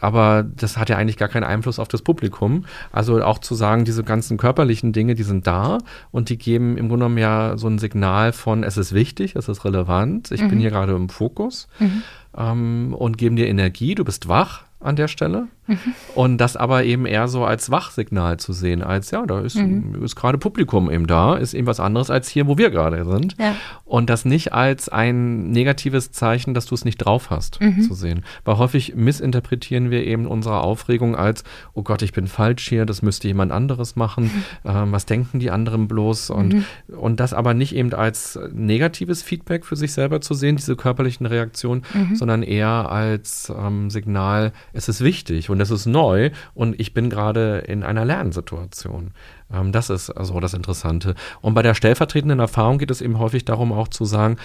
aber 0.00 0.44
das 0.44 0.76
hat 0.76 0.88
ja 0.88 0.98
eigentlich 0.98 1.16
gar 1.16 1.26
keinen 1.26 1.42
Einfluss 1.42 1.80
auf 1.80 1.88
das 1.88 2.02
Publikum. 2.02 2.64
Also 2.92 3.20
auch 3.24 3.40
zu 3.40 3.56
sagen, 3.56 3.84
diese 3.84 4.04
ganzen 4.04 4.36
körperlichen 4.36 4.92
Dinge, 4.92 5.16
die 5.16 5.24
sind 5.24 5.48
da 5.48 5.78
und 6.12 6.28
die 6.28 6.38
geben 6.38 6.76
im 6.76 6.88
Grunde 6.88 7.06
genommen 7.06 7.18
ja 7.18 7.56
so 7.56 7.66
ein 7.66 7.80
Signal 7.80 8.32
von, 8.32 8.62
es 8.62 8.76
ist 8.76 8.94
wichtig, 8.94 9.34
es 9.34 9.48
ist 9.48 9.64
relevant, 9.64 10.30
ich 10.30 10.40
mhm. 10.40 10.50
bin 10.50 10.60
hier 10.60 10.70
gerade 10.70 10.94
im 10.94 11.08
Fokus 11.08 11.66
mhm. 11.80 12.02
ähm, 12.38 12.94
und 12.96 13.18
geben 13.18 13.34
dir 13.34 13.48
Energie, 13.48 13.96
du 13.96 14.04
bist 14.04 14.28
wach 14.28 14.62
an 14.78 14.94
der 14.94 15.08
Stelle. 15.08 15.48
Mhm. 15.66 15.78
Und 16.14 16.38
das 16.38 16.56
aber 16.56 16.84
eben 16.84 17.06
eher 17.06 17.28
so 17.28 17.44
als 17.44 17.70
Wachsignal 17.70 18.38
zu 18.38 18.52
sehen, 18.52 18.82
als 18.82 19.10
ja, 19.10 19.24
da 19.26 19.40
ist, 19.40 19.56
mhm. 19.56 20.02
ist 20.02 20.16
gerade 20.16 20.38
Publikum 20.38 20.90
eben 20.90 21.06
da, 21.06 21.36
ist 21.36 21.54
eben 21.54 21.66
was 21.66 21.80
anderes 21.80 22.10
als 22.10 22.28
hier, 22.28 22.46
wo 22.46 22.58
wir 22.58 22.70
gerade 22.70 23.04
sind. 23.04 23.36
Ja. 23.38 23.56
Und 23.84 24.10
das 24.10 24.24
nicht 24.24 24.52
als 24.52 24.88
ein 24.88 25.50
negatives 25.50 26.12
Zeichen, 26.12 26.54
dass 26.54 26.66
du 26.66 26.74
es 26.74 26.84
nicht 26.84 26.98
drauf 26.98 27.30
hast, 27.30 27.60
mhm. 27.60 27.82
zu 27.82 27.94
sehen. 27.94 28.24
Weil 28.44 28.58
häufig 28.58 28.94
missinterpretieren 28.94 29.90
wir 29.90 30.04
eben 30.04 30.26
unsere 30.26 30.60
Aufregung 30.60 31.16
als, 31.16 31.44
oh 31.72 31.82
Gott, 31.82 32.02
ich 32.02 32.12
bin 32.12 32.26
falsch 32.26 32.68
hier, 32.68 32.86
das 32.86 33.02
müsste 33.02 33.28
jemand 33.28 33.52
anderes 33.52 33.96
machen, 33.96 34.24
mhm. 34.24 34.70
ähm, 34.70 34.92
was 34.92 35.06
denken 35.06 35.40
die 35.40 35.50
anderen 35.50 35.88
bloß? 35.88 36.30
Und, 36.30 36.54
mhm. 36.54 36.64
und 36.96 37.20
das 37.20 37.32
aber 37.32 37.54
nicht 37.54 37.74
eben 37.74 37.92
als 37.94 38.38
negatives 38.52 39.22
Feedback 39.22 39.64
für 39.64 39.76
sich 39.76 39.92
selber 39.92 40.20
zu 40.20 40.34
sehen, 40.34 40.56
diese 40.56 40.76
körperlichen 40.76 41.26
Reaktionen, 41.26 41.82
sondern 42.14 42.42
eher 42.42 42.90
als 42.90 43.52
ähm, 43.56 43.90
Signal, 43.90 44.52
es 44.72 44.88
ist 44.88 45.02
wichtig 45.02 45.48
und 45.54 45.60
es 45.60 45.70
ist 45.70 45.86
neu 45.86 46.30
und 46.52 46.78
ich 46.80 46.94
bin 46.94 47.08
gerade 47.08 47.58
in 47.58 47.84
einer 47.84 48.04
Lernsituation. 48.04 49.12
Ähm, 49.52 49.70
das 49.70 49.88
ist 49.88 50.10
also 50.10 50.40
das 50.40 50.52
Interessante. 50.52 51.14
Und 51.40 51.54
bei 51.54 51.62
der 51.62 51.74
stellvertretenden 51.74 52.40
Erfahrung 52.40 52.78
geht 52.78 52.90
es 52.90 53.00
eben 53.00 53.20
häufig 53.20 53.44
darum, 53.44 53.72
auch 53.72 53.88
zu 53.88 54.04
sagen, 54.04 54.36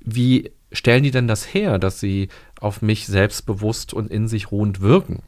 wie 0.00 0.52
stellen 0.70 1.02
die 1.02 1.10
denn 1.10 1.26
das 1.26 1.54
her, 1.54 1.78
dass 1.78 2.00
sie 2.00 2.28
auf 2.60 2.82
mich 2.82 3.06
selbstbewusst 3.06 3.94
und 3.94 4.10
in 4.10 4.28
sich 4.28 4.52
ruhend 4.52 4.82
wirken? 4.82 5.22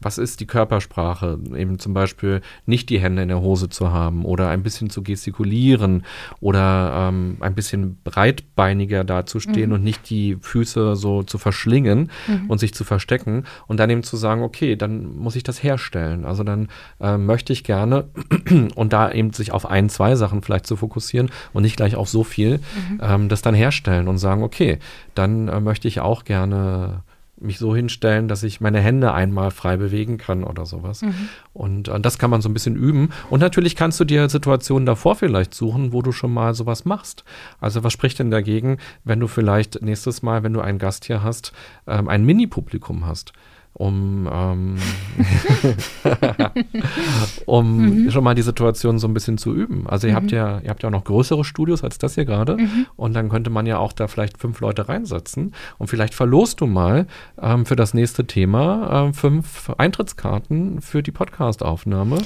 Was 0.00 0.18
ist 0.18 0.40
die 0.40 0.46
Körpersprache? 0.46 1.38
Eben 1.56 1.78
zum 1.78 1.94
Beispiel 1.94 2.40
nicht 2.66 2.88
die 2.88 3.00
Hände 3.00 3.22
in 3.22 3.28
der 3.28 3.40
Hose 3.40 3.68
zu 3.68 3.92
haben 3.92 4.24
oder 4.24 4.48
ein 4.48 4.62
bisschen 4.62 4.90
zu 4.90 5.02
gestikulieren 5.02 6.04
oder 6.40 7.08
ähm, 7.08 7.36
ein 7.40 7.54
bisschen 7.54 7.98
breitbeiniger 8.02 9.04
dazustehen 9.04 9.70
mhm. 9.70 9.76
und 9.76 9.84
nicht 9.84 10.08
die 10.10 10.36
Füße 10.40 10.96
so 10.96 11.22
zu 11.22 11.38
verschlingen 11.38 12.10
mhm. 12.26 12.48
und 12.48 12.58
sich 12.58 12.74
zu 12.74 12.84
verstecken 12.84 13.44
und 13.66 13.78
dann 13.78 13.90
eben 13.90 14.02
zu 14.02 14.16
sagen, 14.16 14.42
okay, 14.42 14.76
dann 14.76 15.16
muss 15.16 15.36
ich 15.36 15.42
das 15.42 15.62
herstellen. 15.62 16.24
Also 16.24 16.44
dann 16.44 16.68
äh, 17.00 17.16
möchte 17.16 17.52
ich 17.52 17.64
gerne 17.64 18.08
und 18.74 18.92
da 18.92 19.10
eben 19.10 19.32
sich 19.32 19.52
auf 19.52 19.66
ein, 19.66 19.88
zwei 19.88 20.14
Sachen 20.14 20.42
vielleicht 20.42 20.66
zu 20.66 20.76
fokussieren 20.76 21.30
und 21.52 21.62
nicht 21.62 21.76
gleich 21.76 21.96
auf 21.96 22.08
so 22.08 22.24
viel, 22.24 22.58
mhm. 22.58 23.00
ähm, 23.02 23.28
das 23.28 23.42
dann 23.42 23.54
herstellen 23.54 24.08
und 24.08 24.18
sagen, 24.18 24.42
okay, 24.42 24.78
dann 25.14 25.48
äh, 25.48 25.60
möchte 25.60 25.88
ich 25.88 26.00
auch 26.00 26.24
gerne 26.24 27.02
mich 27.40 27.58
so 27.58 27.74
hinstellen, 27.74 28.28
dass 28.28 28.42
ich 28.42 28.60
meine 28.60 28.80
Hände 28.80 29.12
einmal 29.12 29.50
frei 29.50 29.76
bewegen 29.76 30.18
kann 30.18 30.44
oder 30.44 30.66
sowas. 30.66 31.02
Mhm. 31.02 31.28
Und 31.52 31.88
äh, 31.88 32.00
das 32.00 32.18
kann 32.18 32.30
man 32.30 32.40
so 32.40 32.48
ein 32.48 32.54
bisschen 32.54 32.76
üben. 32.76 33.10
Und 33.28 33.40
natürlich 33.40 33.76
kannst 33.76 33.98
du 34.00 34.04
dir 34.04 34.28
Situationen 34.28 34.86
davor 34.86 35.16
vielleicht 35.16 35.54
suchen, 35.54 35.92
wo 35.92 36.02
du 36.02 36.12
schon 36.12 36.32
mal 36.32 36.54
sowas 36.54 36.84
machst. 36.84 37.24
Also 37.60 37.82
was 37.84 37.92
spricht 37.92 38.18
denn 38.18 38.30
dagegen, 38.30 38.78
wenn 39.04 39.20
du 39.20 39.26
vielleicht 39.26 39.82
nächstes 39.82 40.22
Mal, 40.22 40.42
wenn 40.42 40.52
du 40.52 40.60
einen 40.60 40.78
Gast 40.78 41.04
hier 41.04 41.22
hast, 41.22 41.52
ähm, 41.86 42.08
ein 42.08 42.24
Mini-Publikum 42.24 43.06
hast? 43.06 43.32
Um, 43.80 44.28
ähm, 44.30 44.76
um 47.46 48.04
mhm. 48.04 48.10
schon 48.10 48.22
mal 48.22 48.34
die 48.34 48.42
Situation 48.42 48.98
so 48.98 49.08
ein 49.08 49.14
bisschen 49.14 49.38
zu 49.38 49.54
üben. 49.54 49.86
Also 49.86 50.06
ihr 50.06 50.12
mhm. 50.12 50.16
habt 50.16 50.32
ja, 50.32 50.60
ihr 50.60 50.68
habt 50.68 50.82
ja 50.82 50.90
auch 50.90 50.92
noch 50.92 51.04
größere 51.04 51.44
Studios 51.44 51.82
als 51.82 51.96
das 51.96 52.14
hier 52.14 52.26
gerade 52.26 52.58
mhm. 52.58 52.86
und 52.96 53.14
dann 53.14 53.30
könnte 53.30 53.48
man 53.48 53.64
ja 53.64 53.78
auch 53.78 53.94
da 53.94 54.06
vielleicht 54.06 54.36
fünf 54.36 54.60
Leute 54.60 54.90
reinsetzen 54.90 55.54
und 55.78 55.86
vielleicht 55.86 56.12
verlost 56.12 56.60
du 56.60 56.66
mal 56.66 57.06
ähm, 57.40 57.64
für 57.64 57.76
das 57.76 57.94
nächste 57.94 58.26
Thema 58.26 59.08
äh, 59.08 59.12
fünf 59.14 59.70
Eintrittskarten 59.78 60.82
für 60.82 61.02
die 61.02 61.12
Podcastaufnahme. 61.12 62.18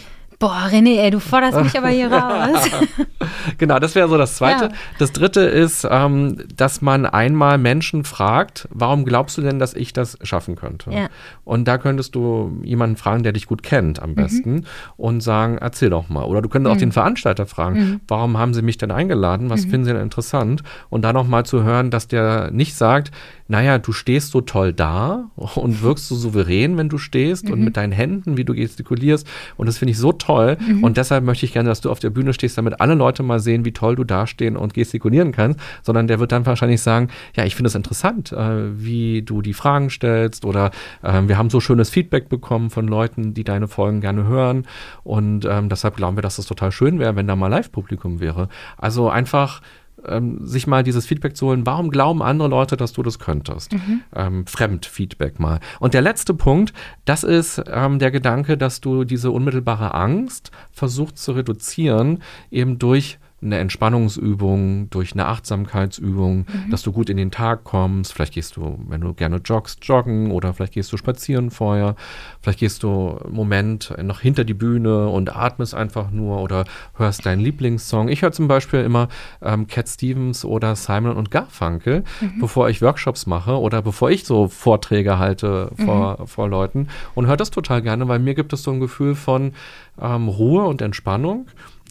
Boah, 0.44 0.68
René, 0.70 0.98
ey, 0.98 1.10
du 1.10 1.20
forderst 1.20 1.58
mich 1.58 1.74
aber 1.78 1.88
hier 1.88 2.12
raus. 2.12 2.68
genau, 3.56 3.78
das 3.78 3.94
wäre 3.94 4.10
so 4.10 4.18
das 4.18 4.36
Zweite. 4.36 4.64
Ja. 4.64 4.70
Das 4.98 5.10
Dritte 5.12 5.40
ist, 5.40 5.88
ähm, 5.90 6.36
dass 6.54 6.82
man 6.82 7.06
einmal 7.06 7.56
Menschen 7.56 8.04
fragt, 8.04 8.68
warum 8.70 9.06
glaubst 9.06 9.38
du 9.38 9.40
denn, 9.40 9.58
dass 9.58 9.72
ich 9.72 9.94
das 9.94 10.18
schaffen 10.22 10.54
könnte? 10.54 10.90
Ja. 10.90 11.08
Und 11.44 11.66
da 11.66 11.78
könntest 11.78 12.14
du 12.14 12.60
jemanden 12.62 12.96
fragen, 12.96 13.22
der 13.22 13.32
dich 13.32 13.46
gut 13.46 13.62
kennt 13.62 14.02
am 14.02 14.10
mhm. 14.10 14.14
besten 14.16 14.52
mhm. 14.52 14.64
und 14.98 15.22
sagen, 15.22 15.56
erzähl 15.56 15.88
doch 15.88 16.10
mal. 16.10 16.24
Oder 16.24 16.42
du 16.42 16.50
könntest 16.50 16.70
mhm. 16.70 16.76
auch 16.76 16.80
den 16.80 16.92
Veranstalter 16.92 17.46
fragen, 17.46 17.78
mhm. 17.78 18.00
warum 18.06 18.36
haben 18.36 18.52
sie 18.52 18.60
mich 18.60 18.76
denn 18.76 18.90
eingeladen? 18.90 19.48
Was 19.48 19.64
mhm. 19.64 19.70
finden 19.70 19.86
sie 19.86 19.92
denn 19.94 20.02
interessant? 20.02 20.62
Und 20.90 21.06
dann 21.06 21.14
noch 21.14 21.26
mal 21.26 21.46
zu 21.46 21.62
hören, 21.62 21.90
dass 21.90 22.06
der 22.06 22.50
nicht 22.50 22.74
sagt, 22.74 23.12
naja, 23.48 23.78
du 23.78 23.92
stehst 23.92 24.30
so 24.32 24.42
toll 24.42 24.74
da 24.74 25.30
und 25.36 25.82
wirkst 25.82 26.08
so 26.08 26.16
souverän, 26.16 26.76
wenn 26.76 26.90
du 26.90 26.98
stehst 26.98 27.48
und 27.50 27.60
mit 27.60 27.78
deinen 27.78 27.92
Händen, 27.92 28.36
wie 28.36 28.44
du 28.44 28.54
gestikulierst. 28.54 29.26
Und 29.56 29.66
das 29.66 29.78
finde 29.78 29.92
ich 29.92 29.98
so 29.98 30.12
toll 30.12 30.33
toll. 30.34 30.56
Mhm. 30.60 30.84
Und 30.84 30.96
deshalb 30.96 31.24
möchte 31.24 31.46
ich 31.46 31.52
gerne, 31.52 31.68
dass 31.68 31.80
du 31.80 31.90
auf 31.90 31.98
der 31.98 32.10
Bühne 32.10 32.32
stehst, 32.32 32.58
damit 32.58 32.80
alle 32.80 32.94
Leute 32.94 33.22
mal 33.22 33.40
sehen, 33.40 33.64
wie 33.64 33.72
toll 33.72 33.96
du 33.96 34.04
dastehen 34.04 34.56
und 34.56 34.74
gestikulieren 34.74 35.32
kannst. 35.32 35.60
Sondern 35.82 36.06
der 36.06 36.18
wird 36.18 36.32
dann 36.32 36.46
wahrscheinlich 36.46 36.82
sagen, 36.82 37.08
ja, 37.36 37.44
ich 37.44 37.54
finde 37.54 37.68
es 37.68 37.74
interessant, 37.74 38.32
äh, 38.32 38.78
wie 38.78 39.22
du 39.22 39.42
die 39.42 39.54
Fragen 39.54 39.90
stellst 39.90 40.44
oder 40.44 40.70
äh, 41.02 41.22
wir 41.26 41.38
haben 41.38 41.50
so 41.50 41.60
schönes 41.60 41.90
Feedback 41.90 42.28
bekommen 42.28 42.70
von 42.70 42.86
Leuten, 42.86 43.34
die 43.34 43.44
deine 43.44 43.68
Folgen 43.68 44.00
gerne 44.00 44.26
hören. 44.26 44.66
Und 45.02 45.44
ähm, 45.44 45.68
deshalb 45.68 45.96
glauben 45.96 46.16
wir, 46.16 46.22
dass 46.22 46.38
es 46.38 46.46
total 46.46 46.72
schön 46.72 46.98
wäre, 46.98 47.16
wenn 47.16 47.26
da 47.26 47.36
mal 47.36 47.48
Live-Publikum 47.48 48.20
wäre. 48.20 48.48
Also 48.76 49.08
einfach 49.08 49.60
ähm, 50.06 50.46
sich 50.46 50.66
mal 50.66 50.82
dieses 50.82 51.06
Feedback 51.06 51.36
zu 51.36 51.46
holen, 51.46 51.66
warum 51.66 51.90
glauben 51.90 52.22
andere 52.22 52.48
Leute, 52.48 52.76
dass 52.76 52.92
du 52.92 53.02
das 53.02 53.18
könntest? 53.18 53.72
Mhm. 53.72 54.00
Ähm, 54.14 54.46
Fremdfeedback 54.46 55.40
mal. 55.40 55.60
Und 55.80 55.94
der 55.94 56.02
letzte 56.02 56.34
Punkt, 56.34 56.72
das 57.04 57.24
ist 57.24 57.62
ähm, 57.66 57.98
der 57.98 58.10
Gedanke, 58.10 58.56
dass 58.56 58.80
du 58.80 59.04
diese 59.04 59.30
unmittelbare 59.30 59.94
Angst 59.94 60.50
versuchst 60.72 61.18
zu 61.18 61.32
reduzieren, 61.32 62.22
eben 62.50 62.78
durch 62.78 63.18
eine 63.44 63.58
Entspannungsübung, 63.58 64.88
durch 64.90 65.12
eine 65.12 65.26
Achtsamkeitsübung, 65.26 66.38
mhm. 66.38 66.70
dass 66.70 66.82
du 66.82 66.92
gut 66.92 67.10
in 67.10 67.16
den 67.16 67.30
Tag 67.30 67.64
kommst. 67.64 68.12
Vielleicht 68.12 68.34
gehst 68.34 68.56
du, 68.56 68.78
wenn 68.88 69.00
du 69.00 69.14
gerne 69.14 69.36
joggst, 69.44 69.84
joggen 69.84 70.30
oder 70.30 70.54
vielleicht 70.54 70.74
gehst 70.74 70.92
du 70.92 70.96
spazieren 70.96 71.50
vorher. 71.50 71.96
Vielleicht 72.40 72.60
gehst 72.60 72.82
du 72.82 73.18
einen 73.24 73.34
Moment 73.34 73.94
noch 74.02 74.20
hinter 74.20 74.44
die 74.44 74.54
Bühne 74.54 75.08
und 75.08 75.34
atmest 75.36 75.74
einfach 75.74 76.10
nur 76.10 76.40
oder 76.40 76.64
hörst 76.96 77.26
deinen 77.26 77.40
Lieblingssong. 77.40 78.08
Ich 78.08 78.22
höre 78.22 78.32
zum 78.32 78.48
Beispiel 78.48 78.80
immer 78.80 79.08
ähm, 79.42 79.66
Cat 79.66 79.88
Stevens 79.88 80.44
oder 80.44 80.74
Simon 80.76 81.16
und 81.16 81.30
Garfunkel, 81.30 82.04
mhm. 82.20 82.40
bevor 82.40 82.68
ich 82.68 82.82
Workshops 82.82 83.26
mache 83.26 83.58
oder 83.58 83.82
bevor 83.82 84.10
ich 84.10 84.24
so 84.24 84.48
Vorträge 84.48 85.18
halte 85.18 85.70
vor, 85.76 86.18
mhm. 86.20 86.26
vor 86.26 86.48
Leuten 86.48 86.88
und 87.14 87.26
höre 87.26 87.36
das 87.36 87.50
total 87.50 87.82
gerne, 87.82 88.08
weil 88.08 88.18
mir 88.18 88.34
gibt 88.34 88.52
es 88.52 88.62
so 88.62 88.70
ein 88.70 88.80
Gefühl 88.80 89.14
von 89.14 89.52
ähm, 90.00 90.28
Ruhe 90.28 90.64
und 90.64 90.82
Entspannung. 90.82 91.46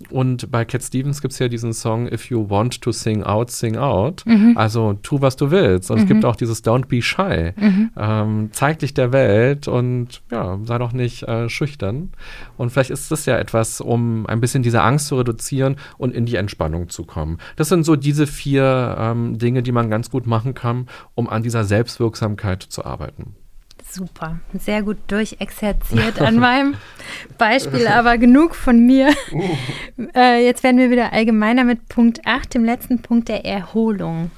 Und 0.09 0.51
bei 0.51 0.65
Cat 0.65 0.81
Stevens 0.81 1.21
gibt 1.21 1.33
es 1.33 1.39
ja 1.39 1.47
diesen 1.47 1.71
Song 1.71 2.11
If 2.11 2.29
you 2.29 2.49
want 2.49 2.81
to 2.81 2.91
sing 2.91 3.23
out, 3.23 3.51
sing 3.51 3.77
out. 3.77 4.23
Mhm. 4.25 4.57
Also 4.57 4.93
tu, 4.93 5.21
was 5.21 5.35
du 5.35 5.51
willst. 5.51 5.91
Und 5.91 5.97
mhm. 5.97 6.03
es 6.03 6.07
gibt 6.07 6.23
mhm. 6.23 6.29
auch 6.29 6.35
dieses 6.35 6.63
Don't 6.63 6.87
be 6.87 7.01
shy. 7.01 7.53
Mhm. 7.55 7.91
Ähm, 7.95 8.49
zeig 8.51 8.79
dich 8.79 8.93
der 8.93 9.11
Welt 9.11 9.67
und 9.67 10.23
ja, 10.31 10.59
sei 10.63 10.77
doch 10.79 10.93
nicht 10.93 11.23
äh, 11.23 11.47
schüchtern. 11.47 12.11
Und 12.57 12.71
vielleicht 12.71 12.89
ist 12.89 13.11
das 13.11 13.25
ja 13.25 13.37
etwas, 13.37 13.81
um 13.81 14.25
ein 14.25 14.41
bisschen 14.41 14.63
diese 14.63 14.81
Angst 14.81 15.07
zu 15.07 15.17
reduzieren 15.17 15.75
und 15.97 16.13
in 16.13 16.25
die 16.25 16.35
Entspannung 16.35 16.89
zu 16.89 17.03
kommen. 17.03 17.37
Das 17.55 17.69
sind 17.69 17.85
so 17.85 17.95
diese 17.95 18.25
vier 18.25 18.95
ähm, 18.97 19.37
Dinge, 19.37 19.61
die 19.61 19.71
man 19.71 19.89
ganz 19.89 20.09
gut 20.09 20.25
machen 20.25 20.53
kann, 20.55 20.87
um 21.13 21.29
an 21.29 21.43
dieser 21.43 21.63
Selbstwirksamkeit 21.63 22.63
zu 22.63 22.83
arbeiten. 22.83 23.35
Super, 23.93 24.39
sehr 24.57 24.81
gut 24.81 24.97
durchexerziert 25.05 26.19
an 26.21 26.37
meinem 26.37 26.73
Beispiel, 27.37 27.87
aber 27.87 28.17
genug 28.17 28.55
von 28.55 28.79
mir. 28.79 29.13
Uh. 29.31 29.49
Äh, 30.15 30.43
jetzt 30.43 30.63
werden 30.63 30.79
wir 30.79 30.89
wieder 30.89 31.13
allgemeiner 31.13 31.63
mit 31.63 31.89
Punkt 31.89 32.25
8, 32.25 32.55
dem 32.55 32.65
letzten 32.65 33.03
Punkt 33.03 33.29
der 33.29 33.45
Erholung. 33.45 34.31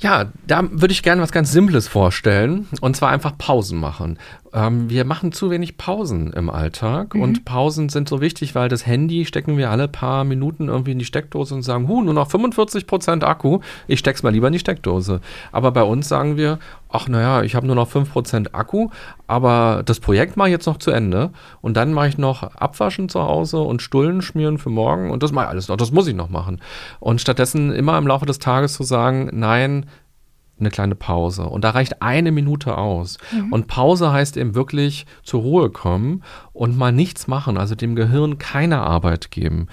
Ja, 0.00 0.32
da 0.48 0.68
würde 0.72 0.90
ich 0.90 1.04
gerne 1.04 1.22
was 1.22 1.30
ganz 1.30 1.52
Simples 1.52 1.86
vorstellen 1.86 2.66
und 2.80 2.96
zwar 2.96 3.10
einfach 3.10 3.38
Pausen 3.38 3.78
machen. 3.78 4.18
Ähm, 4.56 4.88
wir 4.88 5.04
machen 5.04 5.32
zu 5.32 5.50
wenig 5.50 5.76
Pausen 5.76 6.32
im 6.32 6.48
Alltag 6.48 7.14
mhm. 7.14 7.20
und 7.20 7.44
Pausen 7.44 7.90
sind 7.90 8.08
so 8.08 8.22
wichtig, 8.22 8.54
weil 8.54 8.70
das 8.70 8.86
Handy 8.86 9.26
stecken 9.26 9.58
wir 9.58 9.70
alle 9.70 9.86
paar 9.86 10.24
Minuten 10.24 10.68
irgendwie 10.68 10.92
in 10.92 10.98
die 10.98 11.04
Steckdose 11.04 11.54
und 11.54 11.62
sagen, 11.62 11.88
hu, 11.88 12.02
nur 12.02 12.14
noch 12.14 12.30
45 12.30 12.86
Prozent 12.86 13.22
Akku, 13.22 13.60
ich 13.86 13.98
steck's 13.98 14.22
mal 14.22 14.32
lieber 14.32 14.46
in 14.46 14.54
die 14.54 14.58
Steckdose. 14.58 15.20
Aber 15.52 15.72
bei 15.72 15.82
uns 15.82 16.08
sagen 16.08 16.38
wir, 16.38 16.58
ach 16.88 17.06
naja, 17.06 17.42
ich 17.42 17.54
habe 17.54 17.66
nur 17.66 17.76
noch 17.76 17.88
5 17.88 18.10
Prozent 18.10 18.54
Akku, 18.54 18.88
aber 19.26 19.82
das 19.84 20.00
Projekt 20.00 20.38
mache 20.38 20.48
ich 20.48 20.52
jetzt 20.52 20.66
noch 20.66 20.78
zu 20.78 20.90
Ende 20.90 21.32
und 21.60 21.76
dann 21.76 21.92
mache 21.92 22.08
ich 22.08 22.16
noch 22.16 22.42
Abwaschen 22.42 23.10
zu 23.10 23.20
Hause 23.22 23.60
und 23.60 23.82
Stullen 23.82 24.22
schmieren 24.22 24.56
für 24.56 24.70
morgen 24.70 25.10
und 25.10 25.22
das 25.22 25.32
mache 25.32 25.44
ich 25.44 25.50
alles 25.50 25.68
noch, 25.68 25.76
das 25.76 25.92
muss 25.92 26.06
ich 26.06 26.14
noch 26.14 26.30
machen. 26.30 26.62
Und 26.98 27.20
stattdessen 27.20 27.72
immer 27.72 27.98
im 27.98 28.06
Laufe 28.06 28.24
des 28.24 28.38
Tages 28.38 28.72
zu 28.72 28.84
sagen, 28.84 29.28
nein, 29.34 29.84
eine 30.58 30.70
kleine 30.70 30.94
Pause. 30.94 31.46
Und 31.46 31.64
da 31.64 31.70
reicht 31.70 32.02
eine 32.02 32.32
Minute 32.32 32.78
aus. 32.78 33.18
Mhm. 33.32 33.52
Und 33.52 33.66
Pause 33.66 34.12
heißt 34.12 34.36
eben 34.36 34.54
wirklich 34.54 35.06
zur 35.22 35.42
Ruhe 35.42 35.70
kommen 35.70 36.22
und 36.52 36.76
mal 36.76 36.92
nichts 36.92 37.26
machen, 37.26 37.58
also 37.58 37.74
dem 37.74 37.94
Gehirn 37.94 38.38
keine 38.38 38.80
Arbeit 38.80 39.30
geben 39.30 39.68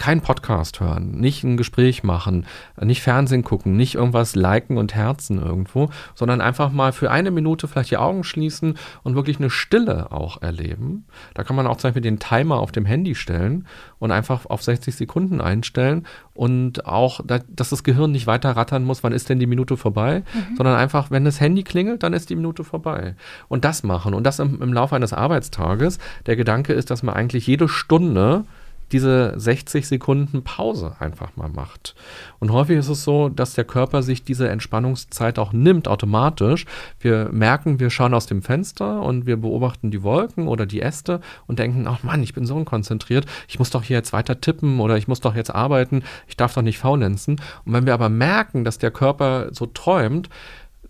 kein 0.00 0.22
Podcast 0.22 0.80
hören, 0.80 1.10
nicht 1.20 1.44
ein 1.44 1.58
Gespräch 1.58 2.02
machen, 2.02 2.46
nicht 2.80 3.02
Fernsehen 3.02 3.44
gucken, 3.44 3.76
nicht 3.76 3.96
irgendwas 3.96 4.34
liken 4.34 4.78
und 4.78 4.94
herzen 4.94 5.38
irgendwo, 5.38 5.90
sondern 6.14 6.40
einfach 6.40 6.72
mal 6.72 6.92
für 6.92 7.10
eine 7.10 7.30
Minute 7.30 7.68
vielleicht 7.68 7.90
die 7.90 7.98
Augen 7.98 8.24
schließen 8.24 8.78
und 9.02 9.14
wirklich 9.14 9.38
eine 9.38 9.50
Stille 9.50 10.10
auch 10.10 10.40
erleben. 10.40 11.04
Da 11.34 11.44
kann 11.44 11.54
man 11.54 11.66
auch 11.66 11.76
zum 11.76 11.88
Beispiel 11.88 12.00
den 12.00 12.18
Timer 12.18 12.60
auf 12.60 12.72
dem 12.72 12.86
Handy 12.86 13.14
stellen 13.14 13.66
und 13.98 14.10
einfach 14.10 14.46
auf 14.46 14.62
60 14.62 14.94
Sekunden 14.96 15.42
einstellen 15.42 16.06
und 16.32 16.86
auch, 16.86 17.20
dass 17.26 17.68
das 17.68 17.84
Gehirn 17.84 18.10
nicht 18.10 18.26
weiter 18.26 18.52
rattern 18.52 18.84
muss, 18.84 19.02
wann 19.02 19.12
ist 19.12 19.28
denn 19.28 19.38
die 19.38 19.46
Minute 19.46 19.76
vorbei, 19.76 20.22
mhm. 20.32 20.56
sondern 20.56 20.76
einfach, 20.76 21.10
wenn 21.10 21.26
das 21.26 21.40
Handy 21.40 21.62
klingelt, 21.62 22.02
dann 22.02 22.14
ist 22.14 22.30
die 22.30 22.36
Minute 22.36 22.64
vorbei. 22.64 23.16
Und 23.48 23.66
das 23.66 23.82
machen 23.82 24.14
und 24.14 24.24
das 24.24 24.38
im, 24.38 24.62
im 24.62 24.72
Laufe 24.72 24.96
eines 24.96 25.12
Arbeitstages. 25.12 25.98
Der 26.24 26.36
Gedanke 26.36 26.72
ist, 26.72 26.90
dass 26.90 27.02
man 27.02 27.14
eigentlich 27.14 27.46
jede 27.46 27.68
Stunde 27.68 28.46
diese 28.92 29.34
60 29.38 29.86
Sekunden 29.86 30.42
Pause 30.42 30.96
einfach 30.98 31.36
mal 31.36 31.48
macht. 31.48 31.94
Und 32.38 32.52
häufig 32.52 32.78
ist 32.78 32.88
es 32.88 33.04
so, 33.04 33.28
dass 33.28 33.54
der 33.54 33.64
Körper 33.64 34.02
sich 34.02 34.24
diese 34.24 34.48
Entspannungszeit 34.48 35.38
auch 35.38 35.52
nimmt 35.52 35.88
automatisch. 35.88 36.66
Wir 36.98 37.28
merken, 37.32 37.80
wir 37.80 37.90
schauen 37.90 38.14
aus 38.14 38.26
dem 38.26 38.42
Fenster 38.42 39.02
und 39.02 39.26
wir 39.26 39.36
beobachten 39.36 39.90
die 39.90 40.02
Wolken 40.02 40.48
oder 40.48 40.66
die 40.66 40.82
Äste 40.82 41.20
und 41.46 41.58
denken, 41.58 41.86
ach 41.86 42.02
Mann, 42.02 42.22
ich 42.22 42.34
bin 42.34 42.46
so 42.46 42.54
unkonzentriert, 42.54 43.26
ich 43.48 43.58
muss 43.58 43.70
doch 43.70 43.82
hier 43.82 43.96
jetzt 43.96 44.12
weiter 44.12 44.40
tippen 44.40 44.80
oder 44.80 44.96
ich 44.96 45.08
muss 45.08 45.20
doch 45.20 45.34
jetzt 45.34 45.54
arbeiten, 45.54 46.02
ich 46.26 46.36
darf 46.36 46.54
doch 46.54 46.62
nicht 46.62 46.78
faulenzen. 46.78 47.40
Und 47.64 47.72
wenn 47.72 47.86
wir 47.86 47.94
aber 47.94 48.08
merken, 48.08 48.64
dass 48.64 48.78
der 48.78 48.90
Körper 48.90 49.48
so 49.52 49.66
träumt, 49.66 50.28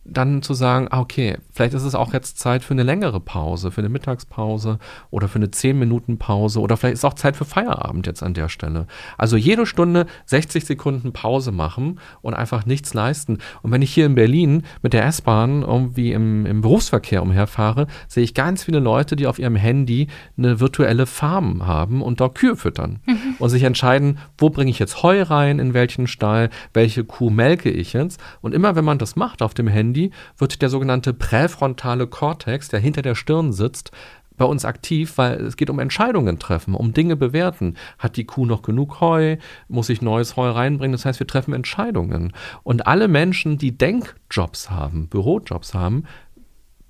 dann 0.04 0.42
zu 0.42 0.54
sagen, 0.54 0.88
ah, 0.90 1.00
okay, 1.00 1.38
vielleicht 1.52 1.74
ist 1.74 1.84
es 1.84 1.94
auch 1.94 2.12
jetzt 2.12 2.38
Zeit 2.38 2.64
für 2.64 2.72
eine 2.72 2.82
längere 2.82 3.20
Pause, 3.20 3.70
für 3.70 3.80
eine 3.80 3.90
Mittagspause 3.90 4.78
oder 5.10 5.28
für 5.28 5.36
eine 5.36 5.46
10-Minuten-Pause 5.46 6.60
oder 6.60 6.76
vielleicht 6.76 6.94
ist 6.94 7.04
auch 7.04 7.14
Zeit 7.14 7.36
für 7.36 7.44
Feierabend 7.44 8.06
jetzt 8.06 8.22
an 8.22 8.34
der 8.34 8.48
Stelle. 8.48 8.86
Also 9.18 9.36
jede 9.36 9.66
Stunde 9.66 10.06
60 10.26 10.64
Sekunden 10.64 11.12
Pause 11.12 11.52
machen 11.52 12.00
und 12.22 12.34
einfach 12.34 12.64
nichts 12.64 12.94
leisten. 12.94 13.38
Und 13.62 13.72
wenn 13.72 13.82
ich 13.82 13.92
hier 13.92 14.06
in 14.06 14.14
Berlin 14.14 14.62
mit 14.82 14.94
der 14.94 15.04
S-Bahn 15.04 15.62
irgendwie 15.62 16.12
im, 16.12 16.46
im 16.46 16.62
Berufsverkehr 16.62 17.22
umherfahre, 17.22 17.86
sehe 18.08 18.24
ich 18.24 18.34
ganz 18.34 18.64
viele 18.64 18.80
Leute, 18.80 19.16
die 19.16 19.26
auf 19.26 19.38
ihrem 19.38 19.56
Handy 19.56 20.08
eine 20.38 20.60
virtuelle 20.60 21.06
Farm 21.06 21.66
haben 21.66 22.00
und 22.00 22.20
dort 22.20 22.36
Kühe 22.36 22.56
füttern 22.56 23.00
mhm. 23.06 23.34
und 23.38 23.50
sich 23.50 23.64
entscheiden, 23.64 24.18
wo 24.38 24.48
bringe 24.48 24.70
ich 24.70 24.78
jetzt 24.78 25.02
Heu 25.02 25.22
rein, 25.22 25.58
in 25.58 25.74
welchen 25.74 26.06
Stall, 26.06 26.48
welche 26.72 27.04
Kuh 27.04 27.28
melke 27.28 27.70
ich 27.70 27.92
jetzt. 27.92 28.20
Und 28.40 28.54
immer 28.54 28.76
wenn 28.76 28.84
man 28.84 28.98
das 28.98 29.14
macht 29.14 29.42
auf 29.42 29.52
dem 29.52 29.68
Handy, 29.68 29.89
Handy 29.90 30.12
wird 30.38 30.62
der 30.62 30.68
sogenannte 30.68 31.12
präfrontale 31.12 32.06
Kortex, 32.06 32.68
der 32.68 32.78
hinter 32.78 33.02
der 33.02 33.16
Stirn 33.16 33.52
sitzt, 33.52 33.90
bei 34.36 34.44
uns 34.46 34.64
aktiv, 34.64 35.18
weil 35.18 35.38
es 35.42 35.56
geht 35.58 35.68
um 35.68 35.78
Entscheidungen 35.78 36.38
treffen, 36.38 36.74
um 36.74 36.94
Dinge 36.94 37.14
bewerten. 37.14 37.74
Hat 37.98 38.16
die 38.16 38.24
Kuh 38.24 38.46
noch 38.46 38.62
genug 38.62 39.00
Heu? 39.00 39.36
Muss 39.68 39.90
ich 39.90 40.00
neues 40.00 40.36
Heu 40.36 40.48
reinbringen? 40.48 40.92
Das 40.92 41.04
heißt, 41.04 41.20
wir 41.20 41.26
treffen 41.26 41.52
Entscheidungen. 41.52 42.32
Und 42.62 42.86
alle 42.86 43.06
Menschen, 43.06 43.58
die 43.58 43.76
Denkjobs 43.76 44.70
haben, 44.70 45.08
Bürojobs 45.08 45.74
haben, 45.74 46.04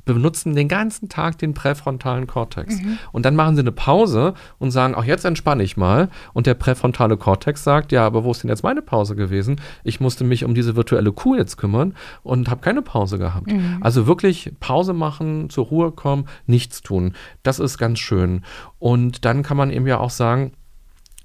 benutzen 0.04 0.54
den 0.54 0.68
ganzen 0.68 1.08
Tag 1.08 1.38
den 1.38 1.54
präfrontalen 1.54 2.26
Kortex. 2.26 2.80
Mhm. 2.80 2.98
Und 3.12 3.24
dann 3.24 3.36
machen 3.36 3.54
sie 3.54 3.60
eine 3.60 3.72
Pause 3.72 4.34
und 4.58 4.70
sagen, 4.70 4.94
auch 4.94 5.04
jetzt 5.04 5.24
entspanne 5.24 5.62
ich 5.62 5.76
mal. 5.76 6.08
Und 6.32 6.46
der 6.46 6.54
präfrontale 6.54 7.16
Kortex 7.16 7.64
sagt, 7.64 7.92
ja, 7.92 8.06
aber 8.06 8.24
wo 8.24 8.30
ist 8.30 8.42
denn 8.42 8.50
jetzt 8.50 8.62
meine 8.62 8.82
Pause 8.82 9.16
gewesen? 9.16 9.60
Ich 9.84 10.00
musste 10.00 10.24
mich 10.24 10.44
um 10.44 10.54
diese 10.54 10.76
virtuelle 10.76 11.12
Kuh 11.12 11.36
jetzt 11.36 11.56
kümmern 11.56 11.94
und 12.22 12.50
habe 12.50 12.60
keine 12.60 12.82
Pause 12.82 13.18
gehabt. 13.18 13.52
Mhm. 13.52 13.78
Also 13.80 14.06
wirklich 14.06 14.52
Pause 14.60 14.92
machen, 14.92 15.50
zur 15.50 15.66
Ruhe 15.66 15.92
kommen, 15.92 16.26
nichts 16.46 16.82
tun. 16.82 17.14
Das 17.42 17.58
ist 17.58 17.78
ganz 17.78 17.98
schön. 17.98 18.42
Und 18.78 19.24
dann 19.24 19.42
kann 19.42 19.56
man 19.56 19.70
eben 19.70 19.86
ja 19.86 19.98
auch 19.98 20.10
sagen, 20.10 20.52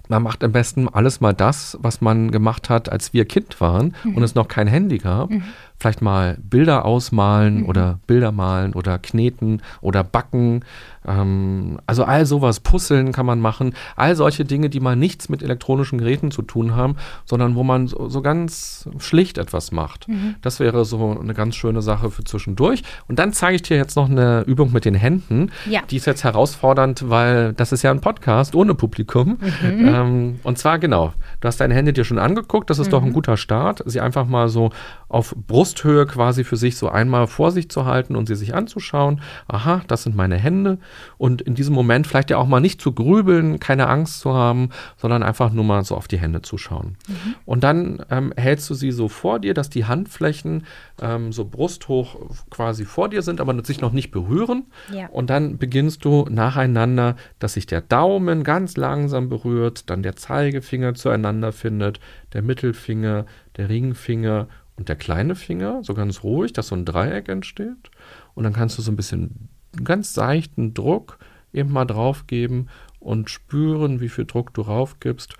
man 0.08 0.22
macht 0.22 0.44
am 0.44 0.52
besten 0.52 0.88
alles 0.88 1.20
mal 1.20 1.34
das, 1.34 1.78
was 1.82 2.00
man 2.00 2.30
gemacht 2.30 2.70
hat, 2.70 2.90
als 2.90 3.14
wir 3.14 3.26
Kind 3.26 3.60
waren 3.60 3.96
mhm. 4.04 4.16
und 4.16 4.24
es 4.24 4.36
noch 4.36 4.48
kein 4.48 4.68
Handy 4.68 5.00
gab. 5.00 5.32
Mhm 5.32 5.44
vielleicht 5.86 6.02
mal 6.02 6.36
Bilder 6.42 6.84
ausmalen 6.84 7.60
mhm. 7.60 7.70
oder 7.70 8.00
Bilder 8.08 8.32
malen 8.32 8.74
oder 8.74 8.98
kneten 8.98 9.62
oder 9.82 10.04
backen. 10.04 10.66
Ähm, 11.08 11.80
also 11.86 12.04
all 12.06 12.26
sowas, 12.26 12.60
Puzzeln 12.60 13.12
kann 13.12 13.28
man 13.28 13.40
machen. 13.40 13.76
All 13.96 14.16
solche 14.16 14.46
Dinge, 14.46 14.70
die 14.70 14.80
mal 14.80 14.96
nichts 14.96 15.30
mit 15.30 15.44
elektronischen 15.44 16.00
Geräten 16.00 16.32
zu 16.32 16.42
tun 16.42 16.76
haben, 16.76 16.96
sondern 17.26 17.54
wo 17.54 17.62
man 17.62 17.86
so, 17.86 18.10
so 18.10 18.24
ganz 18.24 18.90
schlicht 18.98 19.38
etwas 19.38 19.72
macht. 19.72 20.08
Mhm. 20.08 20.36
Das 20.42 20.60
wäre 20.60 20.86
so 20.86 21.20
eine 21.22 21.36
ganz 21.36 21.56
schöne 21.56 21.84
Sache 21.84 22.10
für 22.10 22.24
zwischendurch. 22.24 22.82
Und 23.08 23.20
dann 23.20 23.32
zeige 23.32 23.58
ich 23.58 23.62
dir 23.62 23.78
jetzt 23.78 23.96
noch 23.96 24.10
eine 24.10 24.42
Übung 24.48 24.74
mit 24.74 24.86
den 24.86 24.96
Händen. 24.96 25.52
Ja. 25.70 25.82
Die 25.92 25.98
ist 25.98 26.08
jetzt 26.08 26.24
herausfordernd, 26.24 27.12
weil 27.12 27.54
das 27.54 27.72
ist 27.72 27.84
ja 27.84 27.92
ein 27.92 28.02
Podcast 28.02 28.56
ohne 28.56 28.74
Publikum. 28.74 29.38
Mhm. 29.62 29.88
Ähm, 29.88 30.40
und 30.42 30.58
zwar 30.58 30.80
genau, 30.80 31.14
du 31.42 31.48
hast 31.48 31.62
deine 31.62 31.76
Hände 31.76 31.94
dir 31.94 32.06
schon 32.06 32.18
angeguckt, 32.18 32.72
das 32.72 32.80
ist 32.80 32.92
doch 32.92 33.04
ein 33.04 33.10
mhm. 33.10 33.14
guter 33.14 33.38
Start. 33.38 33.84
Sie 33.86 34.02
einfach 34.02 34.26
mal 34.26 34.50
so 34.50 34.72
auf 35.10 35.36
Brusthöhe 35.76 36.06
quasi 36.06 36.44
für 36.44 36.58
sich 36.58 36.78
so 36.78 36.90
einmal 36.90 37.28
vor 37.28 37.52
sich 37.52 37.70
zu 37.70 37.86
halten 37.86 38.16
und 38.16 38.28
sie 38.28 38.36
sich 38.36 38.56
anzuschauen. 38.56 39.22
Aha, 39.48 39.82
das 39.88 40.04
sind 40.04 40.16
meine 40.16 40.38
Hände. 40.38 40.78
Und 41.18 41.42
in 41.42 41.54
diesem 41.54 41.76
Moment 41.76 42.08
vielleicht 42.08 42.30
ja 42.30 42.38
auch 42.38 42.48
mal 42.48 42.62
nicht 42.62 42.82
zu 42.82 42.94
grübeln, 42.94 43.60
keine 43.60 43.88
Angst 43.88 44.22
zu 44.22 44.34
haben, 44.34 44.70
sondern 44.98 45.22
einfach 45.22 45.52
nur 45.52 45.66
mal 45.66 45.84
so 45.84 45.96
auf 45.96 46.08
die 46.08 46.18
Hände 46.18 46.42
zu 46.42 46.58
schauen. 46.58 46.98
Mhm. 47.08 47.36
Und 47.46 47.64
dann 47.64 48.06
ähm, 48.10 48.34
hältst 48.38 48.70
du 48.70 48.74
sie 48.74 48.92
so 48.92 49.10
vor 49.10 49.40
dir, 49.40 49.54
dass 49.54 49.70
die 49.70 49.86
Handflächen 49.86 50.66
ähm, 51.02 51.32
so 51.32 51.46
brusthoch 51.46 52.18
quasi 52.50 52.86
vor 52.86 53.10
dir 53.10 53.22
sind, 53.22 53.42
aber 53.42 53.64
sich 53.66 53.82
noch 53.82 53.92
nicht 53.92 54.12
berühren. 54.12 54.66
Ja. 54.92 55.08
Und 55.08 55.30
dann 55.30 55.58
beginnst 55.58 56.06
du 56.06 56.26
nacheinander, 56.30 57.16
dass 57.40 57.54
sich 57.54 57.66
der 57.66 57.82
Daumen 57.82 58.44
ganz 58.44 58.78
langsam 58.78 59.30
berührt, 59.30 59.90
dann 59.90 60.04
der 60.04 60.16
Zeigefinger 60.16 60.96
zueinander 60.96 61.52
findet, 61.52 62.00
der 62.34 62.42
Mittelfinger, 62.42 63.26
der 63.58 63.70
Ringfinger 63.70 64.48
und 64.78 64.90
der 64.90 64.96
kleine 64.96 65.36
Finger, 65.36 65.84
so 65.84 65.94
ganz 65.94 66.24
ruhig, 66.24 66.54
dass 66.54 66.68
so 66.68 66.76
ein 66.76 66.86
Dreieck 66.86 67.30
entsteht. 67.30 67.92
Und 68.34 68.44
dann 68.44 68.54
kannst 68.54 68.78
du 68.78 68.82
so 68.82 68.92
ein 68.92 68.98
bisschen 68.98 69.50
ganz 69.84 70.14
seichten 70.14 70.74
Druck 70.74 71.18
eben 71.54 71.72
mal 71.72 71.86
drauf 71.86 72.28
geben 72.28 72.68
und 73.00 73.30
spüren, 73.30 74.02
wie 74.02 74.10
viel 74.10 74.26
Druck 74.26 74.54
du 74.54 74.64
drauf 74.64 75.00
gibst, 75.00 75.36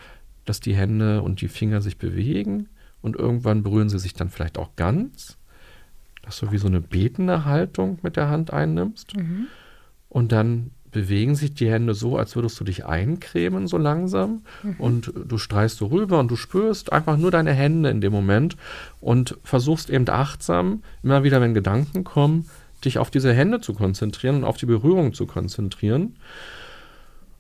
dass 0.46 0.60
die 0.60 0.76
Hände 0.76 1.22
und 1.22 1.42
die 1.42 1.48
Finger 1.48 1.82
sich 1.82 1.98
bewegen 1.98 2.70
und 3.02 3.16
irgendwann 3.16 3.64
berühren 3.64 3.90
sie 3.90 4.00
sich 4.00 4.14
dann 4.14 4.30
vielleicht 4.30 4.58
auch 4.58 4.76
ganz, 4.76 5.38
dass 6.22 6.40
du 6.40 6.52
wie 6.52 6.58
so 6.58 6.68
eine 6.68 6.82
betende 6.82 7.46
Haltung 7.46 8.00
mit 8.02 8.16
der 8.16 8.30
Hand 8.30 8.52
einnimmst. 8.54 9.16
Mhm. 9.16 9.48
Und 10.10 10.32
dann 10.32 10.72
bewegen 10.96 11.36
sich 11.36 11.54
die 11.54 11.70
Hände 11.70 11.94
so, 11.94 12.18
als 12.18 12.38
würdest 12.38 12.58
du 12.58 12.64
dich 12.64 12.86
eincremen, 12.86 13.68
so 13.68 13.78
langsam. 13.78 14.44
Mhm. 14.64 14.76
Und 14.78 15.14
du 15.28 15.38
streichst 15.38 15.78
so 15.78 15.88
rüber 15.88 16.20
und 16.20 16.32
du 16.32 16.38
spürst 16.38 16.94
einfach 16.94 17.18
nur 17.18 17.32
deine 17.32 17.52
Hände 17.52 17.90
in 17.90 18.00
dem 18.00 18.14
Moment 18.14 18.56
und 19.02 19.38
versuchst 19.44 19.90
eben 19.90 20.08
achtsam, 20.08 20.84
immer 21.04 21.26
wieder, 21.26 21.42
wenn 21.42 21.54
Gedanken 21.54 22.06
kommen, 22.06 22.50
dich 22.86 22.98
auf 22.98 23.12
diese 23.12 23.34
Hände 23.34 23.60
zu 23.60 23.74
konzentrieren 23.74 24.38
und 24.38 24.44
auf 24.46 24.56
die 24.56 24.68
Berührung 24.68 25.14
zu 25.14 25.26
konzentrieren. 25.26 26.16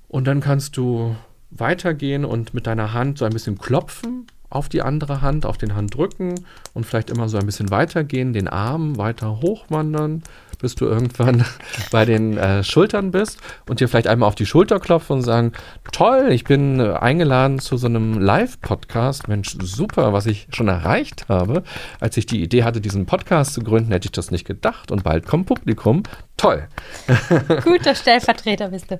Und 0.09 0.27
dann 0.27 0.41
kannst 0.41 0.75
du 0.75 1.15
weitergehen 1.49 2.25
und 2.25 2.53
mit 2.53 2.67
deiner 2.67 2.91
Hand 2.91 3.19
so 3.19 3.23
ein 3.23 3.31
bisschen 3.31 3.57
klopfen 3.57 4.27
auf 4.49 4.67
die 4.67 4.81
andere 4.81 5.21
Hand, 5.21 5.45
auf 5.45 5.57
den 5.57 5.75
Handrücken 5.75 6.35
und 6.73 6.85
vielleicht 6.85 7.09
immer 7.09 7.29
so 7.29 7.37
ein 7.37 7.45
bisschen 7.45 7.71
weitergehen, 7.71 8.33
den 8.33 8.49
Arm 8.49 8.97
weiter 8.97 9.39
hochwandern, 9.41 10.23
bis 10.59 10.75
du 10.75 10.85
irgendwann 10.85 11.45
bei 11.91 12.05
den 12.05 12.37
äh, 12.37 12.63
Schultern 12.63 13.11
bist 13.11 13.39
und 13.69 13.79
dir 13.79 13.87
vielleicht 13.87 14.07
einmal 14.07 14.27
auf 14.27 14.35
die 14.35 14.45
Schulter 14.45 14.79
klopfen 14.79 15.17
und 15.17 15.21
sagen, 15.21 15.51
toll, 15.91 16.27
ich 16.31 16.43
bin 16.43 16.79
äh, 16.79 16.93
eingeladen 16.93 17.59
zu 17.59 17.77
so 17.77 17.87
einem 17.87 18.19
Live-Podcast. 18.19 19.27
Mensch, 19.27 19.57
super, 19.61 20.13
was 20.13 20.25
ich 20.25 20.47
schon 20.51 20.67
erreicht 20.67 21.27
habe. 21.29 21.63
Als 21.99 22.17
ich 22.17 22.25
die 22.25 22.41
Idee 22.41 22.63
hatte, 22.63 22.81
diesen 22.81 23.05
Podcast 23.05 23.53
zu 23.53 23.61
gründen, 23.61 23.91
hätte 23.91 24.07
ich 24.07 24.11
das 24.11 24.31
nicht 24.31 24.45
gedacht 24.45 24.91
und 24.91 25.03
bald 25.03 25.25
kommt 25.25 25.47
Publikum. 25.47 26.03
Toll. 26.37 26.67
Guter 27.63 27.95
Stellvertreter 27.95 28.69
bist 28.69 28.91
du. 28.91 28.97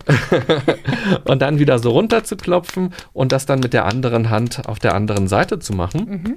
und 1.25 1.41
dann 1.41 1.59
wieder 1.59 1.79
so 1.79 1.91
runter 1.91 2.23
zu 2.23 2.37
klopfen 2.37 2.93
und 3.11 3.31
das 3.31 3.45
dann 3.45 3.59
mit 3.59 3.73
der 3.73 3.85
anderen 3.85 4.29
Hand 4.29 4.67
auf 4.67 4.79
der 4.79 4.95
anderen 4.95 5.27
Seite 5.27 5.59
zu 5.59 5.73
machen. 5.73 6.05
Mhm. 6.05 6.35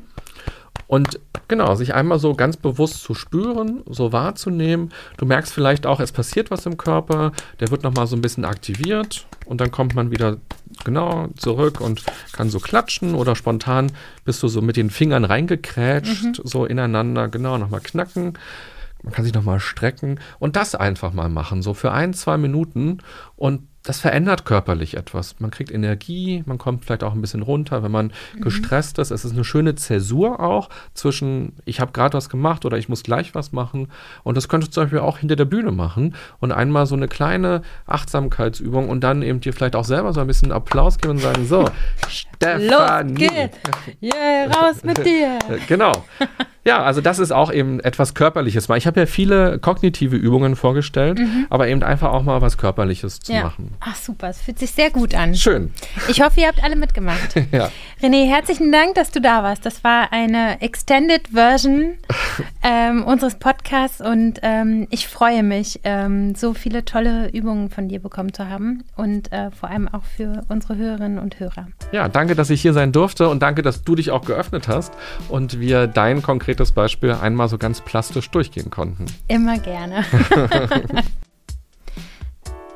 Und 0.86 1.20
genau, 1.48 1.74
sich 1.74 1.94
einmal 1.94 2.18
so 2.18 2.34
ganz 2.34 2.56
bewusst 2.56 3.02
zu 3.02 3.14
spüren, 3.14 3.82
so 3.86 4.12
wahrzunehmen. 4.12 4.90
Du 5.16 5.26
merkst 5.26 5.52
vielleicht 5.52 5.86
auch, 5.86 6.00
es 6.00 6.12
passiert 6.12 6.50
was 6.50 6.66
im 6.66 6.76
Körper, 6.76 7.32
der 7.60 7.70
wird 7.70 7.82
nochmal 7.82 8.06
so 8.06 8.16
ein 8.16 8.22
bisschen 8.22 8.44
aktiviert 8.44 9.26
und 9.46 9.60
dann 9.60 9.70
kommt 9.70 9.94
man 9.94 10.10
wieder 10.10 10.38
genau 10.84 11.28
zurück 11.36 11.80
und 11.80 12.04
kann 12.32 12.50
so 12.50 12.60
klatschen 12.60 13.14
oder 13.14 13.34
spontan 13.34 13.92
bist 14.24 14.42
du 14.42 14.48
so 14.48 14.62
mit 14.62 14.76
den 14.76 14.90
Fingern 14.90 15.24
reingekrätscht, 15.24 16.24
mhm. 16.24 16.34
so 16.44 16.64
ineinander, 16.64 17.28
genau, 17.28 17.58
nochmal 17.58 17.80
knacken. 17.80 18.34
Man 19.02 19.12
kann 19.12 19.24
sich 19.24 19.34
nochmal 19.34 19.60
strecken 19.60 20.18
und 20.38 20.56
das 20.56 20.74
einfach 20.74 21.12
mal 21.12 21.28
machen, 21.28 21.62
so 21.62 21.72
für 21.72 21.92
ein, 21.92 22.14
zwei 22.14 22.36
Minuten 22.36 22.98
und 23.36 23.62
das 23.82 24.00
verändert 24.00 24.44
körperlich 24.44 24.96
etwas. 24.96 25.36
Man 25.38 25.50
kriegt 25.50 25.70
Energie, 25.70 26.42
man 26.46 26.58
kommt 26.58 26.84
vielleicht 26.84 27.04
auch 27.04 27.14
ein 27.14 27.20
bisschen 27.20 27.42
runter, 27.42 27.82
wenn 27.82 27.90
man 27.90 28.12
mhm. 28.34 28.40
gestresst 28.42 28.98
ist. 28.98 29.10
Es 29.10 29.24
ist 29.24 29.32
eine 29.32 29.44
schöne 29.44 29.76
Zäsur 29.76 30.40
auch 30.40 30.68
zwischen, 30.94 31.54
ich 31.64 31.80
habe 31.80 31.92
gerade 31.92 32.16
was 32.16 32.28
gemacht 32.28 32.64
oder 32.64 32.76
ich 32.76 32.88
muss 32.88 33.02
gleich 33.02 33.34
was 33.34 33.52
machen. 33.52 33.88
Und 34.24 34.36
das 34.36 34.48
könntest 34.48 34.72
du 34.72 34.74
zum 34.74 34.84
Beispiel 34.84 34.98
auch 34.98 35.18
hinter 35.18 35.36
der 35.36 35.46
Bühne 35.46 35.70
machen 35.72 36.14
und 36.40 36.52
einmal 36.52 36.86
so 36.86 36.96
eine 36.96 37.08
kleine 37.08 37.62
Achtsamkeitsübung 37.86 38.88
und 38.88 39.00
dann 39.02 39.22
eben 39.22 39.40
dir 39.40 39.52
vielleicht 39.52 39.76
auch 39.76 39.84
selber 39.84 40.12
so 40.12 40.20
ein 40.20 40.26
bisschen 40.26 40.52
Applaus 40.52 40.98
geben 40.98 41.14
und 41.14 41.20
sagen, 41.20 41.46
so, 41.46 41.64
geht's. 43.14 43.58
Yeah, 44.02 44.46
raus 44.54 44.82
mit 44.84 45.04
dir. 45.04 45.38
genau. 45.68 46.04
Ja, 46.64 46.82
also 46.82 47.00
das 47.00 47.18
ist 47.18 47.32
auch 47.32 47.52
eben 47.52 47.80
etwas 47.80 48.14
Körperliches. 48.14 48.68
Ich 48.68 48.86
habe 48.86 49.00
ja 49.00 49.06
viele 49.06 49.58
kognitive 49.58 50.16
Übungen 50.16 50.54
vorgestellt, 50.56 51.18
mhm. 51.18 51.46
aber 51.48 51.68
eben 51.68 51.82
einfach 51.82 52.12
auch 52.12 52.22
mal 52.22 52.42
was 52.42 52.58
Körperliches 52.58 53.20
zu 53.20 53.32
ja. 53.32 53.44
machen. 53.44 53.67
Ach 53.80 53.94
super, 53.94 54.28
es 54.28 54.40
fühlt 54.40 54.58
sich 54.58 54.70
sehr 54.72 54.90
gut 54.90 55.14
an. 55.14 55.34
Schön. 55.34 55.72
Ich 56.08 56.20
hoffe, 56.20 56.40
ihr 56.40 56.48
habt 56.48 56.62
alle 56.62 56.76
mitgemacht. 56.76 57.34
ja. 57.52 57.70
René, 58.02 58.28
herzlichen 58.28 58.70
Dank, 58.70 58.94
dass 58.94 59.10
du 59.10 59.20
da 59.20 59.42
warst. 59.42 59.66
Das 59.66 59.82
war 59.84 60.12
eine 60.12 60.60
Extended 60.60 61.28
Version 61.32 61.94
ähm, 62.62 63.04
unseres 63.04 63.36
Podcasts 63.36 64.00
und 64.00 64.40
ähm, 64.42 64.86
ich 64.90 65.08
freue 65.08 65.42
mich, 65.42 65.80
ähm, 65.84 66.34
so 66.34 66.54
viele 66.54 66.84
tolle 66.84 67.28
Übungen 67.30 67.70
von 67.70 67.88
dir 67.88 68.00
bekommen 68.00 68.32
zu 68.32 68.48
haben 68.48 68.84
und 68.96 69.32
äh, 69.32 69.50
vor 69.50 69.68
allem 69.68 69.88
auch 69.88 70.04
für 70.04 70.44
unsere 70.48 70.76
Hörerinnen 70.76 71.18
und 71.18 71.40
Hörer. 71.40 71.68
Ja, 71.92 72.08
danke, 72.08 72.34
dass 72.34 72.50
ich 72.50 72.62
hier 72.62 72.72
sein 72.72 72.92
durfte 72.92 73.28
und 73.28 73.40
danke, 73.42 73.62
dass 73.62 73.82
du 73.82 73.94
dich 73.94 74.10
auch 74.10 74.24
geöffnet 74.24 74.68
hast 74.68 74.92
und 75.28 75.60
wir 75.60 75.86
dein 75.86 76.22
konkretes 76.22 76.72
Beispiel 76.72 77.12
einmal 77.12 77.48
so 77.48 77.58
ganz 77.58 77.80
plastisch 77.80 78.30
durchgehen 78.30 78.70
konnten. 78.70 79.06
Immer 79.26 79.58
gerne. 79.58 80.04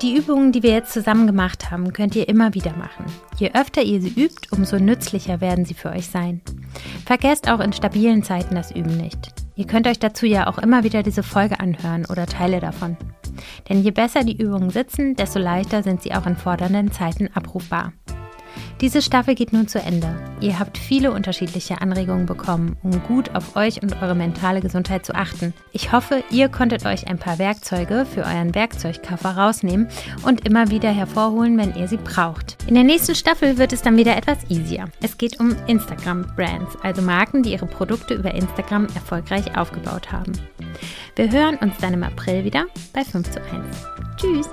Die 0.03 0.16
Übungen, 0.16 0.51
die 0.51 0.65
wir 0.65 0.73
jetzt 0.73 0.93
zusammen 0.93 1.29
gemacht 1.29 1.70
haben, 1.70 1.93
könnt 1.93 2.16
ihr 2.16 2.29
immer 2.29 2.55
wieder 2.55 2.77
machen. 2.77 3.05
Je 3.39 3.53
öfter 3.55 3.83
ihr 3.83 4.01
sie 4.01 4.09
übt, 4.09 4.49
umso 4.51 4.81
nützlicher 4.81 5.41
werden 5.41 5.65
sie 5.65 5.74
für 5.74 5.91
euch 5.91 6.09
sein. 6.09 6.41
Vergesst 7.07 7.49
auch 7.49 7.61
in 7.61 7.73
stabilen 7.73 8.24
Zeiten 8.24 8.57
das 8.57 8.73
Üben 8.73 8.97
nicht. 8.97 9.33
Ihr 9.55 9.69
könnt 9.69 9.87
euch 9.87 10.01
dazu 10.01 10.27
ja 10.27 10.49
auch 10.49 10.59
immer 10.59 10.83
wieder 10.83 11.05
diese 11.05 11.23
Folge 11.23 11.61
anhören 11.61 12.05
oder 12.07 12.27
Teile 12.27 12.59
davon. 12.59 12.97
Denn 13.69 13.85
je 13.85 13.93
besser 13.93 14.24
die 14.24 14.43
Übungen 14.43 14.70
sitzen, 14.70 15.15
desto 15.15 15.39
leichter 15.39 15.85
sind 15.85 16.03
sie 16.03 16.12
auch 16.15 16.27
in 16.27 16.37
fordernden 16.37 16.91
Zeiten 16.91 17.29
abrufbar. 17.33 17.93
Diese 18.83 19.01
Staffel 19.01 19.37
geht 19.37 19.53
nun 19.53 19.69
zu 19.69 19.79
Ende. 19.79 20.13
Ihr 20.41 20.59
habt 20.59 20.77
viele 20.77 21.13
unterschiedliche 21.13 21.81
Anregungen 21.81 22.27
bekommen, 22.27 22.77
um 22.83 23.01
gut 23.05 23.33
auf 23.33 23.55
euch 23.55 23.81
und 23.81 24.03
eure 24.03 24.17
mentale 24.17 24.61
Gesundheit 24.61 25.07
zu 25.07 25.15
achten. 25.15 25.55
Ich 25.71 25.93
hoffe, 25.93 26.25
ihr 26.33 26.49
konntet 26.49 26.85
euch 26.85 27.07
ein 27.07 27.17
paar 27.17 27.39
Werkzeuge 27.39 28.05
für 28.05 28.23
euren 28.23 28.57
Werkzeugkoffer 28.57 29.37
rausnehmen 29.37 29.87
und 30.25 30.49
immer 30.49 30.71
wieder 30.71 30.91
hervorholen, 30.91 31.57
wenn 31.59 31.77
ihr 31.77 31.87
sie 31.87 31.97
braucht. 31.97 32.57
In 32.67 32.75
der 32.75 32.83
nächsten 32.83 33.15
Staffel 33.15 33.57
wird 33.57 33.73
es 33.73 33.83
dann 33.83 33.97
wieder 33.97 34.17
etwas 34.17 34.39
easier. 34.51 34.87
Es 35.01 35.17
geht 35.17 35.39
um 35.39 35.55
Instagram-Brands, 35.69 36.77
also 36.83 37.03
Marken, 37.03 37.45
die 37.45 37.53
ihre 37.53 37.67
Produkte 37.67 38.15
über 38.15 38.35
Instagram 38.35 38.89
erfolgreich 38.97 39.57
aufgebaut 39.57 40.11
haben. 40.11 40.33
Wir 41.15 41.31
hören 41.31 41.57
uns 41.59 41.77
dann 41.81 41.95
im 41.95 42.03
April 42.03 42.45
wieder 42.45 42.67
bei 42.93 43.05
5 43.05 43.31
zu 43.31 43.41
1. 43.41 43.53
Tschüss! 44.17 44.49